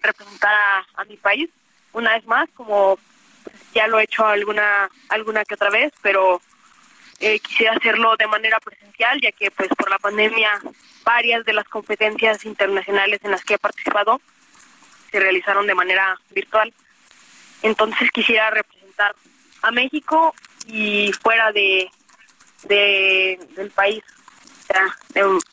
representar 0.02 0.84
a, 0.94 1.04
mi 1.04 1.16
país 1.16 1.50
una 1.92 2.14
vez 2.14 2.26
más, 2.26 2.48
como 2.54 2.98
ya 3.74 3.86
lo 3.86 3.98
he 3.98 4.04
hecho 4.04 4.26
alguna 4.26 4.88
alguna 5.08 5.44
que 5.44 5.54
otra 5.54 5.70
vez, 5.70 5.92
pero 6.02 6.40
eh, 7.18 7.38
quisiera 7.40 7.72
hacerlo 7.74 8.16
de 8.16 8.26
manera 8.26 8.58
presencial, 8.60 9.20
ya 9.20 9.32
que 9.32 9.50
pues 9.50 9.68
por 9.70 9.90
la 9.90 9.98
pandemia 9.98 10.60
varias 11.04 11.44
de 11.44 11.52
las 11.52 11.68
competencias 11.68 12.44
internacionales 12.44 13.20
en 13.24 13.30
las 13.30 13.44
que 13.44 13.54
he 13.54 13.58
participado 13.58 14.20
se 15.10 15.18
realizaron 15.18 15.66
de 15.66 15.74
manera 15.74 16.18
virtual. 16.30 16.72
Entonces 17.62 18.10
quisiera 18.10 18.50
representar 18.50 19.14
a 19.62 19.70
México 19.70 20.34
y 20.66 21.12
fuera 21.20 21.52
de, 21.52 21.90
de, 22.64 23.38
del 23.56 23.70
país, 23.70 24.02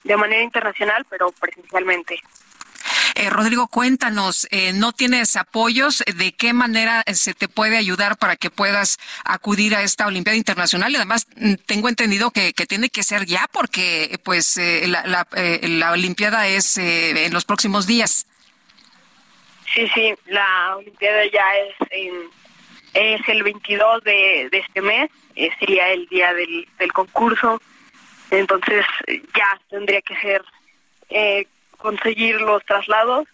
de, 0.03 0.17
manera 0.17 0.43
internacional, 0.43 1.05
pero 1.09 1.31
presencialmente. 1.31 2.19
Eh, 3.15 3.31
Rodrigo, 3.31 3.67
cuéntanos, 3.67 4.47
eh, 4.51 4.73
¿no 4.73 4.91
tienes 4.91 5.35
apoyos? 5.35 6.03
¿De 6.15 6.33
qué 6.33 6.53
manera 6.53 7.03
se 7.13 7.33
te 7.33 7.47
puede 7.47 7.75
ayudar 7.75 8.17
para 8.17 8.35
que 8.35 8.51
puedas 8.51 8.99
acudir 9.25 9.75
a 9.75 9.81
esta 9.81 10.05
Olimpiada 10.05 10.37
Internacional? 10.37 10.91
Y 10.91 10.97
además, 10.97 11.25
mm, 11.35 11.55
tengo 11.65 11.89
entendido 11.89 12.29
que, 12.29 12.53
que 12.53 12.67
tiene 12.67 12.89
que 12.89 13.01
ser 13.01 13.25
ya 13.25 13.47
porque 13.51 14.19
pues 14.23 14.57
eh, 14.57 14.85
la, 14.87 15.03
la, 15.07 15.27
la, 15.61 15.91
Olimpiada 15.93 16.47
es 16.47 16.77
en 16.77 17.33
los 17.33 17.43
próximos 17.43 17.87
días. 17.87 18.27
Sí, 19.73 19.87
sí, 19.93 20.13
la 20.27 20.77
Olimpiada 20.77 21.25
ya 21.25 21.43
es, 21.57 21.89
es 22.93 23.21
el 23.27 23.43
22 23.43 24.03
de, 24.03 24.49
de 24.51 24.57
este 24.59 24.81
mes 24.81 25.09
eh, 25.35 25.51
sería 25.59 25.91
el 25.91 26.07
día 26.07 26.33
del, 26.33 26.67
del 26.79 26.91
concurso. 26.91 27.61
Entonces 28.31 28.85
ya 29.35 29.59
tendría 29.69 30.01
que 30.01 30.15
ser 30.17 30.43
eh, 31.09 31.47
conseguir 31.77 32.41
los 32.41 32.63
traslados. 32.65 33.27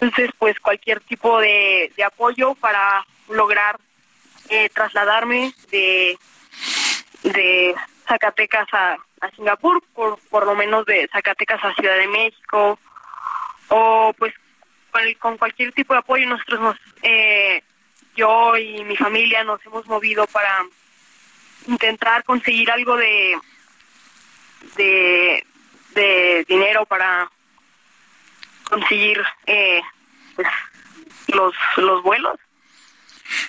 Entonces, 0.00 0.30
pues 0.38 0.58
cualquier 0.60 1.00
tipo 1.00 1.38
de, 1.40 1.92
de 1.96 2.04
apoyo 2.04 2.54
para 2.54 3.06
lograr 3.28 3.78
eh, 4.48 4.68
trasladarme 4.70 5.52
de, 5.70 6.18
de 7.22 7.74
Zacatecas 8.08 8.66
a, 8.72 8.96
a 9.20 9.30
Singapur, 9.36 9.82
por, 9.94 10.18
por 10.30 10.46
lo 10.46 10.54
menos 10.54 10.84
de 10.86 11.08
Zacatecas 11.12 11.62
a 11.64 11.74
Ciudad 11.74 11.96
de 11.96 12.08
México, 12.08 12.78
o 13.68 14.14
pues 14.18 14.34
con, 14.90 15.02
con 15.14 15.38
cualquier 15.38 15.72
tipo 15.72 15.92
de 15.92 16.00
apoyo 16.00 16.26
nosotros 16.26 16.60
nos, 16.60 16.76
eh, 17.02 17.62
yo 18.16 18.56
y 18.56 18.84
mi 18.84 18.96
familia 18.96 19.44
nos 19.44 19.64
hemos 19.66 19.86
movido 19.86 20.26
para 20.26 20.64
intentar 21.66 22.24
conseguir 22.24 22.70
algo 22.70 22.96
de, 22.96 23.38
de, 24.76 26.44
dinero 26.48 26.86
para 26.86 27.30
conseguir 28.68 29.22
eh, 29.46 29.82
pues, 30.34 30.48
los, 31.28 31.54
los 31.76 32.02
vuelos 32.02 32.38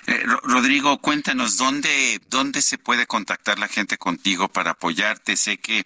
eh, 0.06 0.22
Rodrigo, 0.44 0.98
cuéntanos 0.98 1.56
dónde 1.56 2.20
dónde 2.30 2.62
se 2.62 2.78
puede 2.78 3.06
contactar 3.06 3.58
la 3.58 3.68
gente 3.68 3.98
contigo 3.98 4.48
para 4.48 4.72
apoyarte. 4.72 5.36
Sé 5.36 5.58
que 5.58 5.84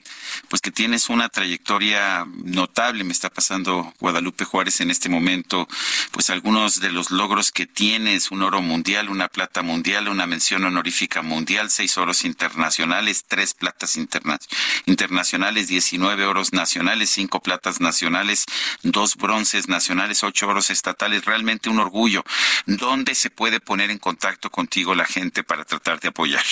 pues 0.48 0.62
que 0.62 0.70
tienes 0.70 1.08
una 1.08 1.28
trayectoria 1.28 2.26
notable. 2.44 3.04
Me 3.04 3.12
está 3.12 3.30
pasando 3.30 3.92
Guadalupe 4.00 4.44
Juárez 4.44 4.80
en 4.80 4.90
este 4.90 5.08
momento, 5.08 5.68
pues 6.10 6.30
algunos 6.30 6.80
de 6.80 6.92
los 6.92 7.10
logros 7.10 7.52
que 7.52 7.66
tienes: 7.66 8.30
un 8.30 8.42
oro 8.42 8.62
mundial, 8.62 9.08
una 9.08 9.28
plata 9.28 9.62
mundial, 9.62 10.08
una 10.08 10.26
mención 10.26 10.64
honorífica 10.64 11.22
mundial, 11.22 11.70
seis 11.70 11.96
oros 11.98 12.24
internacionales, 12.24 13.24
tres 13.26 13.54
platas 13.54 13.96
internacionales, 13.96 15.68
diecinueve 15.68 16.26
oros 16.26 16.52
nacionales, 16.52 17.10
cinco 17.10 17.40
platas 17.40 17.80
nacionales, 17.80 18.46
dos 18.82 19.16
bronces 19.16 19.68
nacionales, 19.68 20.22
ocho 20.22 20.48
oros 20.48 20.70
estatales. 20.70 21.24
Realmente 21.24 21.70
un 21.70 21.78
orgullo. 21.78 22.24
¿Dónde 22.66 23.14
se 23.14 23.30
puede 23.30 23.60
poner 23.60 23.81
en 23.90 23.98
contacto 23.98 24.50
contigo 24.50 24.94
la 24.94 25.04
gente 25.04 25.44
para 25.44 25.64
tratar 25.64 26.00
de 26.00 26.08
apoyar? 26.08 26.44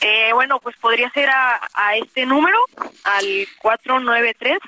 Eh, 0.00 0.30
bueno, 0.32 0.58
pues 0.60 0.76
podría 0.76 1.10
ser 1.10 1.28
a, 1.28 1.96
este 1.96 2.24
número, 2.24 2.58
al 3.04 3.48
493. 3.58 4.58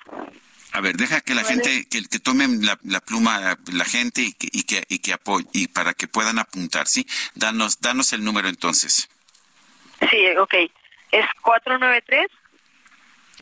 A 0.73 0.81
ver, 0.81 0.97
deja 0.97 1.21
que 1.21 1.35
la 1.35 1.45
gente, 1.45 1.87
que, 1.89 2.05
que 2.05 2.19
tomen 2.19 2.65
la, 2.65 3.01
pluma 3.01 3.59
la 3.73 3.85
gente 3.85 4.23
y 4.23 4.33
que, 4.33 4.49
y 4.53 4.63
que, 4.65 4.85
y 4.89 4.99
que 4.99 5.13
apoye, 5.13 5.47
y 5.53 5.69
para 5.69 5.95
que 5.95 6.07
puedan 6.07 6.39
apuntar, 6.39 6.87
¿sí? 6.87 7.07
Danos, 7.35 7.81
danos 7.81 8.13
el 8.13 8.25
número 8.25 8.49
entonces. 8.49 9.09
Sí, 10.11 10.37
ok. 10.39 10.55
Es 11.13 11.27
493. 11.43 12.27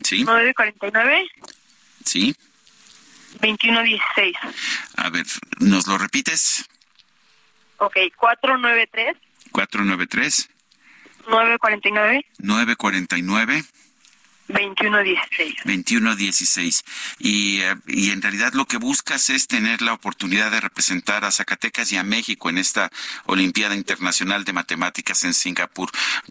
Sí. 0.03 0.23
949. 0.23 1.29
Sí. 2.05 2.35
2116. 3.41 4.35
A 4.97 5.09
ver, 5.09 5.25
¿nos 5.59 5.87
lo 5.87 5.97
repites? 5.97 6.65
Ok, 7.83 7.97
493. 8.19 9.17
493. 9.51 10.49
949. 11.27 12.25
949. 12.37 13.63
2116. 14.51 15.55
2116. 15.65 16.83
Y, 17.19 17.61
eh, 17.61 17.75
y 17.87 18.11
en 18.11 18.21
realidad 18.21 18.53
lo 18.53 18.65
que 18.65 18.77
buscas 18.77 19.29
es 19.29 19.47
tener 19.47 19.81
la 19.81 19.93
oportunidad 19.93 20.51
de 20.51 20.61
representar 20.61 21.25
a 21.25 21.31
Zacatecas 21.31 21.91
y 21.91 21.97
a 21.97 22.03
México 22.03 22.49
en 22.49 22.57
esta 22.57 22.89
Olimpiada 23.25 23.75
Internacional 23.75 24.43
de 24.43 24.53
Matemáticas 24.53 25.23
en 25.23 25.33
Singapur. 25.33 25.89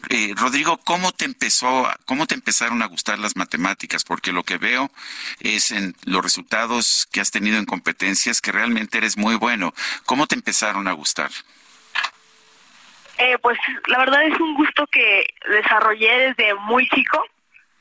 Eh, 0.09 0.33
Rodrigo, 0.35 0.77
¿cómo 0.77 1.11
te 1.11 1.25
empezó, 1.25 1.89
cómo 2.05 2.27
te 2.27 2.35
empezaron 2.35 2.81
a 2.81 2.87
gustar 2.87 3.19
las 3.19 3.35
matemáticas? 3.35 4.03
Porque 4.03 4.31
lo 4.31 4.43
que 4.43 4.57
veo 4.57 4.91
es 5.39 5.71
en 5.71 5.95
los 6.03 6.23
resultados 6.23 7.07
que 7.11 7.21
has 7.21 7.31
tenido 7.31 7.57
en 7.57 7.65
competencias 7.65 8.41
que 8.41 8.51
realmente 8.51 8.97
eres 8.97 9.17
muy 9.17 9.35
bueno. 9.35 9.73
¿Cómo 10.05 10.27
te 10.27 10.35
empezaron 10.35 10.87
a 10.87 10.93
gustar? 10.93 11.31
Eh, 13.17 13.37
pues 13.39 13.57
la 13.87 13.99
verdad 13.99 14.23
es 14.23 14.39
un 14.39 14.55
gusto 14.55 14.87
que 14.87 15.27
desarrollé 15.47 16.33
desde 16.35 16.55
muy 16.55 16.87
chico 16.89 17.23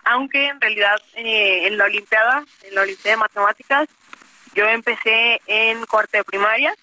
aunque 0.04 0.48
en 0.48 0.60
realidad 0.60 1.00
eh, 1.14 1.66
en 1.66 1.76
la 1.76 1.84
Olimpiada, 1.84 2.44
en 2.62 2.74
la 2.74 2.82
Olimpiada 2.82 3.16
de 3.16 3.20
Matemáticas, 3.20 3.88
yo 4.54 4.64
empecé 4.66 5.40
en 5.46 5.84
cuarto 5.86 6.16
de 6.16 6.24
primaria. 6.24 6.74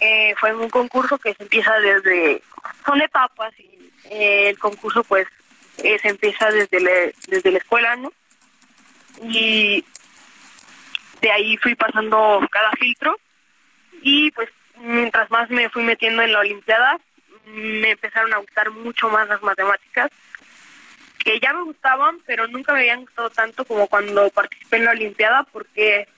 Eh, 0.00 0.34
fue 0.38 0.54
un 0.54 0.68
concurso 0.68 1.18
que 1.18 1.34
se 1.34 1.42
empieza 1.44 1.72
desde, 1.78 2.42
son 2.84 3.00
etapas 3.00 3.52
y 3.58 3.90
eh, 4.10 4.48
el 4.48 4.58
concurso 4.58 5.04
pues 5.04 5.28
se 5.76 6.08
empieza 6.08 6.50
desde, 6.50 7.14
desde 7.28 7.50
la 7.50 7.58
escuela, 7.58 7.96
¿no? 7.96 8.12
Y 9.22 9.84
de 11.20 11.30
ahí 11.30 11.56
fui 11.56 11.74
pasando 11.74 12.40
cada 12.50 12.70
filtro 12.72 13.18
y 14.02 14.30
pues 14.32 14.48
mientras 14.76 15.30
más 15.30 15.48
me 15.50 15.70
fui 15.70 15.82
metiendo 15.82 16.22
en 16.22 16.32
la 16.32 16.40
Olimpiada, 16.40 16.98
me 17.46 17.92
empezaron 17.92 18.32
a 18.34 18.38
gustar 18.38 18.70
mucho 18.70 19.08
más 19.08 19.28
las 19.28 19.42
matemáticas 19.42 20.10
que 21.22 21.40
ya 21.40 21.52
me 21.52 21.62
gustaban, 21.62 22.18
pero 22.26 22.46
nunca 22.48 22.72
me 22.72 22.80
habían 22.80 23.02
gustado 23.02 23.30
tanto 23.30 23.64
como 23.64 23.86
cuando 23.86 24.28
participé 24.30 24.76
en 24.76 24.84
la 24.84 24.90
Olimpiada, 24.92 25.44
porque 25.52 26.08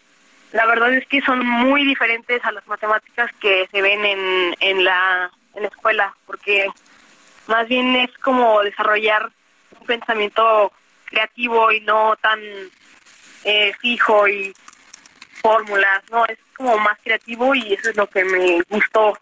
la 0.52 0.66
verdad 0.66 0.92
es 0.94 1.06
que 1.06 1.20
son 1.22 1.44
muy 1.44 1.84
diferentes 1.84 2.44
a 2.44 2.52
las 2.52 2.66
matemáticas 2.66 3.30
que 3.40 3.68
se 3.70 3.82
ven 3.82 4.04
en, 4.04 4.54
en, 4.60 4.84
la, 4.84 5.30
en 5.54 5.62
la 5.62 5.68
escuela, 5.68 6.14
porque 6.26 6.68
más 7.46 7.68
bien 7.68 7.94
es 7.96 8.16
como 8.18 8.62
desarrollar 8.62 9.30
un 9.78 9.86
pensamiento 9.86 10.72
creativo 11.06 11.70
y 11.72 11.80
no 11.80 12.16
tan 12.20 12.40
eh, 13.44 13.72
fijo 13.80 14.26
y 14.28 14.54
fórmulas, 15.42 16.02
¿no? 16.10 16.24
Es 16.26 16.38
como 16.56 16.78
más 16.78 16.98
creativo 17.02 17.54
y 17.54 17.74
eso 17.74 17.90
es 17.90 17.96
lo 17.96 18.06
que 18.06 18.24
me 18.24 18.62
gustó 18.68 19.18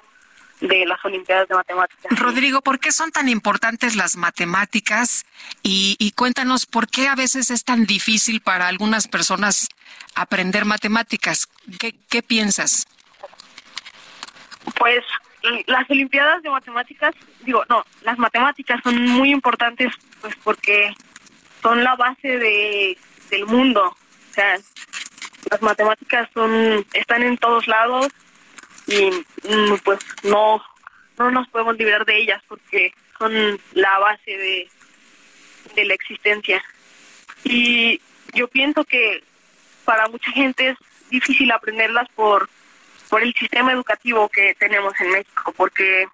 de 0.62 0.86
las 0.86 1.04
Olimpiadas 1.04 1.48
de 1.48 1.56
Matemáticas. 1.56 2.18
Rodrigo, 2.18 2.62
¿por 2.62 2.78
qué 2.78 2.92
son 2.92 3.10
tan 3.10 3.28
importantes 3.28 3.96
las 3.96 4.16
matemáticas? 4.16 5.26
Y, 5.62 5.96
y, 5.98 6.12
cuéntanos, 6.12 6.66
¿por 6.66 6.88
qué 6.88 7.08
a 7.08 7.14
veces 7.14 7.50
es 7.50 7.64
tan 7.64 7.84
difícil 7.84 8.40
para 8.40 8.68
algunas 8.68 9.08
personas 9.08 9.68
aprender 10.14 10.64
matemáticas? 10.64 11.48
¿Qué, 11.78 11.94
qué 12.08 12.22
piensas? 12.22 12.86
Pues 14.76 15.04
las 15.66 15.90
Olimpiadas 15.90 16.42
de 16.42 16.50
Matemáticas, 16.50 17.14
digo, 17.44 17.64
no, 17.68 17.84
las 18.02 18.16
matemáticas 18.18 18.80
son 18.84 19.04
muy 19.08 19.30
importantes 19.30 19.92
pues 20.20 20.34
porque 20.44 20.94
son 21.60 21.82
la 21.82 21.96
base 21.96 22.38
de, 22.38 22.96
del 23.30 23.46
mundo. 23.46 23.84
O 23.86 24.34
sea, 24.34 24.56
las 25.50 25.60
matemáticas 25.60 26.28
son 26.32 26.86
están 26.92 27.24
en 27.24 27.36
todos 27.36 27.66
lados 27.66 28.08
y 28.86 29.10
mm, 29.10 29.76
pues 29.84 30.00
no 30.22 30.62
no 31.18 31.30
nos 31.30 31.48
podemos 31.48 31.76
librar 31.76 32.04
de 32.04 32.18
ellas 32.18 32.42
porque 32.48 32.92
son 33.18 33.60
la 33.72 33.98
base 33.98 34.30
de, 34.30 34.68
de 35.74 35.84
la 35.84 35.94
existencia. 35.94 36.62
Y 37.44 38.00
yo 38.32 38.48
pienso 38.48 38.84
que 38.84 39.22
para 39.84 40.08
mucha 40.08 40.30
gente 40.32 40.70
es 40.70 40.78
difícil 41.10 41.50
aprenderlas 41.50 42.08
por 42.14 42.48
por 43.08 43.22
el 43.22 43.34
sistema 43.34 43.72
educativo 43.72 44.26
que 44.30 44.54
tenemos 44.54 44.98
en 44.98 45.10
México, 45.10 45.52
porque 45.54 46.08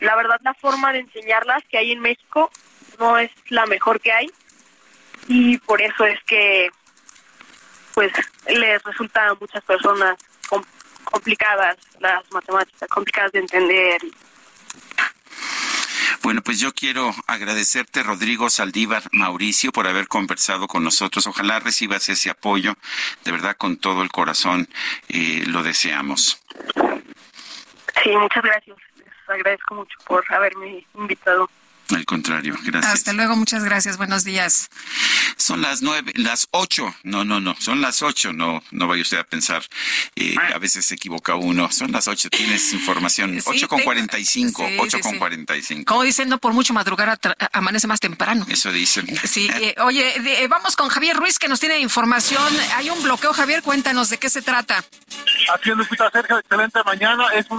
la 0.00 0.14
verdad 0.16 0.38
la 0.42 0.52
forma 0.52 0.92
de 0.92 0.98
enseñarlas 0.98 1.62
que 1.70 1.78
hay 1.78 1.92
en 1.92 2.00
México 2.00 2.50
no 2.98 3.18
es 3.18 3.30
la 3.48 3.64
mejor 3.64 4.00
que 4.00 4.12
hay 4.12 4.30
y 5.28 5.56
por 5.58 5.80
eso 5.80 6.04
es 6.04 6.22
que 6.24 6.70
pues 7.94 8.12
les 8.48 8.82
resulta 8.82 9.28
a 9.28 9.34
muchas 9.34 9.64
personas 9.64 10.16
complicadas 11.10 11.76
las 12.00 12.22
matemáticas, 12.30 12.88
complicadas 12.88 13.32
de 13.32 13.40
entender. 13.40 14.00
Bueno, 16.22 16.42
pues 16.42 16.58
yo 16.58 16.72
quiero 16.72 17.14
agradecerte, 17.28 18.02
Rodrigo 18.02 18.50
Saldívar 18.50 19.04
Mauricio, 19.12 19.70
por 19.70 19.86
haber 19.86 20.08
conversado 20.08 20.66
con 20.66 20.82
nosotros. 20.82 21.26
Ojalá 21.26 21.60
recibas 21.60 22.08
ese 22.08 22.30
apoyo. 22.30 22.76
De 23.24 23.32
verdad, 23.32 23.56
con 23.56 23.76
todo 23.76 24.02
el 24.02 24.10
corazón 24.10 24.68
eh, 25.08 25.44
lo 25.46 25.62
deseamos. 25.62 26.40
Sí, 28.02 28.10
muchas 28.10 28.42
gracias. 28.42 28.76
Les 28.96 29.28
agradezco 29.28 29.74
mucho 29.76 29.96
por 30.04 30.24
haberme 30.34 30.84
invitado. 30.94 31.48
Al 31.94 32.04
contrario, 32.04 32.56
gracias. 32.64 32.92
Hasta 32.92 33.12
luego, 33.12 33.36
muchas 33.36 33.62
gracias. 33.62 33.96
Buenos 33.96 34.24
días. 34.24 34.68
Son 35.36 35.62
las 35.62 35.82
nueve, 35.82 36.12
las 36.16 36.48
ocho. 36.50 36.94
No, 37.02 37.24
no, 37.24 37.40
no, 37.40 37.56
son 37.58 37.80
las 37.80 38.02
ocho. 38.02 38.32
No, 38.32 38.62
no 38.70 38.86
vaya 38.86 39.02
usted 39.02 39.18
a 39.18 39.24
pensar. 39.24 39.62
Eh, 40.14 40.34
a 40.54 40.58
veces 40.58 40.86
se 40.86 40.94
equivoca 40.94 41.34
uno. 41.34 41.70
Son 41.70 41.92
las 41.92 42.08
ocho. 42.08 42.28
Tienes 42.30 42.72
información. 42.72 43.38
Ocho 43.44 43.68
con 43.68 43.80
cuarenta 43.82 44.18
y 44.18 44.24
cinco. 44.24 44.66
Ocho 44.78 45.00
con 45.00 45.18
cuarenta 45.18 45.56
y 45.56 45.62
cinco. 45.62 45.84
Como 45.92 46.02
dicen, 46.02 46.28
no 46.28 46.38
por 46.38 46.52
mucho 46.52 46.72
madrugar 46.72 47.18
amanece 47.52 47.86
más 47.86 48.00
temprano. 48.00 48.46
Eso 48.48 48.72
dicen. 48.72 49.06
Sí. 49.24 49.50
Eh, 49.58 49.74
oye, 49.78 50.42
eh, 50.42 50.48
vamos 50.48 50.76
con 50.76 50.88
Javier 50.90 51.16
Ruiz 51.16 51.38
que 51.38 51.48
nos 51.48 51.60
tiene 51.60 51.78
información. 51.78 52.52
Hay 52.74 52.90
un 52.90 53.02
bloqueo, 53.02 53.32
Javier. 53.32 53.62
Cuéntanos 53.62 54.10
de 54.10 54.18
qué 54.18 54.28
se 54.28 54.42
trata. 54.42 54.84
Aquí 55.54 55.70
en 55.70 55.78
Lupita 55.78 56.10
Sergio, 56.10 56.38
excelente 56.38 56.80
mañana. 56.84 57.26
Es 57.34 57.46
un, 57.48 57.58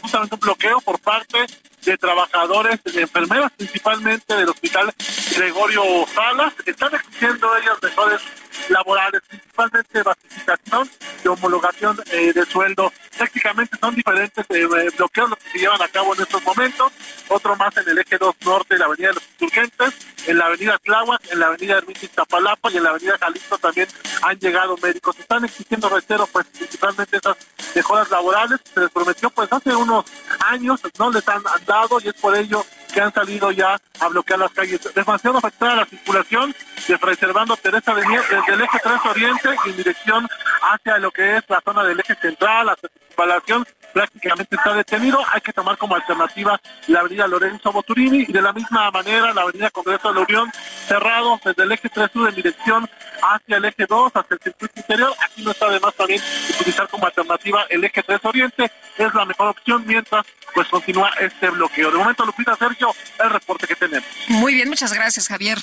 justamente 0.00 0.36
un 0.36 0.40
bloqueo 0.40 0.80
por 0.80 1.00
parte 1.00 1.46
de 1.84 1.96
trabajadores, 1.98 2.82
de 2.84 3.02
enfermeras 3.02 3.52
principalmente 3.56 4.34
del 4.34 4.48
hospital 4.48 4.92
Gregorio 5.36 5.82
Salas. 6.14 6.54
Están 6.64 6.94
exigiendo 6.94 7.56
ellos 7.56 7.78
mejores 7.82 8.20
laborales, 8.68 9.22
principalmente 9.28 10.02
basificación 10.02 10.90
y 11.24 11.28
homologación 11.28 12.00
eh, 12.12 12.32
de 12.32 12.44
sueldo. 12.46 12.92
Técnicamente 13.16 13.76
son 13.80 13.94
diferentes 13.94 14.44
eh, 14.48 14.66
bloqueos 14.96 15.30
los 15.30 15.38
que 15.38 15.50
se 15.50 15.58
llevan 15.58 15.82
a 15.82 15.88
cabo 15.88 16.14
en 16.14 16.22
estos 16.22 16.42
momentos. 16.42 16.92
Otro 17.28 17.56
más 17.56 17.76
en 17.76 17.88
el 17.88 17.98
eje 17.98 18.18
2 18.18 18.34
norte, 18.44 18.78
la 18.78 18.86
avenida 18.86 19.08
de 19.08 19.14
los 19.14 19.24
Insurgentes, 19.38 19.94
en 20.26 20.38
la 20.38 20.46
avenida 20.46 20.78
Tláhuac, 20.78 21.20
en 21.30 21.40
la 21.40 21.46
avenida 21.46 21.78
Hermitis 21.78 22.10
Tapalapa 22.10 22.70
y 22.70 22.76
en 22.76 22.84
la 22.84 22.90
avenida 22.90 23.18
Jalisco 23.18 23.58
también 23.58 23.88
han 24.22 24.38
llegado 24.38 24.76
médicos. 24.78 25.18
Están 25.18 25.44
exigiendo 25.44 25.88
reitero, 25.88 26.26
pues 26.26 26.46
principalmente 26.46 27.16
esas 27.16 27.36
mejoras 27.74 28.10
laborales. 28.10 28.60
Se 28.72 28.80
les 28.80 28.90
prometió 28.90 29.30
pues 29.30 29.52
hace 29.52 29.74
unos 29.74 30.04
años, 30.40 30.80
no 30.98 31.10
les 31.10 31.26
han 31.28 31.42
dado 31.66 31.98
y 32.02 32.08
es 32.08 32.14
por 32.14 32.36
ello 32.36 32.64
que 32.94 33.00
han 33.00 33.12
salido 33.12 33.50
ya 33.50 33.76
a 34.00 34.08
bloquear 34.08 34.38
las 34.38 34.52
calles. 34.52 34.80
Demasiado 34.94 35.38
afectada 35.38 35.74
la 35.74 35.84
circulación 35.84 36.54
Preservando 37.00 37.56
Teresa 37.56 37.92
Avenida 37.92 38.22
desde 38.30 38.52
el 38.52 38.60
eje 38.60 38.78
3 38.82 38.94
Oriente 39.06 39.48
en 39.66 39.76
dirección 39.76 40.28
hacia 40.62 40.98
lo 40.98 41.10
que 41.10 41.38
es 41.38 41.44
la 41.48 41.60
zona 41.62 41.82
del 41.82 41.98
eje 41.98 42.14
central, 42.14 42.66
la 42.66 42.76
circunvalación 42.76 43.66
prácticamente 43.92 44.56
está 44.56 44.74
detenido. 44.74 45.18
Hay 45.32 45.40
que 45.40 45.52
tomar 45.52 45.78
como 45.78 45.94
alternativa 45.94 46.60
la 46.88 47.00
avenida 47.00 47.26
Lorenzo 47.26 47.72
Boturini 47.72 48.24
y 48.28 48.32
de 48.32 48.42
la 48.42 48.52
misma 48.52 48.90
manera 48.90 49.32
la 49.32 49.42
avenida 49.42 49.70
Congreso 49.70 50.08
de 50.08 50.14
la 50.14 50.20
Unión 50.20 50.52
cerrado 50.86 51.40
desde 51.42 51.62
el 51.62 51.72
eje 51.72 51.88
3 51.88 52.10
sur 52.12 52.28
en 52.28 52.34
dirección 52.34 52.88
hacia 53.22 53.56
el 53.56 53.64
eje 53.64 53.86
2, 53.86 54.12
hacia 54.14 54.34
el 54.34 54.40
circuito 54.40 54.80
interior. 54.80 55.12
Aquí 55.20 55.42
no 55.42 55.52
está 55.52 55.70
de 55.70 55.80
más 55.80 55.94
también 55.94 56.20
utilizar 56.50 56.88
como 56.88 57.06
alternativa 57.06 57.64
el 57.70 57.82
eje 57.84 58.02
3 58.02 58.20
Oriente. 58.24 58.70
Es 58.98 59.14
la 59.14 59.24
mejor 59.24 59.48
opción 59.48 59.84
mientras 59.86 60.26
pues 60.54 60.68
continúa 60.68 61.10
este 61.20 61.50
bloqueo. 61.50 61.90
De 61.90 61.98
momento, 61.98 62.24
Lupita 62.24 62.54
Sergio, 62.56 62.83
el 63.22 63.30
reporte 63.30 63.66
que 63.66 63.76
tenemos. 63.76 64.08
Muy 64.28 64.54
bien, 64.54 64.68
muchas 64.68 64.92
gracias, 64.92 65.28
Javier. 65.28 65.58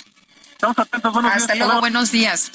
Estamos 0.52 0.78
atentos, 0.78 1.14
buenos 1.14 1.32
Hasta 1.34 1.54
días. 1.54 1.66
luego, 1.66 1.82
buenos 1.82 2.12
días. 2.12 2.52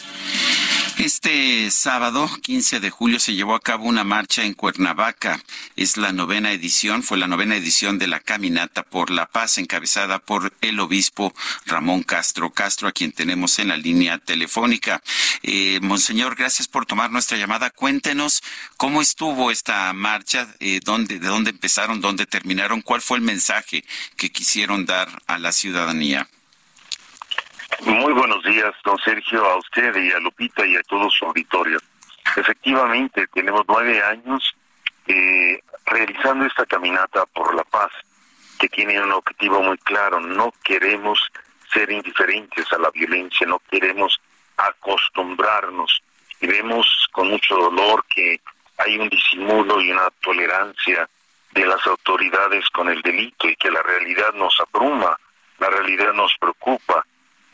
Este 0.98 1.70
sábado, 1.70 2.26
15 2.40 2.80
de 2.80 2.88
julio, 2.88 3.20
se 3.20 3.34
llevó 3.34 3.54
a 3.54 3.60
cabo 3.60 3.84
una 3.84 4.02
marcha 4.02 4.44
en 4.44 4.54
Cuernavaca. 4.54 5.42
Es 5.76 5.98
la 5.98 6.10
novena 6.12 6.52
edición, 6.52 7.02
fue 7.02 7.18
la 7.18 7.26
novena 7.26 7.54
edición 7.54 7.98
de 7.98 8.06
la 8.06 8.20
Caminata 8.20 8.82
por 8.82 9.10
la 9.10 9.26
Paz, 9.26 9.58
encabezada 9.58 10.20
por 10.20 10.54
el 10.62 10.80
obispo 10.80 11.34
Ramón 11.66 12.02
Castro 12.02 12.50
Castro, 12.50 12.88
a 12.88 12.92
quien 12.92 13.12
tenemos 13.12 13.58
en 13.58 13.68
la 13.68 13.76
línea 13.76 14.16
telefónica. 14.16 15.02
Eh, 15.42 15.80
Monseñor, 15.82 16.34
gracias 16.34 16.66
por 16.66 16.86
tomar 16.86 17.10
nuestra 17.10 17.36
llamada. 17.36 17.68
Cuéntenos 17.68 18.42
cómo 18.78 19.02
estuvo 19.02 19.50
esta 19.50 19.92
marcha, 19.92 20.48
eh, 20.60 20.80
dónde, 20.82 21.18
de 21.18 21.28
dónde 21.28 21.50
empezaron, 21.50 22.00
dónde 22.00 22.24
terminaron, 22.24 22.80
cuál 22.80 23.02
fue 23.02 23.18
el 23.18 23.22
mensaje 23.22 23.84
que 24.16 24.32
quisieron 24.32 24.86
dar 24.86 25.22
a 25.26 25.38
la 25.38 25.52
ciudadanía. 25.52 26.26
Muy 27.84 28.12
buenos 28.12 28.42
días, 28.42 28.74
don 28.84 28.98
Sergio, 28.98 29.44
a 29.44 29.56
usted 29.56 29.94
y 29.96 30.10
a 30.10 30.18
Lupita 30.18 30.64
y 30.64 30.76
a 30.76 30.82
todo 30.82 31.10
su 31.10 31.24
auditorio. 31.26 31.78
Efectivamente, 32.36 33.26
tenemos 33.28 33.62
nueve 33.68 34.02
años 34.02 34.54
eh, 35.06 35.60
realizando 35.84 36.46
esta 36.46 36.64
caminata 36.66 37.26
por 37.26 37.54
la 37.54 37.64
paz, 37.64 37.90
que 38.58 38.68
tiene 38.68 39.00
un 39.00 39.12
objetivo 39.12 39.62
muy 39.62 39.78
claro. 39.78 40.20
No 40.20 40.52
queremos 40.64 41.20
ser 41.72 41.90
indiferentes 41.90 42.72
a 42.72 42.78
la 42.78 42.90
violencia, 42.90 43.46
no 43.46 43.60
queremos 43.70 44.20
acostumbrarnos. 44.56 46.02
Y 46.40 46.46
vemos 46.46 47.08
con 47.12 47.28
mucho 47.28 47.56
dolor 47.56 48.04
que 48.08 48.40
hay 48.78 48.98
un 48.98 49.08
disimulo 49.08 49.80
y 49.80 49.90
una 49.90 50.08
tolerancia 50.22 51.08
de 51.52 51.66
las 51.66 51.86
autoridades 51.86 52.68
con 52.70 52.88
el 52.88 53.02
delito 53.02 53.48
y 53.48 53.56
que 53.56 53.70
la 53.70 53.82
realidad 53.82 54.32
nos 54.34 54.58
abruma, 54.60 55.18
la 55.58 55.70
realidad 55.70 56.12
nos 56.12 56.34
preocupa 56.38 57.04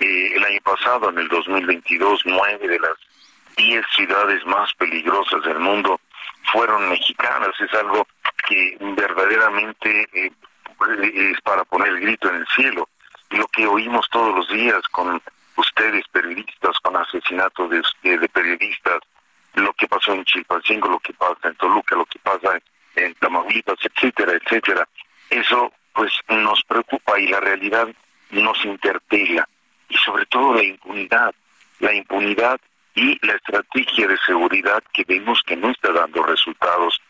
eh, 0.02 0.32
el 0.34 0.44
año 0.44 0.60
pasado, 0.64 1.10
en 1.10 1.18
el 1.18 1.28
2022, 1.28 2.22
nueve 2.24 2.66
de 2.66 2.78
las 2.80 2.96
diez 3.56 3.84
ciudades 3.94 4.44
más 4.46 4.72
peligrosas 4.74 5.42
del 5.44 5.60
mundo 5.60 6.00
fueron 6.52 6.88
mexicanas. 6.88 7.50
Es 7.60 7.72
algo 7.74 8.06
que 8.48 8.76
verdaderamente 8.80 10.08
eh, 10.12 10.32
es 11.14 11.40
para 11.42 11.64
poner 11.64 11.88
el 11.88 12.00
grito 12.00 12.28
en 12.28 12.36
el 12.36 12.46
cielo. 12.48 12.88
Lo 13.30 13.46
que 13.48 13.66
oímos 13.66 14.08
todos 14.10 14.34
los 14.34 14.48
días 14.48 14.82
con 14.90 15.22
ustedes, 15.56 16.04
periodistas, 16.10 16.78
con 16.80 16.96
asesinatos 16.96 17.70
de, 17.70 18.18
de 18.18 18.28
periodistas, 18.28 18.98
lo 19.54 19.72
que 19.74 19.86
pasó 19.86 20.14
en 20.14 20.24
Chilpancingo, 20.24 20.88
lo 20.88 20.98
que 20.98 21.12
pasa 21.12 21.48
en 21.48 21.54
Toluca, 21.54 21.94
lo 21.94 22.06
que 22.06 22.18
pasa 22.18 22.56
en, 22.96 23.04
en 23.04 23.14
Tamaulipas, 23.14 23.78
etcétera, 23.82 24.32
etcétera. 24.32 24.88
Eso 25.30 25.72
pues 25.92 26.12
nos 26.28 26.62
preocupa 26.64 27.20
y 27.20 27.28
la 27.28 27.38
realidad 27.38 27.86
nos 28.30 28.64
interpela 28.64 29.46
y 29.92 29.98
sobre 29.98 30.24
todo 30.26 30.54
la 30.54 30.64
impunidad, 30.64 31.34
la 31.80 31.92
impunidad 31.92 32.58
y 32.94 33.18
la 33.26 33.34
estrategia 33.34 34.08
de 34.08 34.16
seguridad 34.26 34.82
que 34.94 35.04
vemos 35.04 35.42
que 35.46 35.56
no 35.56 35.70
está 35.70 35.92
dando 35.92 36.22
resultados 36.22 37.00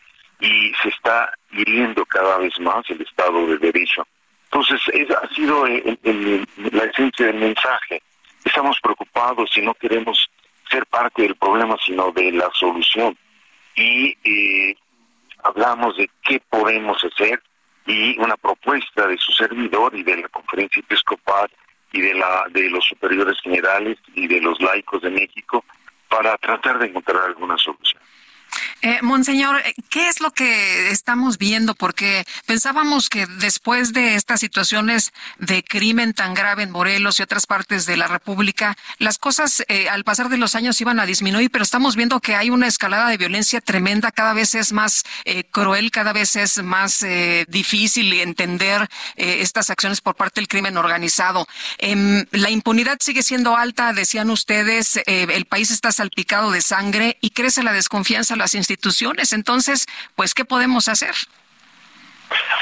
y 0.41 0.73
se 0.81 0.89
está 0.89 1.33
hiriendo 1.51 2.05
cada 2.05 2.37
vez 2.39 2.59
más 2.59 2.83
el 2.89 3.01
Estado 3.01 3.47
de 3.47 3.57
Derecho. 3.57 4.05
Entonces, 4.45 4.81
ha 5.15 5.33
sido 5.33 5.65
el, 5.65 6.47
la 6.71 6.83
esencia 6.83 7.27
del 7.27 7.37
mensaje. 7.37 8.01
Estamos 8.43 8.77
preocupados 8.81 9.49
y 9.57 9.61
no 9.61 9.73
queremos 9.75 10.29
ser 10.69 10.85
parte 10.87 11.21
del 11.21 11.35
problema, 11.35 11.77
sino 11.85 12.11
de 12.11 12.31
la 12.33 12.49
solución. 12.53 13.17
y 13.75 14.17
eh, 14.23 14.75
hablamos 15.43 15.97
de 15.97 16.09
qué 16.23 16.41
podemos 16.49 17.03
hacer 17.03 17.41
y 17.85 18.17
una 18.19 18.37
propuesta 18.37 19.07
de 19.07 19.17
su 19.17 19.31
servidor 19.31 19.95
y 19.95 20.03
de 20.03 20.17
la 20.17 20.27
conferencia 20.29 20.79
episcopal 20.79 21.49
y 21.93 22.01
de 22.01 22.13
la 22.15 22.45
de 22.51 22.69
los 22.69 22.83
superiores 22.85 23.39
generales 23.41 23.97
y 24.15 24.27
de 24.27 24.41
los 24.41 24.59
laicos 24.61 25.01
de 25.01 25.11
México 25.11 25.63
para 26.09 26.37
tratar 26.37 26.79
de 26.79 26.87
encontrar 26.87 27.23
alguna 27.23 27.57
solución. 27.57 28.01
Eh, 28.85 28.99
Monseñor, 29.01 29.61
eh, 29.63 29.73
¿qué 29.89 30.09
es 30.09 30.19
lo 30.19 30.31
que 30.31 30.89
estamos 30.91 31.37
viendo? 31.37 31.73
Porque 31.73 32.25
pensábamos 32.45 33.07
que 33.07 33.25
después 33.39 33.93
de 33.93 34.15
estas 34.15 34.41
situaciones 34.41 35.13
de 35.37 35.63
crimen 35.63 36.13
tan 36.13 36.33
grave 36.33 36.63
en 36.63 36.71
Morelos 36.71 37.17
y 37.17 37.23
otras 37.23 37.47
partes 37.47 37.85
de 37.85 37.95
la 37.95 38.09
República, 38.09 38.75
las 38.97 39.17
cosas 39.17 39.63
eh, 39.69 39.87
al 39.87 40.03
pasar 40.03 40.27
de 40.27 40.35
los 40.35 40.55
años 40.55 40.81
iban 40.81 40.99
a 40.99 41.05
disminuir, 41.05 41.49
pero 41.49 41.63
estamos 41.63 41.95
viendo 41.95 42.19
que 42.19 42.35
hay 42.35 42.49
una 42.49 42.67
escalada 42.67 43.07
de 43.07 43.15
violencia 43.15 43.61
tremenda, 43.61 44.11
cada 44.11 44.33
vez 44.33 44.53
es 44.53 44.73
más 44.73 45.03
eh, 45.23 45.45
cruel, 45.45 45.89
cada 45.89 46.11
vez 46.11 46.35
es 46.35 46.61
más 46.61 47.05
difícil 47.47 48.11
entender 48.13 48.89
estas 49.15 49.69
acciones 49.69 50.01
por 50.01 50.15
parte 50.15 50.41
del 50.41 50.47
crimen 50.47 50.77
organizado. 50.77 51.47
Em, 51.77 52.25
la 52.31 52.49
impunidad 52.49 52.97
sigue 52.99 53.23
siendo 53.23 53.55
alta, 53.55 53.93
decían 53.93 54.29
ustedes, 54.29 54.99
el 55.05 55.45
país 55.45 55.71
está 55.71 55.91
salpicado 55.91 56.51
de 56.51 56.61
sangre 56.61 57.17
y 57.21 57.29
crece 57.29 57.63
la 57.63 57.71
desconfianza 57.71 58.33
en 58.33 58.39
las 58.39 58.53
instituciones 58.55 58.72
instituciones. 58.73 59.33
Entonces, 59.33 59.85
pues, 60.15 60.33
¿qué 60.33 60.45
podemos 60.45 60.87
hacer? 60.87 61.15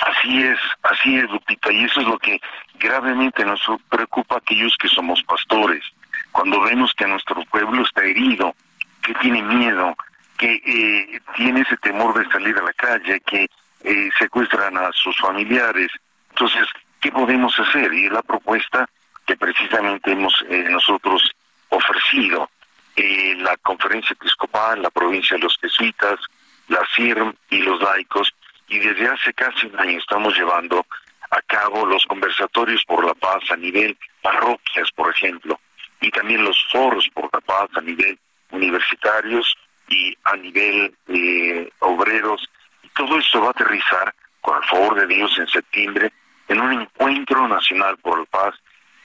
Así 0.06 0.42
es, 0.44 0.60
así 0.84 1.18
es, 1.18 1.30
Lupita, 1.30 1.72
y 1.72 1.86
eso 1.86 2.02
es 2.02 2.08
lo 2.08 2.20
que 2.20 2.40
gravemente 2.80 3.46
nos 3.46 3.62
preocupa 3.90 4.36
a 4.36 4.38
aquellos 4.40 4.76
que 4.78 4.90
somos 4.90 5.24
pastores. 5.24 5.84
Cuando 6.32 6.62
vemos 6.62 6.94
que 6.94 7.08
nuestro 7.08 7.44
pueblo 7.46 7.84
está 7.84 8.04
herido, 8.04 8.54
que 9.02 9.14
tiene 9.16 9.42
miedo, 9.42 9.96
que 10.38 10.62
eh, 10.66 11.22
tiene 11.36 11.62
ese 11.62 11.78
temor 11.78 12.18
de 12.18 12.30
salir 12.32 12.58
a 12.58 12.64
la 12.64 12.74
calle, 12.74 13.20
que 13.22 13.48
eh, 13.84 14.10
secuestran 14.20 14.78
a 14.78 14.92
sus 14.92 15.18
familiares. 15.20 15.92
Entonces, 16.32 16.68
¿qué 17.00 17.12
podemos 17.12 17.58
hacer? 17.60 17.94
Y 17.94 18.06
es 18.06 18.12
la 18.12 18.22
propuesta 18.22 18.88
que 19.26 19.38
precisamente 19.38 20.12
hemos 20.12 20.34
eh, 20.50 20.68
nosotros 20.70 21.32
ofrecido 21.70 22.50
eh, 22.96 23.36
la 23.40 23.56
Conferencia 23.58 24.14
Episcopal, 24.14 24.82
la 24.82 24.90
provincia 24.90 25.38
de 25.38 25.44
los 25.44 25.58
jesuitas, 25.60 26.20
la 26.68 26.82
CIRM 26.96 27.34
y 27.50 27.60
los 27.60 27.82
laicos, 27.82 28.34
y 28.68 28.80
desde 28.80 29.08
hace 29.08 29.34
casi 29.34 29.68
un 29.68 29.80
año 29.80 30.00
estamos 30.00 30.38
llevando 30.38 30.86
a 31.32 31.42
cabo 31.44 31.86
los 31.86 32.06
conversatorios 32.06 32.84
por 32.86 33.06
la 33.06 33.14
paz 33.14 33.42
a 33.52 33.56
nivel 33.56 33.98
parroquias, 34.22 34.92
por 34.92 35.10
ejemplo, 35.14 35.60
y 36.00 36.10
también 36.12 36.44
los 36.44 36.66
foros 36.72 37.08
por 37.14 37.30
la 37.34 37.42
paz 37.42 37.70
a 37.76 37.82
nivel 37.82 38.18
universitarios 38.52 39.56
y 39.88 40.16
a 40.24 40.36
nivel 40.36 40.94
eh, 41.08 41.70
obreros. 41.80 42.50
Todo 42.96 43.18
esto 43.18 43.42
va 43.42 43.48
a 43.48 43.52
aterrizar, 43.52 44.14
con 44.42 44.58
el 44.58 44.70
favor 44.70 44.96
de 44.96 45.08
Dios, 45.08 45.38
en 45.38 45.48
septiembre, 45.48 46.12
en 46.48 46.60
un 46.60 46.82
encuentro 46.82 47.48
nacional 47.48 47.98
por 47.98 48.20
la 48.20 48.26
paz, 48.26 48.56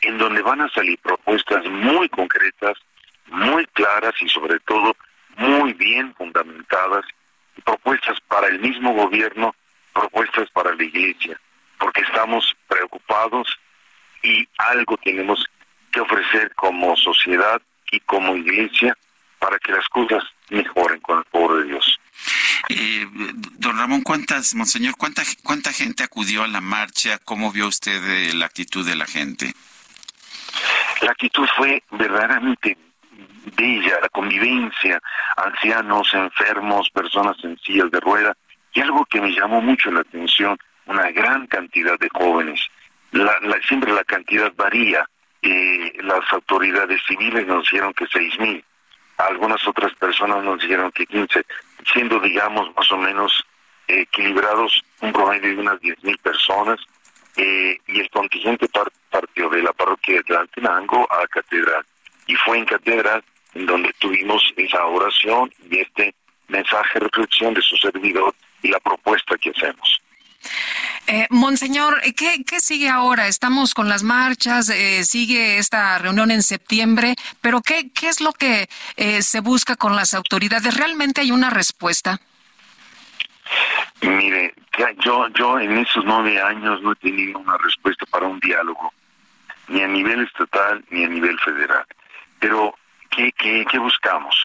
en 0.00 0.18
donde 0.18 0.42
van 0.42 0.60
a 0.60 0.68
salir 0.70 0.98
propuestas 0.98 1.64
muy 1.66 2.08
concretas 2.08 2.76
muy 3.28 3.66
claras 3.66 4.14
y 4.20 4.28
sobre 4.28 4.58
todo 4.60 4.96
muy 5.36 5.72
bien 5.74 6.14
fundamentadas, 6.14 7.04
propuestas 7.64 8.20
para 8.28 8.48
el 8.48 8.60
mismo 8.60 8.92
gobierno, 8.94 9.54
propuestas 9.92 10.50
para 10.50 10.74
la 10.74 10.84
iglesia, 10.84 11.38
porque 11.78 12.02
estamos 12.02 12.54
preocupados 12.68 13.48
y 14.22 14.46
algo 14.58 14.96
tenemos 14.98 15.44
que 15.92 16.00
ofrecer 16.00 16.54
como 16.54 16.96
sociedad 16.96 17.60
y 17.90 18.00
como 18.00 18.36
iglesia 18.36 18.96
para 19.38 19.58
que 19.58 19.72
las 19.72 19.88
cosas 19.88 20.24
mejoren 20.50 21.00
con 21.00 21.18
el 21.18 21.24
poder 21.24 21.62
de 21.62 21.68
Dios. 21.68 22.00
Eh, 22.68 23.06
don 23.58 23.78
Ramón, 23.78 24.02
¿cuántas, 24.02 24.54
monseñor, 24.54 24.96
cuánta, 24.96 25.22
cuánta 25.42 25.72
gente 25.72 26.02
acudió 26.02 26.42
a 26.42 26.48
la 26.48 26.60
marcha? 26.60 27.18
¿Cómo 27.24 27.52
vio 27.52 27.68
usted 27.68 28.02
eh, 28.04 28.34
la 28.34 28.46
actitud 28.46 28.84
de 28.84 28.96
la 28.96 29.06
gente? 29.06 29.52
La 31.02 31.12
actitud 31.12 31.46
fue 31.56 31.82
verdaderamente 31.92 32.76
bella, 33.54 33.98
la 34.00 34.08
convivencia, 34.08 35.00
ancianos, 35.36 36.12
enfermos, 36.14 36.90
personas 36.90 37.36
en 37.44 37.58
sillas 37.58 37.90
de 37.90 38.00
rueda, 38.00 38.36
y 38.72 38.80
algo 38.80 39.04
que 39.06 39.20
me 39.20 39.30
llamó 39.30 39.60
mucho 39.60 39.90
la 39.90 40.00
atención, 40.00 40.58
una 40.86 41.10
gran 41.10 41.46
cantidad 41.46 41.98
de 41.98 42.08
jóvenes. 42.10 42.60
La, 43.12 43.32
siempre 43.66 43.92
la 43.92 44.04
cantidad 44.04 44.52
varía. 44.56 45.08
Eh, 45.42 45.92
las 46.02 46.20
autoridades 46.32 47.00
civiles 47.06 47.46
nos 47.46 47.62
dijeron 47.62 47.92
que 47.94 48.06
seis 48.12 48.38
mil, 48.38 48.64
algunas 49.18 49.66
otras 49.68 49.94
personas 49.94 50.42
nos 50.42 50.60
dijeron 50.60 50.90
que 50.90 51.06
quince, 51.06 51.44
siendo, 51.92 52.18
digamos, 52.20 52.74
más 52.76 52.90
o 52.90 52.98
menos 52.98 53.44
eh, 53.86 54.00
equilibrados, 54.00 54.82
un 55.00 55.12
promedio 55.12 55.50
de 55.54 55.60
unas 55.60 55.80
diez 55.80 56.02
mil 56.02 56.18
personas, 56.18 56.80
eh, 57.36 57.78
y 57.86 58.00
el 58.00 58.10
contingente 58.10 58.66
partió 59.10 59.48
de 59.50 59.62
la 59.62 59.72
parroquia 59.72 60.16
de 60.16 60.22
Tlantenango 60.24 61.06
a 61.10 61.26
Catedral. 61.28 61.84
Y 62.26 62.34
fue 62.34 62.58
en 62.58 62.64
Catedral 62.64 63.22
en 63.54 63.66
donde 63.66 63.92
tuvimos 63.98 64.42
esa 64.56 64.84
oración 64.86 65.52
y 65.70 65.78
este 65.80 66.14
mensaje 66.48 66.98
de 66.98 67.00
reflexión 67.00 67.54
de 67.54 67.62
su 67.62 67.76
servidor 67.76 68.34
y 68.62 68.68
la 68.68 68.80
propuesta 68.80 69.36
que 69.38 69.50
hacemos. 69.50 70.00
Eh, 71.08 71.26
Monseñor, 71.30 72.00
¿qué, 72.16 72.44
¿qué, 72.44 72.58
sigue 72.60 72.88
ahora? 72.88 73.28
Estamos 73.28 73.74
con 73.74 73.88
las 73.88 74.02
marchas, 74.02 74.68
eh, 74.70 75.04
sigue 75.04 75.58
esta 75.58 75.98
reunión 75.98 76.32
en 76.32 76.42
septiembre, 76.42 77.14
pero 77.40 77.60
¿qué, 77.62 77.90
qué 77.92 78.08
es 78.08 78.20
lo 78.20 78.32
que 78.32 78.68
eh, 78.96 79.22
se 79.22 79.40
busca 79.40 79.76
con 79.76 79.94
las 79.94 80.14
autoridades? 80.14 80.76
¿Realmente 80.76 81.20
hay 81.20 81.30
una 81.30 81.50
respuesta? 81.50 82.20
Mire, 84.02 84.54
yo, 84.98 85.28
yo 85.28 85.60
en 85.60 85.78
esos 85.78 86.04
nueve 86.04 86.40
años 86.40 86.82
no 86.82 86.92
he 86.92 86.96
tenido 86.96 87.38
una 87.38 87.56
respuesta 87.58 88.04
para 88.06 88.26
un 88.26 88.40
diálogo, 88.40 88.92
ni 89.68 89.82
a 89.82 89.88
nivel 89.88 90.24
estatal 90.24 90.84
ni 90.90 91.04
a 91.04 91.08
nivel 91.08 91.38
federal. 91.38 91.84
Pero 92.40 92.74
¿Qué, 93.16 93.78
buscamos? 93.78 94.44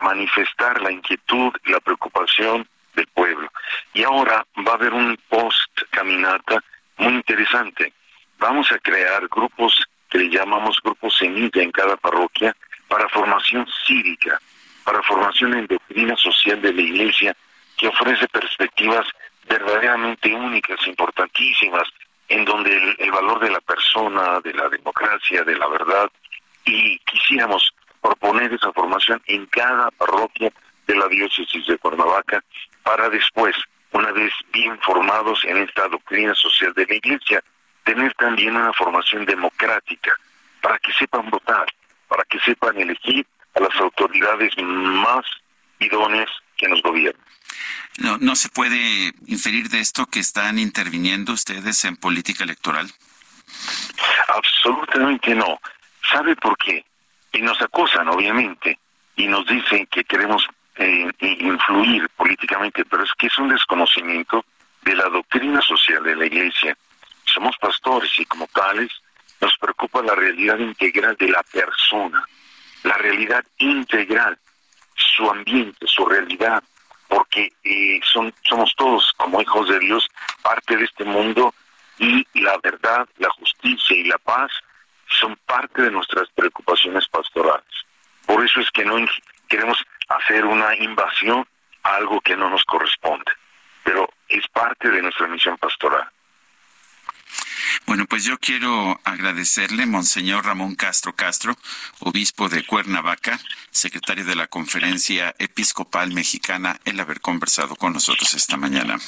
Manifestar 0.00 0.80
la 0.80 0.92
inquietud 0.92 1.52
y 1.66 1.72
la 1.72 1.80
preocupación 1.80 2.68
del 2.94 3.08
pueblo. 3.08 3.50
Y 3.94 4.04
ahora 4.04 4.46
va 4.64 4.72
a 4.72 4.74
haber 4.76 4.92
un 4.92 5.18
post-caminata 5.28 6.62
muy 6.98 7.14
interesante. 7.14 7.92
Vamos 8.38 8.70
a 8.70 8.78
crear 8.78 9.26
grupos 9.26 9.74
que 10.08 10.18
le 10.18 10.30
llamamos 10.30 10.76
grupos 10.84 11.16
semilla 11.18 11.62
en 11.62 11.72
cada 11.72 11.96
parroquia 11.96 12.54
para 12.86 13.08
formación 13.08 13.66
cívica, 13.86 14.40
para 14.84 15.02
formación 15.02 15.54
en 15.54 15.66
doctrina 15.66 16.14
social 16.16 16.62
de 16.62 16.72
la 16.72 16.82
Iglesia, 16.82 17.36
que 17.76 17.88
ofrece 17.88 18.28
perspectivas 18.28 19.06
verdaderamente 19.48 20.32
únicas, 20.32 20.78
importantísimas, 20.86 21.88
en 22.28 22.44
donde 22.44 22.94
el 22.98 23.10
valor 23.10 23.40
de 23.40 23.50
la 23.50 23.60
persona, 23.60 24.38
de 24.40 24.54
la 24.54 24.68
democracia, 24.68 25.42
de 25.42 25.56
la 25.56 25.66
verdad, 25.66 26.08
y 26.64 26.98
quisiéramos 27.00 27.72
proponer 28.02 28.52
esa 28.52 28.72
formación 28.72 29.22
en 29.26 29.46
cada 29.46 29.90
parroquia 29.92 30.52
de 30.86 30.96
la 30.96 31.08
diócesis 31.08 31.66
de 31.66 31.78
Cuernavaca 31.78 32.42
para 32.82 33.08
después, 33.08 33.56
una 33.92 34.10
vez 34.12 34.32
bien 34.52 34.78
formados 34.80 35.44
en 35.44 35.58
esta 35.58 35.88
doctrina 35.88 36.34
social 36.34 36.74
de 36.74 36.86
la 36.86 36.94
Iglesia, 36.94 37.42
tener 37.84 38.12
también 38.14 38.56
una 38.56 38.72
formación 38.72 39.24
democrática 39.24 40.12
para 40.60 40.78
que 40.78 40.92
sepan 40.92 41.30
votar, 41.30 41.66
para 42.08 42.24
que 42.24 42.38
sepan 42.40 42.76
elegir 42.78 43.26
a 43.54 43.60
las 43.60 43.74
autoridades 43.80 44.52
más 44.58 45.24
idóneas 45.78 46.28
que 46.56 46.68
nos 46.68 46.82
gobiernan. 46.82 47.24
No, 47.98 48.18
no 48.18 48.34
se 48.36 48.48
puede 48.48 49.12
inferir 49.26 49.68
de 49.68 49.80
esto 49.80 50.06
que 50.06 50.20
están 50.20 50.58
interviniendo 50.58 51.32
ustedes 51.32 51.84
en 51.84 51.96
política 51.96 52.44
electoral. 52.44 52.90
Absolutamente 54.28 55.34
no. 55.34 55.60
¿Sabe 56.10 56.34
por 56.36 56.56
qué? 56.58 56.84
Y 57.32 57.40
nos 57.40 57.60
acusan, 57.62 58.08
obviamente, 58.08 58.78
y 59.16 59.26
nos 59.26 59.46
dicen 59.46 59.86
que 59.86 60.04
queremos 60.04 60.46
eh, 60.76 61.10
influir 61.20 62.08
políticamente, 62.10 62.84
pero 62.84 63.04
es 63.04 63.12
que 63.18 63.26
es 63.26 63.38
un 63.38 63.48
desconocimiento 63.48 64.44
de 64.82 64.94
la 64.94 65.08
doctrina 65.08 65.60
social 65.62 66.02
de 66.02 66.16
la 66.16 66.26
Iglesia. 66.26 66.76
Somos 67.24 67.56
pastores 67.58 68.10
y 68.18 68.24
como 68.26 68.46
tales 68.48 68.90
nos 69.40 69.56
preocupa 69.58 70.02
la 70.02 70.14
realidad 70.14 70.58
integral 70.58 71.16
de 71.18 71.28
la 71.28 71.42
persona, 71.42 72.24
la 72.84 72.96
realidad 72.98 73.44
integral, 73.58 74.38
su 74.94 75.28
ambiente, 75.28 75.86
su 75.86 76.06
realidad, 76.06 76.62
porque 77.08 77.52
eh, 77.64 78.00
somos 78.02 78.74
todos 78.76 79.12
como 79.16 79.42
hijos 79.42 79.68
de 79.68 79.78
Dios 79.78 80.08
parte 80.42 80.76
de 80.76 80.84
este 80.84 81.04
mundo 81.04 81.54
y 81.98 82.26
la 82.40 82.58
verdad, 82.62 83.06
la 83.18 83.30
justicia 83.30 83.96
y 83.96 84.04
la 84.04 84.18
paz 84.18 84.50
son 85.18 85.36
parte 85.46 85.82
de 85.82 85.90
nuestras 85.90 86.28
preocupaciones 86.34 87.08
pastorales. 87.08 87.72
Por 88.26 88.44
eso 88.44 88.60
es 88.60 88.70
que 88.70 88.84
no 88.84 88.96
queremos 89.48 89.78
hacer 90.08 90.44
una 90.44 90.74
invasión 90.76 91.46
a 91.82 91.96
algo 91.96 92.20
que 92.20 92.36
no 92.36 92.48
nos 92.48 92.64
corresponde, 92.64 93.32
pero 93.84 94.08
es 94.28 94.46
parte 94.48 94.90
de 94.90 95.02
nuestra 95.02 95.26
misión 95.26 95.56
pastoral. 95.58 96.08
Bueno, 97.86 98.06
pues 98.06 98.24
yo 98.24 98.38
quiero 98.38 99.00
agradecerle, 99.04 99.86
Monseñor 99.86 100.44
Ramón 100.44 100.76
Castro 100.76 101.14
Castro, 101.14 101.56
obispo 102.00 102.48
de 102.48 102.64
Cuernavaca, 102.64 103.38
secretario 103.70 104.24
de 104.24 104.36
la 104.36 104.46
Conferencia 104.46 105.34
Episcopal 105.38 106.12
Mexicana, 106.12 106.78
el 106.84 107.00
haber 107.00 107.20
conversado 107.20 107.74
con 107.76 107.92
nosotros 107.92 108.34
esta 108.34 108.56
mañana. 108.56 108.98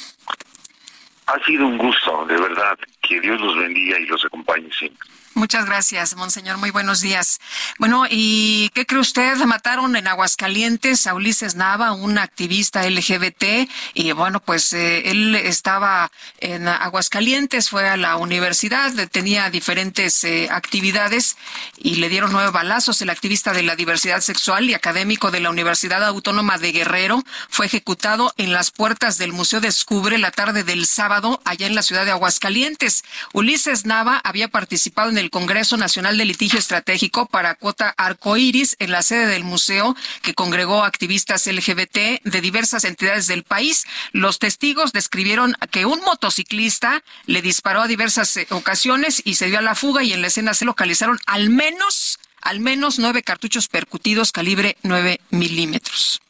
Ha 1.27 1.39
sido 1.45 1.65
un 1.65 1.77
gusto, 1.77 2.25
de 2.25 2.37
verdad. 2.37 2.77
Que 3.01 3.19
Dios 3.19 3.39
los 3.41 3.55
bendiga 3.55 3.99
y 3.99 4.05
los 4.05 4.23
acompañe 4.25 4.71
siempre. 4.71 5.07
Muchas 5.35 5.65
gracias, 5.65 6.15
monseñor. 6.15 6.57
Muy 6.57 6.71
buenos 6.71 7.01
días. 7.01 7.41
Bueno, 7.77 8.05
¿y 8.09 8.69
qué 8.69 8.85
cree 8.85 9.01
usted? 9.01 9.35
Mataron 9.35 9.97
en 9.97 10.07
Aguascalientes 10.07 11.07
a 11.07 11.13
Ulises 11.13 11.55
Nava, 11.55 11.91
un 11.91 12.17
activista 12.17 12.89
LGBT, 12.89 13.69
y 13.93 14.13
bueno, 14.13 14.39
pues 14.39 14.71
eh, 14.71 15.11
él 15.11 15.35
estaba 15.35 16.09
en 16.39 16.69
Aguascalientes, 16.69 17.69
fue 17.69 17.89
a 17.89 17.97
la 17.97 18.15
universidad, 18.15 18.93
tenía 19.09 19.49
diferentes 19.49 20.23
eh, 20.23 20.47
actividades 20.49 21.35
y 21.77 21.95
le 21.95 22.07
dieron 22.07 22.31
nueve 22.31 22.51
balazos. 22.51 23.01
El 23.01 23.09
activista 23.09 23.51
de 23.51 23.63
la 23.63 23.75
diversidad 23.75 24.21
sexual 24.21 24.69
y 24.69 24.73
académico 24.73 25.31
de 25.31 25.41
la 25.41 25.49
Universidad 25.49 26.01
Autónoma 26.05 26.57
de 26.57 26.71
Guerrero 26.71 27.25
fue 27.49 27.65
ejecutado 27.65 28.33
en 28.37 28.53
las 28.53 28.71
puertas 28.71 29.17
del 29.17 29.33
Museo 29.33 29.59
Descubre 29.59 30.17
la 30.17 30.31
tarde 30.31 30.63
del 30.63 30.85
sábado 30.85 31.41
allá 31.43 31.67
en 31.67 31.75
la 31.75 31.83
ciudad 31.83 32.05
de 32.05 32.11
Aguascalientes. 32.11 33.03
Ulises 33.33 33.85
Nava 33.85 34.21
había 34.23 34.47
participado 34.47 35.09
en 35.09 35.17
el 35.17 35.24
Congreso 35.29 35.77
Nacional 35.77 36.17
de 36.17 36.25
Litigio 36.25 36.59
Estratégico 36.59 37.25
para 37.25 37.55
Cuota 37.55 37.93
Arcoiris 37.97 38.75
en 38.79 38.91
la 38.91 39.01
sede 39.01 39.27
del 39.27 39.43
museo 39.43 39.95
que 40.21 40.33
congregó 40.33 40.83
activistas 40.83 41.47
LGBT 41.47 42.23
de 42.23 42.41
diversas 42.41 42.83
entidades 42.83 43.27
del 43.27 43.43
país. 43.43 43.85
Los 44.11 44.39
testigos 44.39 44.91
describieron 44.91 45.55
que 45.71 45.85
un 45.85 45.99
motociclista 46.01 47.03
le 47.25 47.41
disparó 47.41 47.81
a 47.81 47.87
diversas 47.87 48.35
eh, 48.37 48.47
ocasiones 48.51 49.21
y 49.25 49.35
se 49.35 49.47
dio 49.47 49.59
a 49.59 49.61
la 49.61 49.75
fuga 49.75 50.03
y 50.03 50.13
en 50.13 50.21
la 50.21 50.27
escena 50.27 50.53
se 50.53 50.65
localizaron 50.65 51.19
al 51.25 51.49
menos 51.49 52.19
al 52.41 52.59
menos 52.59 52.99
nueve 52.99 53.23
cartuchos 53.23 53.67
percutidos 53.67 54.31
calibre 54.31 54.77
nueve 54.83 55.19
milímetros. 55.31 56.21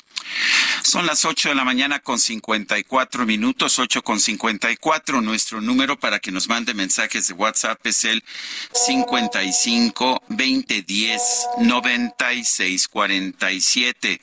Son 0.84 1.06
las 1.06 1.26
8 1.26 1.50
de 1.50 1.56
la 1.56 1.64
mañana 1.64 2.00
con 2.00 2.20
54 2.20 3.26
minutos, 3.26 3.80
8 3.80 4.02
con 4.04 4.20
54. 4.20 5.22
Nuestro 5.22 5.62
número 5.62 6.00
para 6.00 6.20
que 6.20 6.32
nos 6.32 6.48
mande 6.48 6.74
mensajes 6.74 7.28
de 7.28 7.34
WhatsApp 7.34 7.86
es 7.86 8.06
el 8.06 8.24
55 8.72 10.24
2010 10.30 11.22
96 11.60 12.88
47. 12.88 14.22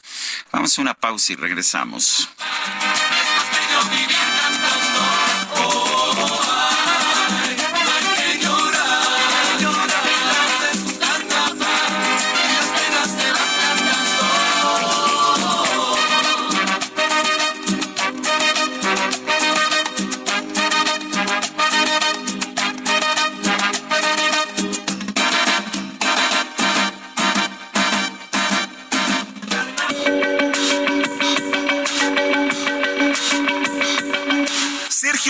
Vamos 0.52 0.78
a 0.78 0.82
una 0.82 0.94
pausa 0.94 1.32
y 1.32 1.36
regresamos. 1.36 2.28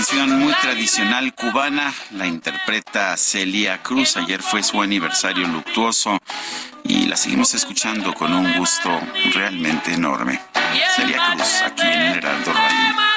canción 0.00 0.38
muy 0.38 0.54
tradicional 0.54 1.34
cubana, 1.34 1.92
la 2.12 2.26
interpreta 2.26 3.14
Celia 3.18 3.82
Cruz. 3.82 4.16
Ayer 4.16 4.40
fue 4.40 4.62
su 4.62 4.80
aniversario 4.80 5.46
luctuoso 5.46 6.18
y 6.84 7.06
la 7.06 7.16
seguimos 7.16 7.52
escuchando 7.52 8.14
con 8.14 8.32
un 8.32 8.56
gusto 8.56 8.88
realmente 9.34 9.92
enorme. 9.92 10.40
Celia 10.96 11.34
Cruz, 11.34 11.60
aquí 11.66 11.82
en 11.86 12.16
Heraldo 12.16 12.50
Radio. 12.50 13.09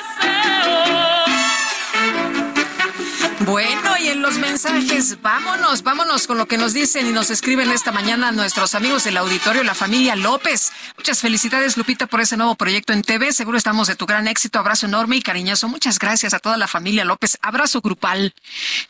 Bueno, 3.45 3.97
y 3.99 4.07
en 4.07 4.21
los 4.21 4.37
mensajes, 4.37 5.21
vámonos, 5.21 5.83
vámonos 5.83 6.27
con 6.27 6.37
lo 6.37 6.47
que 6.47 6.57
nos 6.57 6.73
dicen 6.73 7.07
y 7.07 7.11
nos 7.11 7.29
escriben 7.29 7.71
esta 7.71 7.91
mañana 7.91 8.31
nuestros 8.31 8.73
amigos 8.73 9.03
del 9.03 9.17
auditorio, 9.17 9.63
la 9.63 9.75
familia 9.75 10.15
López. 10.15 10.71
Muchas 10.97 11.19
felicidades, 11.19 11.75
Lupita, 11.75 12.07
por 12.07 12.21
ese 12.21 12.37
nuevo 12.37 12.55
proyecto 12.55 12.93
en 12.93 13.01
TV. 13.01 13.33
Seguro 13.33 13.57
estamos 13.57 13.87
de 13.87 13.95
tu 13.95 14.05
gran 14.05 14.29
éxito. 14.29 14.59
Abrazo 14.59 14.85
enorme 14.85 15.17
y 15.17 15.21
cariñoso. 15.21 15.67
Muchas 15.67 15.99
gracias 15.99 16.33
a 16.33 16.39
toda 16.39 16.55
la 16.55 16.67
familia 16.67 17.03
López. 17.03 17.37
Abrazo 17.41 17.81
grupal. 17.81 18.33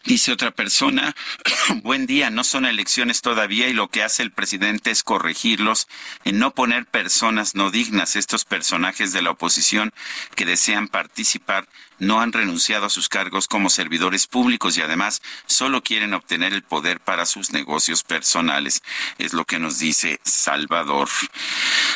Dice 0.05 0.31
otra 0.31 0.51
persona, 0.51 1.15
buen 1.81 2.05
día, 2.05 2.30
no 2.30 2.43
son 2.43 2.65
elecciones 2.65 3.21
todavía 3.21 3.67
y 3.69 3.73
lo 3.73 3.89
que 3.89 4.03
hace 4.03 4.21
el 4.21 4.31
presidente 4.31 4.91
es 4.91 5.01
corregirlos 5.01 5.88
en 6.25 6.38
no 6.38 6.53
poner 6.53 6.85
personas 6.85 7.55
no 7.55 7.71
dignas. 7.71 8.15
Estos 8.15 8.45
personajes 8.45 9.13
de 9.13 9.23
la 9.23 9.31
oposición 9.31 9.91
que 10.35 10.45
desean 10.45 10.89
participar 10.89 11.67
no 12.03 12.21
han 12.21 12.31
renunciado 12.31 12.85
a 12.85 12.89
sus 12.89 13.09
cargos 13.09 13.47
como 13.47 13.69
servidores 13.69 14.27
públicos 14.27 14.77
y 14.77 14.81
además 14.81 15.21
solo 15.45 15.84
quieren 15.84 16.13
obtener 16.13 16.53
el 16.53 16.63
poder 16.63 16.99
para 16.99 17.25
sus 17.25 17.51
negocios 17.51 18.03
personales. 18.03 18.84
Es 19.17 19.34
lo 19.34 19.45
que 19.45 19.59
nos 19.59 19.80
dice 19.80 20.19
Salvador. 20.23 21.09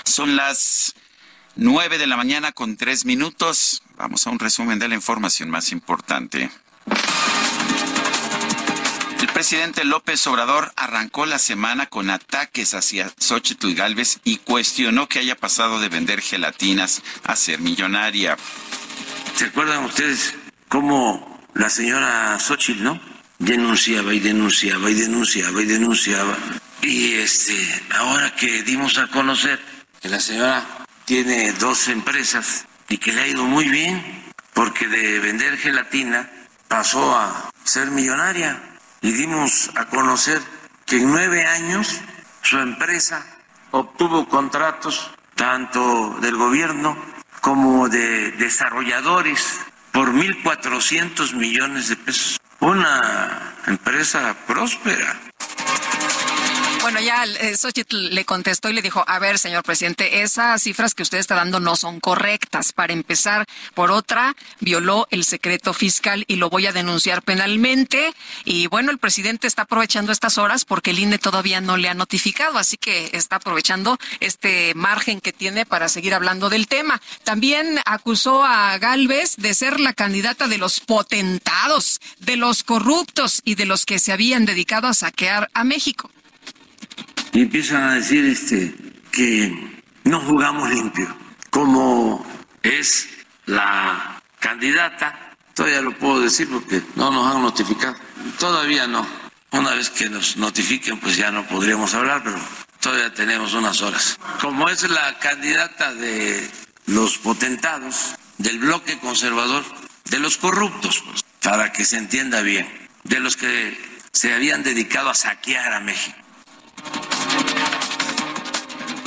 Son 0.03 0.35
las 0.35 0.95
nueve 1.55 1.97
de 1.97 2.07
la 2.07 2.17
mañana 2.17 2.51
con 2.51 2.77
tres 2.77 3.05
minutos. 3.05 3.83
Vamos 3.97 4.25
a 4.25 4.29
un 4.29 4.39
resumen 4.39 4.79
de 4.79 4.87
la 4.87 4.95
información 4.95 5.49
más 5.49 5.71
importante. 5.71 6.49
El 9.19 9.27
presidente 9.29 9.83
López 9.83 10.27
Obrador 10.27 10.71
arrancó 10.75 11.25
la 11.25 11.39
semana 11.39 11.87
con 11.87 12.11
ataques 12.11 12.75
hacia 12.75 13.11
Xochitl 13.19 13.73
Galvez 13.73 14.19
y 14.23 14.37
cuestionó 14.37 15.07
que 15.07 15.17
haya 15.19 15.35
pasado 15.35 15.79
de 15.79 15.89
vender 15.89 16.21
gelatinas 16.21 17.01
a 17.23 17.35
ser 17.35 17.59
millonaria. 17.59 18.37
¿Se 19.35 19.45
acuerdan 19.45 19.85
ustedes 19.85 20.35
cómo 20.69 21.41
la 21.55 21.69
señora 21.71 22.37
Xochitl, 22.39 22.83
no? 22.83 23.01
Denunciaba 23.39 24.13
y 24.13 24.19
denunciaba 24.19 24.89
y 24.91 24.93
denunciaba 24.93 25.61
y 25.63 25.65
denunciaba. 25.65 26.37
Y 26.83 27.13
este, 27.13 27.57
ahora 27.95 28.35
que 28.35 28.61
dimos 28.61 28.99
a 28.99 29.07
conocer 29.07 29.59
que 29.99 30.09
la 30.09 30.19
señora 30.19 30.63
tiene 31.05 31.53
dos 31.53 31.87
empresas 31.87 32.65
y 32.87 32.99
que 32.99 33.13
le 33.13 33.21
ha 33.21 33.27
ido 33.27 33.45
muy 33.45 33.67
bien, 33.67 34.31
porque 34.53 34.87
de 34.87 35.19
vender 35.19 35.57
gelatina 35.57 36.29
pasó 36.67 37.17
a 37.17 37.49
ser 37.63 37.89
millonaria 37.89 38.76
y 39.07 39.13
dimos 39.13 39.71
a 39.75 39.85
conocer 39.85 40.41
que 40.85 40.97
en 40.97 41.09
nueve 41.09 41.45
años 41.45 42.01
su 42.41 42.57
empresa 42.57 43.25
obtuvo 43.71 44.27
contratos 44.27 45.11
tanto 45.33 46.17
del 46.19 46.35
gobierno 46.35 46.97
como 47.39 47.87
de 47.87 48.31
desarrolladores 48.31 49.61
por 49.93 50.11
1.400 50.11 51.33
millones 51.35 51.87
de 51.87 51.95
pesos. 51.95 52.37
Una 52.59 53.55
empresa 53.65 54.35
próspera. 54.45 55.26
Bueno, 56.87 57.01
ya 57.01 57.25
eh, 57.25 57.57
le 57.89 58.23
contestó 58.23 58.69
y 58.69 58.73
le 58.73 58.81
dijo, 58.81 59.03
a 59.05 59.19
ver, 59.19 59.39
señor 59.39 59.61
presidente, 59.61 60.21
esas 60.21 60.63
cifras 60.63 60.95
que 60.95 61.03
usted 61.03 61.17
está 61.17 61.35
dando 61.35 61.59
no 61.59 61.75
son 61.75 61.99
correctas. 61.99 62.71
Para 62.71 62.93
empezar, 62.93 63.45
por 63.73 63.91
otra, 63.91 64.37
violó 64.61 65.05
el 65.11 65.25
secreto 65.25 65.73
fiscal 65.73 66.23
y 66.29 66.37
lo 66.37 66.49
voy 66.49 66.65
a 66.65 66.71
denunciar 66.71 67.23
penalmente. 67.23 68.13
Y 68.45 68.67
bueno, 68.67 68.89
el 68.89 68.99
presidente 68.99 69.47
está 69.47 69.63
aprovechando 69.63 70.13
estas 70.13 70.37
horas 70.37 70.63
porque 70.63 70.91
el 70.91 70.99
INE 70.99 71.19
todavía 71.19 71.59
no 71.59 71.75
le 71.75 71.89
ha 71.89 71.93
notificado, 71.93 72.57
así 72.57 72.77
que 72.77 73.09
está 73.11 73.35
aprovechando 73.35 73.97
este 74.21 74.73
margen 74.73 75.19
que 75.19 75.33
tiene 75.33 75.65
para 75.65 75.89
seguir 75.89 76.13
hablando 76.13 76.47
del 76.47 76.69
tema. 76.69 77.01
También 77.25 77.81
acusó 77.83 78.45
a 78.45 78.77
Galvez 78.77 79.35
de 79.35 79.53
ser 79.55 79.81
la 79.81 79.91
candidata 79.91 80.47
de 80.47 80.57
los 80.57 80.79
potentados, 80.79 81.99
de 82.19 82.37
los 82.37 82.63
corruptos 82.63 83.41
y 83.43 83.55
de 83.55 83.65
los 83.65 83.85
que 83.85 83.99
se 83.99 84.13
habían 84.13 84.45
dedicado 84.45 84.87
a 84.87 84.93
saquear 84.93 85.49
a 85.53 85.65
México 85.65 86.09
y 87.33 87.41
empiezan 87.41 87.83
a 87.83 87.95
decir 87.95 88.25
este 88.25 88.73
que 89.11 89.81
no 90.03 90.19
jugamos 90.21 90.69
limpio, 90.69 91.07
como 91.49 92.25
es 92.63 93.07
la 93.45 94.21
candidata, 94.39 95.35
todavía 95.53 95.81
lo 95.81 95.97
puedo 95.97 96.21
decir 96.21 96.47
porque 96.49 96.81
no 96.95 97.11
nos 97.11 97.35
han 97.35 97.41
notificado, 97.41 97.95
todavía 98.39 98.87
no, 98.87 99.05
una 99.51 99.73
vez 99.73 99.89
que 99.89 100.09
nos 100.09 100.37
notifiquen 100.37 100.99
pues 100.99 101.17
ya 101.17 101.31
no 101.31 101.47
podríamos 101.47 101.93
hablar, 101.93 102.21
pero 102.23 102.37
todavía 102.79 103.13
tenemos 103.13 103.53
unas 103.53 103.81
horas. 103.81 104.19
Como 104.41 104.69
es 104.69 104.89
la 104.89 105.17
candidata 105.19 105.93
de 105.93 106.49
los 106.85 107.17
potentados, 107.17 108.15
del 108.37 108.59
bloque 108.59 108.99
conservador, 108.99 109.65
de 110.05 110.19
los 110.19 110.37
corruptos, 110.37 111.03
pues, 111.05 111.23
para 111.41 111.71
que 111.71 111.85
se 111.85 111.97
entienda 111.97 112.41
bien, 112.41 112.67
de 113.03 113.19
los 113.19 113.35
que 113.35 113.77
se 114.11 114.33
habían 114.33 114.63
dedicado 114.63 115.09
a 115.09 115.15
saquear 115.15 115.73
a 115.73 115.79
México 115.79 116.26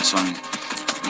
son 0.04 0.34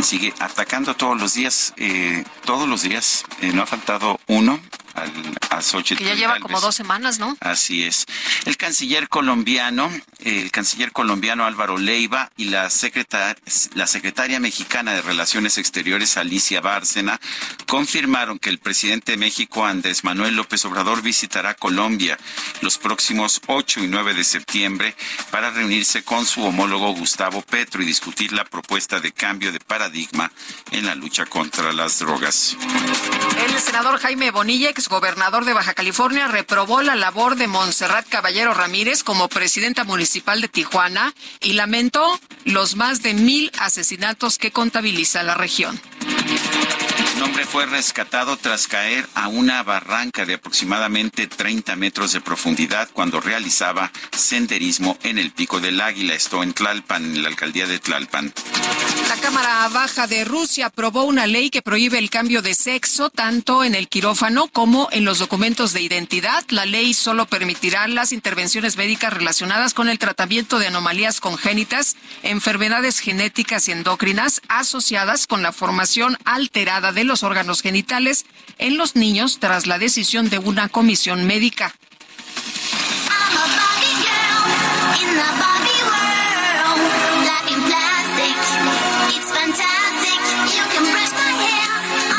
sigue 0.02 0.32
atacando 0.38 0.96
todos 0.96 1.20
los 1.20 1.34
días, 1.34 1.74
eh, 1.76 2.24
todos 2.44 2.68
los 2.68 2.82
días, 2.82 3.24
eh, 3.42 3.52
no 3.52 3.62
ha 3.62 3.66
faltado 3.66 4.18
uno 4.28 4.58
al, 4.94 5.12
a 5.50 5.62
Xochitl 5.62 5.98
Que 5.98 6.04
ya 6.04 6.14
lleva 6.14 6.40
como 6.40 6.60
dos 6.60 6.74
semanas, 6.74 7.18
¿no? 7.18 7.36
Así 7.40 7.84
es. 7.84 8.06
El 8.44 8.56
canciller 8.56 9.08
colombiano, 9.08 9.90
el 10.20 10.50
canciller 10.50 10.92
colombiano 10.92 11.44
Álvaro 11.44 11.78
Leiva 11.78 12.30
y 12.36 12.46
la, 12.46 12.70
secretar, 12.70 13.38
la 13.74 13.86
secretaria 13.86 14.40
mexicana 14.40 14.92
de 14.92 15.02
Relaciones 15.02 15.58
Exteriores 15.58 16.16
Alicia 16.16 16.60
Bárcena 16.60 17.20
confirmaron 17.66 18.38
que 18.38 18.50
el 18.50 18.58
presidente 18.58 19.12
de 19.12 19.18
México 19.18 19.64
Andrés 19.64 20.04
Manuel 20.04 20.36
López 20.36 20.64
Obrador 20.64 21.02
visitará 21.02 21.54
Colombia 21.54 22.18
los 22.60 22.78
próximos 22.78 23.40
8 23.46 23.80
y 23.80 23.86
9 23.88 24.14
de 24.14 24.24
septiembre 24.24 24.94
para 25.30 25.50
reunirse 25.50 26.02
con 26.02 26.26
su 26.26 26.44
homólogo 26.44 26.92
Gustavo 26.94 27.42
Petro 27.42 27.82
y 27.82 27.86
discutir 27.86 28.32
la 28.32 28.44
propuesta 28.44 29.00
de 29.00 29.12
cambio 29.12 29.52
de 29.52 29.60
paradigma 29.60 30.30
en 30.70 30.86
la 30.86 30.94
lucha 30.94 31.26
contra 31.26 31.72
las 31.72 31.98
drogas. 31.98 32.56
El 33.46 33.58
senador 33.60 33.98
Jaime 33.98 34.30
Bonilla, 34.30 34.72
exgobernador 34.81 35.44
de 35.44 35.52
Baja 35.52 35.74
California, 35.74 36.27
reprobó 36.27 36.81
la 36.81 36.97
labor 36.97 37.36
de 37.36 37.47
Montserrat 37.47 38.09
Caballero 38.09 38.55
Ramírez 38.55 39.05
como 39.05 39.28
presidenta 39.28 39.85
municipal 39.85 40.40
de 40.40 40.48
Tijuana 40.48 41.15
y 41.40 41.52
lamentó 41.52 42.19
los 42.44 42.77
más 42.77 43.02
de 43.02 43.12
mil 43.12 43.52
asesinatos 43.59 44.39
que 44.39 44.52
contabiliza 44.52 45.23
la 45.23 45.35
región. 45.35 45.78
Un 47.20 47.26
hombre 47.26 47.44
fue 47.44 47.66
rescatado 47.66 48.38
tras 48.38 48.66
caer 48.66 49.06
a 49.14 49.28
una 49.28 49.62
barranca 49.62 50.24
de 50.24 50.32
aproximadamente 50.32 51.26
30 51.26 51.76
metros 51.76 52.14
de 52.14 52.22
profundidad 52.22 52.88
cuando 52.94 53.20
realizaba 53.20 53.92
senderismo 54.10 54.97
en 55.02 55.18
el 55.18 55.30
Pico 55.30 55.60
del 55.60 55.82
Águila, 55.82 56.14
esto 56.14 56.42
en 56.42 56.55
Tlalpan, 56.55 57.05
en 57.05 57.22
la 57.22 57.28
alcaldía 57.28 57.66
de 57.66 57.78
Tlalpan. 57.78 58.32
La 59.06 59.16
Cámara 59.16 59.68
Baja 59.68 60.06
de 60.06 60.24
Rusia 60.24 60.66
aprobó 60.66 61.05
una 61.05 61.26
ley 61.26 61.51
que 61.51 61.60
prohíbe 61.60 61.98
el 61.98 62.09
cambio 62.09 62.40
de 62.40 62.55
sexo 62.55 63.10
tanto 63.10 63.64
en 63.64 63.74
el 63.74 63.88
quirófano 63.88 64.47
como 64.47 64.88
en 64.90 65.05
los 65.05 65.18
documentos 65.18 65.74
de 65.74 65.82
identidad. 65.82 66.42
La 66.48 66.64
ley 66.64 66.94
solo 66.94 67.26
permitirá 67.26 67.86
las 67.86 68.12
intervenciones 68.12 68.78
médicas 68.78 69.12
relacionadas 69.12 69.74
con 69.74 69.90
el 69.90 69.98
tratamiento 69.98 70.59
de 70.59 70.68
anomalías 70.68 71.20
congénitas, 71.20 71.97
enfermedades 72.22 72.98
genéticas 72.98 73.68
y 73.68 73.72
endocrinas 73.72 74.40
asociadas 74.48 75.26
con 75.26 75.42
la 75.42 75.52
formación 75.52 76.16
alterada 76.24 76.92
de 76.92 77.09
los 77.10 77.24
órganos 77.24 77.60
genitales 77.60 78.24
en 78.58 78.78
los 78.78 78.94
niños 78.94 79.38
tras 79.40 79.66
la 79.66 79.80
decisión 79.80 80.30
de 80.30 80.38
una 80.38 80.68
comisión 80.68 81.26
médica. 81.26 81.74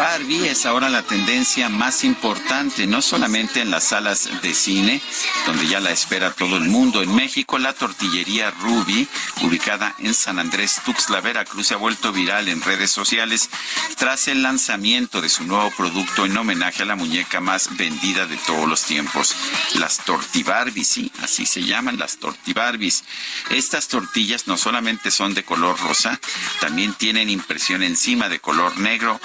Barbie 0.02 0.50
es 0.50 0.66
ahora 0.66 0.90
la 0.90 1.04
tendencia 1.04 1.70
más 1.70 2.04
importante, 2.04 2.88
no 2.88 3.04
solamente 3.04 3.62
en 3.62 3.70
las 3.70 3.84
salas 3.84 4.42
de 4.42 4.56
cine, 4.56 5.00
donde 5.46 5.68
ya 5.68 5.80
la 5.80 5.92
espera 5.92 6.32
todo 6.32 6.58
el 6.58 6.64
mundo. 6.64 7.04
En 7.04 7.14
México, 7.14 7.60
la 7.60 7.74
tortillería 7.74 8.50
Ruby, 8.50 9.08
ubicada 9.44 9.94
en 10.00 10.16
San 10.16 10.40
Andrés 10.40 10.82
Tuxtla, 10.84 11.22
Veracruz, 11.22 11.68
se 11.68 11.76
ha 11.76 11.78
vuelto 11.78 12.12
viral 12.12 12.48
en 12.48 12.64
redes 12.64 12.90
sociales 12.90 13.52
tras 13.96 14.28
el 14.28 14.42
lanzamiento 14.42 15.22
de 15.22 15.30
su 15.30 15.44
nuevo 15.44 15.70
producto 15.78 16.26
en 16.26 16.36
homenaje 16.36 16.82
a 16.82 16.88
la 16.88 16.96
muñeca 16.96 17.40
más 17.40 17.78
vendida 17.78 18.26
de 18.26 18.38
todos 18.38 18.68
los 18.68 18.82
tiempos, 18.82 19.36
las 19.76 20.00
tortibarbies, 20.00 20.88
sí, 20.88 21.12
así 21.22 21.46
se 21.46 21.62
llaman 21.62 22.00
las 22.00 22.18
tortibarbies. 22.18 23.04
Estas 23.52 23.88
tortillas 23.88 24.48
no 24.48 24.58
solamente 24.58 25.12
son 25.12 25.36
de 25.36 25.44
color 25.44 25.80
rosa, 25.80 26.20
también 26.60 26.96
tienen 26.96 27.30
impresión 27.30 27.84
encima 27.84 28.30
de 28.30 28.40
color 28.40 28.80
negro 28.80 29.22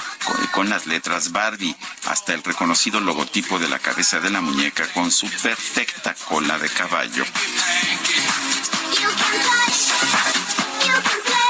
con, 0.52 0.65
con 0.66 0.70
las 0.70 0.86
letras 0.86 1.30
Barbie, 1.30 1.76
hasta 2.06 2.34
el 2.34 2.42
reconocido 2.42 2.98
logotipo 2.98 3.60
de 3.60 3.68
la 3.68 3.78
cabeza 3.78 4.18
de 4.18 4.30
la 4.30 4.40
muñeca 4.40 4.84
con 4.94 5.12
su 5.12 5.28
perfecta 5.28 6.12
cola 6.28 6.58
de 6.58 6.68
caballo. 6.68 7.24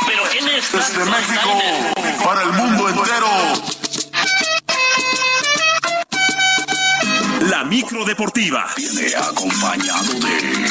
Pero 0.06 0.22
¿quién 0.30 0.46
es? 0.48 0.70
Desde 0.70 1.02
México, 1.06 1.58
para 2.22 2.42
el 2.42 2.52
mundo 2.52 2.90
entero. 2.90 3.26
La 7.48 7.64
micro 7.64 8.04
deportiva. 8.04 8.66
Viene 8.76 9.16
acompañado 9.16 10.12
de. 10.12 10.70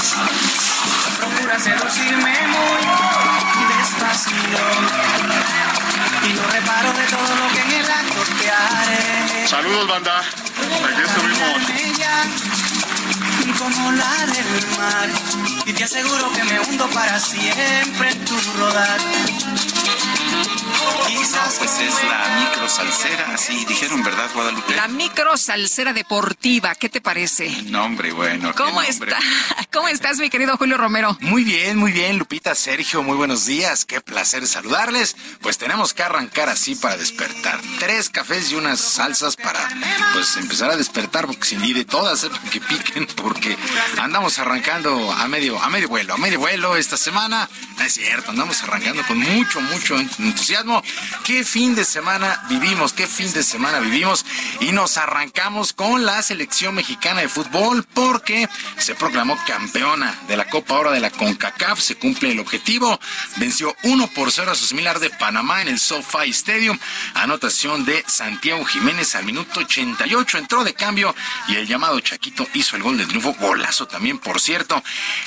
Procura 1.18 1.60
seducirme 1.60 2.48
muy 2.48 2.84
despacito. 3.76 5.75
Y 6.28 6.34
no 6.34 6.44
reparo 6.48 6.92
de 6.94 7.06
todo 7.06 7.36
lo 7.36 7.54
que 7.54 7.62
en 7.62 7.72
el 7.72 7.92
acto 7.92 8.22
te 8.40 8.50
haré. 8.50 9.48
Saludos, 9.48 9.88
banda. 9.88 10.20
Aquí 10.20 11.02
estuvimos. 11.06 11.76
Como 13.60 13.92
la 13.92 14.26
del 14.26 14.78
mar. 14.78 15.10
Y 15.66 15.74
te 15.74 15.84
aseguro 15.84 16.32
que 16.34 16.44
me 16.44 16.60
hundo 16.60 16.88
para 16.90 17.20
siempre 17.20 18.12
en 18.12 18.26
tu 18.26 18.36
rodar. 18.58 19.00
Pues 21.60 21.80
es 21.80 22.04
la 22.04 22.40
micro 22.40 22.68
salsera, 22.68 23.34
así 23.34 23.66
dijeron, 23.66 24.04
¿verdad, 24.04 24.30
Guadalupe? 24.34 24.76
La 24.76 24.88
micro 24.88 25.38
salsera 25.38 25.94
deportiva, 25.94 26.76
¿qué 26.76 26.90
te 26.90 27.02
parece? 27.02 27.50
Nombre, 27.64 28.12
bueno. 28.12 28.54
¿Cómo 28.56 28.82
está? 28.82 29.18
¿Cómo 29.74 29.88
estás, 29.88 30.18
mi 30.18 30.30
querido 30.30 30.58
Julio 30.58 30.78
Romero? 30.78 31.18
Muy 31.22 31.44
bien, 31.44 31.78
muy 31.78 31.92
bien, 31.92 32.18
Lupita, 32.18 32.56
Sergio, 32.56 33.04
muy 33.04 33.16
buenos 33.16 33.46
días. 33.46 33.86
Qué 33.86 34.02
placer 34.02 34.48
saludarles. 34.48 35.16
Pues 35.42 35.58
tenemos 35.58 35.94
que 35.94 36.04
arrancar 36.04 36.50
así 36.50 36.76
para 36.76 36.98
despertar. 36.98 37.60
Tres 37.80 38.10
cafés 38.10 38.52
y 38.52 38.56
unas 38.56 38.80
salsas 38.80 39.36
para, 39.36 39.68
pues, 40.14 40.38
empezar 40.38 40.72
a 40.72 40.78
despertar, 40.78 41.28
porque 41.28 41.46
sin 41.46 41.62
de 41.62 41.86
todas, 41.86 42.24
¿eh? 42.24 42.30
que 42.52 42.62
piquen, 42.62 43.08
porque 43.16 43.58
andamos 44.00 44.40
arrancando 44.40 45.12
a 45.12 45.28
medio, 45.28 45.62
a 45.62 45.70
medio 45.70 45.90
vuelo, 45.90 46.14
a 46.14 46.18
medio 46.18 46.40
vuelo 46.40 46.76
esta 46.76 46.98
semana. 46.98 47.50
No 47.78 47.84
es 47.84 47.94
cierto, 47.94 48.32
andamos 48.32 48.62
arrancando 48.64 49.04
con 49.06 49.20
mucho, 49.20 49.62
mucho 49.62 49.98
entusiasmo. 49.98 50.65
Qué 51.24 51.44
fin 51.44 51.76
de 51.76 51.86
semana 51.86 52.44
vivimos, 52.50 52.94
qué 52.94 53.08
fin 53.08 53.32
de 53.34 53.44
semana 53.44 53.80
vivimos. 53.80 54.26
Y 54.60 54.72
nos 54.72 54.98
arrancamos 54.98 55.74
con 55.74 56.06
la 56.06 56.22
selección 56.22 56.76
mexicana 56.76 57.22
de 57.22 57.30
fútbol 57.30 57.86
porque 57.94 58.50
se 58.78 58.96
proclamó 58.96 59.38
campeona 59.46 60.18
de 60.28 60.38
la 60.38 60.48
Copa 60.48 60.76
Oro 60.76 60.92
de 60.92 61.00
la 61.00 61.12
CONCACAF. 61.12 61.80
Se 61.80 61.96
cumple 61.96 62.32
el 62.32 62.40
objetivo. 62.40 63.00
Venció 63.38 63.76
1 63.84 64.08
por 64.08 64.32
0 64.32 64.52
a 64.52 64.56
su 64.56 64.66
similar 64.66 65.00
de 65.00 65.10
Panamá 65.12 65.62
en 65.62 65.68
el 65.68 65.80
SoFi 65.80 66.30
Stadium. 66.30 66.80
Anotación 67.14 67.86
de 67.86 68.04
Santiago 68.08 68.66
Jiménez 68.66 69.16
al 69.16 69.26
minuto 69.26 69.60
88. 69.60 70.38
Entró 70.38 70.64
de 70.64 70.74
cambio 70.74 71.16
y 71.48 71.56
el 71.56 71.68
llamado 71.68 72.00
Chaquito 72.00 72.48
hizo 72.54 72.76
el 72.76 72.84
gol 72.84 72.98
de 72.98 73.06
triunfo. 73.06 73.36
Golazo 73.40 73.88
también, 73.88 74.18
por 74.18 74.40
cierto. 74.40 74.82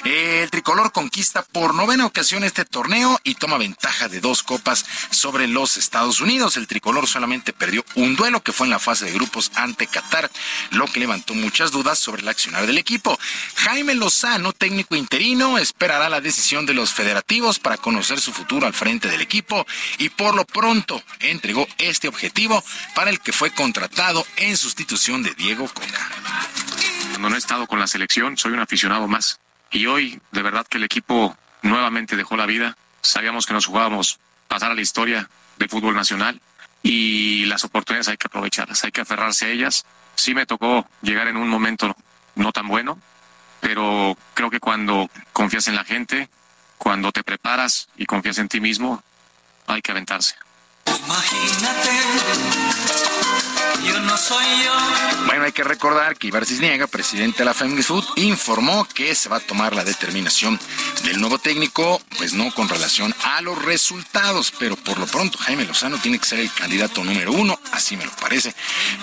El 0.05 0.51
tricolor 0.51 0.91
conquista 0.93 1.43
por 1.43 1.75
novena 1.75 2.07
ocasión 2.07 2.43
este 2.43 2.65
torneo 2.65 3.21
y 3.23 3.35
toma 3.35 3.59
ventaja 3.59 4.09
de 4.09 4.21
dos 4.21 4.43
copas 4.43 4.85
sobre 5.11 5.28
los 5.33 5.77
Estados 5.77 6.21
Unidos. 6.21 6.57
El 6.57 6.67
tricolor 6.67 7.07
solamente 7.07 7.53
perdió 7.53 7.85
un 7.95 8.17
duelo 8.17 8.43
que 8.43 8.53
fue 8.53 8.67
en 8.67 8.71
la 8.71 8.79
fase 8.79 9.05
de 9.05 9.13
grupos 9.13 9.53
ante 9.55 9.87
Qatar, 9.87 10.31
lo 10.71 10.87
que 10.87 11.01
levantó 11.01 11.35
muchas 11.35 11.71
dudas 11.71 11.99
sobre 11.99 12.23
el 12.23 12.29
accionar 12.29 12.67
del 12.67 12.79
equipo. 12.79 13.19
Jaime 13.57 13.95
Lozano, 13.95 14.53
técnico 14.53 14.97
interino, 14.97 15.59
esperará 15.59 16.09
la 16.09 16.21
decisión 16.21 16.67
de 16.67 16.75
los 16.75 16.93
federativos 16.93 17.59
para 17.59 17.77
conocer 17.77 18.21
su 18.21 18.33
futuro 18.33 18.67
al 18.67 18.75
frente 18.75 19.09
del 19.09 19.21
equipo 19.21 19.67
y 19.99 20.09
por 20.09 20.35
lo 20.35 20.45
pronto 20.45 21.03
entregó 21.21 21.67
este 21.77 22.09
objetivo 22.09 22.65
para 22.95 23.11
el 23.11 23.21
que 23.21 23.33
fue 23.33 23.51
contratado 23.51 24.27
en 24.37 24.57
sustitución 24.57 25.23
de 25.23 25.35
Diego 25.35 25.69
Coca. 25.69 26.09
Cuando 27.11 27.31
no 27.31 27.37
he 27.37 27.39
estado 27.39 27.67
con 27.67 27.79
la 27.79 27.87
selección, 27.87 28.37
soy 28.39 28.53
un 28.53 28.61
aficionado 28.61 29.07
más. 29.09 29.41
Y 29.71 29.87
hoy, 29.87 30.21
de 30.33 30.43
verdad 30.43 30.67
que 30.67 30.79
el 30.79 30.85
equipo 30.85 31.37
nuevamente 31.63 32.17
dejó 32.17 32.37
la 32.37 32.47
vida. 32.47 32.77
Sabíamos 33.03 33.47
que 33.47 33.53
nos 33.53 33.67
jugábamos 33.67 34.19
pasar 34.49 34.73
a 34.73 34.75
la 34.75 34.81
historia 34.81 35.29
de 35.59 35.69
fútbol 35.69 35.95
nacional 35.95 36.41
y 36.83 37.45
las 37.47 37.65
oportunidades 37.65 38.09
hay 38.09 38.17
que 38.17 38.27
aprovecharlas, 38.27 38.83
hay 38.85 38.91
que 38.91 39.03
aferrarse 39.03 39.47
a 39.47 39.49
ellas. 39.51 39.85
Sí 40.15 40.35
me 40.35 40.47
tocó 40.47 40.87
llegar 41.03 41.29
en 41.29 41.37
un 41.37 41.49
momento 41.49 41.95
no 42.35 42.53
tan 42.53 42.67
bueno, 42.67 42.99
pero 43.61 44.17
creo 44.35 44.51
que 44.51 44.61
cuando 44.61 45.11
confías 45.33 45.69
en 45.69 45.77
la 45.77 45.85
gente, 45.85 46.29
cuando 46.79 47.13
te 47.13 47.23
preparas 47.23 47.89
y 47.97 48.07
confías 48.07 48.39
en 48.39 48.49
ti 48.49 48.61
mismo, 48.61 49.03
hay 49.67 49.83
que 49.83 49.93
aventarse. 49.93 50.35
Imagínate, 50.87 51.91
yo 53.85 54.01
no 54.01 54.17
soy 54.17 54.45
yo. 54.65 54.75
Bueno, 55.27 55.45
hay 55.45 55.53
que 55.53 55.65
recordar 55.65 56.17
que 56.17 56.29
Ibar 56.29 56.47
Cisniega, 56.47 56.87
presidente 56.87 57.39
de 57.39 57.45
la 57.45 57.55
Food, 57.55 58.05
informó 58.17 58.87
que 58.87 59.15
se 59.15 59.29
va 59.29 59.37
a 59.37 59.41
tomar 59.41 59.75
la 59.75 59.85
determinación 59.85 60.59
del 61.05 61.21
nuevo 61.21 61.39
técnico, 61.39 62.01
pues 62.17 62.33
no 62.33 62.53
con 62.55 62.69
relación 62.69 63.15
a 63.25 63.41
los 63.43 63.63
resultados, 63.63 64.53
pero 64.59 64.77
por 64.77 64.99
lo 64.99 65.07
pronto 65.07 65.39
Jaime 65.39 65.65
Lozano 65.65 65.99
tiene 65.99 66.19
que 66.19 66.27
ser 66.27 66.41
el 66.41 66.53
candidato 66.53 67.05
número 67.05 67.33
uno, 67.33 67.59
así 67.73 67.97
me 67.97 68.05
lo 68.05 68.13
parece. 68.13 68.55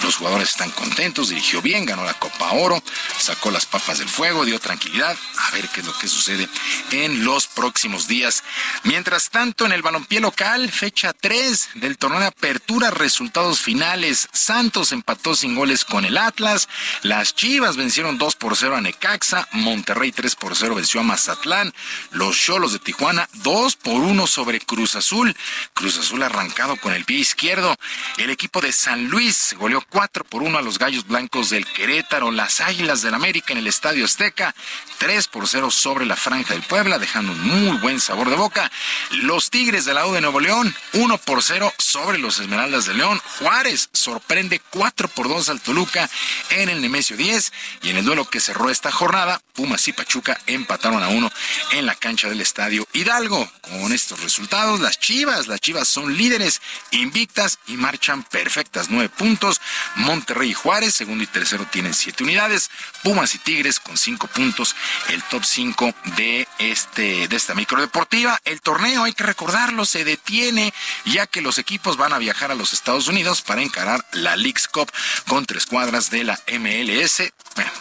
Los 0.03 0.15
jugadores 0.15 0.49
están 0.49 0.71
contentos, 0.71 1.29
dirigió 1.29 1.61
bien, 1.61 1.85
ganó 1.85 2.03
la 2.03 2.13
Copa 2.15 2.51
Oro, 2.53 2.81
sacó 3.19 3.51
las 3.51 3.65
papas 3.65 3.99
del 3.99 4.09
fuego, 4.09 4.45
dio 4.45 4.59
tranquilidad, 4.59 5.15
a 5.37 5.51
ver 5.51 5.69
qué 5.69 5.81
es 5.81 5.85
lo 5.85 5.97
que 5.97 6.07
sucede 6.07 6.49
en 6.91 7.23
los 7.23 7.47
próximos 7.47 8.07
días. 8.07 8.43
Mientras 8.83 9.29
tanto, 9.29 9.65
en 9.65 9.71
el 9.71 9.81
balompié 9.81 10.19
local, 10.19 10.71
fecha 10.71 11.13
3 11.13 11.69
del 11.75 11.97
torneo 11.97 12.19
de 12.19 12.27
apertura, 12.27 12.91
resultados 12.91 13.59
finales. 13.59 14.27
Santos 14.55 14.93
empató 14.93 15.35
sin 15.35 15.53
goles 15.53 15.83
con 15.83 16.05
el 16.05 16.17
Atlas. 16.17 16.69
Las 17.01 17.35
Chivas 17.35 17.75
vencieron 17.75 18.17
2 18.17 18.37
por 18.37 18.55
0 18.55 18.77
a 18.77 18.79
Necaxa. 18.79 19.49
Monterrey 19.51 20.13
3 20.13 20.33
por 20.37 20.55
0 20.55 20.75
venció 20.75 21.01
a 21.01 21.03
Mazatlán. 21.03 21.73
Los 22.11 22.37
Cholos 22.37 22.71
de 22.71 22.79
Tijuana 22.79 23.27
2 23.33 23.75
por 23.75 23.95
1 23.95 24.27
sobre 24.27 24.61
Cruz 24.61 24.95
Azul. 24.95 25.35
Cruz 25.73 25.97
Azul 25.97 26.23
arrancado 26.23 26.77
con 26.77 26.93
el 26.93 27.03
pie 27.03 27.17
izquierdo. 27.17 27.75
El 28.15 28.29
equipo 28.29 28.61
de 28.61 28.71
San 28.71 29.09
Luis 29.09 29.57
goleó 29.59 29.83
4 29.89 30.23
por 30.23 30.41
1 30.41 30.57
a 30.57 30.61
los 30.61 30.79
Gallos 30.79 31.05
Blancos 31.05 31.49
del 31.49 31.65
Querétaro. 31.65 32.31
Las 32.31 32.61
Águilas 32.61 33.01
del 33.01 33.13
América 33.13 33.51
en 33.51 33.59
el 33.59 33.67
Estadio 33.67 34.05
Azteca 34.05 34.55
3 34.99 35.27
por 35.27 35.49
0 35.49 35.69
sobre 35.69 36.05
la 36.05 36.15
Franja 36.15 36.53
del 36.53 36.63
Puebla, 36.63 36.97
dejando 36.97 37.33
un 37.33 37.41
muy 37.41 37.77
buen 37.79 37.99
sabor 37.99 38.29
de 38.29 38.37
boca. 38.37 38.71
Los 39.11 39.49
Tigres 39.49 39.83
de 39.83 39.93
la 39.93 40.07
U 40.07 40.13
de 40.13 40.21
Nuevo 40.21 40.39
León 40.39 40.73
1 40.93 41.17
por 41.17 41.43
0 41.43 41.73
sobre 41.77 42.19
los 42.19 42.39
Esmeraldas 42.39 42.85
de 42.85 42.93
León. 42.93 43.21
Juárez 43.39 43.89
sorprende 43.91 44.44
4 44.71 45.07
por 45.09 45.27
2 45.27 45.49
al 45.49 45.61
Toluca 45.61 46.09
en 46.51 46.69
el 46.69 46.81
Nemesio 46.81 47.17
10 47.17 47.51
y 47.83 47.89
en 47.89 47.97
el 47.97 48.05
duelo 48.05 48.29
que 48.29 48.39
cerró 48.39 48.69
esta 48.69 48.91
jornada, 48.91 49.41
Pumas 49.55 49.87
y 49.87 49.93
Pachuca 49.93 50.39
empataron 50.45 51.01
a 51.01 51.07
uno 51.07 51.31
en 51.71 51.85
la 51.85 51.95
cancha 51.95 52.29
del 52.29 52.41
Estadio 52.41 52.87
Hidalgo. 52.93 53.49
Con 53.61 53.93
estos 53.93 54.21
resultados, 54.21 54.79
las 54.79 54.99
Chivas, 54.99 55.47
las 55.47 55.61
Chivas 55.61 55.87
son 55.87 56.15
líderes 56.15 56.61
invictas 56.91 57.57
y 57.67 57.77
marchan 57.77 58.23
perfectas, 58.23 58.87
9 58.89 59.09
puntos. 59.09 59.61
Monterrey 59.95 60.51
y 60.51 60.53
Juárez, 60.53 60.93
segundo 60.93 61.23
y 61.23 61.27
tercero 61.27 61.65
tienen 61.71 61.93
7 61.93 62.23
unidades. 62.23 62.69
Pumas 63.01 63.33
y 63.33 63.39
Tigres 63.39 63.79
con 63.79 63.97
5 63.97 64.27
puntos, 64.27 64.75
el 65.09 65.23
top 65.23 65.43
5 65.43 65.93
de 66.17 66.47
este 66.59 67.27
de 67.27 67.35
esta 67.35 67.55
micro 67.55 67.79
deportiva. 67.79 68.39
El 68.43 68.61
torneo, 68.61 69.05
hay 69.05 69.13
que 69.13 69.23
recordarlo, 69.23 69.85
se 69.85 70.03
detiene 70.03 70.73
ya 71.05 71.27
que 71.27 71.41
los 71.41 71.57
equipos 71.57 71.97
van 71.97 72.13
a 72.13 72.17
viajar 72.17 72.51
a 72.51 72.55
los 72.55 72.73
Estados 72.73 73.07
Unidos 73.07 73.41
para 73.41 73.61
encarar 73.61 74.05
la 74.11 74.35
Leagues 74.35 74.67
Cup 74.67 74.91
con 75.27 75.45
tres 75.45 75.65
cuadras 75.65 76.09
de 76.09 76.23
la 76.23 76.39
MLS. 76.59 77.23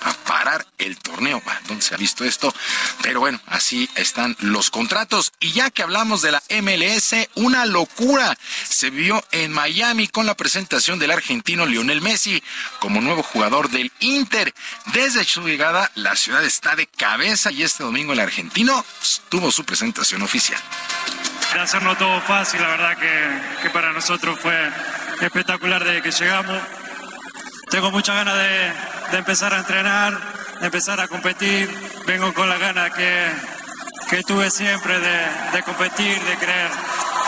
A 0.02 0.12
parar 0.26 0.66
el 0.78 0.96
torneo. 0.98 1.42
¿Dónde 1.66 1.82
se 1.82 1.94
ha 1.94 1.98
visto 1.98 2.24
esto? 2.24 2.54
Pero 3.02 3.20
bueno, 3.20 3.40
así 3.46 3.88
están 3.94 4.36
los 4.40 4.70
contratos. 4.70 5.32
Y 5.40 5.52
ya 5.52 5.70
que 5.70 5.82
hablamos 5.82 6.22
de 6.22 6.32
la 6.32 6.42
MLS, 6.62 7.28
una 7.34 7.66
locura 7.66 8.36
se 8.68 8.90
vio 8.90 9.24
en 9.32 9.52
Miami 9.52 10.08
con 10.08 10.26
la 10.26 10.36
presentación 10.36 10.98
del 10.98 11.10
argentino 11.10 11.66
Lionel 11.66 12.00
Messi 12.00 12.42
como 12.80 13.00
nuevo 13.00 13.22
jugador 13.22 13.70
del 13.70 13.92
Inter. 14.00 14.54
Desde 14.92 15.24
su 15.24 15.42
llegada, 15.42 15.90
la 15.94 16.16
ciudad 16.16 16.44
está 16.44 16.76
de 16.76 16.86
cabeza 16.86 17.50
y 17.50 17.62
este 17.62 17.82
domingo 17.82 18.12
el 18.12 18.20
argentino 18.20 18.84
tuvo 19.28 19.50
su 19.50 19.64
presentación 19.64 20.22
oficial 20.22 20.60
de 21.54 21.60
hacerlo 21.60 21.96
todo 21.96 22.20
fácil, 22.22 22.60
la 22.60 22.68
verdad 22.68 22.98
que, 23.62 23.70
para 23.70 23.92
nosotros 23.92 24.38
fue 24.40 24.70
espectacular 25.20 25.84
desde 25.84 26.02
que 26.02 26.10
llegamos. 26.10 26.60
Tengo 27.70 27.90
muchas 27.90 28.14
ganas 28.14 28.36
de, 28.36 28.72
de, 29.12 29.18
empezar 29.18 29.52
a 29.52 29.58
entrenar, 29.58 30.12
de 30.60 30.66
empezar 30.66 31.00
a 31.00 31.08
competir. 31.08 31.68
Vengo 32.06 32.32
con 32.34 32.48
la 32.48 32.56
ganas 32.58 32.92
que, 32.92 33.30
que 34.10 34.22
tuve 34.22 34.50
siempre 34.50 34.98
de, 34.98 35.18
de, 35.52 35.62
competir, 35.62 36.20
de 36.20 36.36
querer, 36.36 36.70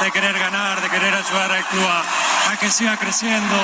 de 0.02 0.10
querer 0.12 0.38
ganar, 0.38 0.80
de 0.80 0.88
querer 0.88 1.14
ayudar 1.14 1.50
al 1.52 1.64
club 1.64 1.86
a, 1.86 2.52
a 2.52 2.56
que 2.58 2.70
siga 2.70 2.96
creciendo. 2.96 3.56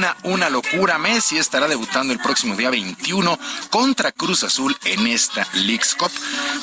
Una, 0.00 0.16
una 0.22 0.48
locura. 0.48 0.96
Messi 0.96 1.36
estará 1.36 1.68
debutando 1.68 2.14
el 2.14 2.20
próximo 2.20 2.56
día 2.56 2.70
21 2.70 3.38
contra 3.68 4.12
Cruz 4.12 4.44
Azul 4.44 4.74
en 4.84 5.06
esta 5.06 5.46
League's 5.52 5.94
Cup. 5.94 6.10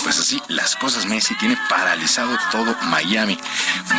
Pues 0.01 0.17
así 0.17 0.41
las 0.47 0.75
cosas, 0.75 1.05
Messi 1.05 1.35
tiene 1.35 1.55
paralizado 1.69 2.35
todo 2.51 2.75
Miami. 2.85 3.37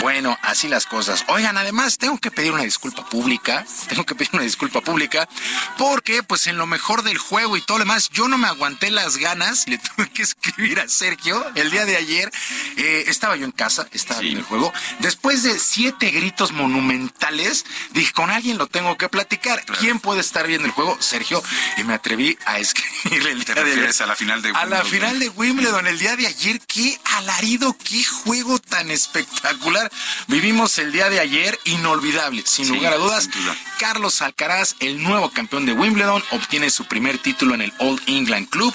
Bueno, 0.00 0.36
así 0.42 0.66
las 0.66 0.86
cosas. 0.86 1.24
Oigan, 1.28 1.56
además 1.56 1.98
tengo 1.98 2.18
que 2.18 2.32
pedir 2.32 2.50
una 2.50 2.64
disculpa 2.64 3.08
pública. 3.08 3.64
Tengo 3.88 4.04
que 4.04 4.16
pedir 4.16 4.30
una 4.32 4.42
disculpa 4.42 4.80
pública 4.80 5.28
porque 5.76 6.24
pues 6.24 6.48
en 6.48 6.58
lo 6.58 6.66
mejor 6.66 7.04
del 7.04 7.18
juego 7.18 7.56
y 7.56 7.60
todo 7.60 7.78
lo 7.78 7.84
demás, 7.84 8.10
yo 8.10 8.26
no 8.26 8.38
me 8.38 8.48
aguanté 8.48 8.90
las 8.90 9.18
ganas. 9.18 9.68
Le 9.68 9.78
tuve 9.78 10.10
que 10.10 10.22
escribir 10.22 10.80
a 10.80 10.88
Sergio 10.88 11.46
el 11.54 11.70
día 11.70 11.84
de 11.84 11.96
ayer. 11.96 12.28
Eh, 12.76 13.04
estaba 13.06 13.36
yo 13.36 13.44
en 13.44 13.52
casa, 13.52 13.86
estaba 13.92 14.20
en 14.20 14.38
el 14.38 14.42
juego. 14.42 14.72
Después 14.98 15.44
de 15.44 15.60
siete 15.60 16.10
gritos 16.10 16.50
monumentales, 16.50 17.64
dije, 17.92 18.12
con 18.12 18.30
alguien 18.30 18.58
lo 18.58 18.66
tengo 18.66 18.98
que 18.98 19.08
platicar 19.08 19.27
platicar 19.28 19.62
quién 19.78 20.00
puede 20.00 20.20
estar 20.20 20.46
viendo 20.46 20.66
el 20.66 20.72
juego, 20.72 20.96
Sergio, 21.00 21.42
y 21.76 21.84
me 21.84 21.92
atreví 21.94 22.38
a 22.46 22.58
escribirle 22.58 23.32
el 23.32 23.44
¿Te 23.44 23.52
día 23.52 23.62
de 23.62 23.70
refieres 23.70 24.00
a 24.00 24.06
la 24.06 24.16
final 24.16 24.40
de 24.40 24.48
A 24.50 24.52
la 24.52 24.60
Wimbledon? 24.82 24.86
final 24.86 25.18
de 25.18 25.28
Wimbledon 25.28 25.86
el 25.86 25.98
día 25.98 26.16
de 26.16 26.26
ayer, 26.26 26.60
qué 26.66 26.98
alarido, 27.16 27.76
qué 27.84 28.02
juego 28.04 28.58
tan 28.58 28.90
espectacular. 28.90 29.90
Vivimos 30.28 30.78
el 30.78 30.92
día 30.92 31.10
de 31.10 31.20
ayer 31.20 31.58
inolvidable, 31.64 32.42
sin 32.46 32.66
Sí, 32.66 32.72
lugar 32.72 32.94
a 32.94 32.96
dudas. 32.96 33.30
duda. 33.30 33.54
Carlos 33.78 34.22
Alcaraz, 34.22 34.76
el 34.80 35.02
nuevo 35.02 35.30
campeón 35.30 35.66
de 35.66 35.72
Wimbledon, 35.72 36.24
obtiene 36.30 36.70
su 36.70 36.86
primer 36.86 37.18
título 37.18 37.54
en 37.54 37.60
el 37.62 37.72
All 37.78 38.00
England 38.06 38.48
Club. 38.48 38.74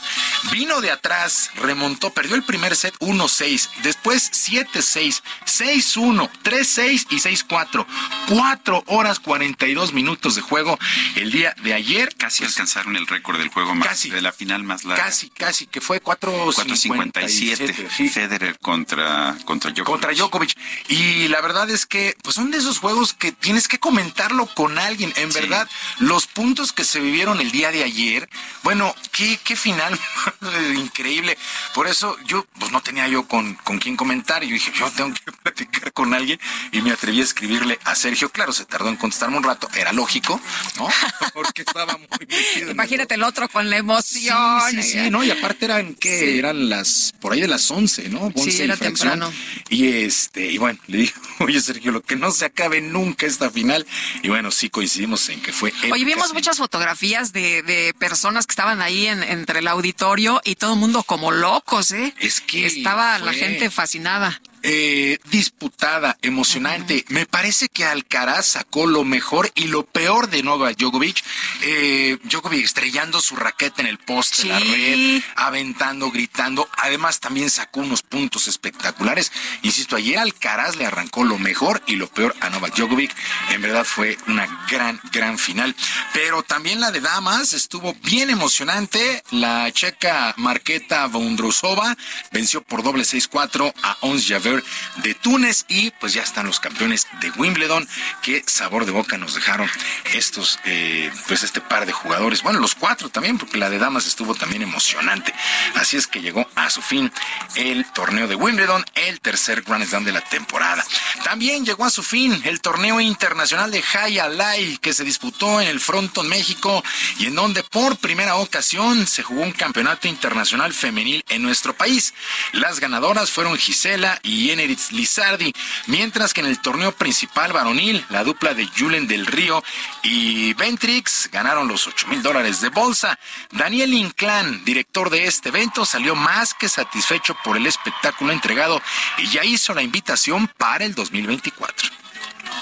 Vino 0.51 0.81
de 0.81 0.91
atrás, 0.91 1.49
remontó, 1.55 2.11
perdió 2.11 2.35
el 2.35 2.43
primer 2.43 2.75
set 2.75 2.93
1-6, 2.99 3.69
después 3.81 4.31
7-6, 4.31 5.21
6-1, 5.45 6.29
3-6 6.43 7.07
y 7.09 7.15
6-4. 7.19 7.85
4 8.29 8.83
horas 8.87 9.19
42 9.19 9.93
minutos 9.93 10.35
de 10.35 10.41
juego 10.43 10.77
el 11.15 11.31
día 11.31 11.55
de 11.63 11.73
ayer. 11.73 12.13
Casi 12.15 12.43
alcanzaron 12.43 12.95
el 12.95 13.07
récord 13.07 13.37
del 13.39 13.49
juego 13.49 13.73
más, 13.75 13.87
Casi. 13.87 14.09
de 14.09 14.21
la 14.21 14.31
final 14.31 14.63
más 14.63 14.83
larga. 14.85 15.05
Casi, 15.05 15.29
casi, 15.29 15.65
que 15.67 15.81
fue 15.81 16.01
4.57. 16.01 16.53
4.57 16.53 18.09
Federer 18.11 18.59
contra, 18.59 19.35
contra 19.45 19.71
Djokovic. 19.71 19.85
contra 19.85 20.13
Djokovic. 20.13 20.55
Y 20.87 21.27
la 21.29 21.41
verdad 21.41 21.69
es 21.69 21.85
que 21.85 22.15
pues 22.21 22.35
son 22.35 22.51
de 22.51 22.57
esos 22.57 22.79
juegos 22.79 23.13
que 23.13 23.31
tienes 23.31 23.67
que 23.67 23.79
comentarlo 23.79 24.45
con 24.47 24.77
alguien. 24.77 25.13
En 25.15 25.31
verdad, 25.31 25.67
los 25.99 26.27
puntos 26.27 26.71
que 26.71 26.83
se 26.83 26.99
vivieron 26.99 27.39
el 27.41 27.51
día 27.51 27.71
de 27.71 27.83
ayer, 27.83 28.29
bueno, 28.63 28.95
qué, 29.11 29.39
qué 29.43 29.55
final 29.55 29.97
increíble. 30.75 31.37
Por 31.73 31.87
eso 31.87 32.17
yo 32.25 32.45
pues 32.59 32.71
no 32.71 32.81
tenía 32.81 33.07
yo 33.07 33.27
con, 33.27 33.55
con 33.55 33.79
quién 33.79 33.95
comentar. 33.95 34.43
Y 34.43 34.47
yo 34.49 34.53
dije, 34.53 34.71
yo 34.75 34.91
tengo 34.91 35.13
que 35.13 35.31
platicar 35.43 35.93
con 35.93 36.13
alguien. 36.13 36.39
Y 36.71 36.81
me 36.81 36.91
atreví 36.91 37.21
a 37.21 37.23
escribirle 37.23 37.79
a 37.85 37.95
Sergio. 37.95 38.29
Claro, 38.29 38.53
se 38.53 38.65
tardó 38.65 38.89
en 38.89 38.95
contestarme 38.97 39.37
un 39.37 39.43
rato. 39.43 39.69
Era 39.75 39.93
lógico, 39.93 40.32
¿no? 40.77 40.87
Porque 41.33 41.61
estaba 41.63 41.97
muy 41.97 42.07
metido 42.27 42.71
Imagínate 42.71 43.15
el 43.15 43.23
otro 43.23 43.47
con 43.49 43.69
la 43.69 43.77
emoción. 43.77 44.61
Sí, 44.69 44.81
sí, 44.83 44.91
sí, 44.91 45.09
¿no? 45.09 45.23
Y 45.23 45.31
aparte 45.31 45.65
eran 45.65 45.95
que 45.95 46.19
Sí. 46.19 46.37
eran 46.39 46.69
las 46.69 47.13
por 47.19 47.33
ahí 47.33 47.41
de 47.41 47.47
las 47.47 47.69
11, 47.71 48.09
¿no? 48.09 48.21
11 48.35 48.51
Sí, 48.51 48.57
y 48.59 48.61
era 48.63 48.77
temprano. 48.77 49.31
Y 49.69 49.87
este, 49.87 50.45
y 50.51 50.57
bueno, 50.57 50.79
le 50.87 50.97
digo, 50.99 51.13
"Oye, 51.39 51.59
Sergio, 51.61 51.91
lo 51.91 52.01
que 52.01 52.15
no 52.15 52.31
se 52.31 52.45
acabe 52.45 52.81
nunca 52.81 53.25
esta 53.25 53.49
final." 53.49 53.85
Y 54.21 54.29
bueno, 54.29 54.51
sí 54.51 54.69
coincidimos 54.69 55.27
en 55.29 55.41
que 55.41 55.51
fue 55.53 55.71
Oye, 55.71 55.87
épica, 55.89 55.95
vimos 56.05 56.27
sí. 56.29 56.33
muchas 56.33 56.57
fotografías 56.57 57.33
de, 57.33 57.61
de 57.63 57.93
personas 57.97 58.45
que 58.47 58.51
estaban 58.51 58.81
ahí 58.81 59.07
en- 59.07 59.23
entre 59.23 59.59
el 59.59 59.67
auditorio 59.67 60.41
y 60.43 60.55
todo 60.55 60.73
el 60.73 60.79
mundo 60.79 61.03
como 61.03 61.31
locos, 61.31 61.91
¿eh? 61.91 62.13
Es 62.19 62.41
que 62.41 62.65
Estaba 62.65 63.19
la 63.19 63.33
gente 63.33 63.69
fascinada. 63.69 64.41
Eh, 64.63 65.19
disputada, 65.29 66.17
emocionante. 66.21 67.03
Me 67.09 67.25
parece 67.25 67.67
que 67.67 67.83
Alcaraz 67.83 68.47
sacó 68.47 68.87
lo 68.87 69.03
mejor 69.03 69.51
y 69.55 69.65
lo 69.65 69.85
peor 69.85 70.29
de 70.29 70.41
Novak 70.41 70.77
Djokovic. 70.77 71.21
Eh, 71.61 72.17
Djokovic 72.23 72.63
estrellando 72.63 73.19
su 73.19 73.35
raqueta 73.35 73.81
en 73.81 73.87
el 73.87 73.97
poste, 73.97 74.45
la 74.45 74.59
red, 74.59 75.21
aventando, 75.35 76.11
gritando. 76.11 76.69
Además, 76.77 77.19
también 77.19 77.49
sacó 77.49 77.81
unos 77.81 78.03
puntos 78.03 78.47
espectaculares. 78.47 79.33
Insisto, 79.63 79.97
ayer 79.97 80.17
Alcaraz 80.17 80.77
le 80.77 80.85
arrancó 80.85 81.25
lo 81.25 81.37
mejor 81.37 81.83
y 81.85 81.97
lo 81.97 82.07
peor 82.07 82.33
a 82.39 82.49
Novak 82.49 82.75
Djokovic. 82.75 83.13
En 83.49 83.61
verdad 83.61 83.83
fue 83.83 84.17
una 84.27 84.47
gran, 84.69 84.99
gran 85.11 85.37
final. 85.37 85.75
Pero 86.13 86.41
también 86.41 86.79
la 86.79 86.91
de 86.91 87.01
damas 87.01 87.51
estuvo 87.51 87.93
bien 88.03 88.29
emocionante. 88.29 89.23
La 89.31 89.69
checa 89.73 90.33
Marqueta 90.37 91.05
Vondrousova 91.07 91.97
venció 92.31 92.63
por 92.63 92.81
doble 92.81 93.03
6-4 93.03 93.73
a 93.83 93.97
Ons 94.01 94.25
Javer 94.25 94.52
de 94.97 95.13
Túnez 95.15 95.65
y 95.67 95.91
pues 95.91 96.13
ya 96.13 96.21
están 96.21 96.45
los 96.45 96.59
campeones 96.59 97.07
de 97.21 97.31
Wimbledon. 97.31 97.87
Qué 98.21 98.43
sabor 98.45 98.85
de 98.85 98.91
boca 98.91 99.17
nos 99.17 99.35
dejaron 99.35 99.69
estos, 100.13 100.59
eh, 100.65 101.11
pues 101.27 101.43
este 101.43 101.61
par 101.61 101.85
de 101.85 101.93
jugadores. 101.93 102.43
Bueno, 102.43 102.59
los 102.59 102.75
cuatro 102.75 103.09
también, 103.09 103.37
porque 103.37 103.57
la 103.57 103.69
de 103.69 103.79
damas 103.79 104.05
estuvo 104.05 104.35
también 104.35 104.61
emocionante. 104.61 105.33
Así 105.75 105.97
es 105.97 106.07
que 106.07 106.21
llegó 106.21 106.47
a 106.55 106.69
su 106.69 106.81
fin 106.81 107.11
el 107.55 107.85
torneo 107.93 108.27
de 108.27 108.35
Wimbledon, 108.35 108.83
el 108.95 109.19
tercer 109.21 109.61
Grand 109.61 109.85
Slam 109.85 110.03
de 110.03 110.11
la 110.11 110.21
temporada. 110.21 110.83
También 111.23 111.65
llegó 111.65 111.85
a 111.85 111.89
su 111.89 112.03
fin 112.03 112.41
el 112.43 112.61
torneo 112.61 112.99
internacional 112.99 113.71
de 113.71 113.81
High 113.81 114.19
Alay 114.19 114.77
que 114.77 114.93
se 114.93 115.03
disputó 115.03 115.61
en 115.61 115.67
el 115.67 115.79
Fronton 115.79 116.27
México 116.27 116.83
y 117.17 117.27
en 117.27 117.35
donde 117.35 117.63
por 117.63 117.97
primera 117.97 118.35
ocasión 118.35 119.07
se 119.07 119.23
jugó 119.23 119.41
un 119.41 119.51
campeonato 119.51 120.07
internacional 120.07 120.73
femenil 120.73 121.23
en 121.29 121.41
nuestro 121.41 121.75
país. 121.75 122.13
Las 122.51 122.79
ganadoras 122.79 123.31
fueron 123.31 123.57
Gisela 123.57 124.19
y 124.23 124.42
Eneritz 124.51 124.91
Lizardi, 124.91 125.53
mientras 125.87 126.33
que 126.33 126.41
en 126.41 126.47
el 126.47 126.59
torneo 126.59 126.91
principal 126.91 127.53
varonil, 127.53 128.05
la 128.09 128.23
dupla 128.23 128.53
de 128.53 128.67
Julen 128.67 129.07
del 129.07 129.25
Río 129.25 129.63
y 130.01 130.53
Ventrix 130.53 131.29
ganaron 131.31 131.67
los 131.67 131.87
8 131.87 132.07
mil 132.07 132.21
dólares 132.21 132.61
de 132.61 132.69
bolsa. 132.69 133.17
Daniel 133.51 133.93
Inclán, 133.93 134.63
director 134.65 135.09
de 135.09 135.25
este 135.25 135.49
evento, 135.49 135.85
salió 135.85 136.15
más 136.15 136.53
que 136.53 136.69
satisfecho 136.69 137.35
por 137.43 137.57
el 137.57 137.67
espectáculo 137.67 138.31
entregado 138.31 138.81
y 139.17 139.27
ya 139.27 139.43
hizo 139.43 139.73
la 139.73 139.81
invitación 139.81 140.49
para 140.57 140.85
el 140.85 140.95
2024. 140.95 142.02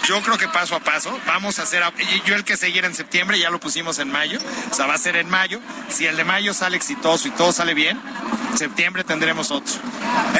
Yo 0.08 0.22
creo 0.22 0.38
que 0.38 0.48
paso 0.48 0.76
a 0.76 0.80
paso 0.80 1.18
vamos 1.26 1.60
a 1.60 1.64
hacer, 1.64 1.84
y 2.00 2.28
yo 2.28 2.36
el 2.36 2.44
que 2.44 2.58
seguir 2.58 2.86
en 2.86 2.96
septiembre 2.96 3.38
ya 3.40 3.50
lo 3.50 3.60
pusimos 3.60 4.00
en 4.00 4.12
mayo, 4.12 4.40
o 4.72 4.74
sea, 4.74 4.88
va 4.88 4.96
a 4.96 4.98
ser 4.98 5.16
en 5.16 5.30
mayo. 5.30 5.60
Si 5.90 6.06
el 6.06 6.18
de 6.18 6.24
mayo 6.24 6.54
sale 6.54 6.76
exitoso 6.78 7.28
y 7.28 7.32
todo 7.32 7.54
sale 7.54 7.74
bien, 7.74 8.02
septiembre 8.56 9.04
tendremos 9.04 9.52
otro. 9.52 9.74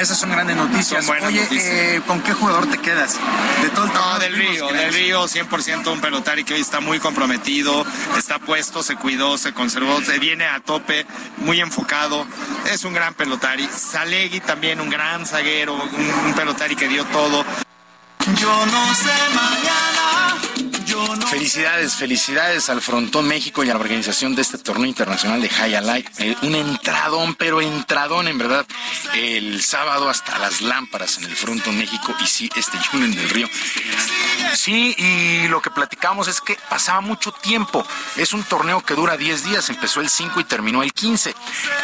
Esas 0.00 0.18
son 0.18 0.30
grandes 0.30 0.56
noticias. 0.56 1.04
Son 1.04 1.06
buenas 1.06 1.28
Oye, 1.28 1.42
noticias. 1.42 1.64
eh, 1.66 2.02
¿con 2.06 2.20
qué 2.22 2.32
jugador 2.32 2.66
te 2.68 2.78
quedas? 2.78 3.18
De 3.62 3.68
todo 3.70 3.86
el 3.86 3.92
No, 3.92 4.18
del 4.18 4.34
Río, 4.36 4.66
del 4.68 4.92
Río 4.92 5.26
100% 5.28 5.92
un 5.92 6.00
pelotari 6.00 6.44
que 6.44 6.54
hoy 6.54 6.60
está 6.60 6.80
muy 6.80 6.98
comprometido, 6.98 7.86
está 8.18 8.38
puesto, 8.38 8.82
se 8.82 8.96
cuidó, 8.96 9.38
se 9.38 9.52
conservó, 9.52 10.02
se 10.02 10.18
viene 10.18 10.44
a 10.46 10.60
tope, 10.60 11.06
muy 11.38 11.60
enfocado, 11.60 12.26
es 12.70 12.84
un 12.84 12.92
gran 12.94 13.14
pelotari. 13.14 13.68
Salegui 13.74 14.40
también 14.40 14.80
un 14.80 14.90
gran 14.90 15.24
zaguero, 15.24 15.74
un, 15.74 16.26
un 16.26 16.34
pelotari 16.34 16.74
que 16.76 16.88
dio 16.88 17.04
todo. 17.06 17.44
Yo 18.24 18.66
no 18.66 18.94
sé 18.94 19.10
mañana, 19.34 20.38
Felicidades, 21.28 21.94
felicidades 21.94 22.68
al 22.68 22.82
Frontón 22.82 23.26
México 23.26 23.64
y 23.64 23.70
a 23.70 23.74
la 23.74 23.80
organización 23.80 24.34
de 24.34 24.42
este 24.42 24.58
torneo 24.58 24.86
internacional 24.86 25.40
de 25.40 25.48
High 25.48 25.74
Alive. 25.76 26.04
Eh, 26.18 26.36
un 26.42 26.54
entradón, 26.54 27.34
pero 27.34 27.60
entradón 27.60 28.28
en 28.28 28.36
verdad. 28.36 28.66
El 29.14 29.62
sábado 29.62 30.08
hasta 30.08 30.38
las 30.38 30.60
lámparas 30.60 31.18
en 31.18 31.24
el 31.24 31.34
Frontón 31.34 31.78
México 31.78 32.14
y 32.20 32.26
sí, 32.26 32.50
este 32.54 32.78
Julen 32.78 33.14
del 33.14 33.30
Río. 33.30 33.48
Sí, 34.54 34.94
y 34.98 35.48
lo 35.48 35.62
que 35.62 35.70
platicamos 35.70 36.28
es 36.28 36.40
que 36.40 36.58
pasaba 36.68 37.00
mucho 37.00 37.32
tiempo. 37.32 37.86
Es 38.16 38.32
un 38.34 38.42
torneo 38.44 38.82
que 38.82 38.94
dura 38.94 39.16
10 39.16 39.44
días, 39.44 39.70
empezó 39.70 40.00
el 40.00 40.10
5 40.10 40.40
y 40.40 40.44
terminó 40.44 40.82
el 40.82 40.92
15. 40.92 41.34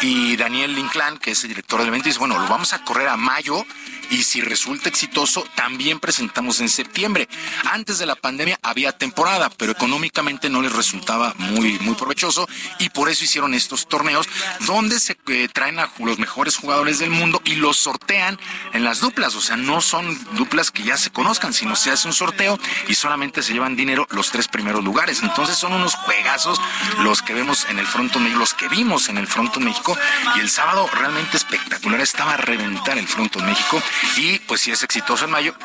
Y 0.01 0.37
Daniel 0.37 0.75
Linclán, 0.75 1.17
que 1.17 1.31
es 1.31 1.43
el 1.43 1.49
director 1.49 1.79
del 1.79 1.89
evento, 1.89 2.07
dice, 2.07 2.19
bueno, 2.19 2.37
lo 2.37 2.47
vamos 2.47 2.73
a 2.73 2.83
correr 2.83 3.07
a 3.07 3.17
mayo 3.17 3.65
y 4.09 4.23
si 4.23 4.41
resulta 4.41 4.89
exitoso, 4.89 5.45
también 5.55 5.99
presentamos 5.99 6.59
en 6.61 6.69
septiembre. 6.69 7.27
Antes 7.71 7.99
de 7.99 8.05
la 8.05 8.15
pandemia 8.15 8.59
había 8.61 8.97
temporada, 8.99 9.49
pero 9.49 9.71
económicamente 9.71 10.49
no 10.49 10.61
les 10.61 10.73
resultaba 10.73 11.33
muy, 11.37 11.79
muy 11.79 11.95
provechoso 11.95 12.47
y 12.77 12.89
por 12.89 13.09
eso 13.09 13.23
hicieron 13.23 13.55
estos 13.55 13.87
torneos 13.87 14.27
donde 14.67 14.99
se 14.99 15.17
eh, 15.27 15.47
traen 15.51 15.79
a 15.79 15.89
los 15.99 16.19
mejores 16.19 16.57
jugadores 16.57 16.99
del 16.99 17.09
mundo 17.09 17.41
y 17.45 17.55
los 17.55 17.77
sortean 17.77 18.37
en 18.73 18.83
las 18.83 18.99
duplas. 18.99 19.35
O 19.35 19.41
sea, 19.41 19.57
no 19.57 19.81
son 19.81 20.19
duplas 20.35 20.69
que 20.69 20.83
ya 20.83 20.97
se 20.97 21.09
conozcan, 21.09 21.53
sino 21.53 21.75
se 21.75 21.91
hace 21.91 22.07
un 22.07 22.13
sorteo 22.13 22.59
y 22.87 22.95
solamente 22.95 23.41
se 23.41 23.53
llevan 23.53 23.75
dinero 23.75 24.05
los 24.11 24.31
tres 24.31 24.47
primeros 24.47 24.83
lugares. 24.83 25.23
Entonces 25.23 25.57
son 25.57 25.73
unos 25.73 25.95
juegazos 25.95 26.59
los 26.99 27.21
que 27.21 27.33
vemos 27.33 27.65
en 27.69 27.79
el 27.79 27.87
Fronto 27.87 28.19
México, 28.19 28.39
los 28.39 28.53
que 28.53 28.67
vimos 28.67 29.09
en 29.09 29.17
el 29.17 29.27
Fronto 29.27 29.59
México 29.59 29.97
y 30.35 30.41
el 30.41 30.49
sábado 30.49 30.87
realmente 30.93 31.37
espectacular. 31.37 32.01
Estaba 32.01 32.33
a 32.33 32.37
reventar 32.37 32.97
el 32.97 33.07
Fronto 33.07 33.39
México 33.39 33.81
y 34.17 34.39
pues 34.39 34.61
si 34.61 34.71
es 34.71 34.83
exitoso 34.83 35.25
en 35.25 35.31
mayo, 35.31 35.55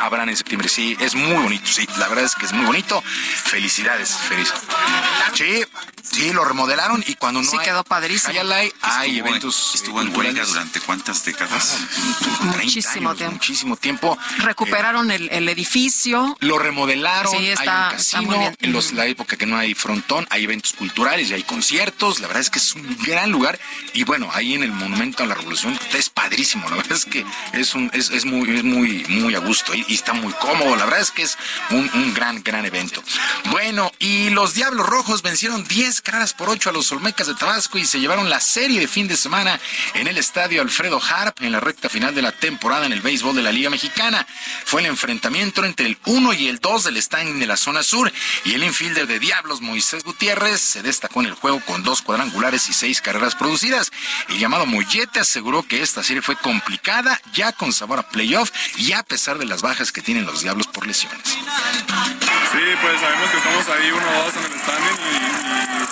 habrán 0.00 0.28
en 0.28 0.36
septiembre. 0.36 0.68
Sí, 0.68 0.96
es 1.00 1.14
muy 1.14 1.32
bonito, 1.42 1.66
sí, 1.66 1.88
la 1.98 2.08
verdad 2.08 2.24
es 2.24 2.34
que 2.34 2.44
es 2.44 2.52
muy 2.52 2.65
bonito. 2.66 3.02
Felicidades, 3.44 4.10
feliz. 4.28 4.52
Sí, 5.34 5.64
sí, 6.02 6.32
lo 6.32 6.44
remodelaron 6.44 7.02
y 7.06 7.14
cuando 7.14 7.42
no 7.42 7.50
Sí, 7.50 7.56
hay 7.58 7.64
quedó 7.66 7.84
padrísimo. 7.84 8.32
Hay 8.52 8.68
Estuvo- 9.16 9.28
eventos 9.28 9.74
Estuvo 9.74 10.00
en 10.00 10.16
huelga 10.16 10.44
durante 10.44 10.80
cuántas 10.80 11.24
décadas? 11.24 11.76
30 12.52 12.56
Muchísimo 12.64 13.08
años, 13.10 13.18
tiempo. 13.18 13.34
muchísimo 13.34 13.76
tiempo. 13.76 14.18
Recuperaron 14.38 15.10
el, 15.10 15.28
el 15.30 15.48
edificio. 15.48 16.36
Lo 16.40 16.58
remodelaron, 16.58 17.32
Sí, 17.36 17.48
está- 17.48 17.88
hay 17.88 17.94
un 17.94 18.00
está 18.00 18.16
muy 18.22 18.26
casino, 18.28 18.38
bien. 18.40 18.56
en 18.60 18.72
los- 18.72 18.92
la 18.92 19.06
época 19.06 19.36
que 19.36 19.46
no 19.46 19.56
hay 19.58 19.74
frontón, 19.74 20.26
hay 20.30 20.44
eventos 20.44 20.72
culturales 20.72 21.30
y 21.30 21.34
hay 21.34 21.42
conciertos, 21.42 22.20
la 22.20 22.28
verdad 22.28 22.40
es 22.42 22.50
que 22.50 22.58
es 22.58 22.74
un 22.74 22.96
gran 23.04 23.30
lugar 23.30 23.58
y 23.92 24.04
bueno, 24.04 24.30
ahí 24.32 24.54
en 24.54 24.62
el 24.62 24.72
Monumento 24.72 25.22
a 25.22 25.26
la 25.26 25.34
Revolución 25.34 25.78
es 25.94 26.08
padrísimo, 26.08 26.68
la 26.70 26.76
verdad 26.76 26.92
es 26.96 27.04
que 27.04 27.24
es 27.52 27.74
un 27.74 27.90
es, 27.92 28.10
es 28.10 28.24
muy 28.24 28.56
es 28.56 28.64
muy 28.64 29.04
muy 29.08 29.34
a 29.34 29.38
gusto 29.38 29.74
y, 29.74 29.84
y 29.88 29.94
está 29.94 30.12
muy 30.12 30.32
cómodo, 30.34 30.76
la 30.76 30.84
verdad 30.84 31.00
es 31.00 31.10
que 31.10 31.22
es 31.22 31.36
un, 31.70 31.90
un 31.94 32.14
gran 32.14 32.42
gran 32.42 32.55
evento. 32.64 33.02
Bueno, 33.50 33.92
y 33.98 34.30
los 34.30 34.54
Diablos 34.54 34.86
Rojos 34.86 35.22
vencieron 35.22 35.64
10 35.64 36.00
caras 36.00 36.34
por 36.34 36.48
8 36.48 36.70
a 36.70 36.72
los 36.72 36.90
Olmecas 36.92 37.26
de 37.26 37.34
Tabasco 37.34 37.78
y 37.78 37.84
se 37.84 38.00
llevaron 38.00 38.30
la 38.30 38.40
serie 38.40 38.80
de 38.80 38.88
fin 38.88 39.08
de 39.08 39.16
semana 39.16 39.60
en 39.94 40.06
el 40.06 40.18
estadio 40.18 40.62
Alfredo 40.62 41.00
Harp 41.00 41.42
en 41.42 41.52
la 41.52 41.60
recta 41.60 41.88
final 41.88 42.14
de 42.14 42.22
la 42.22 42.32
temporada 42.32 42.86
en 42.86 42.92
el 42.92 43.02
béisbol 43.02 43.36
de 43.36 43.42
la 43.42 43.52
Liga 43.52 43.70
Mexicana. 43.70 44.26
Fue 44.64 44.80
el 44.80 44.86
enfrentamiento 44.86 45.64
entre 45.64 45.86
el 45.86 45.98
1 46.04 46.32
y 46.34 46.48
el 46.48 46.58
2 46.58 46.84
del 46.84 47.02
standing 47.02 47.38
de 47.38 47.46
la 47.46 47.56
zona 47.56 47.82
sur 47.82 48.12
y 48.44 48.54
el 48.54 48.64
infielder 48.64 49.06
de 49.06 49.18
Diablos 49.18 49.60
Moisés 49.60 50.04
Gutiérrez 50.04 50.60
se 50.60 50.82
destacó 50.82 51.20
en 51.20 51.26
el 51.26 51.34
juego 51.34 51.60
con 51.60 51.82
dos 51.82 52.02
cuadrangulares 52.02 52.68
y 52.68 52.72
seis 52.72 53.00
carreras 53.00 53.34
producidas. 53.34 53.90
El 54.28 54.38
llamado 54.38 54.66
Mollete 54.66 55.20
aseguró 55.20 55.62
que 55.62 55.82
esta 55.82 56.02
serie 56.02 56.22
fue 56.22 56.36
complicada, 56.36 57.20
ya 57.32 57.52
con 57.52 57.72
sabor 57.72 57.98
a 57.98 58.08
playoff 58.08 58.50
y 58.76 58.92
a 58.92 59.02
pesar 59.02 59.38
de 59.38 59.46
las 59.46 59.62
bajas 59.62 59.92
que 59.92 60.02
tienen 60.02 60.26
los 60.26 60.42
Diablos 60.42 60.66
por 60.68 60.86
lesiones. 60.86 61.36
Sí, 62.52 62.62
pues 62.80 63.00
sabemos 63.00 63.30
que 63.30 63.36
estamos 63.38 63.64
ahí 63.68 63.90
1-2 63.90 64.36
en 64.38 64.44
el 64.46 64.54
standing 64.60 64.98
y, 65.02 65.16
y 65.16 65.86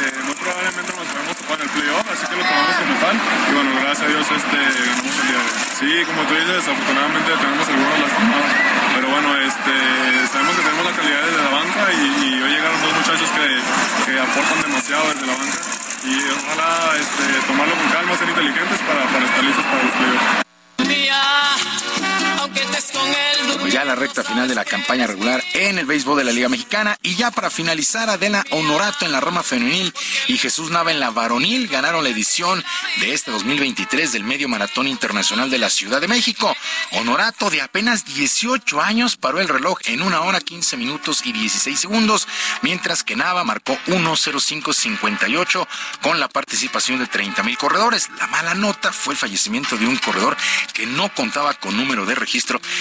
eh, 0.00 0.22
muy 0.24 0.34
probablemente 0.34 0.90
nos 0.96 1.06
vemos 1.12 1.36
en 1.36 1.60
el 1.60 1.70
playoff, 1.70 2.06
así 2.10 2.24
que 2.26 2.36
lo 2.36 2.44
tomamos 2.44 2.74
como 2.80 2.94
tal. 3.00 3.16
Y 3.20 3.52
bueno, 3.52 3.70
gracias 3.80 4.00
a 4.00 4.08
Dios 4.08 4.26
este, 4.30 4.58
ganamos 4.58 5.14
el 5.20 5.26
día 5.28 5.38
de 5.38 5.44
hoy. 5.44 5.54
Sí, 5.76 5.90
como 6.08 6.20
tú 6.24 6.32
dices, 6.34 6.62
afortunadamente 6.68 7.30
tenemos 7.36 7.68
algunos 7.68 7.98
lastimados, 8.00 8.50
pero 8.94 9.06
bueno, 9.10 9.28
este, 9.44 9.74
sabemos 10.32 10.52
que 10.56 10.62
tenemos 10.62 10.84
la 10.88 10.94
calidad 10.96 11.20
desde 11.20 11.42
la 11.44 11.52
banca 11.52 11.82
y, 11.92 12.00
y 12.00 12.42
hoy 12.42 12.50
llegaron 12.50 12.78
dos 12.80 12.94
muchachos 12.96 13.28
que, 13.36 13.46
que 14.08 14.12
aportan 14.20 14.58
demasiado 14.62 15.04
desde 15.12 15.26
la 15.26 15.36
banca 15.36 15.58
y 16.00 16.14
ojalá 16.32 16.96
este, 16.96 17.24
tomarlo 17.46 17.74
con 17.76 17.88
calma, 17.92 18.16
ser 18.16 18.28
inteligentes 18.28 18.78
para, 18.88 19.04
para 19.04 19.24
estar 19.28 19.42
listos 19.44 19.64
para 19.68 19.82
los 19.84 19.94
playoffs. 20.00 20.48
Ya 23.70 23.84
la 23.84 23.94
recta 23.94 24.24
final 24.24 24.48
de 24.48 24.54
la 24.54 24.64
campaña 24.64 25.06
regular 25.06 25.44
en 25.54 25.78
el 25.78 25.86
béisbol 25.86 26.18
de 26.18 26.24
la 26.24 26.32
Liga 26.32 26.48
Mexicana 26.48 26.96
y 27.02 27.14
ya 27.14 27.30
para 27.30 27.50
finalizar 27.50 28.10
Adela 28.10 28.44
Honorato 28.50 29.06
en 29.06 29.12
la 29.12 29.20
rama 29.20 29.44
femenil 29.44 29.94
y 30.26 30.38
Jesús 30.38 30.70
Nava 30.70 30.90
en 30.90 30.98
la 30.98 31.10
varonil 31.10 31.68
ganaron 31.68 32.02
la 32.02 32.10
edición 32.10 32.64
de 32.96 33.14
este 33.14 33.30
2023 33.30 34.12
del 34.12 34.24
Medio 34.24 34.48
Maratón 34.48 34.88
Internacional 34.88 35.50
de 35.50 35.58
la 35.58 35.70
Ciudad 35.70 36.00
de 36.00 36.08
México. 36.08 36.56
Honorato 36.92 37.48
de 37.50 37.60
apenas 37.60 38.04
18 38.04 38.80
años 38.80 39.16
paró 39.16 39.40
el 39.40 39.48
reloj 39.48 39.78
en 39.84 40.02
una 40.02 40.22
hora 40.22 40.40
15 40.40 40.76
minutos 40.76 41.22
y 41.24 41.32
16 41.32 41.78
segundos, 41.78 42.26
mientras 42.62 43.04
que 43.04 43.14
Nava 43.14 43.44
marcó 43.44 43.78
1.0558 43.86 45.66
con 46.02 46.18
la 46.18 46.28
participación 46.28 46.98
de 46.98 47.06
30 47.06 47.42
mil 47.44 47.56
corredores. 47.56 48.10
La 48.18 48.26
mala 48.26 48.54
nota 48.54 48.92
fue 48.92 49.14
el 49.14 49.18
fallecimiento 49.18 49.76
de 49.76 49.86
un 49.86 49.96
corredor 49.96 50.36
que 50.72 50.86
no 50.86 51.12
contaba 51.14 51.54
con 51.54 51.76
número 51.76 52.04
de 52.04 52.14
registro, 52.14 52.39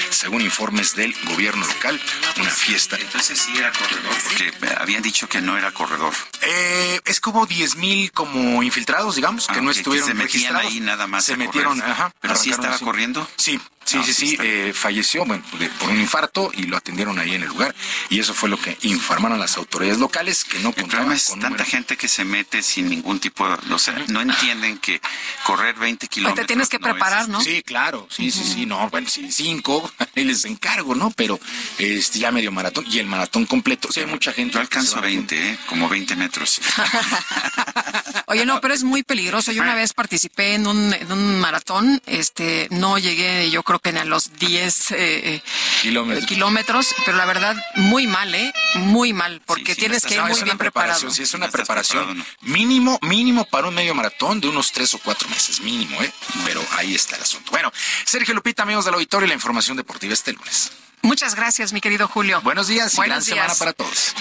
según 0.09 0.41
informes 0.41 0.95
del 0.95 1.13
gobierno 1.25 1.65
local. 1.65 1.99
Una 2.39 2.49
fiesta. 2.49 2.97
Entonces 2.97 3.39
sí 3.39 3.51
era 3.57 3.71
corredor, 3.71 4.15
porque 4.23 4.53
habían 4.77 5.01
dicho 5.01 5.27
que 5.27 5.41
no 5.41 5.57
era 5.57 5.71
corredor. 5.71 6.13
Eh, 6.41 6.99
es 7.05 7.19
como 7.19 7.45
10 7.45 7.75
mil 7.75 8.11
como 8.11 8.61
infiltrados, 8.63 9.15
digamos, 9.15 9.47
que 9.47 9.53
Ah, 9.59 9.61
no 9.61 9.69
ok, 9.69 9.73
que 9.73 9.79
estuvieron 9.79 10.07
se 10.07 10.13
metían 10.13 10.33
registrados. 10.53 10.71
ahí 10.71 10.79
nada 10.79 11.07
más 11.07 11.25
Se 11.25 11.37
metieron, 11.37 11.81
ajá. 11.81 12.11
Pero 12.21 12.35
sí 12.35 12.49
estaba 12.51 12.77
corriendo. 12.79 13.27
Sí. 13.37 13.59
Sí, 13.89 13.97
Ah, 13.99 14.03
sí, 14.05 14.13
sí 14.13 14.37
eh, 14.41 14.71
falleció 14.75 15.25
bueno, 15.25 15.43
de- 15.57 15.69
por 15.69 15.89
un 15.89 15.99
infarto 15.99 16.51
y 16.53 16.63
lo 16.63 16.77
atendieron 16.77 17.17
ahí 17.19 17.33
en 17.35 17.41
el 17.43 17.49
lugar. 17.49 17.73
Y 18.09 18.19
eso 18.19 18.33
fue 18.33 18.49
lo 18.49 18.57
que 18.59 18.77
informaron 18.83 19.39
las 19.39 19.57
autoridades 19.57 19.99
locales 19.99 20.43
que 20.43 20.59
no 20.59 20.69
El 20.75 20.85
problema 20.85 21.15
es 21.15 21.25
con 21.29 21.39
tanta 21.39 21.49
número. 21.57 21.65
gente 21.69 21.97
que 21.97 22.07
se 22.07 22.23
mete 22.23 22.61
sin 22.61 22.89
ningún 22.89 23.19
tipo 23.19 23.47
de... 23.49 23.73
O 23.73 23.79
sea, 23.79 23.95
no 24.07 24.21
entienden 24.21 24.77
que 24.77 25.01
correr 25.43 25.75
20 25.75 26.07
kilómetros... 26.07 26.45
tienes 26.47 26.69
que 26.69 26.77
no 26.79 26.87
es- 26.87 26.93
preparar, 26.93 27.29
¿no? 27.29 27.41
Sí, 27.41 27.63
claro, 27.63 28.07
sí, 28.11 28.29
sí, 28.31 28.43
sí, 28.43 28.65
no, 28.65 28.89
bueno, 28.89 29.07
sí, 29.09 29.31
cinco, 29.31 29.91
les 30.15 30.45
encargo, 30.45 30.93
¿no? 30.95 31.11
Pero 31.11 31.39
este 31.77 32.19
ya 32.19 32.31
medio 32.31 32.51
maratón 32.51 32.85
y 32.87 32.99
el 32.99 33.07
maratón 33.07 33.45
completo, 33.45 33.89
sí 33.91 34.01
hay 34.01 34.05
mucha 34.05 34.31
gente. 34.33 34.53
Yo 34.55 34.59
alcanzo 34.59 35.01
20, 35.01 35.51
¿eh? 35.51 35.57
Como 35.67 35.89
20 35.89 36.15
metros. 36.15 36.61
Oye, 38.27 38.45
no, 38.45 38.61
pero 38.61 38.73
es 38.73 38.83
muy 38.83 39.03
peligroso. 39.03 39.51
Yo 39.51 39.61
una 39.63 39.73
vez 39.75 39.93
participé 39.93 40.53
en 40.53 40.67
un, 40.67 40.93
en 40.93 41.11
un 41.11 41.39
maratón, 41.39 42.01
este, 42.05 42.67
no 42.71 42.97
llegué, 42.99 43.49
yo 43.49 43.63
creo 43.63 43.78
que 43.81 43.91
ni 43.91 43.99
a 43.99 44.05
los 44.05 44.33
10 44.37 44.91
eh, 44.91 45.41
Kilómetros. 45.81 46.25
kilómetros, 46.27 46.87
pero 47.05 47.17
la 47.17 47.25
verdad, 47.25 47.55
muy 47.75 48.07
mal, 48.07 48.33
¿eh? 48.35 48.51
Muy 48.75 49.13
mal, 49.13 49.41
porque 49.45 49.75
tienes 49.75 50.05
que 50.05 50.15
ir 50.15 50.19
No, 50.21 50.27
muy 50.27 50.41
bien 50.43 50.57
preparado. 50.57 50.99
preparación, 50.99 51.13
sí, 51.13 51.23
es 51.23 51.33
una 51.33 51.45
¿No 51.45 51.49
estás 51.49 51.59
preparación 51.61 52.25
mínimo, 52.41 52.99
mínimo 53.01 53.45
para 53.45 53.67
un 53.67 53.75
medio 53.75 53.93
maratón 53.95 54.39
de 54.41 54.47
unos 54.47 54.71
tres 54.71 54.93
o 54.93 54.99
cuatro 54.99 55.27
meses, 55.29 55.59
mínimo, 55.61 56.01
¿eh? 56.01 56.11
Pero 56.45 56.63
ahí 56.77 56.95
está 56.95 57.15
el 57.15 57.21
asunto. 57.23 57.51
Bueno, 57.51 57.71
Sergio 58.05 58.33
Lupita, 58.33 58.63
amigos 58.63 58.85
del 58.85 58.93
auditorio, 58.95 59.27
la 59.27 59.33
información 59.33 59.77
deportiva 59.77 60.13
este 60.13 60.33
lunes. 60.33 60.71
Muchas 61.01 61.33
gracias, 61.35 61.71
mi 61.71 61.79
querido 61.79 62.07
Julio. 62.09 62.41
Buenos 62.41 62.67
días 62.67 62.93
y 62.93 62.97
Buenos 62.97 63.25
gran 63.25 63.37
días. 63.47 63.57
semana 63.57 63.57
para 63.57 63.73
todos. 63.73 64.13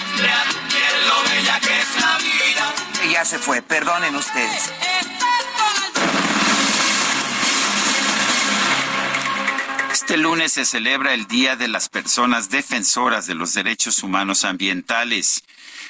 Ya 3.11 3.25
se 3.25 3.37
fue, 3.39 3.61
perdonen 3.61 4.15
ustedes. 4.15 4.71
Este 10.09 10.23
lunes 10.23 10.53
se 10.53 10.65
celebra 10.65 11.13
el 11.13 11.27
Día 11.27 11.55
de 11.55 11.67
las 11.67 11.87
Personas 11.87 12.49
Defensoras 12.49 13.27
de 13.27 13.35
los 13.35 13.53
Derechos 13.53 14.01
Humanos 14.01 14.43
Ambientales. 14.43 15.43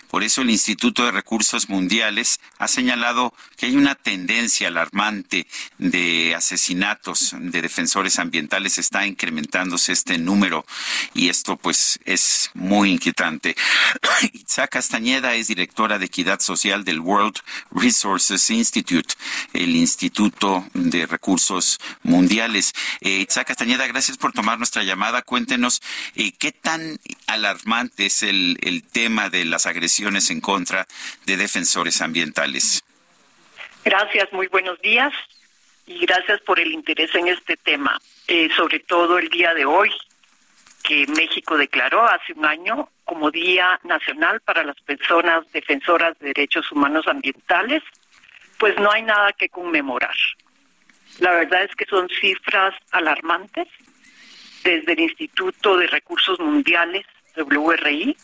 Por 0.09 0.23
eso 0.23 0.41
el 0.41 0.49
Instituto 0.49 1.05
de 1.05 1.11
Recursos 1.11 1.69
Mundiales 1.69 2.39
ha 2.57 2.67
señalado 2.67 3.31
que 3.55 3.67
hay 3.67 3.75
una 3.75 3.93
tendencia 3.93 4.67
alarmante 4.67 5.45
de 5.77 6.33
asesinatos 6.35 7.35
de 7.37 7.61
defensores 7.61 8.17
ambientales. 8.17 8.79
Está 8.79 9.05
incrementándose 9.05 9.91
este 9.91 10.17
número 10.17 10.65
y 11.13 11.29
esto 11.29 11.57
pues 11.57 11.99
es 12.05 12.49
muy 12.55 12.91
inquietante. 12.91 13.55
Itza 14.33 14.67
Castañeda 14.67 15.35
es 15.35 15.47
directora 15.47 15.99
de 15.99 16.05
Equidad 16.05 16.39
Social 16.39 16.83
del 16.83 17.01
World 17.01 17.35
Resources 17.69 18.49
Institute, 18.49 19.13
el 19.53 19.75
Instituto 19.75 20.65
de 20.73 21.05
Recursos 21.05 21.79
Mundiales. 22.01 22.73
Eh, 23.01 23.19
Itza 23.19 23.43
Castañeda, 23.43 23.85
gracias 23.85 24.17
por 24.17 24.33
tomar 24.33 24.57
nuestra 24.57 24.81
llamada. 24.81 25.21
Cuéntenos 25.21 25.83
eh, 26.15 26.31
qué 26.31 26.51
tan 26.51 26.99
alarmante 27.27 28.07
es 28.07 28.23
el, 28.23 28.57
el 28.61 28.81
tema 28.81 29.29
de 29.29 29.45
las 29.45 29.67
agresiones 29.67 29.98
en 30.01 30.41
contra 30.41 30.85
de 31.25 31.35
defensores 31.35 32.01
ambientales. 32.01 32.83
Gracias, 33.83 34.31
muy 34.31 34.47
buenos 34.47 34.79
días 34.81 35.13
y 35.85 36.05
gracias 36.05 36.39
por 36.41 36.59
el 36.59 36.71
interés 36.71 37.13
en 37.15 37.27
este 37.27 37.57
tema, 37.57 37.99
eh, 38.27 38.49
sobre 38.55 38.79
todo 38.79 39.17
el 39.17 39.29
día 39.29 39.53
de 39.53 39.65
hoy, 39.65 39.91
que 40.83 41.05
México 41.07 41.57
declaró 41.57 42.03
hace 42.03 42.33
un 42.33 42.45
año 42.45 42.89
como 43.03 43.29
Día 43.29 43.79
Nacional 43.83 44.39
para 44.41 44.63
las 44.63 44.79
Personas 44.81 45.51
Defensoras 45.51 46.17
de 46.19 46.27
Derechos 46.27 46.71
Humanos 46.71 47.05
Ambientales, 47.07 47.83
pues 48.57 48.75
no 48.77 48.91
hay 48.91 49.01
nada 49.01 49.33
que 49.33 49.49
conmemorar. 49.49 50.15
La 51.19 51.31
verdad 51.31 51.63
es 51.63 51.75
que 51.75 51.85
son 51.85 52.07
cifras 52.21 52.73
alarmantes 52.91 53.67
desde 54.63 54.93
el 54.93 54.99
Instituto 54.99 55.77
de 55.77 55.87
Recursos 55.87 56.39
Mundiales, 56.39 57.05
WRI, 57.35 58.15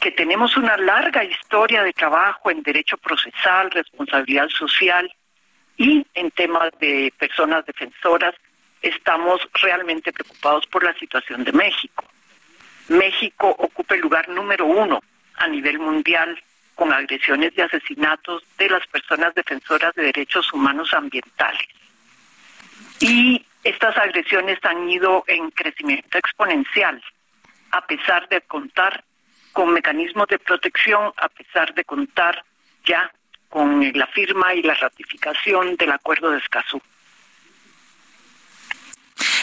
que 0.00 0.12
tenemos 0.12 0.56
una 0.56 0.76
larga 0.76 1.24
historia 1.24 1.82
de 1.82 1.92
trabajo 1.92 2.50
en 2.50 2.62
derecho 2.62 2.96
procesal, 2.98 3.70
responsabilidad 3.70 4.48
social 4.48 5.12
y 5.76 6.06
en 6.14 6.30
temas 6.30 6.70
de 6.80 7.12
personas 7.18 7.64
defensoras, 7.66 8.34
estamos 8.82 9.40
realmente 9.54 10.12
preocupados 10.12 10.66
por 10.66 10.84
la 10.84 10.94
situación 10.94 11.44
de 11.44 11.52
México. 11.52 12.04
México 12.88 13.48
ocupa 13.58 13.94
el 13.94 14.00
lugar 14.00 14.28
número 14.28 14.66
uno 14.66 15.00
a 15.36 15.48
nivel 15.48 15.78
mundial 15.78 16.40
con 16.74 16.92
agresiones 16.92 17.52
y 17.56 17.60
asesinatos 17.60 18.44
de 18.56 18.70
las 18.70 18.86
personas 18.86 19.34
defensoras 19.34 19.94
de 19.94 20.04
derechos 20.04 20.52
humanos 20.52 20.94
ambientales. 20.94 21.68
Y 23.00 23.44
estas 23.64 23.96
agresiones 23.96 24.58
han 24.62 24.88
ido 24.88 25.24
en 25.26 25.50
crecimiento 25.50 26.18
exponencial, 26.18 27.02
a 27.72 27.84
pesar 27.86 28.28
de 28.28 28.40
contar 28.42 29.04
con 29.58 29.72
mecanismos 29.72 30.28
de 30.28 30.38
protección, 30.38 31.12
a 31.16 31.28
pesar 31.28 31.74
de 31.74 31.84
contar 31.84 32.44
ya 32.84 33.10
con 33.48 33.90
la 33.92 34.06
firma 34.06 34.54
y 34.54 34.62
la 34.62 34.74
ratificación 34.74 35.74
del 35.74 35.90
Acuerdo 35.90 36.30
de 36.30 36.38
Escazú. 36.38 36.80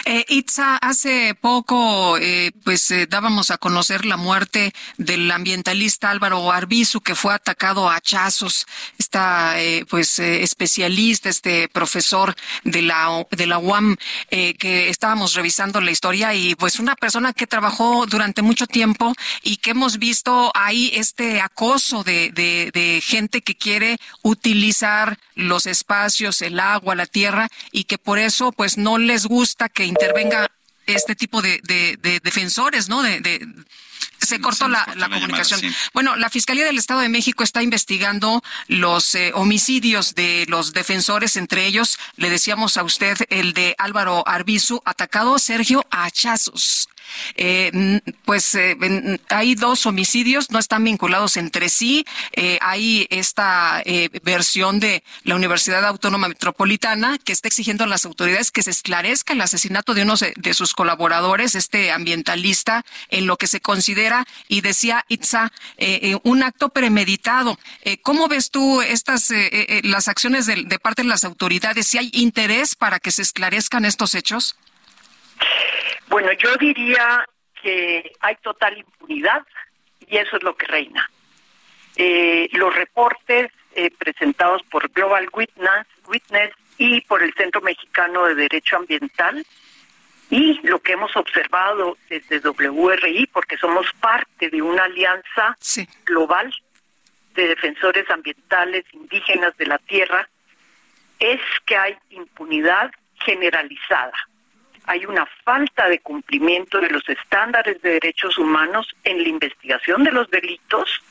Eh, 0.08 0.24
Itza, 0.30 0.78
hace 0.78 1.34
poco 1.34 2.20
eh, 2.20 2.52
pues 2.64 2.92
eh, 2.92 3.08
dábamos 3.10 3.50
a 3.50 3.58
conocer 3.58 4.06
la 4.06 4.18
muerte 4.18 4.72
del 5.00 5.32
ambientalista 5.32 6.12
Álvaro 6.12 6.52
Arbizu 6.52 7.02
que 7.02 7.16
fue 7.16 7.34
atacado 7.34 7.90
a 7.90 7.96
hachazos. 7.96 8.68
Esta 9.00 9.60
eh, 9.60 9.84
pues 9.90 10.20
eh, 10.20 10.44
especialista, 10.44 11.28
este 11.28 11.68
profesor 11.70 12.36
de 12.64 12.84
la 12.84 13.26
de 13.32 13.48
la 13.48 13.58
UAM 13.58 13.96
eh, 14.30 14.54
que 14.54 14.90
estábamos 14.90 15.34
revisando 15.34 15.82
la 15.82 15.90
historia 15.90 16.36
y 16.36 16.54
pues 16.54 16.80
una 16.80 16.96
persona 16.96 17.34
que 17.34 17.48
trabajó 17.48 18.06
durante 18.06 18.44
mucho 18.44 18.68
tiempo 18.68 19.12
y 19.42 19.58
que 19.58 19.72
hemos 19.72 19.98
visto 19.98 20.52
ahí 20.54 20.92
este 20.94 21.42
acoso 21.42 22.04
de, 22.04 22.30
de, 22.30 22.70
de 22.76 23.02
gente 23.02 23.42
que 23.42 23.56
quiere 23.56 23.98
utilizar 24.22 25.18
los 25.34 25.66
espacios, 25.66 26.44
el 26.44 26.60
agua, 26.60 26.94
la 26.94 27.08
tierra 27.08 27.48
y 27.72 27.86
que 27.86 27.98
por 27.98 28.20
eso 28.20 28.52
pues 28.52 28.78
no 28.78 29.00
les 29.00 29.26
gusta 29.26 29.68
que 29.68 29.95
intervenga 29.96 30.48
este 30.86 31.16
tipo 31.16 31.42
de, 31.42 31.60
de, 31.64 31.98
de 32.02 32.20
defensores, 32.20 32.90
¿no? 32.90 33.02
De, 33.02 33.20
de- 33.22 33.48
se 34.22 34.40
cortó 34.40 34.68
la, 34.68 34.88
la 34.96 35.10
comunicación. 35.10 35.62
Bueno, 35.94 36.16
la 36.16 36.30
Fiscalía 36.30 36.66
del 36.66 36.78
Estado 36.78 37.02
de 37.02 37.10
México 37.10 37.44
está 37.44 37.62
investigando 37.62 38.42
los 38.68 39.14
eh, 39.14 39.32
homicidios 39.36 40.16
de 40.16 40.46
los 40.48 40.72
defensores, 40.74 41.36
entre 41.36 41.66
ellos, 41.66 42.00
le 42.16 42.30
decíamos 42.30 42.78
a 42.78 42.84
usted, 42.84 43.18
el 43.30 43.54
de 43.54 43.76
Álvaro 43.78 44.24
Arbizu, 44.28 44.82
atacado 44.86 45.38
Sergio 45.38 45.86
a 45.92 46.06
hachazos. 46.06 46.88
Eh, 47.36 48.02
pues 48.24 48.56
eh, 48.56 48.78
hay 49.30 49.56
dos 49.56 49.86
homicidios, 49.86 50.52
no 50.52 50.60
están 50.60 50.84
vinculados 50.84 51.38
entre 51.38 51.70
sí. 51.70 52.06
Eh, 52.34 52.58
hay 52.62 53.08
esta 53.10 53.84
versión 54.24 54.80
de 54.80 55.04
la 55.24 55.36
Universidad 55.36 55.86
Autónoma 55.86 56.28
Metropolitana 56.28 57.18
que 57.18 57.32
está 57.32 57.48
exigiendo 57.48 57.84
a 57.84 57.88
las 57.88 58.06
autoridades 58.06 58.52
que 58.52 58.64
se 58.64 58.72
esclarezca 58.72 59.34
el 59.34 59.42
asesinato 59.42 59.94
de 59.94 60.04
uno 60.04 60.16
de 60.36 60.54
sus 60.54 60.74
colaboradores, 60.74 61.56
este 61.56 61.92
ambientalista, 61.92 62.86
en 63.10 63.28
lo 63.28 63.38
que 63.38 63.48
se 63.48 63.62
considera, 63.62 64.26
y 64.48 64.62
decía 64.62 65.06
Itza, 65.08 65.52
un 66.24 66.44
acto 66.44 66.70
premeditado. 66.70 67.58
¿Cómo 68.02 68.28
ves 68.28 68.52
tú 68.52 68.82
estas 68.82 69.32
las 69.84 70.08
acciones 70.08 70.46
de 70.46 70.80
parte 70.80 71.04
de 71.04 71.10
las 71.10 71.24
autoridades? 71.24 71.88
¿Si 71.88 71.98
hay 71.98 72.10
interés 72.14 72.76
para 72.76 73.00
que 73.00 73.12
se 73.12 73.22
esclarezcan 73.22 73.86
estos 73.86 74.16
hechos? 74.16 74.56
Bueno, 76.08 76.32
yo 76.34 76.56
diría 76.58 77.28
que 77.62 78.12
hay 78.20 78.36
total 78.38 78.78
impunidad 78.78 79.46
y 80.08 80.18
eso 80.18 80.38
es 80.38 80.44
lo 80.44 80.56
que 80.56 80.68
reina. 80.68 81.10
Eh, 81.96 82.50
los 82.54 82.76
reportes 82.76 83.52
eh, 83.74 83.92
presentados 83.98 84.62
por 84.64 84.90
Global 84.90 85.28
Witness, 85.34 85.88
Witness 86.08 86.52
y 86.78 87.02
por 87.02 87.24
el 87.24 87.34
Centro 87.34 87.62
Mexicano 87.62 88.26
de 88.26 88.36
Derecho 88.36 88.78
Ambiental 88.78 89.46
y 90.30 90.60
lo 90.68 90.80
que 90.80 90.94
hemos 90.94 91.16
observado 91.16 91.98
desde 92.10 92.40
WRI, 92.40 93.28
porque 93.28 93.58
somos 93.58 93.88
parte 94.00 94.50
de 94.50 94.62
una 94.62 94.84
alianza 94.84 95.58
global 96.06 96.54
de 97.36 97.48
defensores 97.48 98.10
ambientales 98.10 98.86
indígenas 98.94 99.56
de 99.58 99.66
la 99.68 99.78
tierra, 99.78 100.28
es 101.20 101.42
que 101.66 101.78
hay 101.78 101.96
impunidad 102.10 102.92
generalizada 103.20 104.14
hay 104.88 105.06
una 105.06 105.26
falta 105.44 105.88
de 105.90 106.00
cumplimiento 106.00 106.80
de 106.80 106.90
los 106.90 107.08
estándares 107.10 107.82
de 107.82 107.92
derechos 107.92 108.38
humanos 108.38 108.88
en 109.04 109.22
la 109.22 109.30
investigación 109.30 110.04
de 110.04 110.12
los 110.12 110.30
delitos 110.30 111.02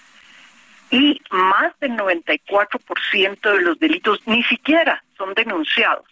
y 0.91 1.21
más 1.31 1.79
del 1.81 1.93
94% 1.93 3.41
de 3.41 3.63
los 3.63 3.79
delitos 3.79 4.21
ni 4.27 4.43
siquiera 4.45 5.03
son 5.17 5.35
denunciados 5.35 6.07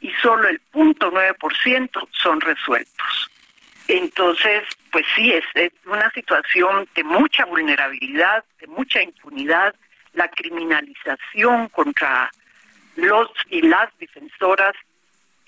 y 0.00 0.10
solo 0.22 0.48
el 0.48 0.60
0.9% 0.72 2.08
son 2.12 2.40
resueltos. 2.40 3.30
Entonces, 3.88 4.64
pues 4.92 5.04
sí, 5.16 5.32
es, 5.32 5.44
es 5.54 5.72
una 5.86 6.10
situación 6.10 6.88
de 6.94 7.04
mucha 7.04 7.44
vulnerabilidad, 7.46 8.44
de 8.60 8.66
mucha 8.66 9.02
impunidad, 9.02 9.74
la 10.12 10.28
criminalización 10.28 11.68
contra 11.68 12.30
los 12.96 13.30
y 13.48 13.62
las 13.62 13.96
defensoras 13.98 14.74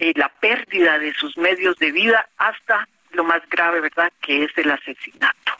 eh, 0.00 0.12
la 0.16 0.28
pérdida 0.28 0.98
de 0.98 1.12
sus 1.14 1.36
medios 1.36 1.76
de 1.76 1.92
vida 1.92 2.26
hasta 2.38 2.88
lo 3.12 3.22
más 3.22 3.42
grave, 3.48 3.80
¿verdad?, 3.80 4.10
que 4.22 4.44
es 4.44 4.50
el 4.56 4.70
asesinato. 4.70 5.52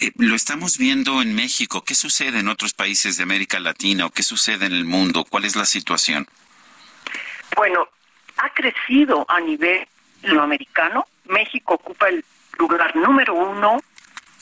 Eh, 0.00 0.10
lo 0.16 0.34
estamos 0.34 0.78
viendo 0.78 1.22
en 1.22 1.34
México. 1.34 1.84
¿Qué 1.84 1.94
sucede 1.94 2.40
en 2.40 2.48
otros 2.48 2.74
países 2.74 3.16
de 3.16 3.22
América 3.22 3.60
Latina 3.60 4.06
o 4.06 4.10
qué 4.10 4.22
sucede 4.22 4.66
en 4.66 4.72
el 4.72 4.84
mundo? 4.84 5.24
¿Cuál 5.24 5.44
es 5.44 5.54
la 5.56 5.64
situación? 5.64 6.26
Bueno, 7.54 7.88
ha 8.38 8.50
crecido 8.50 9.24
a 9.28 9.40
nivel 9.40 9.86
latinoamericano. 10.22 11.06
México 11.26 11.74
ocupa 11.74 12.08
el 12.08 12.24
lugar 12.58 12.96
número 12.96 13.34
uno, 13.34 13.80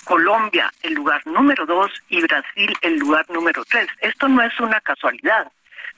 Colombia 0.05 0.73
el 0.83 0.95
lugar 0.95 1.27
número 1.27 1.67
dos 1.67 1.91
y 2.09 2.21
Brasil 2.23 2.73
el 2.81 2.97
lugar 2.97 3.29
número 3.31 3.65
tres. 3.65 3.89
Esto 4.01 4.29
no 4.29 4.43
es 4.43 4.59
una 4.61 4.81
casualidad. 4.81 5.51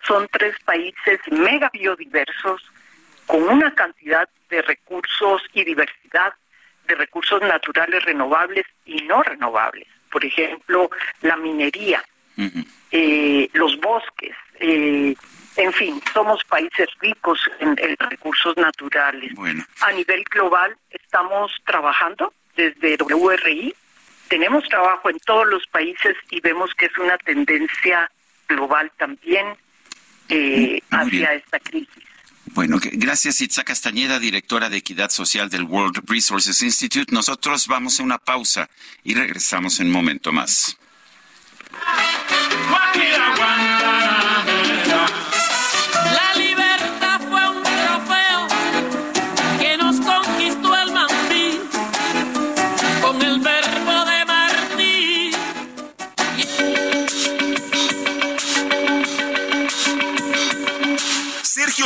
Son 0.06 0.28
tres 0.30 0.56
países 0.64 1.20
mega 1.30 1.70
biodiversos 1.72 2.62
con 3.26 3.42
una 3.42 3.74
cantidad 3.74 4.28
de 4.48 4.62
recursos 4.62 5.42
y 5.52 5.64
diversidad 5.64 6.32
de 6.86 6.94
recursos 6.94 7.40
naturales 7.42 8.04
renovables 8.04 8.64
y 8.84 9.02
no 9.02 9.22
renovables. 9.22 9.88
Por 10.10 10.24
ejemplo, 10.24 10.90
la 11.22 11.36
minería, 11.36 12.02
eh, 12.90 13.48
los 13.52 13.78
bosques, 13.80 14.34
eh, 14.60 15.14
en 15.56 15.72
fin, 15.72 16.00
somos 16.12 16.44
países 16.44 16.88
ricos 17.00 17.40
en, 17.60 17.76
recursos 17.98 18.56
naturales. 18.56 19.32
A 19.80 19.92
nivel 19.92 20.22
global 20.30 20.76
estamos 20.90 21.52
trabajando 21.64 22.32
desde 22.54 22.96
WRI, 23.02 23.74
tenemos 24.28 24.68
trabajo 24.68 25.10
en 25.10 25.18
todos 25.20 25.46
los 25.46 25.66
países 25.66 26.16
y 26.30 26.40
vemos 26.40 26.74
que 26.74 26.86
es 26.86 26.98
una 26.98 27.16
tendencia 27.18 28.10
global 28.48 28.90
también 28.98 29.56
eh, 30.28 30.80
hacia 30.90 31.34
esta 31.34 31.58
crisis. 31.60 32.04
Bueno, 32.56 32.78
gracias 32.80 33.42
Itza 33.42 33.64
Castañeda, 33.64 34.18
directora 34.18 34.70
de 34.70 34.78
Equidad 34.78 35.10
Social 35.10 35.50
del 35.50 35.64
World 35.64 36.02
Resources 36.06 36.62
Institute. 36.62 37.14
Nosotros 37.14 37.66
vamos 37.66 38.00
a 38.00 38.02
una 38.02 38.16
pausa 38.16 38.70
y 39.04 39.12
regresamos 39.12 39.78
en 39.78 39.88
un 39.88 39.92
momento 39.92 40.32
más. 40.32 40.78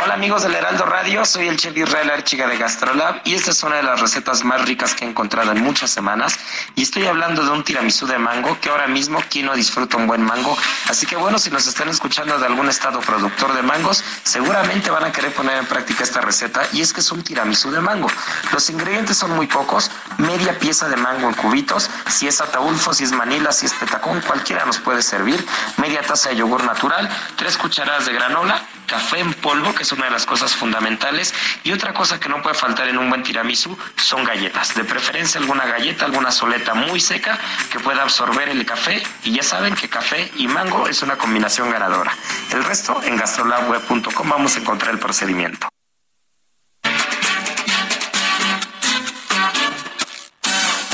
Hola 0.00 0.14
amigos 0.14 0.44
del 0.44 0.54
Heraldo 0.54 0.86
Radio, 0.86 1.24
soy 1.24 1.48
el 1.48 1.56
chef 1.56 1.76
Israel 1.76 2.10
Archiga 2.10 2.46
de 2.46 2.56
Gastrolab 2.56 3.20
y 3.24 3.34
esta 3.34 3.50
es 3.50 3.60
una 3.64 3.76
de 3.76 3.82
las 3.82 4.00
recetas 4.00 4.44
más 4.44 4.64
ricas 4.64 4.94
que 4.94 5.04
he 5.04 5.08
encontrado 5.08 5.50
en 5.50 5.60
muchas 5.60 5.90
semanas. 5.90 6.38
Y 6.76 6.82
estoy 6.82 7.06
hablando 7.06 7.44
de 7.44 7.50
un 7.50 7.64
tiramisú 7.64 8.06
de 8.06 8.16
mango 8.16 8.60
que 8.60 8.68
ahora 8.68 8.86
mismo 8.86 9.20
quien 9.28 9.46
no 9.46 9.56
disfruta 9.56 9.96
un 9.96 10.06
buen 10.06 10.22
mango, 10.22 10.56
así 10.88 11.04
que 11.04 11.16
bueno, 11.16 11.40
si 11.40 11.50
nos 11.50 11.66
están 11.66 11.88
escuchando 11.88 12.38
de 12.38 12.46
algún 12.46 12.68
estado 12.68 13.00
productor 13.00 13.52
de 13.54 13.62
mangos, 13.62 14.04
seguramente 14.22 14.88
van 14.88 15.02
a 15.02 15.10
querer 15.10 15.34
poner 15.34 15.58
en 15.58 15.66
práctica 15.66 16.04
esta 16.04 16.20
receta. 16.20 16.62
Y 16.72 16.80
es 16.80 16.92
que 16.92 17.00
es 17.00 17.10
un 17.10 17.24
tiramisú 17.24 17.72
de 17.72 17.80
mango. 17.80 18.08
Los 18.52 18.70
ingredientes 18.70 19.16
son 19.16 19.34
muy 19.34 19.48
pocos, 19.48 19.90
media 20.18 20.56
pieza 20.60 20.88
de 20.88 20.96
mango 20.96 21.28
en 21.28 21.34
cubitos, 21.34 21.90
si 22.06 22.28
es 22.28 22.40
ataulfo, 22.40 22.94
si 22.94 23.02
es 23.02 23.10
manila, 23.10 23.50
si 23.50 23.66
es 23.66 23.74
petacón, 23.74 24.20
cualquiera 24.20 24.64
nos 24.64 24.78
puede 24.78 25.02
servir, 25.02 25.44
media 25.76 26.02
taza 26.02 26.28
de 26.28 26.36
yogur 26.36 26.62
natural, 26.62 27.10
tres 27.34 27.58
cucharadas 27.58 28.06
de 28.06 28.12
granola, 28.12 28.62
café 28.86 29.20
en 29.20 29.34
polvo, 29.34 29.74
que 29.74 29.84
es 29.88 29.92
una 29.92 30.04
de 30.04 30.10
las 30.10 30.26
cosas 30.26 30.54
fundamentales, 30.54 31.32
y 31.64 31.72
otra 31.72 31.94
cosa 31.94 32.20
que 32.20 32.28
no 32.28 32.42
puede 32.42 32.54
faltar 32.54 32.88
en 32.88 32.98
un 32.98 33.08
buen 33.08 33.22
tiramisú 33.22 33.76
son 33.96 34.22
galletas, 34.22 34.74
de 34.74 34.84
preferencia 34.84 35.40
alguna 35.40 35.64
galleta, 35.64 36.04
alguna 36.04 36.30
soleta 36.30 36.74
muy 36.74 37.00
seca 37.00 37.38
que 37.72 37.80
pueda 37.80 38.02
absorber 38.02 38.50
el 38.50 38.66
café, 38.66 39.02
y 39.24 39.32
ya 39.32 39.42
saben 39.42 39.74
que 39.74 39.88
café 39.88 40.30
y 40.36 40.46
mango 40.46 40.88
es 40.88 41.02
una 41.02 41.16
combinación 41.16 41.70
ganadora. 41.70 42.12
El 42.52 42.64
resto 42.64 43.00
en 43.02 43.16
gastrolabweb.com 43.16 44.28
vamos 44.28 44.56
a 44.56 44.58
encontrar 44.58 44.92
el 44.92 44.98
procedimiento. 44.98 45.68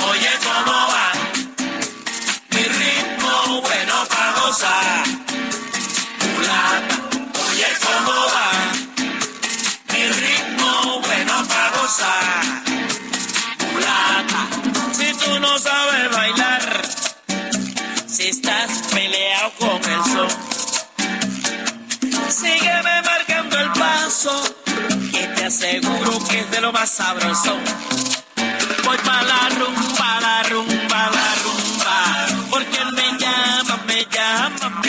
Oye, 0.08 0.30
¿cómo 0.44 0.72
va? 0.72 1.12
Mi 2.50 2.62
ritmo 2.62 3.60
bueno 3.60 4.06
para 4.08 4.32
gozar. 4.40 5.23
De 26.50 26.60
lo 26.60 26.72
más 26.72 26.90
sabroso. 26.90 27.56
Voy 28.84 28.98
pa' 28.98 29.22
la 29.22 29.48
rumba, 29.50 29.83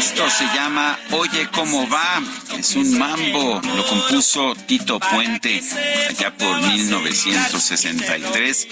Esto 0.06 0.30
se 0.30 0.46
llama 0.54 1.00
Oye 1.14 1.50
cómo 1.52 1.90
va. 1.90 2.22
Es 2.56 2.76
un 2.76 2.96
mambo. 2.96 3.60
Lo 3.76 3.84
compuso 3.88 4.54
Tito 4.68 5.00
Puente 5.00 5.64
allá 6.08 6.32
por 6.38 6.62
1963. 6.62 8.68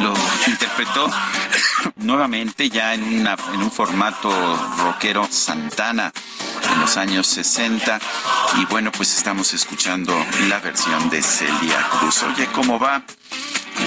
Lo 0.00 0.12
interpretó 0.48 1.08
nuevamente 1.96 2.68
ya 2.68 2.94
en, 2.94 3.24
en 3.24 3.62
un 3.62 3.70
formato 3.70 4.28
rockero 4.78 5.28
Santana 5.30 6.12
en 6.72 6.80
los 6.80 6.96
años 6.96 7.28
60. 7.28 8.00
Y 8.60 8.64
bueno, 8.64 8.90
pues 8.90 9.16
estamos 9.16 9.54
escuchando 9.54 10.12
la 10.48 10.58
versión 10.58 11.08
de 11.10 11.22
Celia 11.22 11.86
Cruz. 11.92 12.24
Oye 12.24 12.48
cómo 12.52 12.80
va. 12.80 13.04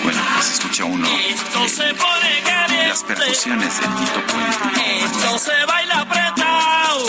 Bueno, 0.06 0.22
pues 0.36 0.52
escucha 0.52 0.86
uno 0.86 1.08
Esto 1.08 1.68
se 1.68 1.94
pone 1.96 2.42
caliente. 2.46 2.90
las 2.90 3.04
percusiones 3.04 3.74
de 3.80 3.88
Tito 3.88 4.22
Puente. 4.28 5.04
Esto 5.04 5.40
se 5.40 5.66
baila 5.66 6.02
apretado. 6.02 7.08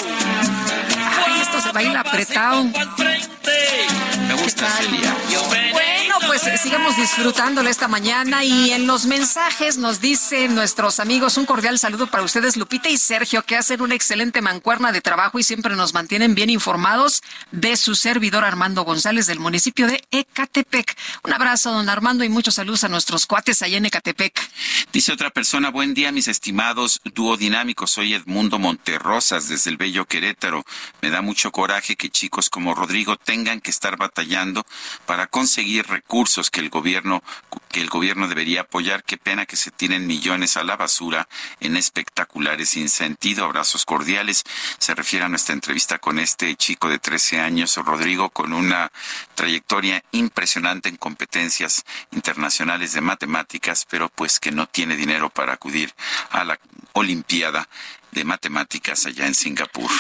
Ay, 1.26 1.40
esto 1.42 1.60
se 1.60 1.72
baila 1.72 2.00
apretado. 2.00 2.64
Me 2.64 4.34
gusta 4.42 4.66
Celia. 4.70 5.14
Pues 6.36 6.48
eh, 6.48 6.58
sigamos 6.58 6.94
disfrutándolo 6.98 7.70
esta 7.70 7.88
mañana 7.88 8.44
y 8.44 8.70
en 8.72 8.86
los 8.86 9.06
mensajes 9.06 9.78
nos 9.78 10.02
dicen 10.02 10.54
nuestros 10.54 11.00
amigos 11.00 11.38
un 11.38 11.46
cordial 11.46 11.78
saludo 11.78 12.08
para 12.08 12.24
ustedes, 12.24 12.58
Lupita 12.58 12.90
y 12.90 12.98
Sergio, 12.98 13.42
que 13.42 13.56
hacen 13.56 13.80
una 13.80 13.94
excelente 13.94 14.42
mancuerna 14.42 14.92
de 14.92 15.00
trabajo 15.00 15.38
y 15.38 15.42
siempre 15.42 15.74
nos 15.76 15.94
mantienen 15.94 16.34
bien 16.34 16.50
informados 16.50 17.22
de 17.52 17.74
su 17.78 17.94
servidor 17.94 18.44
Armando 18.44 18.82
González 18.82 19.26
del 19.26 19.40
municipio 19.40 19.86
de 19.86 20.04
Ecatepec. 20.10 20.94
Un 21.24 21.32
abrazo, 21.32 21.72
don 21.72 21.88
Armando, 21.88 22.22
y 22.22 22.28
muchos 22.28 22.56
saludos 22.56 22.84
a 22.84 22.88
nuestros 22.88 23.24
cuates 23.24 23.62
allá 23.62 23.78
en 23.78 23.86
Ecatepec. 23.86 24.38
Dice 24.92 25.12
otra 25.12 25.30
persona, 25.30 25.70
buen 25.70 25.94
día 25.94 26.12
mis 26.12 26.28
estimados 26.28 27.00
duodinámicos, 27.14 27.92
soy 27.92 28.12
Edmundo 28.12 28.58
Monterrosas 28.58 29.48
desde 29.48 29.70
el 29.70 29.78
Bello 29.78 30.04
Querétaro. 30.04 30.66
Me 31.00 31.08
da 31.08 31.22
mucho 31.22 31.50
coraje 31.50 31.96
que 31.96 32.10
chicos 32.10 32.50
como 32.50 32.74
Rodrigo 32.74 33.16
tengan 33.16 33.62
que 33.62 33.70
estar 33.70 33.96
batallando 33.96 34.66
para 35.06 35.28
conseguir 35.28 35.86
recursos 35.86 36.25
que 36.50 36.60
el 36.60 36.70
gobierno 36.70 37.22
que 37.68 37.80
el 37.80 37.88
gobierno 37.88 38.26
debería 38.26 38.62
apoyar. 38.62 39.04
Qué 39.04 39.16
pena 39.16 39.46
que 39.46 39.56
se 39.56 39.70
tienen 39.70 40.06
millones 40.06 40.56
a 40.56 40.64
la 40.64 40.76
basura 40.76 41.28
en 41.60 41.76
espectaculares 41.76 42.70
sin 42.70 42.88
sentido. 42.88 43.44
Abrazos 43.44 43.84
cordiales. 43.84 44.44
Se 44.78 44.94
refiere 44.94 45.24
a 45.24 45.28
nuestra 45.28 45.54
entrevista 45.54 45.98
con 45.98 46.18
este 46.18 46.54
chico 46.56 46.88
de 46.88 46.98
13 46.98 47.40
años, 47.40 47.76
Rodrigo, 47.76 48.30
con 48.30 48.52
una 48.52 48.90
trayectoria 49.34 50.02
impresionante 50.12 50.88
en 50.88 50.96
competencias 50.96 51.84
internacionales 52.12 52.92
de 52.92 53.00
matemáticas, 53.00 53.86
pero 53.88 54.08
pues 54.08 54.40
que 54.40 54.52
no 54.52 54.66
tiene 54.66 54.96
dinero 54.96 55.30
para 55.30 55.54
acudir 55.54 55.94
a 56.30 56.44
la 56.44 56.58
Olimpiada 56.94 57.68
de 58.16 58.24
Matemáticas 58.24 59.06
allá 59.06 59.26
en 59.26 59.34
Singapur. 59.34 59.90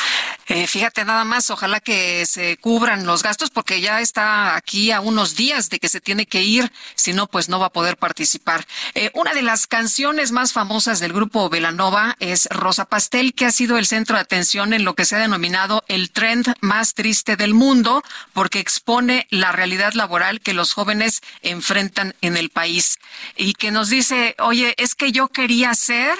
Eh, 0.48 0.66
fíjate 0.66 1.04
nada 1.04 1.24
más, 1.24 1.50
ojalá 1.50 1.80
que 1.80 2.24
se 2.24 2.56
cubran 2.56 3.04
los 3.04 3.22
gastos 3.22 3.50
porque 3.50 3.80
ya 3.80 4.00
está 4.00 4.56
aquí 4.56 4.90
a 4.90 5.00
unos 5.00 5.36
días 5.36 5.68
de 5.68 5.78
que 5.78 5.88
se 5.88 6.00
tiene 6.00 6.26
que 6.26 6.42
ir, 6.42 6.72
si 6.94 7.12
no, 7.12 7.26
pues 7.26 7.48
no 7.48 7.60
va 7.60 7.66
a 7.66 7.72
poder 7.72 7.96
participar. 7.96 8.66
Eh, 8.94 9.10
una 9.14 9.34
de 9.34 9.42
las 9.42 9.66
canciones 9.66 10.32
más 10.32 10.52
famosas 10.52 10.98
del 10.98 11.12
grupo 11.12 11.50
Velanova 11.50 12.16
es 12.18 12.48
Rosa 12.50 12.86
Pastel, 12.86 13.34
que 13.34 13.44
ha 13.44 13.52
sido 13.52 13.76
el 13.76 13.86
centro 13.86 14.16
de 14.16 14.22
atención 14.22 14.72
en 14.72 14.84
lo 14.84 14.94
que 14.94 15.04
se 15.04 15.16
ha 15.16 15.18
denominado 15.18 15.84
el 15.88 16.10
trend 16.10 16.54
más 16.60 16.94
triste 16.94 17.36
del 17.36 17.52
mundo, 17.52 18.02
porque 18.32 18.60
expone 18.60 19.26
la 19.30 19.52
realidad 19.52 19.92
laboral 19.92 20.40
que 20.40 20.54
los 20.54 20.72
jóvenes 20.72 21.20
enfrentan 21.42 22.14
en 22.22 22.36
el 22.36 22.48
país 22.48 22.98
y 23.36 23.52
que 23.52 23.70
nos 23.70 23.90
dice, 23.90 24.34
oye, 24.38 24.74
es 24.78 24.94
que 24.94 25.12
yo 25.12 25.28
quería 25.28 25.74
ser 25.74 26.16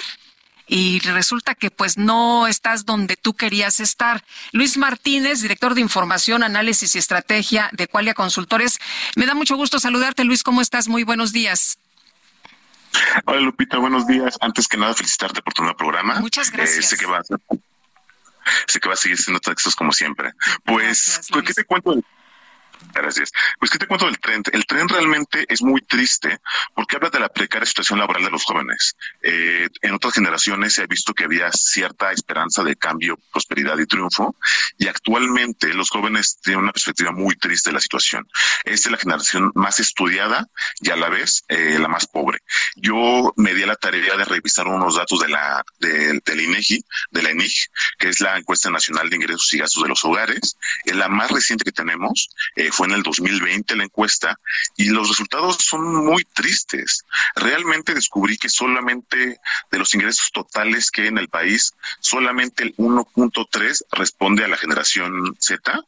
y 0.67 0.99
resulta 0.99 1.55
que 1.55 1.71
pues 1.71 1.97
no 1.97 2.47
estás 2.47 2.85
donde 2.85 3.15
tú 3.15 3.33
querías 3.33 3.79
estar. 3.79 4.23
Luis 4.51 4.77
Martínez, 4.77 5.41
director 5.41 5.73
de 5.73 5.81
Información, 5.81 6.43
Análisis 6.43 6.95
y 6.95 6.99
Estrategia 6.99 7.69
de 7.71 7.87
Qualia 7.87 8.13
Consultores. 8.13 8.79
Me 9.15 9.25
da 9.25 9.33
mucho 9.33 9.55
gusto 9.55 9.79
saludarte, 9.79 10.23
Luis. 10.23 10.43
¿Cómo 10.43 10.61
estás? 10.61 10.87
Muy 10.87 11.03
buenos 11.03 11.31
días. 11.31 11.79
Hola 13.25 13.41
Lupita, 13.41 13.77
buenos 13.77 14.07
días. 14.07 14.37
Antes 14.41 14.67
que 14.67 14.77
nada, 14.77 14.93
felicitarte 14.93 15.41
por 15.41 15.53
tu 15.53 15.61
nuevo 15.61 15.77
programa. 15.77 16.19
Muchas 16.19 16.51
gracias. 16.51 16.89
sé 16.89 16.97
que 16.97 17.05
vas 17.05 17.29
a, 17.31 17.37
sé 18.67 18.79
que 18.79 18.89
vas 18.89 18.99
a 18.99 19.01
seguir 19.03 19.17
siendo 19.17 19.39
textos 19.39 19.75
como 19.75 19.91
siempre. 19.91 20.33
Pues, 20.63 21.21
¿qué 21.45 21.53
te 21.53 21.63
cuento? 21.63 22.01
Gracias. 22.93 23.31
Pues, 23.59 23.71
¿qué 23.71 23.77
te 23.77 23.87
cuento 23.87 24.05
del 24.05 24.19
tren? 24.19 24.43
El 24.51 24.65
tren 24.65 24.89
realmente 24.89 25.45
es 25.47 25.61
muy 25.61 25.81
triste 25.81 26.39
porque 26.73 26.95
habla 26.95 27.09
de 27.09 27.19
la 27.19 27.29
precaria 27.29 27.65
situación 27.65 27.99
laboral 27.99 28.23
de 28.23 28.31
los 28.31 28.43
jóvenes. 28.43 28.95
Eh, 29.21 29.67
en 29.81 29.93
otras 29.93 30.13
generaciones 30.13 30.73
se 30.73 30.83
ha 30.83 30.87
visto 30.87 31.13
que 31.13 31.25
había 31.25 31.51
cierta 31.51 32.11
esperanza 32.11 32.63
de 32.63 32.75
cambio, 32.75 33.19
prosperidad 33.31 33.77
y 33.77 33.85
triunfo 33.85 34.35
y 34.77 34.87
actualmente 34.87 35.73
los 35.73 35.89
jóvenes 35.89 36.39
tienen 36.41 36.63
una 36.63 36.71
perspectiva 36.71 37.11
muy 37.11 37.35
triste 37.35 37.69
de 37.69 37.75
la 37.75 37.81
situación. 37.81 38.27
Esta 38.63 38.87
es 38.87 38.91
la 38.91 38.97
generación 38.97 39.51
más 39.55 39.79
estudiada 39.79 40.47
y 40.81 40.89
a 40.89 40.95
la 40.95 41.09
vez 41.09 41.43
eh, 41.47 41.77
la 41.79 41.87
más 41.87 42.07
pobre. 42.07 42.39
Yo 42.75 43.33
me 43.37 43.53
di 43.53 43.63
a 43.63 43.67
la 43.67 43.75
tarea 43.75 44.15
de 44.17 44.25
revisar 44.25 44.67
unos 44.67 44.95
datos 44.95 45.19
de 45.19 45.29
la 45.29 45.63
de, 45.79 46.19
del 46.25 46.41
INEGI, 46.41 46.83
de 47.11 47.23
la 47.23 47.29
ENIG, 47.29 47.69
que 47.97 48.09
es 48.09 48.21
la 48.21 48.37
encuesta 48.37 48.69
nacional 48.69 49.09
de 49.09 49.15
ingresos 49.15 49.53
y 49.53 49.59
gastos 49.59 49.83
de 49.83 49.89
los 49.89 50.03
hogares. 50.05 50.57
Es 50.85 50.95
la 50.95 51.07
más 51.07 51.31
reciente 51.31 51.63
que 51.63 51.71
tenemos. 51.71 52.29
Eh, 52.55 52.66
fue 52.71 52.87
en 52.87 52.93
el 52.93 53.03
2020 53.03 53.75
la 53.75 53.83
encuesta 53.83 54.39
y 54.75 54.89
los 54.89 55.09
resultados 55.09 55.57
son 55.59 56.05
muy 56.05 56.23
tristes. 56.25 57.05
Realmente 57.35 57.93
descubrí 57.93 58.37
que 58.37 58.49
solamente 58.49 59.39
de 59.71 59.79
los 59.79 59.93
ingresos 59.93 60.31
totales 60.31 60.91
que 60.91 61.03
hay 61.03 61.07
en 61.07 61.17
el 61.17 61.29
país, 61.29 61.73
solamente 61.99 62.63
el 62.63 62.75
1.3 62.77 63.83
responde 63.91 64.43
a 64.43 64.47
la 64.47 64.57
generación 64.57 65.35
Z 65.39 65.81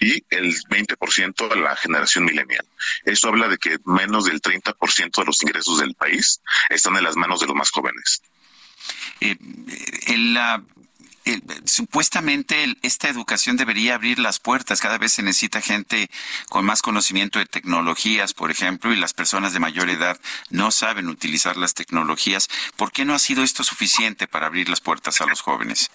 y 0.00 0.22
el 0.30 0.54
20% 0.64 1.52
a 1.52 1.56
la 1.56 1.76
generación 1.76 2.24
millennial. 2.24 2.66
Eso 3.04 3.28
habla 3.28 3.48
de 3.48 3.58
que 3.58 3.78
menos 3.84 4.24
del 4.26 4.40
30% 4.42 5.16
de 5.16 5.24
los 5.24 5.42
ingresos 5.42 5.78
del 5.78 5.94
país 5.94 6.40
están 6.68 6.96
en 6.96 7.04
las 7.04 7.16
manos 7.16 7.40
de 7.40 7.46
los 7.46 7.56
más 7.56 7.70
jóvenes. 7.70 8.22
Eh, 9.20 9.36
el, 10.08 10.34
la- 10.34 10.62
el- 11.24 11.42
supuestamente 11.64 12.64
el- 12.64 12.78
esta 12.82 13.08
educación 13.08 13.56
debería 13.56 13.94
abrir 13.94 14.18
las 14.18 14.38
puertas. 14.40 14.80
Cada 14.80 14.98
vez 14.98 15.12
se 15.12 15.22
necesita 15.22 15.60
gente 15.60 16.10
con 16.48 16.64
más 16.64 16.82
conocimiento 16.82 17.38
de 17.38 17.46
tecnologías, 17.46 18.34
por 18.34 18.50
ejemplo, 18.50 18.92
y 18.92 18.96
las 18.96 19.14
personas 19.14 19.52
de 19.52 19.60
mayor 19.60 19.90
edad 19.90 20.18
no 20.50 20.70
saben 20.70 21.08
utilizar 21.08 21.56
las 21.56 21.74
tecnologías. 21.74 22.48
¿Por 22.76 22.92
qué 22.92 23.04
no 23.04 23.14
ha 23.14 23.18
sido 23.18 23.42
esto 23.42 23.64
suficiente 23.64 24.26
para 24.26 24.46
abrir 24.46 24.68
las 24.68 24.80
puertas 24.80 25.20
a 25.20 25.26
los 25.26 25.40
jóvenes? 25.40 25.90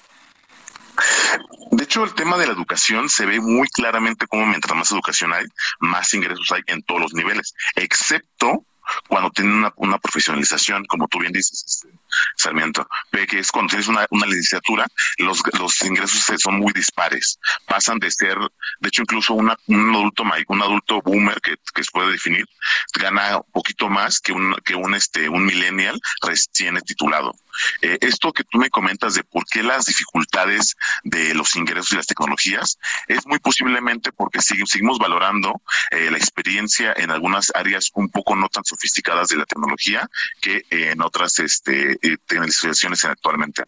De 1.72 1.84
hecho, 1.84 2.04
el 2.04 2.14
tema 2.14 2.38
de 2.38 2.48
la 2.48 2.54
educación 2.54 3.10
se 3.10 3.26
ve 3.26 3.40
muy 3.40 3.68
claramente 3.70 4.28
como 4.28 4.46
mientras 4.46 4.76
más 4.76 4.92
educación 4.92 5.34
hay, 5.34 5.46
más 5.80 6.14
ingresos 6.14 6.52
hay 6.52 6.62
en 6.68 6.82
todos 6.84 7.00
los 7.00 7.14
niveles, 7.14 7.54
excepto 7.76 8.66
cuando 9.08 9.30
tienen 9.30 9.54
una, 9.54 9.72
una 9.78 10.00
profesionalización, 10.00 10.84
como 10.86 11.08
tú 11.08 11.20
bien 11.20 11.32
dices, 11.32 11.64
este, 11.66 11.88
Sarmiento, 12.36 12.88
ve 13.12 13.28
que 13.28 13.40
es 13.40 13.52
cuando 13.52 13.70
tienes 13.70 13.88
una, 13.88 14.06
una 14.12 14.26
licenciatura, 14.26 14.88
los, 15.18 15.42
los 15.60 15.82
ingresos 15.84 16.24
son 16.42 16.60
muy 16.60 16.72
dispares. 16.74 17.40
Pasan 17.66 18.00
de 18.00 18.12
ser, 18.12 18.38
de 18.80 18.88
hecho, 18.88 19.02
incluso 19.02 19.34
una, 19.34 19.58
un 19.68 19.90
adulto 19.96 20.24
un 20.48 20.62
adulto 20.62 21.02
boomer 21.02 21.40
que, 21.42 21.56
que 21.74 21.84
se 21.84 21.92
puede 21.92 22.12
definir, 22.12 22.46
gana 22.94 23.38
un 23.38 23.52
poquito 23.52 23.90
más 23.90 24.20
que 24.20 24.32
un, 24.32 24.56
que 24.64 24.76
un 24.76 24.94
este, 24.96 25.30
un 25.30 25.46
millennial 25.46 26.00
recién 26.22 26.80
titulado. 26.82 27.34
Eh, 27.82 27.98
esto 28.02 28.32
que 28.32 28.44
tú 28.46 28.58
me 28.58 28.70
comentas 28.70 29.16
de 29.16 29.24
por 29.24 29.46
qué 29.46 29.64
las 29.64 29.86
dificultades 29.86 30.78
de 31.04 31.34
los 31.34 31.56
ingresos 31.56 31.92
y 31.92 31.96
las 31.98 32.08
tecnologías 32.08 32.80
es 33.08 33.26
muy 33.26 33.40
posiblemente 33.40 34.12
porque 34.14 34.40
sig- 34.40 34.66
seguimos 34.66 34.98
valorando 34.98 35.62
eh, 35.92 36.10
la 36.10 36.18
experiencia 36.18 36.94
en 36.96 37.12
algunas 37.12 37.52
áreas 37.54 37.92
un 37.96 38.10
poco 38.10 38.36
no 38.36 38.48
tan 38.48 38.64
sofisticadas 38.64 39.28
de 39.30 39.38
la 39.38 39.46
tecnología 39.46 40.10
que 40.40 40.64
en 40.70 41.02
otras 41.02 41.40
este, 41.40 41.98
eh, 42.02 42.18
tecnologizaciones 42.26 43.04
actualmente. 43.06 43.64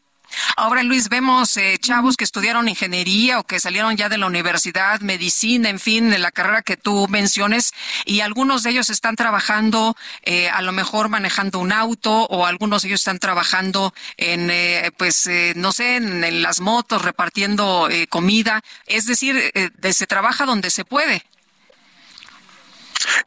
Ahora, 0.56 0.82
Luis, 0.82 1.10
vemos 1.10 1.58
eh, 1.58 1.78
chavos 1.78 2.16
que 2.16 2.24
estudiaron 2.24 2.70
ingeniería 2.70 3.38
o 3.38 3.44
que 3.44 3.60
salieron 3.60 3.98
ya 3.98 4.08
de 4.08 4.18
la 4.18 4.28
universidad, 4.28 5.02
medicina, 5.02 5.70
en 5.70 5.78
fin, 5.78 6.10
de 6.10 6.20
la 6.20 6.32
carrera 6.32 6.62
que 6.62 6.78
tú 6.78 7.06
menciones, 7.10 7.74
y 8.06 8.22
algunos 8.22 8.64
de 8.64 8.70
ellos 8.70 8.90
están 8.90 9.18
trabajando, 9.18 9.98
eh, 10.24 10.48
a 10.50 10.62
lo 10.62 10.72
mejor 10.72 11.10
manejando 11.10 11.60
un 11.60 11.74
auto, 11.74 12.28
o 12.28 12.46
algunos 12.46 12.82
de 12.84 12.88
ellos 12.88 13.02
están 13.02 13.20
trabajando 13.20 13.94
en, 14.16 14.50
eh, 14.50 14.92
pues, 14.96 15.28
eh, 15.28 15.52
no 15.58 15.74
sé, 15.74 15.98
en, 15.98 16.24
en 16.24 16.42
las 16.42 16.62
motos, 16.62 17.02
repartiendo 17.02 17.90
eh, 17.90 18.08
comida. 18.08 18.62
Es 18.86 19.08
decir, 19.08 19.36
eh, 19.54 19.70
de- 19.78 19.94
se 19.94 20.08
trabaja 20.08 20.46
donde 20.46 20.70
se 20.70 20.86
puede. 20.86 21.26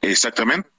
Exactamente. 0.01 0.71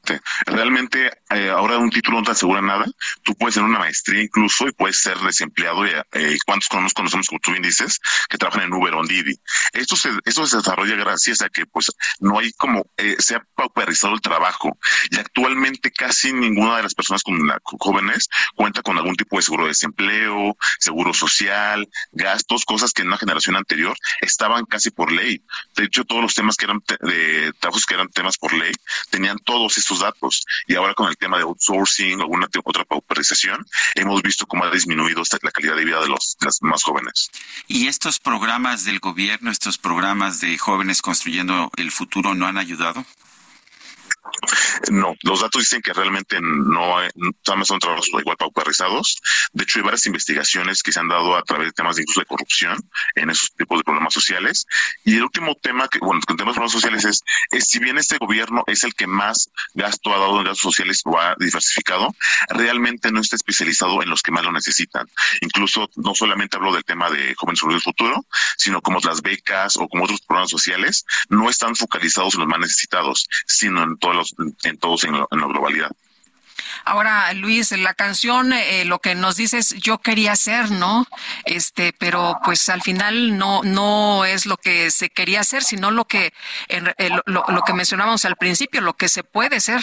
Realmente 0.46 1.12
eh, 1.30 1.50
ahora 1.50 1.78
un 1.78 1.90
título 1.90 2.18
no 2.18 2.24
te 2.24 2.32
asegura 2.32 2.62
nada. 2.62 2.86
Tú 3.24 3.36
puedes 3.36 3.56
tener 3.56 3.70
una 3.70 3.80
maestría 3.80 4.22
incluso 4.24 4.68
y 4.68 4.72
puedes 4.72 5.00
ser 5.00 5.18
desempleado. 5.20 5.86
Y, 5.86 5.92
eh, 6.14 6.38
¿Cuántos 6.46 6.70
nos 6.82 6.94
conocemos, 6.94 7.28
como 7.28 7.40
tú 7.40 7.52
bien 7.52 7.64
dices, 7.64 8.00
que 8.30 8.38
trabajan 8.38 8.64
en 8.66 8.74
Uber 8.74 8.94
o 8.96 9.02
en 9.02 9.08
Didi? 9.08 9.36
Esto 9.74 9.96
se, 9.96 10.10
esto 10.26 10.46
se 10.46 10.58
desarrolla 10.58 10.96
gracias 10.96 11.42
a 11.42 11.50
que 11.50 11.66
pues 11.66 11.92
no 12.20 12.40
hay 12.40 12.52
como, 12.54 12.86
eh, 12.98 13.16
se 13.20 13.36
ha 13.36 13.44
pauperizado 13.56 14.14
el 14.14 14.22
trabajo 14.22 14.78
y 15.10 15.18
actualmente 15.18 15.92
casi 15.92 16.34
ninguna 16.34 16.78
de 16.78 16.84
las 16.84 16.94
personas 16.94 17.24
con 17.24 17.46
la- 17.48 17.60
jóvenes 17.64 18.30
cuenta 18.56 18.82
con 18.82 18.98
algún 18.98 19.16
tipo 19.16 19.36
de 19.38 19.42
seguro 19.42 19.64
de 19.64 19.70
desempleo, 19.70 20.58
seguro 20.80 21.14
social, 21.14 21.88
gastos, 22.12 22.66
cosas 22.66 22.94
que 22.94 23.02
en 23.02 23.10
una 23.10 23.18
generación 23.18 23.56
anterior 23.56 23.96
estaban 24.22 24.66
casi 24.66 24.92
por 24.92 25.12
ley. 25.12 25.42
De 25.76 25.86
hecho, 25.86 26.04
todos 26.06 26.22
los 26.22 26.34
temas 26.36 26.56
que 26.58 26.66
eran 26.66 26.82
de 27.02 27.54
trabajos 27.60 27.86
que 27.86 27.94
eran 27.96 28.10
temas 28.10 28.38
por 28.38 28.54
ley 28.54 28.72
tenían 29.10 29.38
todos 29.40 29.78
estos 29.78 29.95
datos 30.00 30.46
y 30.68 30.76
ahora 30.76 30.94
con 30.94 31.10
el 31.10 31.18
tema 31.18 31.38
de 31.38 31.44
outsourcing 31.44 32.20
alguna 32.22 32.48
otra 32.64 32.86
pauperización 32.86 33.66
hemos 33.96 34.22
visto 34.22 34.46
cómo 34.46 34.64
ha 34.64 34.72
disminuido 34.72 35.24
la 35.42 35.52
calidad 35.52 35.76
de 35.76 35.86
vida 35.86 36.00
de 36.02 36.08
los 36.08 36.38
más 36.62 36.84
jóvenes. 36.84 37.32
¿Y 37.68 37.88
estos 37.88 38.20
programas 38.20 38.86
del 38.86 39.00
gobierno, 39.00 39.52
estos 39.52 39.78
programas 39.78 40.40
de 40.40 40.58
jóvenes 40.58 41.02
construyendo 41.02 41.72
el 41.78 41.92
futuro 41.92 42.36
no 42.36 42.48
han 42.48 42.58
ayudado? 42.58 43.06
No, 44.92 45.16
los 45.24 45.42
datos 45.42 45.62
dicen 45.62 45.82
que 45.82 45.94
realmente 45.94 46.40
no, 46.42 46.98
son 47.64 47.80
trabajos 47.80 48.10
igual 48.10 48.38
pauperizados. 48.38 49.22
De 49.54 49.64
hecho, 49.64 49.80
hay 49.80 49.84
varias 49.84 50.06
investigaciones 50.06 50.84
que 50.84 50.92
se 50.92 51.00
han 51.00 51.08
dado 51.08 51.36
a 51.36 51.44
través 51.44 51.68
de 51.68 51.74
temas 51.74 51.96
de 51.96 52.04
incluso 52.04 52.20
de 52.20 52.26
corrupción 52.26 52.90
en 53.16 53.30
esos 53.30 53.54
tipos 53.54 53.80
de 53.80 53.84
problemas 53.84 54.14
sociales. 54.14 54.68
Y 55.04 55.16
el 55.16 55.24
último 55.24 55.56
tema 55.56 55.88
que, 55.88 56.00
bueno, 56.00 56.22
con 56.26 56.38
temas 56.38 56.54
de 56.54 56.60
problemas 56.60 56.74
sociales 56.74 57.06
es, 57.06 57.24
es 57.52 57.68
si 57.68 57.80
bien 57.80 57.98
este 57.98 58.18
gobierno 58.18 58.64
es 58.68 58.84
el 58.84 58.94
que 58.94 59.08
más 59.08 59.50
gasto 59.74 60.14
ha 60.14 60.20
dado 60.20 60.40
en 60.40 60.46
gastos 60.46 60.62
sociales 60.62 61.02
o 61.06 61.18
ha 61.20 61.36
diversificado, 61.40 62.16
realmente 62.50 63.12
no 63.12 63.22
está 63.22 63.36
especializado 63.36 64.02
en 64.02 64.10
los 64.10 64.22
que 64.22 64.32
más 64.32 64.44
lo 64.44 64.52
necesitan. 64.52 65.08
Incluso 65.42 65.90
no 65.96 66.14
solamente 66.14 66.58
hablo 66.58 66.74
del 66.74 66.84
tema 66.84 67.10
de 67.10 67.34
jóvenes 67.36 67.60
sobre 67.60 67.76
el 67.76 67.82
futuro, 67.82 68.26
sino 68.58 68.82
como 68.82 69.00
las 69.00 69.22
becas 69.22 69.78
o 69.78 69.88
como 69.88 70.06
otros 70.06 70.22
programas 70.22 70.50
sociales, 70.50 71.06
no 71.30 71.50
están 71.50 71.76
focalizados 71.76 72.36
en 72.36 72.42
los 72.42 72.50
más 72.50 72.60
necesitados, 72.60 73.28
sino 73.48 73.84
en 73.84 73.98
todos 73.98 74.16
los, 74.16 74.25
en 74.64 74.78
todos 74.78 75.04
en, 75.04 75.14
lo- 75.14 75.28
en 75.32 75.40
la 75.40 75.48
globalidad. 75.48 75.92
Ahora, 76.84 77.34
Luis, 77.34 77.72
la 77.72 77.94
canción 77.94 78.54
eh, 78.54 78.86
lo 78.86 79.00
que 79.00 79.16
nos 79.16 79.36
dice 79.36 79.58
es 79.58 79.70
yo 79.76 79.98
quería 80.00 80.36
ser, 80.36 80.72
¿no? 80.72 81.06
Este, 81.46 81.94
pero 81.98 82.38
pues 82.44 82.70
al 82.70 82.82
final 82.82 83.38
no 83.38 83.62
no 83.64 84.24
es 84.26 84.46
lo 84.46 84.58
que 84.58 84.90
se 84.92 85.10
quería 85.10 85.42
hacer, 85.42 85.64
sino 85.64 85.92
lo 85.92 86.06
que 86.06 86.34
eh, 86.70 86.82
lo- 87.26 87.46
lo 87.48 87.62
que 87.64 87.74
mencionábamos 87.74 88.26
al 88.26 88.36
principio, 88.36 88.82
lo 88.82 88.94
que 88.94 89.10
se 89.10 89.24
puede 89.24 89.60
ser. 89.60 89.82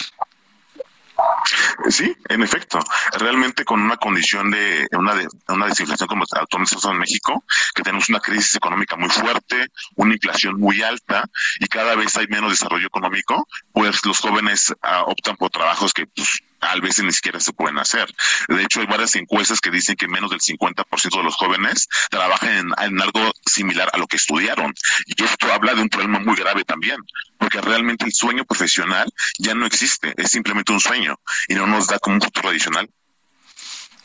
Sí, 1.89 2.15
en 2.29 2.43
efecto. 2.43 2.79
Realmente 3.13 3.65
con 3.65 3.81
una 3.81 3.97
condición 3.97 4.51
de 4.51 4.87
una, 4.91 5.15
de, 5.15 5.27
una 5.47 5.67
desinflación 5.67 6.07
como 6.07 6.23
actualmente 6.23 6.75
en 6.83 6.97
México, 6.97 7.43
que 7.73 7.83
tenemos 7.83 8.09
una 8.09 8.19
crisis 8.19 8.55
económica 8.55 8.95
muy 8.95 9.09
fuerte, 9.09 9.67
una 9.95 10.13
inflación 10.13 10.59
muy 10.59 10.81
alta 10.81 11.25
y 11.59 11.67
cada 11.67 11.95
vez 11.95 12.15
hay 12.17 12.27
menos 12.27 12.51
desarrollo 12.51 12.87
económico, 12.87 13.47
pues 13.71 14.05
los 14.05 14.19
jóvenes 14.19 14.73
ah, 14.81 15.03
optan 15.05 15.35
por 15.37 15.49
trabajos 15.49 15.93
que 15.93 16.07
pues, 16.07 16.41
a 16.63 16.79
veces 16.79 17.03
ni 17.03 17.11
siquiera 17.11 17.39
se 17.39 17.53
pueden 17.53 17.77
hacer. 17.77 18.07
De 18.47 18.63
hecho, 18.63 18.79
hay 18.79 18.87
varias 18.87 19.15
encuestas 19.15 19.59
que 19.59 19.69
dicen 19.69 19.95
que 19.95 20.07
menos 20.07 20.29
del 20.29 20.39
50% 20.39 21.17
de 21.17 21.23
los 21.23 21.35
jóvenes 21.35 21.87
trabajan 22.09 22.73
en 22.79 23.01
algo 23.01 23.31
similar 23.45 23.89
a 23.93 23.97
lo 23.97 24.07
que 24.07 24.17
estudiaron. 24.17 24.73
Y 25.05 25.21
esto 25.23 25.51
habla 25.51 25.73
de 25.73 25.81
un 25.81 25.89
problema 25.89 26.19
muy 26.19 26.35
grave 26.35 26.63
también, 26.63 26.97
porque 27.37 27.61
realmente 27.61 28.05
el 28.05 28.13
sueño 28.13 28.45
profesional 28.45 29.11
ya 29.37 29.53
no 29.53 29.65
existe, 29.65 30.13
es 30.17 30.31
simplemente 30.31 30.71
un 30.71 30.79
sueño 30.79 31.19
y 31.47 31.55
no 31.55 31.67
nos 31.67 31.87
da 31.87 31.99
como 31.99 32.15
un 32.15 32.21
futuro 32.21 32.49
adicional. 32.49 32.89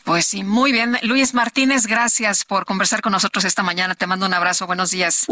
Pues 0.03 0.25
sí, 0.25 0.43
muy 0.43 0.71
bien. 0.71 0.97
Luis 1.03 1.33
Martínez, 1.33 1.85
gracias 1.85 2.43
por 2.43 2.65
conversar 2.65 3.01
con 3.01 3.11
nosotros 3.11 3.45
esta 3.45 3.61
mañana. 3.61 3.95
Te 3.95 4.07
mando 4.07 4.25
un 4.25 4.33
abrazo. 4.33 4.65
Buenos 4.65 4.91
días. 4.91 5.27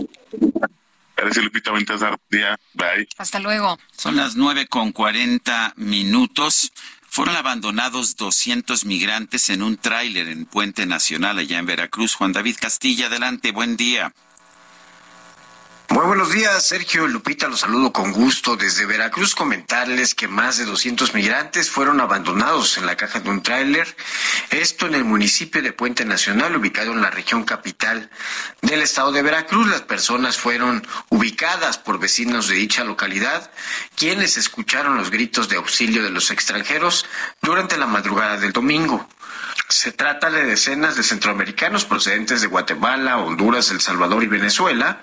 Gracias, 1.15 1.43
Lupita. 1.43 1.71
Buen 1.71 1.85
día. 2.29 2.59
Bye. 2.73 3.07
Hasta 3.17 3.39
luego. 3.39 3.79
Son 3.97 4.15
las 4.15 4.35
nueve 4.35 4.67
con 4.67 4.91
cuarenta 4.91 5.73
minutos. 5.77 6.71
Fueron 7.09 7.35
abandonados 7.35 8.17
200 8.17 8.85
migrantes 8.85 9.49
en 9.49 9.63
un 9.63 9.77
tráiler 9.77 10.27
en 10.27 10.45
Puente 10.45 10.85
Nacional 10.85 11.39
allá 11.39 11.57
en 11.57 11.65
Veracruz. 11.65 12.13
Juan 12.13 12.33
David 12.33 12.57
Castilla, 12.59 13.07
adelante, 13.07 13.51
buen 13.51 13.77
día. 13.77 14.13
Muy 15.89 16.05
buenos 16.05 16.33
días, 16.33 16.63
Sergio 16.63 17.07
Lupita, 17.07 17.47
los 17.47 17.61
saludo 17.61 17.93
con 17.93 18.11
gusto 18.11 18.57
desde 18.57 18.85
Veracruz. 18.85 19.33
Comentarles 19.33 20.15
que 20.15 20.27
más 20.27 20.57
de 20.57 20.65
200 20.65 21.13
migrantes 21.13 21.71
fueron 21.71 22.01
abandonados 22.01 22.77
en 22.77 22.85
la 22.85 22.97
caja 22.97 23.21
de 23.21 23.29
un 23.29 23.41
tráiler. 23.41 23.95
Esto 24.49 24.87
en 24.87 24.95
el 24.95 25.05
municipio 25.05 25.61
de 25.61 25.71
Puente 25.71 26.03
Nacional, 26.03 26.57
ubicado 26.57 26.91
en 26.91 27.01
la 27.01 27.09
región 27.09 27.45
capital 27.45 28.09
del 28.61 28.81
estado 28.81 29.13
de 29.13 29.21
Veracruz. 29.21 29.65
Las 29.67 29.81
personas 29.81 30.37
fueron 30.37 30.85
ubicadas 31.07 31.77
por 31.77 31.99
vecinos 31.99 32.49
de 32.49 32.55
dicha 32.55 32.83
localidad, 32.83 33.49
quienes 33.95 34.35
escucharon 34.35 34.97
los 34.97 35.09
gritos 35.09 35.47
de 35.47 35.55
auxilio 35.55 36.03
de 36.03 36.09
los 36.09 36.31
extranjeros 36.31 37.05
durante 37.41 37.77
la 37.77 37.87
madrugada 37.87 38.35
del 38.35 38.51
domingo. 38.51 39.07
Se 39.69 39.93
trata 39.93 40.29
de 40.29 40.45
decenas 40.45 40.97
de 40.97 41.03
centroamericanos 41.03 41.85
procedentes 41.85 42.41
de 42.41 42.47
Guatemala, 42.47 43.17
Honduras, 43.17 43.71
El 43.71 43.81
Salvador 43.81 44.23
y 44.23 44.27
Venezuela, 44.27 45.01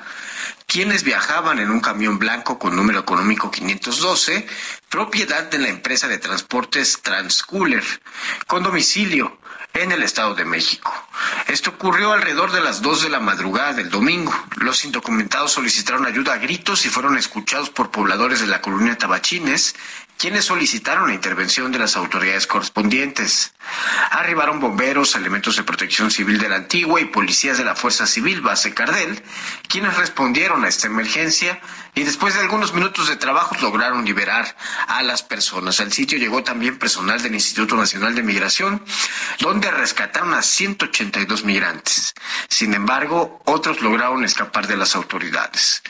quienes 0.66 1.04
viajaban 1.04 1.58
en 1.58 1.70
un 1.70 1.80
camión 1.80 2.18
blanco 2.18 2.58
con 2.58 2.76
número 2.76 3.00
económico 3.00 3.50
512, 3.50 4.46
propiedad 4.88 5.44
de 5.44 5.58
la 5.58 5.68
empresa 5.68 6.08
de 6.08 6.18
transportes 6.18 7.00
Transcooler, 7.02 7.84
con 8.46 8.62
domicilio 8.62 9.38
en 9.74 9.90
el 9.90 10.04
Estado 10.04 10.34
de 10.36 10.44
México. 10.44 10.92
Esto 11.48 11.70
ocurrió 11.70 12.12
alrededor 12.12 12.52
de 12.52 12.60
las 12.60 12.80
2 12.80 13.02
de 13.02 13.08
la 13.08 13.18
madrugada 13.18 13.72
del 13.72 13.90
domingo. 13.90 14.32
Los 14.56 14.84
indocumentados 14.84 15.52
solicitaron 15.52 16.06
ayuda 16.06 16.34
a 16.34 16.38
gritos 16.38 16.86
y 16.86 16.88
fueron 16.88 17.18
escuchados 17.18 17.70
por 17.70 17.90
pobladores 17.90 18.40
de 18.40 18.46
la 18.46 18.60
colonia 18.60 18.96
Tabachines, 18.96 19.74
quienes 20.18 20.44
solicitaron 20.44 21.08
la 21.08 21.14
intervención 21.14 21.72
de 21.72 21.78
las 21.78 21.96
autoridades 21.96 22.46
correspondientes. 22.46 23.54
Arribaron 24.10 24.60
bomberos, 24.60 25.14
elementos 25.14 25.56
de 25.56 25.64
protección 25.64 26.10
civil 26.10 26.38
de 26.38 26.48
la 26.48 26.56
antigua 26.56 27.00
y 27.00 27.06
policías 27.06 27.58
de 27.58 27.64
la 27.64 27.74
Fuerza 27.74 28.06
Civil 28.06 28.40
Base 28.40 28.72
Cardel, 28.74 29.22
quienes 29.68 29.96
respondieron 29.96 30.64
a 30.64 30.68
esta 30.68 30.86
emergencia 30.86 31.60
y 31.94 32.02
después 32.02 32.34
de 32.34 32.40
algunos 32.40 32.74
minutos 32.74 33.08
de 33.08 33.16
trabajo 33.16 33.56
lograron 33.60 34.04
liberar 34.04 34.56
a 34.88 35.02
las 35.02 35.22
personas. 35.22 35.80
Al 35.80 35.92
sitio 35.92 36.18
llegó 36.18 36.42
también 36.42 36.78
personal 36.78 37.22
del 37.22 37.34
Instituto 37.34 37.76
Nacional 37.76 38.14
de 38.14 38.22
Migración, 38.22 38.82
donde 39.38 39.70
rescataron 39.70 40.34
a 40.34 40.42
182 40.42 41.44
migrantes. 41.44 42.14
Sin 42.48 42.74
embargo, 42.74 43.40
otros 43.44 43.80
lograron 43.80 44.24
escapar 44.24 44.66
de 44.66 44.76
las 44.76 44.96
autoridades. 44.96 45.82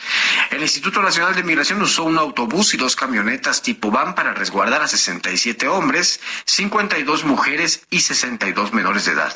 El 0.50 0.62
Instituto 0.62 1.02
Nacional 1.02 1.34
de 1.34 1.42
Migración 1.42 1.80
usó 1.82 2.04
un 2.04 2.18
autobús 2.18 2.74
y 2.74 2.76
dos 2.76 2.96
camionetas 2.96 3.62
tipo 3.62 3.90
van 3.90 4.14
para 4.14 4.34
resguardar 4.34 4.82
a 4.82 4.88
67 4.88 5.68
hombres, 5.68 6.20
52 6.44 7.24
mujeres 7.24 7.82
y 7.90 8.00
62 8.00 8.72
menores 8.72 9.06
de 9.06 9.12
edad. 9.12 9.34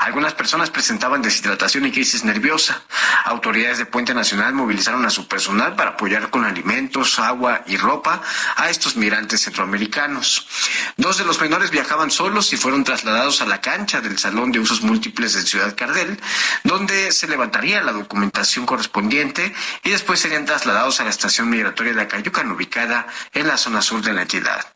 Algunas 0.00 0.34
personas 0.34 0.70
presentaban 0.70 1.22
deshidratación 1.22 1.86
y 1.86 1.92
crisis 1.92 2.24
nerviosa. 2.24 2.82
Autoridades 3.24 3.78
de 3.78 3.86
Puente 3.86 4.14
Nacional 4.14 4.52
movilizaron 4.52 5.04
a 5.06 5.10
su 5.10 5.28
personal 5.28 5.76
para 5.76 5.91
apoyar 5.92 6.30
con 6.30 6.44
alimentos, 6.44 7.18
agua 7.18 7.62
y 7.66 7.76
ropa 7.76 8.22
a 8.56 8.70
estos 8.70 8.96
migrantes 8.96 9.42
centroamericanos. 9.42 10.46
Dos 10.96 11.18
de 11.18 11.24
los 11.24 11.40
menores 11.40 11.70
viajaban 11.70 12.10
solos 12.10 12.52
y 12.52 12.56
fueron 12.56 12.84
trasladados 12.84 13.40
a 13.40 13.46
la 13.46 13.60
cancha 13.60 14.00
del 14.00 14.18
Salón 14.18 14.52
de 14.52 14.60
Usos 14.60 14.82
Múltiples 14.82 15.34
de 15.34 15.42
Ciudad 15.42 15.74
Cardel, 15.76 16.20
donde 16.64 17.12
se 17.12 17.28
levantaría 17.28 17.82
la 17.82 17.92
documentación 17.92 18.66
correspondiente 18.66 19.54
y 19.84 19.90
después 19.90 20.20
serían 20.20 20.44
trasladados 20.44 21.00
a 21.00 21.04
la 21.04 21.10
estación 21.10 21.48
migratoria 21.48 21.94
de 21.94 22.02
Acayucan, 22.02 22.50
ubicada 22.50 23.06
en 23.32 23.46
la 23.46 23.56
zona 23.56 23.82
sur 23.82 24.02
de 24.02 24.12
la 24.12 24.22
entidad. 24.22 24.66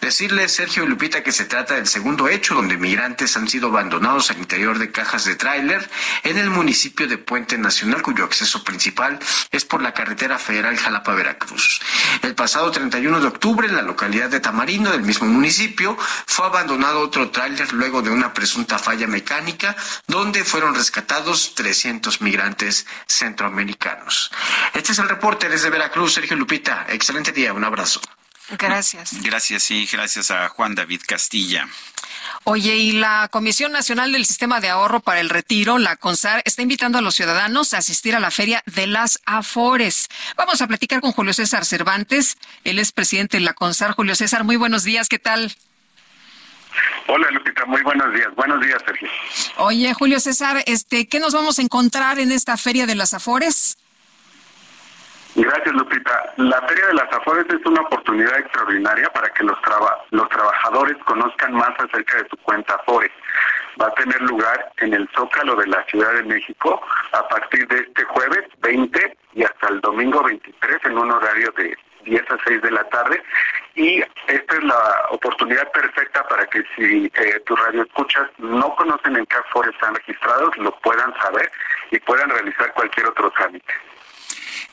Decirle, 0.00 0.48
Sergio 0.48 0.86
Lupita, 0.86 1.22
que 1.22 1.32
se 1.32 1.44
trata 1.44 1.74
del 1.74 1.86
segundo 1.86 2.28
hecho 2.28 2.54
donde 2.54 2.76
migrantes 2.76 3.36
han 3.36 3.48
sido 3.48 3.68
abandonados 3.68 4.30
al 4.30 4.38
interior 4.38 4.78
de 4.78 4.90
cajas 4.90 5.24
de 5.24 5.36
tráiler 5.36 5.88
en 6.22 6.38
el 6.38 6.50
municipio 6.50 7.06
de 7.06 7.18
Puente 7.18 7.58
Nacional, 7.58 8.02
cuyo 8.02 8.24
acceso 8.24 8.64
principal 8.64 9.18
es 9.50 9.64
por 9.64 9.82
la 9.82 9.92
carretera 9.92 10.38
federal 10.38 10.76
Jalapa-Veracruz. 10.76 11.80
El 12.22 12.34
pasado 12.34 12.70
31 12.70 13.20
de 13.20 13.26
octubre, 13.26 13.66
en 13.66 13.76
la 13.76 13.82
localidad 13.82 14.30
de 14.30 14.40
Tamarindo, 14.40 14.90
del 14.90 15.02
mismo 15.02 15.26
municipio, 15.26 15.96
fue 16.26 16.46
abandonado 16.46 17.00
otro 17.00 17.30
tráiler 17.30 17.72
luego 17.72 18.02
de 18.02 18.10
una 18.10 18.32
presunta 18.32 18.78
falla 18.78 19.06
mecánica, 19.06 19.76
donde 20.06 20.44
fueron 20.44 20.74
rescatados 20.74 21.54
300 21.54 22.20
migrantes 22.20 22.86
centroamericanos. 23.06 24.30
Este 24.74 24.92
es 24.92 24.98
el 24.98 25.08
reporte 25.08 25.48
desde 25.48 25.70
Veracruz, 25.70 26.14
Sergio 26.14 26.36
Lupita. 26.36 26.86
Excelente 26.88 27.32
día, 27.32 27.52
un 27.52 27.64
abrazo. 27.64 28.00
Gracias. 28.56 29.22
Gracias 29.22 29.70
y 29.70 29.86
gracias 29.86 30.30
a 30.30 30.48
Juan 30.48 30.74
David 30.74 31.02
Castilla. 31.06 31.68
Oye, 32.44 32.76
y 32.76 32.92
la 32.92 33.28
Comisión 33.30 33.72
Nacional 33.72 34.12
del 34.12 34.24
Sistema 34.24 34.60
de 34.60 34.68
Ahorro 34.70 35.00
para 35.00 35.20
el 35.20 35.28
Retiro, 35.28 35.78
la 35.78 35.96
CONSAR, 35.96 36.42
está 36.44 36.62
invitando 36.62 36.98
a 36.98 37.02
los 37.02 37.14
ciudadanos 37.14 37.74
a 37.74 37.78
asistir 37.78 38.14
a 38.14 38.20
la 38.20 38.30
Feria 38.30 38.62
de 38.66 38.86
las 38.86 39.20
Afores. 39.26 40.08
Vamos 40.36 40.62
a 40.62 40.66
platicar 40.66 41.00
con 41.00 41.12
Julio 41.12 41.32
César 41.32 41.64
Cervantes. 41.64 42.38
Él 42.64 42.78
es 42.78 42.92
presidente 42.92 43.36
de 43.36 43.44
la 43.44 43.52
CONSAR. 43.52 43.92
Julio 43.92 44.14
César, 44.14 44.44
muy 44.44 44.56
buenos 44.56 44.84
días. 44.84 45.08
¿Qué 45.08 45.18
tal? 45.18 45.54
Hola 47.08 47.30
Lupita, 47.30 47.64
muy 47.66 47.82
buenos 47.82 48.14
días. 48.14 48.28
Buenos 48.36 48.64
días, 48.64 48.80
Sergio. 48.86 49.08
Oye, 49.56 49.92
Julio 49.94 50.20
César, 50.20 50.62
este, 50.66 51.08
¿qué 51.08 51.20
nos 51.20 51.34
vamos 51.34 51.58
a 51.58 51.62
encontrar 51.62 52.18
en 52.18 52.32
esta 52.32 52.56
Feria 52.56 52.86
de 52.86 52.94
las 52.94 53.14
Afores? 53.14 53.78
Gracias, 55.40 55.72
Lupita. 55.74 56.32
La 56.36 56.60
Feria 56.62 56.86
de 56.88 56.94
las 56.94 57.12
Afores 57.12 57.46
es 57.48 57.64
una 57.64 57.80
oportunidad 57.82 58.36
extraordinaria 58.38 59.08
para 59.10 59.28
que 59.30 59.44
los, 59.44 59.60
traba- 59.62 60.04
los 60.10 60.28
trabajadores 60.30 60.96
conozcan 61.04 61.52
más 61.52 61.70
acerca 61.78 62.16
de 62.22 62.28
su 62.28 62.36
cuenta 62.38 62.74
Afores. 62.74 63.12
Va 63.80 63.86
a 63.86 63.94
tener 63.94 64.20
lugar 64.22 64.72
en 64.78 64.94
el 64.94 65.08
Zócalo 65.14 65.54
de 65.54 65.68
la 65.68 65.84
Ciudad 65.84 66.12
de 66.14 66.24
México 66.24 66.80
a 67.12 67.28
partir 67.28 67.68
de 67.68 67.78
este 67.78 68.02
jueves 68.04 68.44
20 68.62 69.16
y 69.34 69.44
hasta 69.44 69.68
el 69.68 69.80
domingo 69.80 70.22
23 70.24 70.78
en 70.86 70.98
un 70.98 71.12
horario 71.12 71.52
de 71.56 71.76
10 72.04 72.22
a 72.32 72.36
6 72.44 72.62
de 72.62 72.70
la 72.72 72.82
tarde. 72.84 73.22
Y 73.76 74.00
esta 74.26 74.56
es 74.56 74.64
la 74.64 74.76
oportunidad 75.10 75.70
perfecta 75.70 76.26
para 76.26 76.46
que 76.46 76.64
si 76.74 77.06
eh, 77.14 77.40
tus 77.46 77.60
radioescuchas 77.60 78.26
no 78.38 78.74
conocen 78.74 79.14
en 79.14 79.26
qué 79.26 79.36
Afores 79.36 79.72
están 79.74 79.94
registrados, 79.94 80.56
lo 80.56 80.72
puedan 80.80 81.14
saber 81.20 81.48
y 81.92 82.00
puedan 82.00 82.28
realizar 82.30 82.72
cualquier 82.72 83.06
otro 83.06 83.30
trámite. 83.30 83.72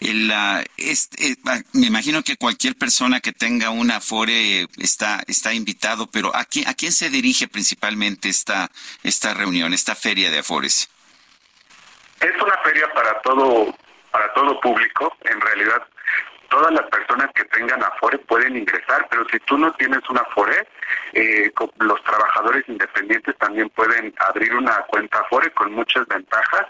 El, 0.01 0.29
ah, 0.31 0.63
este, 0.77 1.37
me 1.73 1.87
imagino 1.87 2.21
que 2.21 2.35
cualquier 2.35 2.75
persona 2.75 3.21
que 3.21 3.31
tenga 3.31 3.69
una 3.69 3.97
Afore 3.97 4.67
está, 4.77 5.23
está 5.27 5.53
invitado, 5.53 6.07
pero 6.07 6.35
¿a 6.35 6.43
quién, 6.45 6.67
¿a 6.67 6.73
quién 6.73 6.91
se 6.91 7.09
dirige 7.09 7.47
principalmente 7.47 8.27
esta, 8.27 8.69
esta 9.03 9.33
reunión, 9.33 9.73
esta 9.73 9.95
feria 9.95 10.31
de 10.31 10.39
Afores? 10.39 10.89
Es 12.19 12.41
una 12.41 12.57
feria 12.63 12.91
para 12.93 13.21
todo, 13.21 13.73
para 14.11 14.33
todo 14.33 14.59
público. 14.59 15.15
En 15.23 15.39
realidad, 15.39 15.81
todas 16.55 16.71
las 16.71 16.89
personas 16.89 17.29
que 17.35 17.43
tengan 17.45 17.83
Afore 17.83 18.17
pueden 18.19 18.55
ingresar, 18.55 19.05
pero 19.09 19.25
si 19.29 19.37
tú 19.39 19.57
no 19.57 19.73
tienes 19.73 19.99
una 20.09 20.21
Afore, 20.21 20.65
eh, 21.11 21.51
los 21.79 22.01
trabajadores 22.03 22.63
independientes 22.69 23.35
también 23.37 23.69
pueden 23.71 24.13
abrir 24.19 24.55
una 24.55 24.77
cuenta 24.87 25.19
Afore 25.19 25.51
con 25.51 25.73
muchas 25.73 26.07
ventajas 26.07 26.67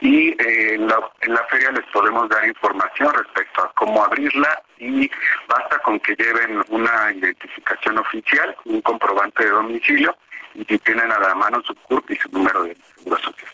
y 0.00 0.30
eh, 0.30 0.74
en, 0.74 0.88
la, 0.88 0.98
en 1.20 1.34
la 1.34 1.44
feria 1.44 1.70
les 1.70 1.86
podemos 1.92 2.28
dar 2.28 2.44
información 2.48 3.14
respecto 3.14 3.62
a 3.62 3.72
cómo 3.74 4.04
abrirla 4.04 4.60
y 4.78 5.08
basta 5.48 5.78
con 5.80 6.00
que 6.00 6.16
lleven 6.16 6.64
una 6.70 7.12
identificación 7.12 7.98
oficial, 7.98 8.56
un 8.64 8.80
comprobante 8.82 9.44
de 9.44 9.50
domicilio 9.50 10.16
y 10.54 10.64
tienen 10.78 11.12
a 11.12 11.20
la 11.20 11.34
mano 11.36 11.62
su 11.64 11.76
CURP 11.76 12.10
y 12.10 12.16
su 12.16 12.28
número 12.30 12.64
de 12.64 12.76
seguro 12.96 13.22
social. 13.22 13.50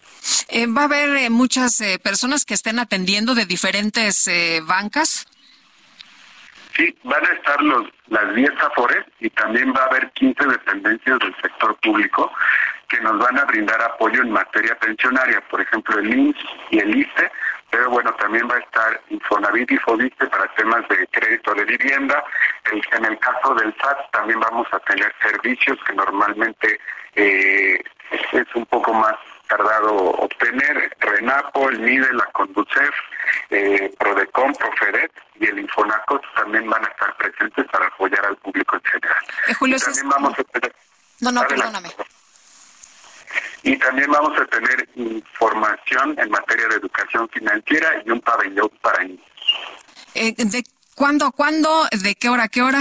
Eh, 0.49 0.67
¿Va 0.67 0.83
a 0.83 0.85
haber 0.85 1.17
eh, 1.17 1.31
muchas 1.31 1.79
eh, 1.83 1.99
personas 2.03 2.47
que 2.47 2.55
estén 2.55 2.79
atendiendo 2.79 3.35
de 3.35 3.45
diferentes 3.45 4.27
eh, 4.29 4.63
bancas? 4.65 5.27
Sí, 6.77 6.97
van 7.05 7.25
a 7.25 7.33
estar 7.33 7.63
los 7.63 7.87
las 8.09 8.35
10 8.35 8.51
afores 8.61 9.05
y 9.21 9.31
también 9.31 9.73
va 9.73 9.83
a 9.83 9.87
haber 9.87 10.11
15 10.11 10.45
dependencias 10.45 11.19
del 11.21 11.35
sector 11.41 11.75
público 11.77 12.31
que 12.89 13.01
nos 13.01 13.19
van 13.19 13.39
a 13.39 13.45
brindar 13.45 13.81
apoyo 13.81 14.23
en 14.23 14.31
materia 14.31 14.77
pensionaria, 14.79 15.41
por 15.49 15.61
ejemplo 15.61 15.99
el 15.99 16.13
IMSS 16.13 16.45
y 16.71 16.79
el 16.81 16.97
ISTE, 16.97 17.31
pero 17.71 17.91
bueno, 17.91 18.13
también 18.15 18.49
va 18.49 18.57
a 18.57 18.61
estar 18.61 19.01
Infonavit 19.09 19.71
y 19.71 19.79
Fobiste 19.79 20.27
para 20.27 20.47
temas 20.55 20.87
de 20.89 21.07
crédito 21.09 21.55
de 21.55 21.65
vivienda. 21.65 22.23
En 22.71 23.05
el 23.05 23.19
caso 23.19 23.55
del 23.55 23.75
SAT 23.81 24.11
también 24.13 24.41
vamos 24.41 24.67
a 24.73 24.79
tener 24.81 25.13
servicios 25.23 25.79
que 25.87 25.95
normalmente 25.95 26.79
eh, 27.15 27.83
es 28.33 28.55
un 28.55 28.67
poco 28.67 28.93
más 28.93 29.15
tardado 29.49 29.93
obtener, 29.93 30.95
RENAPO, 31.01 31.71
el 31.71 31.81
MIDE, 31.81 32.13
la 32.13 32.27
Conducef, 32.27 32.95
eh, 33.51 33.93
Prodecon, 33.99 34.53
Proferet 34.55 35.13
y 35.41 35.47
el 35.47 35.59
Infonacot 35.59 36.23
también 36.35 36.69
van 36.69 36.85
a 36.85 36.89
estar 36.89 37.17
presentes 37.17 37.67
para 37.71 37.87
apoyar 37.87 38.25
al 38.27 38.37
público 38.37 38.77
en 38.77 38.83
general. 38.85 39.23
Eh, 39.49 39.55
Julio 39.55 39.77
Y 39.77 39.81
también 39.81 40.09
vamos 40.09 40.39
a 40.39 40.45
tener 40.45 40.75
No, 41.21 41.33
no, 41.33 41.47
perdóname. 41.47 41.91
y 43.63 43.77
también 43.79 44.11
vamos 44.11 44.39
a 44.39 44.45
tener 44.47 44.89
información 44.95 46.15
en 46.19 46.31
materia 46.31 46.69
de 46.69 46.77
educación 46.77 47.29
financiera 47.31 48.03
y 48.05 48.11
un 48.11 48.21
pabellón 48.21 48.71
para 48.81 49.03
niños. 49.05 49.25
Eh, 50.15 50.35
¿De 50.37 50.65
cuándo 50.95 51.27
a 51.27 51.33
cuándo? 51.33 51.87
¿De 52.03 52.15
qué 52.15 52.29
hora 52.29 52.45
a 52.45 52.49
qué 52.49 52.63
hora? 52.63 52.81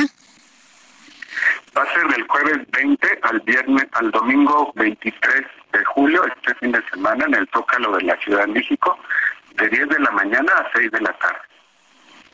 Va 1.76 1.82
a 1.82 1.94
ser 1.94 2.08
del 2.10 2.28
jueves 2.28 2.60
20 2.72 3.20
al 3.24 3.40
viernes, 3.42 3.88
al 3.94 4.12
domingo 4.12 4.72
23 4.76 5.44
de 5.72 5.86
julio, 5.86 6.24
este 6.28 6.54
fin 6.56 6.72
de 6.72 6.84
semana, 6.92 7.26
en 7.26 7.34
el 7.34 7.50
Zócalo 7.52 7.96
de 7.98 8.04
la 8.04 8.16
Ciudad 8.18 8.42
de 8.46 8.54
México, 8.54 8.96
de 9.56 9.68
10 9.70 9.90
de 9.90 10.00
la 10.00 10.12
mañana 10.12 10.54
a 10.54 10.70
6 10.76 10.92
de 10.92 11.02
la 11.02 11.12
tarde. 11.18 11.40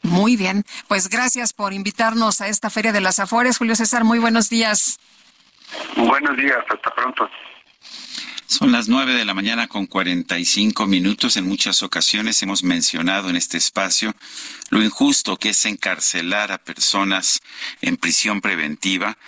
Muy 0.02 0.36
bien, 0.36 0.64
pues 0.88 1.10
gracias 1.10 1.54
por 1.54 1.74
invitarnos 1.74 2.42
a 2.42 2.48
esta 2.48 2.70
Feria 2.70 2.92
de 2.92 3.02
las 3.02 3.20
Afores. 3.20 3.58
Julio 3.58 3.76
César, 3.76 4.04
muy 4.04 4.20
buenos 4.20 4.50
días. 4.50 5.00
Buenos 5.96 6.38
días, 6.38 6.60
hasta 6.70 6.96
pronto. 6.96 7.30
Son 8.50 8.72
las 8.72 8.90
nueve 8.90 9.14
de 9.14 9.26
la 9.26 9.36
mañana 9.36 9.68
con 9.68 9.86
45 9.86 10.88
minutos. 10.88 11.38
En 11.38 11.48
muchas 11.48 11.84
ocasiones 11.84 12.42
hemos 12.42 12.64
mencionado 12.64 13.30
en 13.30 13.36
este 13.36 13.58
espacio 13.58 14.16
lo 14.72 14.82
injusto 14.82 15.38
que 15.38 15.50
es 15.50 15.66
encarcelar 15.66 16.52
a 16.52 16.58
personas 16.58 17.42
en 17.82 17.96
prisión 17.96 18.42
preventiva, 18.42 19.20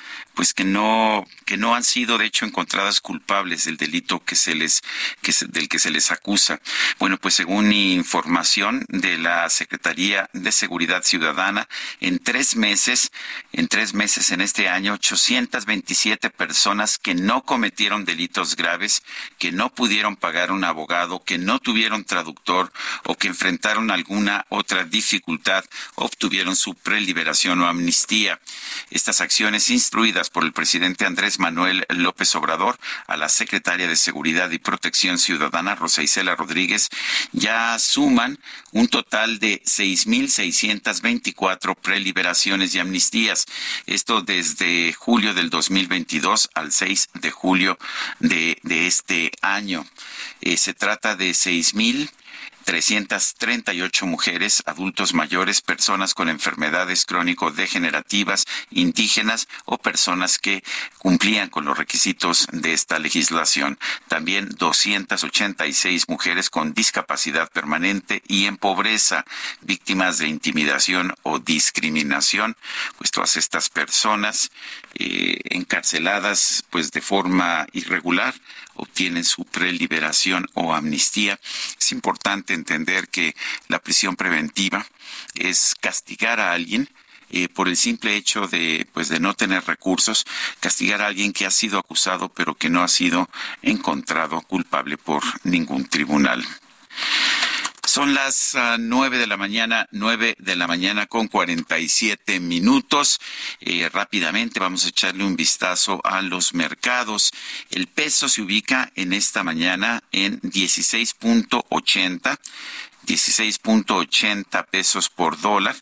pues 0.42 0.56
que 0.56 0.64
no 0.64 1.24
que 1.46 1.56
no 1.56 1.76
han 1.76 1.84
sido 1.84 2.18
de 2.18 2.26
hecho 2.26 2.46
encontradas 2.46 3.00
culpables 3.00 3.66
del 3.66 3.78
delito 3.78 4.24
que 4.24 4.36
se 4.36 4.56
les 4.56 4.82
que 5.22 5.32
del 5.50 5.70
que 5.70 5.78
se 5.78 5.92
les 5.92 6.10
acusa. 6.10 6.60
Bueno, 6.98 7.20
pues 7.20 7.36
según 7.36 7.72
información 7.72 8.84
de 8.90 9.20
la 9.20 9.48
Secretaría 9.52 10.32
de 10.34 10.52
Seguridad 10.52 11.04
Ciudadana, 11.04 11.68
en 12.00 12.18
tres 12.18 12.56
meses, 12.56 13.12
en 13.52 13.68
tres 13.68 13.94
meses 13.94 14.32
en 14.32 14.42
este 14.42 14.68
año, 14.68 14.94
827 14.94 16.32
personas 16.32 16.98
que 16.98 17.14
no 17.14 17.44
cometieron 17.44 18.04
delitos 18.04 18.56
graves, 18.56 19.04
que 19.38 19.52
no 19.52 19.70
pudieron 19.70 20.16
pagar 20.16 20.52
un 20.52 20.64
abogado, 20.64 21.24
que 21.24 21.38
no 21.38 21.60
tuvieron 21.60 22.04
traductor 22.04 22.74
o 23.04 23.16
que 23.16 23.28
enfrentaron 23.28 23.92
alguna 23.92 24.48
otra 24.50 24.86
dificultad, 24.86 25.66
obtuvieron 25.94 26.56
su 26.56 26.74
preliberación 26.74 27.62
o 27.62 27.68
amnistía. 27.68 28.40
Estas 28.90 29.22
acciones 29.22 29.70
instruidas 29.70 30.31
por 30.32 30.44
el 30.44 30.54
presidente 30.54 31.06
Andrés 31.06 31.40
Manuel 31.40 31.86
López 31.90 32.36
Obrador 32.36 32.78
a 33.08 33.18
la 33.18 33.30
secretaria 33.30 33.88
de 33.88 33.96
Seguridad 33.96 34.52
y 34.52 34.60
Protección 34.60 35.18
Ciudadana, 35.18 35.74
Rosa 35.76 36.04
Isela 36.04 36.36
Rodríguez, 36.36 36.90
ya 37.32 37.80
suman 37.80 38.38
un 38.72 38.88
total 38.88 39.40
de 39.40 39.62
6.624 39.64 41.76
preliberaciones 41.76 42.76
y 42.76 42.80
amnistías. 42.80 43.46
Esto 43.86 44.22
desde 44.22 44.94
julio 44.94 45.34
del 45.34 45.50
2022 45.50 46.50
al 46.54 46.72
6 46.72 47.10
de 47.16 47.32
julio 47.32 47.78
de, 48.20 48.58
de 48.64 48.88
este 48.88 49.32
año. 49.42 49.86
Eh, 50.42 50.58
se 50.58 50.74
trata 50.74 51.16
de 51.16 51.32
6.000 51.32 52.10
338 52.64 54.06
mujeres, 54.06 54.64
adultos 54.66 55.14
mayores, 55.14 55.62
personas 55.62 56.14
con 56.14 56.30
enfermedades 56.30 57.06
crónico-degenerativas, 57.06 58.46
indígenas 58.70 59.48
o 59.66 59.78
personas 59.78 60.40
que 60.40 60.64
cumplían 60.98 61.50
con 61.50 61.66
los 61.66 61.78
requisitos 61.78 62.48
de 62.52 62.74
esta 62.74 63.00
legislación. 63.00 63.78
También 64.08 64.50
286 64.58 66.08
mujeres 66.08 66.50
con 66.50 66.74
discapacidad 66.74 67.50
permanente 67.52 68.22
y 68.28 68.46
en 68.46 68.58
pobreza, 68.58 69.26
víctimas 69.62 70.18
de 70.18 70.28
intimidación 70.28 71.14
o 71.24 71.40
discriminación. 71.40 72.56
Pues 72.98 73.12
todas 73.12 73.38
estas 73.38 73.70
personas 73.70 74.52
eh, 74.96 75.40
encarceladas 75.46 76.64
pues 76.70 76.92
de 76.92 77.02
forma 77.02 77.68
irregular 77.74 78.34
obtienen 78.82 79.24
su 79.24 79.46
preliberación 79.46 80.48
o 80.56 80.74
amnistía. 80.74 81.40
Es 81.80 81.92
importante 81.92 82.54
entender 82.54 83.08
que 83.10 83.36
la 83.68 83.80
prisión 83.80 84.16
preventiva 84.16 84.86
es 85.36 85.76
castigar 85.80 86.40
a 86.40 86.52
alguien 86.52 86.90
eh, 87.30 87.48
por 87.48 87.68
el 87.68 87.78
simple 87.78 88.16
hecho 88.16 88.48
de 88.48 88.88
pues 88.92 89.08
de 89.08 89.20
no 89.20 89.36
tener 89.36 89.64
recursos, 89.66 90.26
castigar 90.60 91.02
a 91.02 91.08
alguien 91.08 91.32
que 91.32 91.46
ha 91.46 91.52
sido 91.52 91.78
acusado 91.80 92.30
pero 92.30 92.56
que 92.56 92.70
no 92.70 92.84
ha 92.84 92.88
sido 92.88 93.30
encontrado 93.62 94.42
culpable 94.42 94.98
por 94.98 95.24
ningún 95.44 95.86
tribunal. 95.86 96.44
Son 97.94 98.14
las 98.14 98.56
uh, 98.56 98.78
nueve 98.80 99.18
de 99.18 99.28
la 99.28 99.36
mañana, 99.36 99.86
nueve 99.92 100.38
de 100.40 100.56
la 100.56 100.66
mañana 100.66 101.08
con 101.08 101.28
cuarenta 101.28 101.78
y 101.78 101.90
siete 101.90 102.40
minutos. 102.40 103.20
Eh, 103.60 103.90
rápidamente 103.92 104.62
vamos 104.62 104.86
a 104.86 104.88
echarle 104.88 105.26
un 105.26 105.36
vistazo 105.36 106.00
a 106.06 106.22
los 106.22 106.54
mercados. 106.54 107.34
El 107.70 107.88
peso 107.88 108.30
se 108.30 108.44
ubica 108.44 108.90
en 108.96 109.12
esta 109.12 109.44
mañana 109.44 110.02
en 110.14 110.40
16.80. 110.40 112.40
16.80 113.08 114.66
pesos 114.68 115.10
por 115.10 115.40
dólar. 115.40 115.76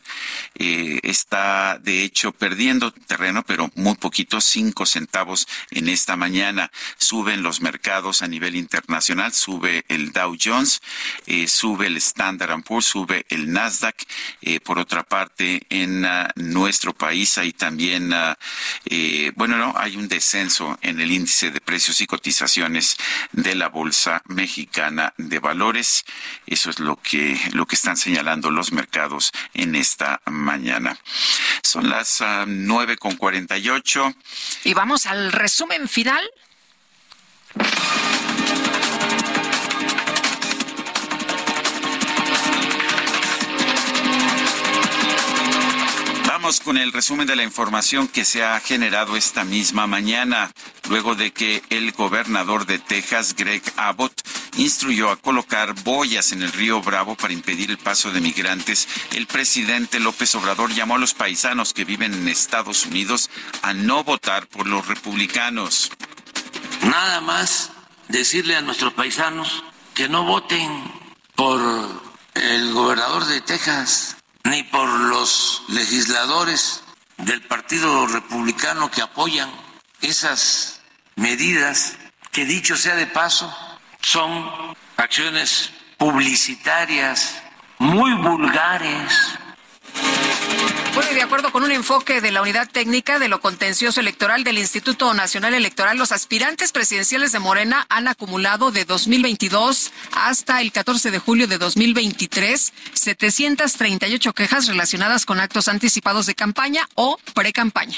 Eh, 0.54 1.00
está, 1.02 1.78
de 1.78 2.02
hecho, 2.02 2.32
perdiendo 2.32 2.92
terreno, 2.92 3.42
pero 3.44 3.70
muy 3.74 3.94
poquito, 3.96 4.40
5 4.40 4.86
centavos 4.86 5.46
en 5.70 5.88
esta 5.88 6.16
mañana. 6.16 6.70
Suben 6.96 7.42
los 7.42 7.60
mercados 7.60 8.22
a 8.22 8.28
nivel 8.28 8.56
internacional, 8.56 9.32
sube 9.32 9.84
el 9.88 10.12
Dow 10.12 10.36
Jones, 10.42 10.80
eh, 11.26 11.46
sube 11.48 11.86
el 11.86 11.96
Standard 11.98 12.62
Poor's, 12.62 12.86
sube 12.86 13.26
el 13.28 13.52
Nasdaq. 13.52 13.96
Eh, 14.40 14.60
por 14.60 14.78
otra 14.78 15.02
parte, 15.02 15.62
en 15.68 16.04
uh, 16.04 16.26
nuestro 16.36 16.94
país 16.94 17.36
hay 17.38 17.52
también, 17.52 18.12
uh, 18.12 18.34
bueno, 19.36 19.56
no, 19.56 19.74
hay 19.76 19.96
un 19.96 20.08
descenso 20.08 20.78
en 20.82 21.00
el 21.00 21.10
índice 21.10 21.50
de 21.50 21.60
precios 21.60 22.00
y 22.00 22.06
cotizaciones 22.06 22.96
de 23.32 23.54
la 23.54 23.68
Bolsa 23.68 24.22
Mexicana 24.26 25.12
de 25.16 25.38
Valores. 25.38 26.04
Eso 26.46 26.70
es 26.70 26.80
lo 26.80 26.96
que 26.96 27.09
lo 27.52 27.66
que 27.66 27.76
están 27.76 27.96
señalando 27.96 28.50
los 28.50 28.72
mercados 28.72 29.32
en 29.54 29.74
esta 29.74 30.20
mañana. 30.26 30.98
Son 31.62 31.88
las 31.88 32.20
uh, 32.20 32.44
nueve 32.46 32.96
con 32.96 33.16
cuarenta 33.16 33.58
y 33.58 33.68
ocho. 33.68 34.14
Y 34.64 34.74
vamos 34.74 35.06
al 35.06 35.32
resumen 35.32 35.88
final. 35.88 36.24
Vamos 46.42 46.60
con 46.60 46.78
el 46.78 46.90
resumen 46.90 47.26
de 47.26 47.36
la 47.36 47.42
información 47.42 48.08
que 48.08 48.24
se 48.24 48.42
ha 48.42 48.58
generado 48.60 49.14
esta 49.14 49.44
misma 49.44 49.86
mañana, 49.86 50.50
luego 50.88 51.14
de 51.14 51.34
que 51.34 51.62
el 51.68 51.92
gobernador 51.92 52.64
de 52.64 52.78
Texas, 52.78 53.36
Greg 53.36 53.62
Abbott, 53.76 54.22
instruyó 54.56 55.10
a 55.10 55.16
colocar 55.16 55.74
boyas 55.82 56.32
en 56.32 56.40
el 56.40 56.50
río 56.50 56.80
Bravo 56.80 57.14
para 57.14 57.34
impedir 57.34 57.70
el 57.70 57.76
paso 57.76 58.10
de 58.10 58.22
migrantes. 58.22 58.88
El 59.12 59.26
presidente 59.26 60.00
López 60.00 60.34
Obrador 60.34 60.72
llamó 60.72 60.94
a 60.94 60.98
los 60.98 61.12
paisanos 61.12 61.74
que 61.74 61.84
viven 61.84 62.14
en 62.14 62.26
Estados 62.26 62.86
Unidos 62.86 63.28
a 63.60 63.74
no 63.74 64.02
votar 64.02 64.46
por 64.46 64.66
los 64.66 64.86
republicanos. 64.86 65.92
Nada 66.84 67.20
más 67.20 67.70
decirle 68.08 68.56
a 68.56 68.62
nuestros 68.62 68.94
paisanos 68.94 69.62
que 69.92 70.08
no 70.08 70.24
voten 70.24 70.90
por 71.34 71.60
el 72.32 72.72
gobernador 72.72 73.26
de 73.26 73.42
Texas 73.42 74.16
ni 74.44 74.62
por 74.64 74.88
los 74.88 75.62
legisladores 75.68 76.82
del 77.18 77.42
Partido 77.42 78.06
Republicano 78.06 78.90
que 78.90 79.02
apoyan 79.02 79.50
esas 80.00 80.80
medidas 81.16 81.96
que 82.32 82.44
dicho 82.44 82.76
sea 82.76 82.96
de 82.96 83.06
paso 83.06 83.54
son 84.00 84.50
acciones 84.96 85.70
publicitarias 85.98 87.42
muy 87.78 88.12
vulgares. 88.14 89.12
De 91.08 91.22
acuerdo 91.22 91.50
con 91.50 91.64
un 91.64 91.72
enfoque 91.72 92.20
de 92.20 92.30
la 92.30 92.42
Unidad 92.42 92.68
Técnica 92.70 93.18
de 93.18 93.28
lo 93.28 93.40
Contencioso 93.40 94.00
Electoral 94.00 94.44
del 94.44 94.58
Instituto 94.58 95.12
Nacional 95.14 95.54
Electoral, 95.54 95.96
los 95.96 96.12
aspirantes 96.12 96.72
presidenciales 96.72 97.32
de 97.32 97.38
Morena 97.38 97.86
han 97.88 98.06
acumulado 98.06 98.70
de 98.70 98.84
2022 98.84 99.92
hasta 100.12 100.60
el 100.60 100.72
14 100.72 101.10
de 101.10 101.18
julio 101.18 101.48
de 101.48 101.58
2023 101.58 102.72
738 102.92 104.32
quejas 104.34 104.66
relacionadas 104.66 105.26
con 105.26 105.40
actos 105.40 105.68
anticipados 105.68 106.26
de 106.26 106.34
campaña 106.34 106.86
o 106.94 107.18
pre-campaña. 107.34 107.96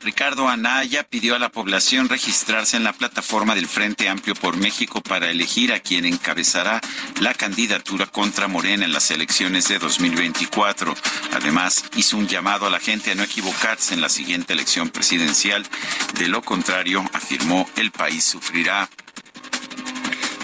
Ricardo 0.00 0.48
Anaya 0.48 1.02
pidió 1.02 1.34
a 1.34 1.38
la 1.40 1.50
población 1.50 2.08
registrarse 2.08 2.76
en 2.76 2.84
la 2.84 2.92
plataforma 2.92 3.54
del 3.54 3.66
Frente 3.66 4.08
Amplio 4.08 4.34
por 4.34 4.56
México 4.56 5.00
para 5.00 5.28
elegir 5.28 5.72
a 5.72 5.80
quien 5.80 6.04
encabezará 6.04 6.80
la 7.20 7.34
candidatura 7.34 8.06
contra 8.06 8.46
Morena 8.46 8.84
en 8.84 8.92
las 8.92 9.10
elecciones 9.10 9.66
de 9.66 9.78
2024. 9.78 10.94
Además, 11.32 11.84
hizo 11.96 12.16
un 12.16 12.28
llamado 12.28 12.66
a 12.66 12.70
la 12.70 12.78
gente 12.78 13.10
a 13.10 13.14
no 13.16 13.24
equivocarse 13.24 13.94
en 13.94 14.00
la 14.00 14.08
siguiente 14.08 14.52
elección 14.52 14.90
presidencial. 14.90 15.66
De 16.14 16.28
lo 16.28 16.42
contrario, 16.42 17.04
afirmó, 17.12 17.68
el 17.76 17.90
país 17.90 18.24
sufrirá. 18.24 18.88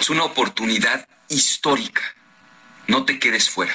Es 0.01 0.11
una 0.11 0.25
oportunidad 0.25 1.07
histórica. 1.29 2.03
No 2.89 3.05
te 3.05 3.21
quedes 3.21 3.49
fuera. 3.49 3.73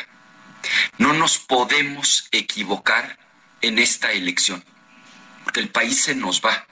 No 0.98 1.14
nos 1.14 1.40
podemos 1.40 2.27
equivocar 2.32 3.17
en 3.61 3.80
esta 3.80 4.11
elección 4.11 4.64
el 5.58 5.69
país 5.69 6.02
se 6.03 6.16
nos 6.16 6.42
va. 6.42 6.66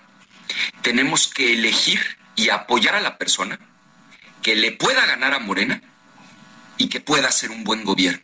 Tenemos 0.82 1.28
que 1.28 1.54
elegir 1.54 2.00
y 2.36 2.50
apoyar 2.50 2.96
a 2.96 3.02
la 3.02 3.18
persona 3.18 3.60
que 4.42 4.56
le 4.56 4.72
pueda 4.72 5.06
ganar 5.06 5.34
a 5.34 5.40
Morena 5.40 5.82
y 6.78 6.88
que 6.88 7.02
pueda 7.02 7.28
hacer 7.28 7.52
un 7.52 7.64
buen 7.64 7.84
gobierno. 7.84 8.22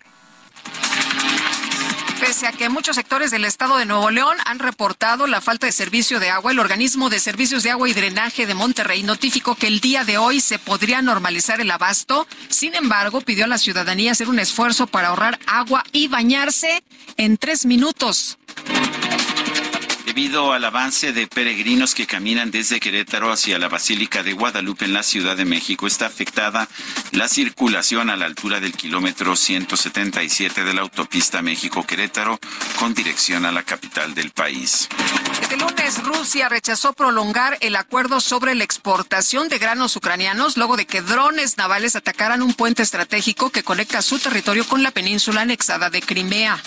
Pese 2.20 2.48
a 2.48 2.54
que 2.54 2.70
muchos 2.70 2.96
sectores 2.96 3.32
del 3.32 3.44
estado 3.44 3.76
de 3.78 3.86
Nuevo 3.86 4.10
León 4.10 4.38
han 4.46 4.60
reportado 4.60 5.28
la 5.28 5.42
falta 5.42 5.66
de 5.66 5.74
servicio 5.74 6.22
de 6.22 6.30
agua, 6.30 6.54
el 6.54 6.60
organismo 6.60 7.10
de 7.10 7.20
servicios 7.20 7.64
de 7.64 7.72
agua 7.72 7.90
y 7.90 7.94
drenaje 7.94 8.46
de 8.46 8.54
Monterrey 8.54 9.04
notificó 9.04 9.56
que 9.56 9.68
el 9.68 9.82
día 9.82 10.06
de 10.06 10.18
hoy 10.18 10.40
se 10.40 10.58
podría 10.58 11.02
normalizar 11.02 11.60
el 11.60 11.70
abasto. 11.70 12.26
Sin 12.48 12.76
embargo, 12.76 13.20
pidió 13.20 13.44
a 13.44 13.50
la 13.50 13.58
ciudadanía 13.58 14.14
hacer 14.14 14.30
un 14.30 14.40
esfuerzo 14.40 14.88
para 14.88 15.10
ahorrar 15.10 15.38
agua 15.48 15.84
y 15.92 16.08
bañarse 16.08 16.82
en 17.18 17.38
tres 17.38 17.66
minutos. 17.66 18.38
Debido 20.14 20.54
al 20.54 20.64
avance 20.64 21.12
de 21.12 21.26
peregrinos 21.26 21.96
que 21.96 22.06
caminan 22.06 22.52
desde 22.52 22.80
Querétaro 22.80 23.32
hacia 23.32 23.58
la 23.58 23.68
Basílica 23.68 24.22
de 24.22 24.34
Guadalupe 24.34 24.86
en 24.86 24.94
la 24.94 25.02
Ciudad 25.02 25.36
de 25.36 25.44
México, 25.44 25.88
está 25.88 26.06
afectada 26.06 26.70
la 27.14 27.28
circulación 27.28 28.12
a 28.12 28.16
la 28.16 28.28
altura 28.28 28.60
del 28.60 28.74
kilómetro 28.74 29.36
177 29.36 30.64
de 30.64 30.74
la 30.76 30.82
autopista 30.82 31.42
México-Querétaro 31.42 32.38
con 32.78 32.94
dirección 32.94 33.44
a 33.48 33.52
la 33.52 33.64
capital 33.64 34.14
del 34.14 34.30
país. 34.30 34.88
Este 35.42 35.58
lunes 35.58 36.04
Rusia 36.04 36.48
rechazó 36.48 36.94
prolongar 36.94 37.58
el 37.62 37.76
acuerdo 37.76 38.22
sobre 38.22 38.54
la 38.54 38.66
exportación 38.66 39.50
de 39.50 39.58
granos 39.58 39.96
ucranianos 39.96 40.58
luego 40.58 40.78
de 40.78 40.86
que 40.86 41.02
drones 41.02 41.58
navales 41.58 41.96
atacaran 41.96 42.44
un 42.44 42.54
puente 42.54 42.84
estratégico 42.84 43.50
que 43.50 43.64
conecta 43.64 44.04
su 44.04 44.20
territorio 44.20 44.64
con 44.68 44.84
la 44.84 44.92
península 44.92 45.42
anexada 45.42 45.90
de 45.90 46.04
Crimea. 46.04 46.62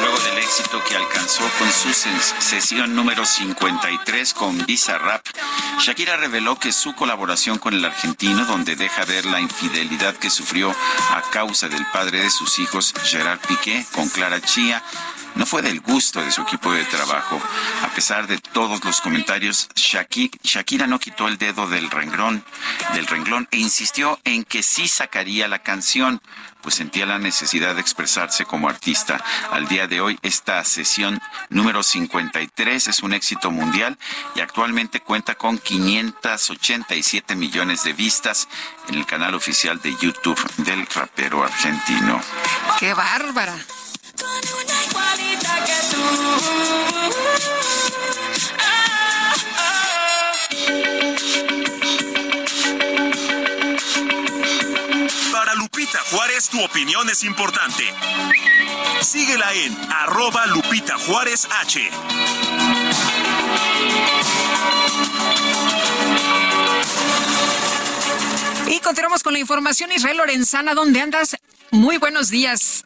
Luego 0.00 0.18
del 0.20 0.38
éxito 0.38 0.82
que 0.88 0.96
alcanzó 0.96 1.44
con 1.58 1.70
su 1.70 1.92
sesión 1.92 2.94
número 2.94 3.24
53 3.24 4.34
con 4.34 4.64
Bizarrap, 4.66 5.24
Shakira 5.78 6.16
reveló 6.16 6.58
que 6.58 6.72
su 6.72 6.94
colaboración 6.94 7.58
con 7.58 7.74
el 7.74 7.84
argentino, 7.84 8.44
donde 8.44 8.76
deja 8.76 9.04
ver 9.04 9.24
la 9.26 9.40
infidelidad 9.40 10.14
que 10.16 10.30
sufrió 10.30 10.70
a 10.70 11.22
causa 11.30 11.68
del 11.68 11.86
padre 11.92 12.20
de 12.20 12.30
sus 12.30 12.58
hijos, 12.58 12.92
Gerard 13.04 13.40
Piqué, 13.46 13.84
con 13.92 14.08
Clara 14.08 14.40
Chía, 14.40 14.82
no 15.34 15.46
fue 15.46 15.62
del 15.62 15.80
gusto 15.80 16.20
de 16.20 16.30
su 16.30 16.42
equipo 16.42 16.72
de 16.72 16.84
trabajo. 16.84 17.40
A 17.82 17.88
pesar 17.88 18.26
de 18.26 18.38
todos 18.38 18.84
los 18.84 19.00
comentarios, 19.00 19.68
Shakira 19.74 20.86
no 20.86 20.98
quitó 20.98 21.28
el 21.28 21.38
dedo 21.38 21.66
del 21.66 21.90
renglón, 21.90 22.44
del 22.94 23.06
renglón 23.06 23.48
e 23.50 23.58
insistió 23.58 24.18
en 24.24 24.44
que 24.44 24.62
sí 24.62 24.88
sacaría 24.88 25.48
la 25.48 25.60
canción, 25.60 26.20
pues 26.62 26.74
sentía 26.74 27.06
la 27.06 27.18
necesidad 27.18 27.74
de 27.74 27.80
expresarse 27.80 28.44
como 28.44 28.68
artista. 28.68 29.22
Al 29.50 29.66
día 29.68 29.86
de 29.86 30.00
hoy, 30.00 30.18
esta 30.22 30.62
sesión 30.64 31.20
número 31.48 31.82
53 31.82 32.88
es 32.88 33.02
un 33.02 33.14
éxito 33.14 33.50
mundial 33.50 33.98
y 34.34 34.40
actualmente 34.40 35.00
cuenta 35.00 35.34
con 35.34 35.58
587 35.58 37.34
millones 37.36 37.84
de 37.84 37.92
vistas 37.92 38.48
en 38.88 38.96
el 38.96 39.06
canal 39.06 39.34
oficial 39.34 39.80
de 39.80 39.96
YouTube 39.96 40.40
del 40.58 40.86
rapero 40.86 41.44
argentino. 41.44 42.20
¡Qué 42.78 42.94
bárbara! 42.94 43.54
Para 55.32 55.54
Lupita 55.54 55.98
Juárez, 56.10 56.48
tu 56.48 56.62
opinión 56.62 57.08
es 57.08 57.24
importante. 57.24 57.84
Síguela 59.00 59.52
en 59.54 59.76
arroba 59.90 60.46
Lupita 60.46 60.98
Juárez 60.98 61.48
H. 61.62 61.90
Y 68.66 68.78
continuamos 68.80 69.22
con 69.22 69.32
la 69.32 69.38
información. 69.38 69.90
Israel 69.92 70.18
Lorenzana, 70.18 70.74
¿dónde 70.74 71.00
andas? 71.00 71.36
Muy 71.70 71.98
buenos 71.98 72.28
días. 72.28 72.84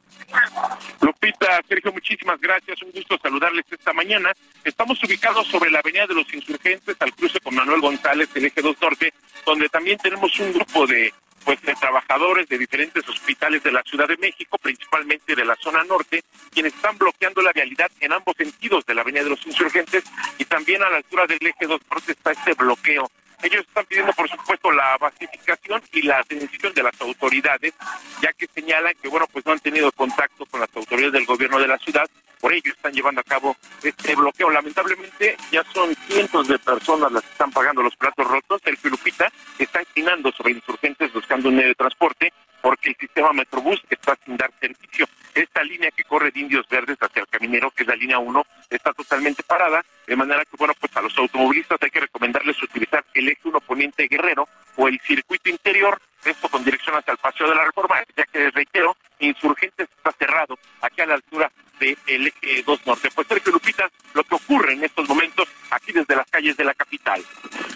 Lupita, 1.24 1.62
Sergio, 1.66 1.90
muchísimas 1.90 2.38
gracias. 2.38 2.82
Un 2.82 2.92
gusto 2.92 3.16
saludarles 3.16 3.64
esta 3.70 3.94
mañana. 3.94 4.30
Estamos 4.62 5.02
ubicados 5.02 5.46
sobre 5.46 5.70
la 5.70 5.78
Avenida 5.78 6.06
de 6.06 6.14
los 6.14 6.32
Insurgentes, 6.34 6.96
al 7.00 7.14
cruce 7.14 7.40
con 7.40 7.54
Manuel 7.54 7.80
González, 7.80 8.28
el 8.34 8.44
eje 8.44 8.60
2 8.60 8.76
Norte, 8.78 9.14
donde 9.46 9.70
también 9.70 9.96
tenemos 9.98 10.38
un 10.38 10.52
grupo 10.52 10.86
de 10.86 11.14
pues 11.42 11.60
de 11.62 11.74
trabajadores 11.74 12.48
de 12.48 12.58
diferentes 12.58 13.06
hospitales 13.06 13.62
de 13.62 13.72
la 13.72 13.82
Ciudad 13.82 14.08
de 14.08 14.16
México, 14.16 14.58
principalmente 14.58 15.34
de 15.34 15.44
la 15.44 15.54
zona 15.56 15.84
norte, 15.84 16.24
quienes 16.50 16.74
están 16.74 16.96
bloqueando 16.96 17.42
la 17.42 17.52
vialidad 17.52 17.90
en 18.00 18.12
ambos 18.12 18.34
sentidos 18.36 18.84
de 18.86 18.94
la 18.94 19.02
Avenida 19.02 19.24
de 19.24 19.30
los 19.30 19.46
Insurgentes 19.46 20.04
y 20.38 20.44
también 20.44 20.82
a 20.82 20.90
la 20.90 20.96
altura 20.98 21.26
del 21.26 21.46
eje 21.46 21.66
2 21.66 21.80
Norte 21.90 22.12
está 22.12 22.32
este 22.32 22.54
bloqueo 22.54 23.10
ellos 23.44 23.66
están 23.66 23.84
pidiendo, 23.86 24.12
por 24.12 24.28
supuesto, 24.28 24.73
la 24.73 24.97
pacificación 24.98 25.82
y 25.92 26.02
la 26.02 26.18
atención 26.18 26.73
de 26.73 26.82
las 26.82 27.00
autoridades, 27.00 27.74
ya 28.23 28.32
que 28.32 28.47
señalan 28.47 28.94
que, 29.00 29.08
bueno, 29.08 29.26
pues 29.31 29.44
no 29.44 29.52
han 29.52 29.60
tenido 29.60 29.92
contacto 29.92 30.47
con 30.47 30.60
las 30.60 30.74
autoridades 30.74 31.12
del 31.12 31.26
gobierno 31.26 31.58
de 31.58 31.68
la 31.68 31.78
ciudad, 31.78 32.08
por 32.40 32.52
ello 32.52 32.73
están 32.73 32.92
llevando 32.92 33.23
a 33.23 33.24
cabo 33.24 33.56
este 33.82 34.14
bloqueo. 34.14 34.50
Lamentablemente, 34.50 35.36
ya 35.50 35.64
son 35.73 35.94
cientos 36.06 36.47
de 36.47 36.58
personas 36.58 37.10
las 37.10 37.23
que 37.23 37.31
están 37.31 37.50
pagando 37.50 37.82
los 37.82 37.97
platos 37.97 38.26
rotos. 38.26 38.60
El 38.66 38.76
Filupita 38.76 39.32
está 39.58 39.81
inclinando 39.81 40.31
sobre 40.32 40.52
insurgentes 40.52 41.10
buscando 41.14 41.48
un 41.48 41.56
medio 41.56 41.68
de 41.68 41.74
transporte 41.74 42.34
porque 42.60 42.90
el 42.90 42.97
sistema 42.97 43.32
Metrobús 43.32 43.82
está 43.89 44.16
sin 44.24 44.36
dar 44.36 44.50
servicio. 44.60 45.06
Esta 45.34 45.64
línea 45.64 45.90
que 45.90 46.04
corre 46.04 46.30
de 46.30 46.40
Indios 46.40 46.66
Verdes 46.68 46.96
hacia 47.00 47.22
el 47.22 47.28
Caminero, 47.28 47.70
que 47.72 47.82
es 47.82 47.88
la 47.88 47.96
línea 47.96 48.18
1, 48.18 48.46
está 48.70 48.92
totalmente 48.92 49.42
parada, 49.42 49.84
de 50.06 50.16
manera 50.16 50.44
que, 50.44 50.56
bueno, 50.56 50.74
pues 50.78 50.96
a 50.96 51.02
los 51.02 51.16
automovilistas 51.18 51.78
hay 51.82 51.90
que 51.90 52.00
recomendarles 52.00 52.62
utilizar 52.62 53.04
el 53.14 53.28
eje 53.28 53.40
1 53.44 53.60
poniente 53.60 54.06
Guerrero 54.08 54.48
o 54.76 54.86
el 54.88 55.00
circuito 55.00 55.50
interior, 55.50 56.00
esto 56.24 56.48
con 56.48 56.64
dirección 56.64 56.96
hacia 56.96 57.12
el 57.12 57.18
Paseo 57.18 57.48
de 57.48 57.56
la 57.56 57.64
Reforma, 57.64 57.96
ya 58.16 58.24
que, 58.26 58.50
reitero, 58.50 58.96
Insurgentes 59.18 59.88
está 59.96 60.12
cerrado 60.12 60.58
aquí 60.80 61.00
a 61.00 61.06
la 61.06 61.14
altura 61.14 61.50
del 61.80 62.26
eje 62.26 62.62
2 62.64 62.86
Norte. 62.86 63.10
Pues 63.14 63.26
Sergio 63.26 63.52
Lupita, 63.52 63.90
lo 64.12 64.22
que 64.22 64.34
ocurre 64.34 64.74
en 64.74 64.84
estos 64.84 65.08
momentos 65.08 65.48
aquí 65.70 65.92
desde 65.92 66.14
las 66.14 66.28
calles 66.30 66.56
de 66.56 66.64
la 66.64 66.74
capital. 66.74 67.24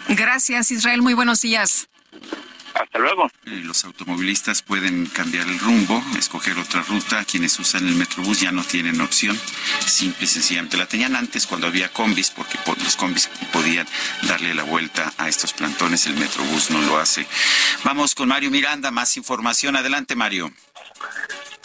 Gracias, 0.07 0.71
Israel. 0.71 1.01
Muy 1.01 1.13
buenos 1.13 1.41
días. 1.41 1.89
Hasta 2.73 2.99
luego. 2.99 3.27
Eh, 3.45 3.61
Los 3.65 3.83
automovilistas 3.85 4.61
pueden 4.61 5.05
cambiar 5.07 5.47
el 5.47 5.59
rumbo, 5.59 6.03
escoger 6.17 6.57
otra 6.57 6.81
ruta. 6.83 7.23
Quienes 7.25 7.59
usan 7.59 7.87
el 7.87 7.95
Metrobús 7.95 8.39
ya 8.41 8.51
no 8.51 8.63
tienen 8.63 9.01
opción. 9.01 9.37
Simple 9.85 10.25
y 10.25 10.27
sencillamente. 10.27 10.77
La 10.77 10.85
tenían 10.87 11.15
antes 11.15 11.45
cuando 11.47 11.67
había 11.67 11.89
combis, 11.91 12.31
porque 12.31 12.57
po- 12.65 12.75
los 12.83 12.95
combis 12.95 13.27
podían 13.51 13.87
darle 14.23 14.53
la 14.53 14.63
vuelta 14.63 15.11
a 15.17 15.27
estos 15.27 15.53
plantones. 15.53 16.05
El 16.07 16.15
Metrobús 16.15 16.69
no 16.71 16.81
lo 16.81 16.99
hace. 16.99 17.25
Vamos 17.83 18.15
con 18.15 18.29
Mario 18.29 18.51
Miranda. 18.51 18.91
Más 18.91 19.17
información. 19.17 19.75
Adelante, 19.75 20.15
Mario. 20.15 20.51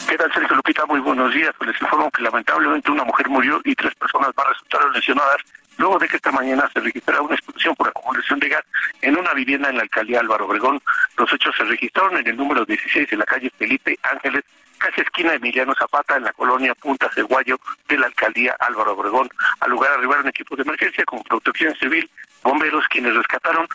¿Qué 0.07 0.17
tal, 0.17 0.31
Sergio 0.33 0.55
Lupita? 0.55 0.85
Muy 0.85 0.99
buenos 0.99 1.33
días. 1.33 1.53
Pues 1.57 1.71
les 1.71 1.81
informo 1.81 2.11
que 2.11 2.21
lamentablemente 2.21 2.91
una 2.91 3.03
mujer 3.03 3.27
murió 3.29 3.59
y 3.63 3.73
tres 3.75 3.93
personas 3.95 4.29
más 4.37 4.47
resultaron 4.49 4.93
lesionadas 4.93 5.37
luego 5.77 5.99
de 5.99 6.07
que 6.07 6.17
esta 6.17 6.31
mañana 6.31 6.69
se 6.73 6.79
registrara 6.79 7.21
una 7.21 7.35
explosión 7.35 7.75
por 7.75 7.87
acumulación 7.87 8.39
de 8.39 8.49
gas 8.49 8.63
en 9.01 9.17
una 9.17 9.33
vivienda 9.33 9.69
en 9.69 9.77
la 9.77 9.83
alcaldía 9.83 10.19
Álvaro 10.19 10.45
Obregón. 10.45 10.81
Los 11.17 11.31
hechos 11.33 11.55
se 11.55 11.63
registraron 11.63 12.17
en 12.17 12.27
el 12.27 12.37
número 12.37 12.65
16 12.65 13.09
de 13.09 13.17
la 13.17 13.25
calle 13.25 13.51
Felipe 13.57 13.97
Ángeles, 14.03 14.43
casi 14.77 15.01
esquina 15.01 15.31
de 15.31 15.37
Emiliano 15.37 15.73
Zapata, 15.75 16.17
en 16.17 16.23
la 16.23 16.33
colonia 16.33 16.75
Punta 16.75 17.09
Ceguayo 17.13 17.59
de 17.87 17.97
la 17.97 18.07
alcaldía 18.07 18.55
Álvaro 18.59 18.93
Obregón. 18.93 19.29
Al 19.59 19.71
lugar 19.71 19.91
arribaron 19.93 20.27
equipos 20.27 20.57
de 20.57 20.63
emergencia 20.63 21.03
con 21.05 21.23
protección 21.23 21.75
civil, 21.75 22.09
bomberos, 22.43 22.85
quienes 22.89 23.15
rescataron 23.15 23.67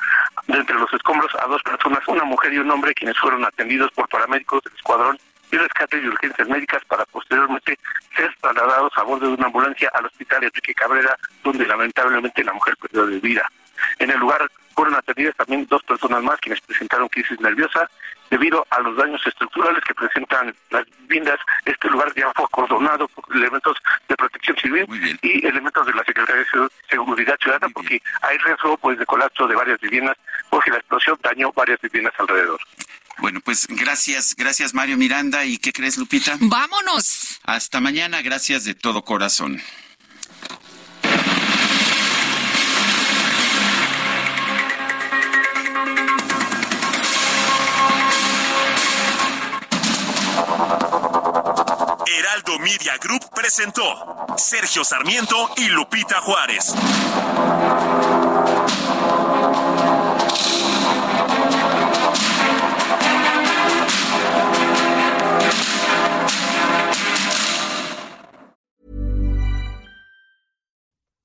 de 0.47 0.59
entre 0.59 0.77
los 0.77 0.93
escombros 0.93 1.33
a 1.43 1.47
dos 1.47 1.63
personas, 1.63 2.07
una 2.07 2.25
mujer 2.25 2.53
y 2.53 2.59
un 2.59 2.71
hombre, 2.71 2.95
quienes 2.95 3.19
fueron 3.19 3.45
atendidos 3.45 3.91
por 3.93 4.09
paramédicos 4.09 4.63
del 4.63 4.75
escuadrón 4.75 5.19
y 5.51 5.57
rescate 5.57 5.99
y 5.99 6.09
urgencias 6.09 6.49
médicas 6.49 6.85
para 6.87 7.05
posteriormente 7.07 7.79
ser 8.17 8.35
trasladados 8.41 8.93
a 8.97 9.03
bordo 9.03 9.27
de 9.27 9.35
una 9.35 9.47
ambulancia 9.47 9.91
al 9.95 10.07
hospital 10.07 10.45
Enrique 10.45 10.75
Cabrera, 10.75 11.17
donde 11.43 11.67
lamentablemente 11.67 12.45
la 12.45 12.53
mujer 12.53 12.77
perdió 12.77 13.07
de 13.07 13.19
vida. 13.21 13.51
En 13.99 14.11
el 14.11 14.19
lugar 14.19 14.51
fueron 14.75 14.95
atendidas 14.95 15.37
también 15.37 15.67
dos 15.69 15.83
personas 15.83 16.23
más 16.23 16.39
quienes 16.41 16.61
presentaron 16.61 17.09
crisis 17.09 17.39
nerviosa 17.41 17.91
debido 18.31 18.65
a 18.71 18.81
los 18.81 18.97
daños 18.97 19.21
estructurales 19.27 19.83
que 19.85 19.95
presentan 19.95 20.55
las 20.71 20.85
viviendas. 21.01 21.39
Este 21.65 21.89
lugar 21.89 22.13
ya 22.15 22.33
fue 22.35 22.45
acordonado 22.45 23.09
por 23.09 23.25
elementos 23.37 23.77
de 24.09 24.17
protección 24.17 24.57
civil 24.57 25.19
y 25.23 25.47
elementos 25.47 25.85
de 25.87 25.95
la 25.95 26.05
Secretaría 26.05 26.45
de 26.45 26.69
Seguridad 26.89 27.37
Ciudadana 27.41 27.73
porque 27.75 28.01
hay 28.23 28.39
riesgo 28.39 28.77
pues 28.79 28.99
de 28.99 29.07
colapso 29.07 29.47
de 29.49 29.57
varias 29.57 29.81
viviendas 29.81 30.17
porque 30.49 30.71
la 30.71 30.79
explosión 30.79 31.19
dañó 31.23 31.53
varias 31.53 31.81
viviendas 31.81 32.15
alrededor. 32.19 32.61
Bueno, 33.21 33.41
pues 33.41 33.67
gracias, 33.69 34.35
gracias 34.37 34.73
Mario 34.75 34.97
Miranda. 34.97 35.45
¿Y 35.45 35.59
qué 35.59 35.73
crees, 35.73 35.97
Lupita? 35.97 36.37
Vámonos. 36.41 37.39
Hasta 37.45 37.81
mañana, 37.81 38.23
gracias 38.23 38.65
de 38.65 38.75
todo 38.75 39.05
corazón. 39.05 39.61
Heraldo 52.07 52.59
Media 52.59 52.97
Group 53.03 53.29
presentó 53.35 54.27
Sergio 54.39 54.83
Sarmiento 54.83 55.51
y 55.57 55.69
Lupita 55.69 56.21
Juárez. 56.21 56.75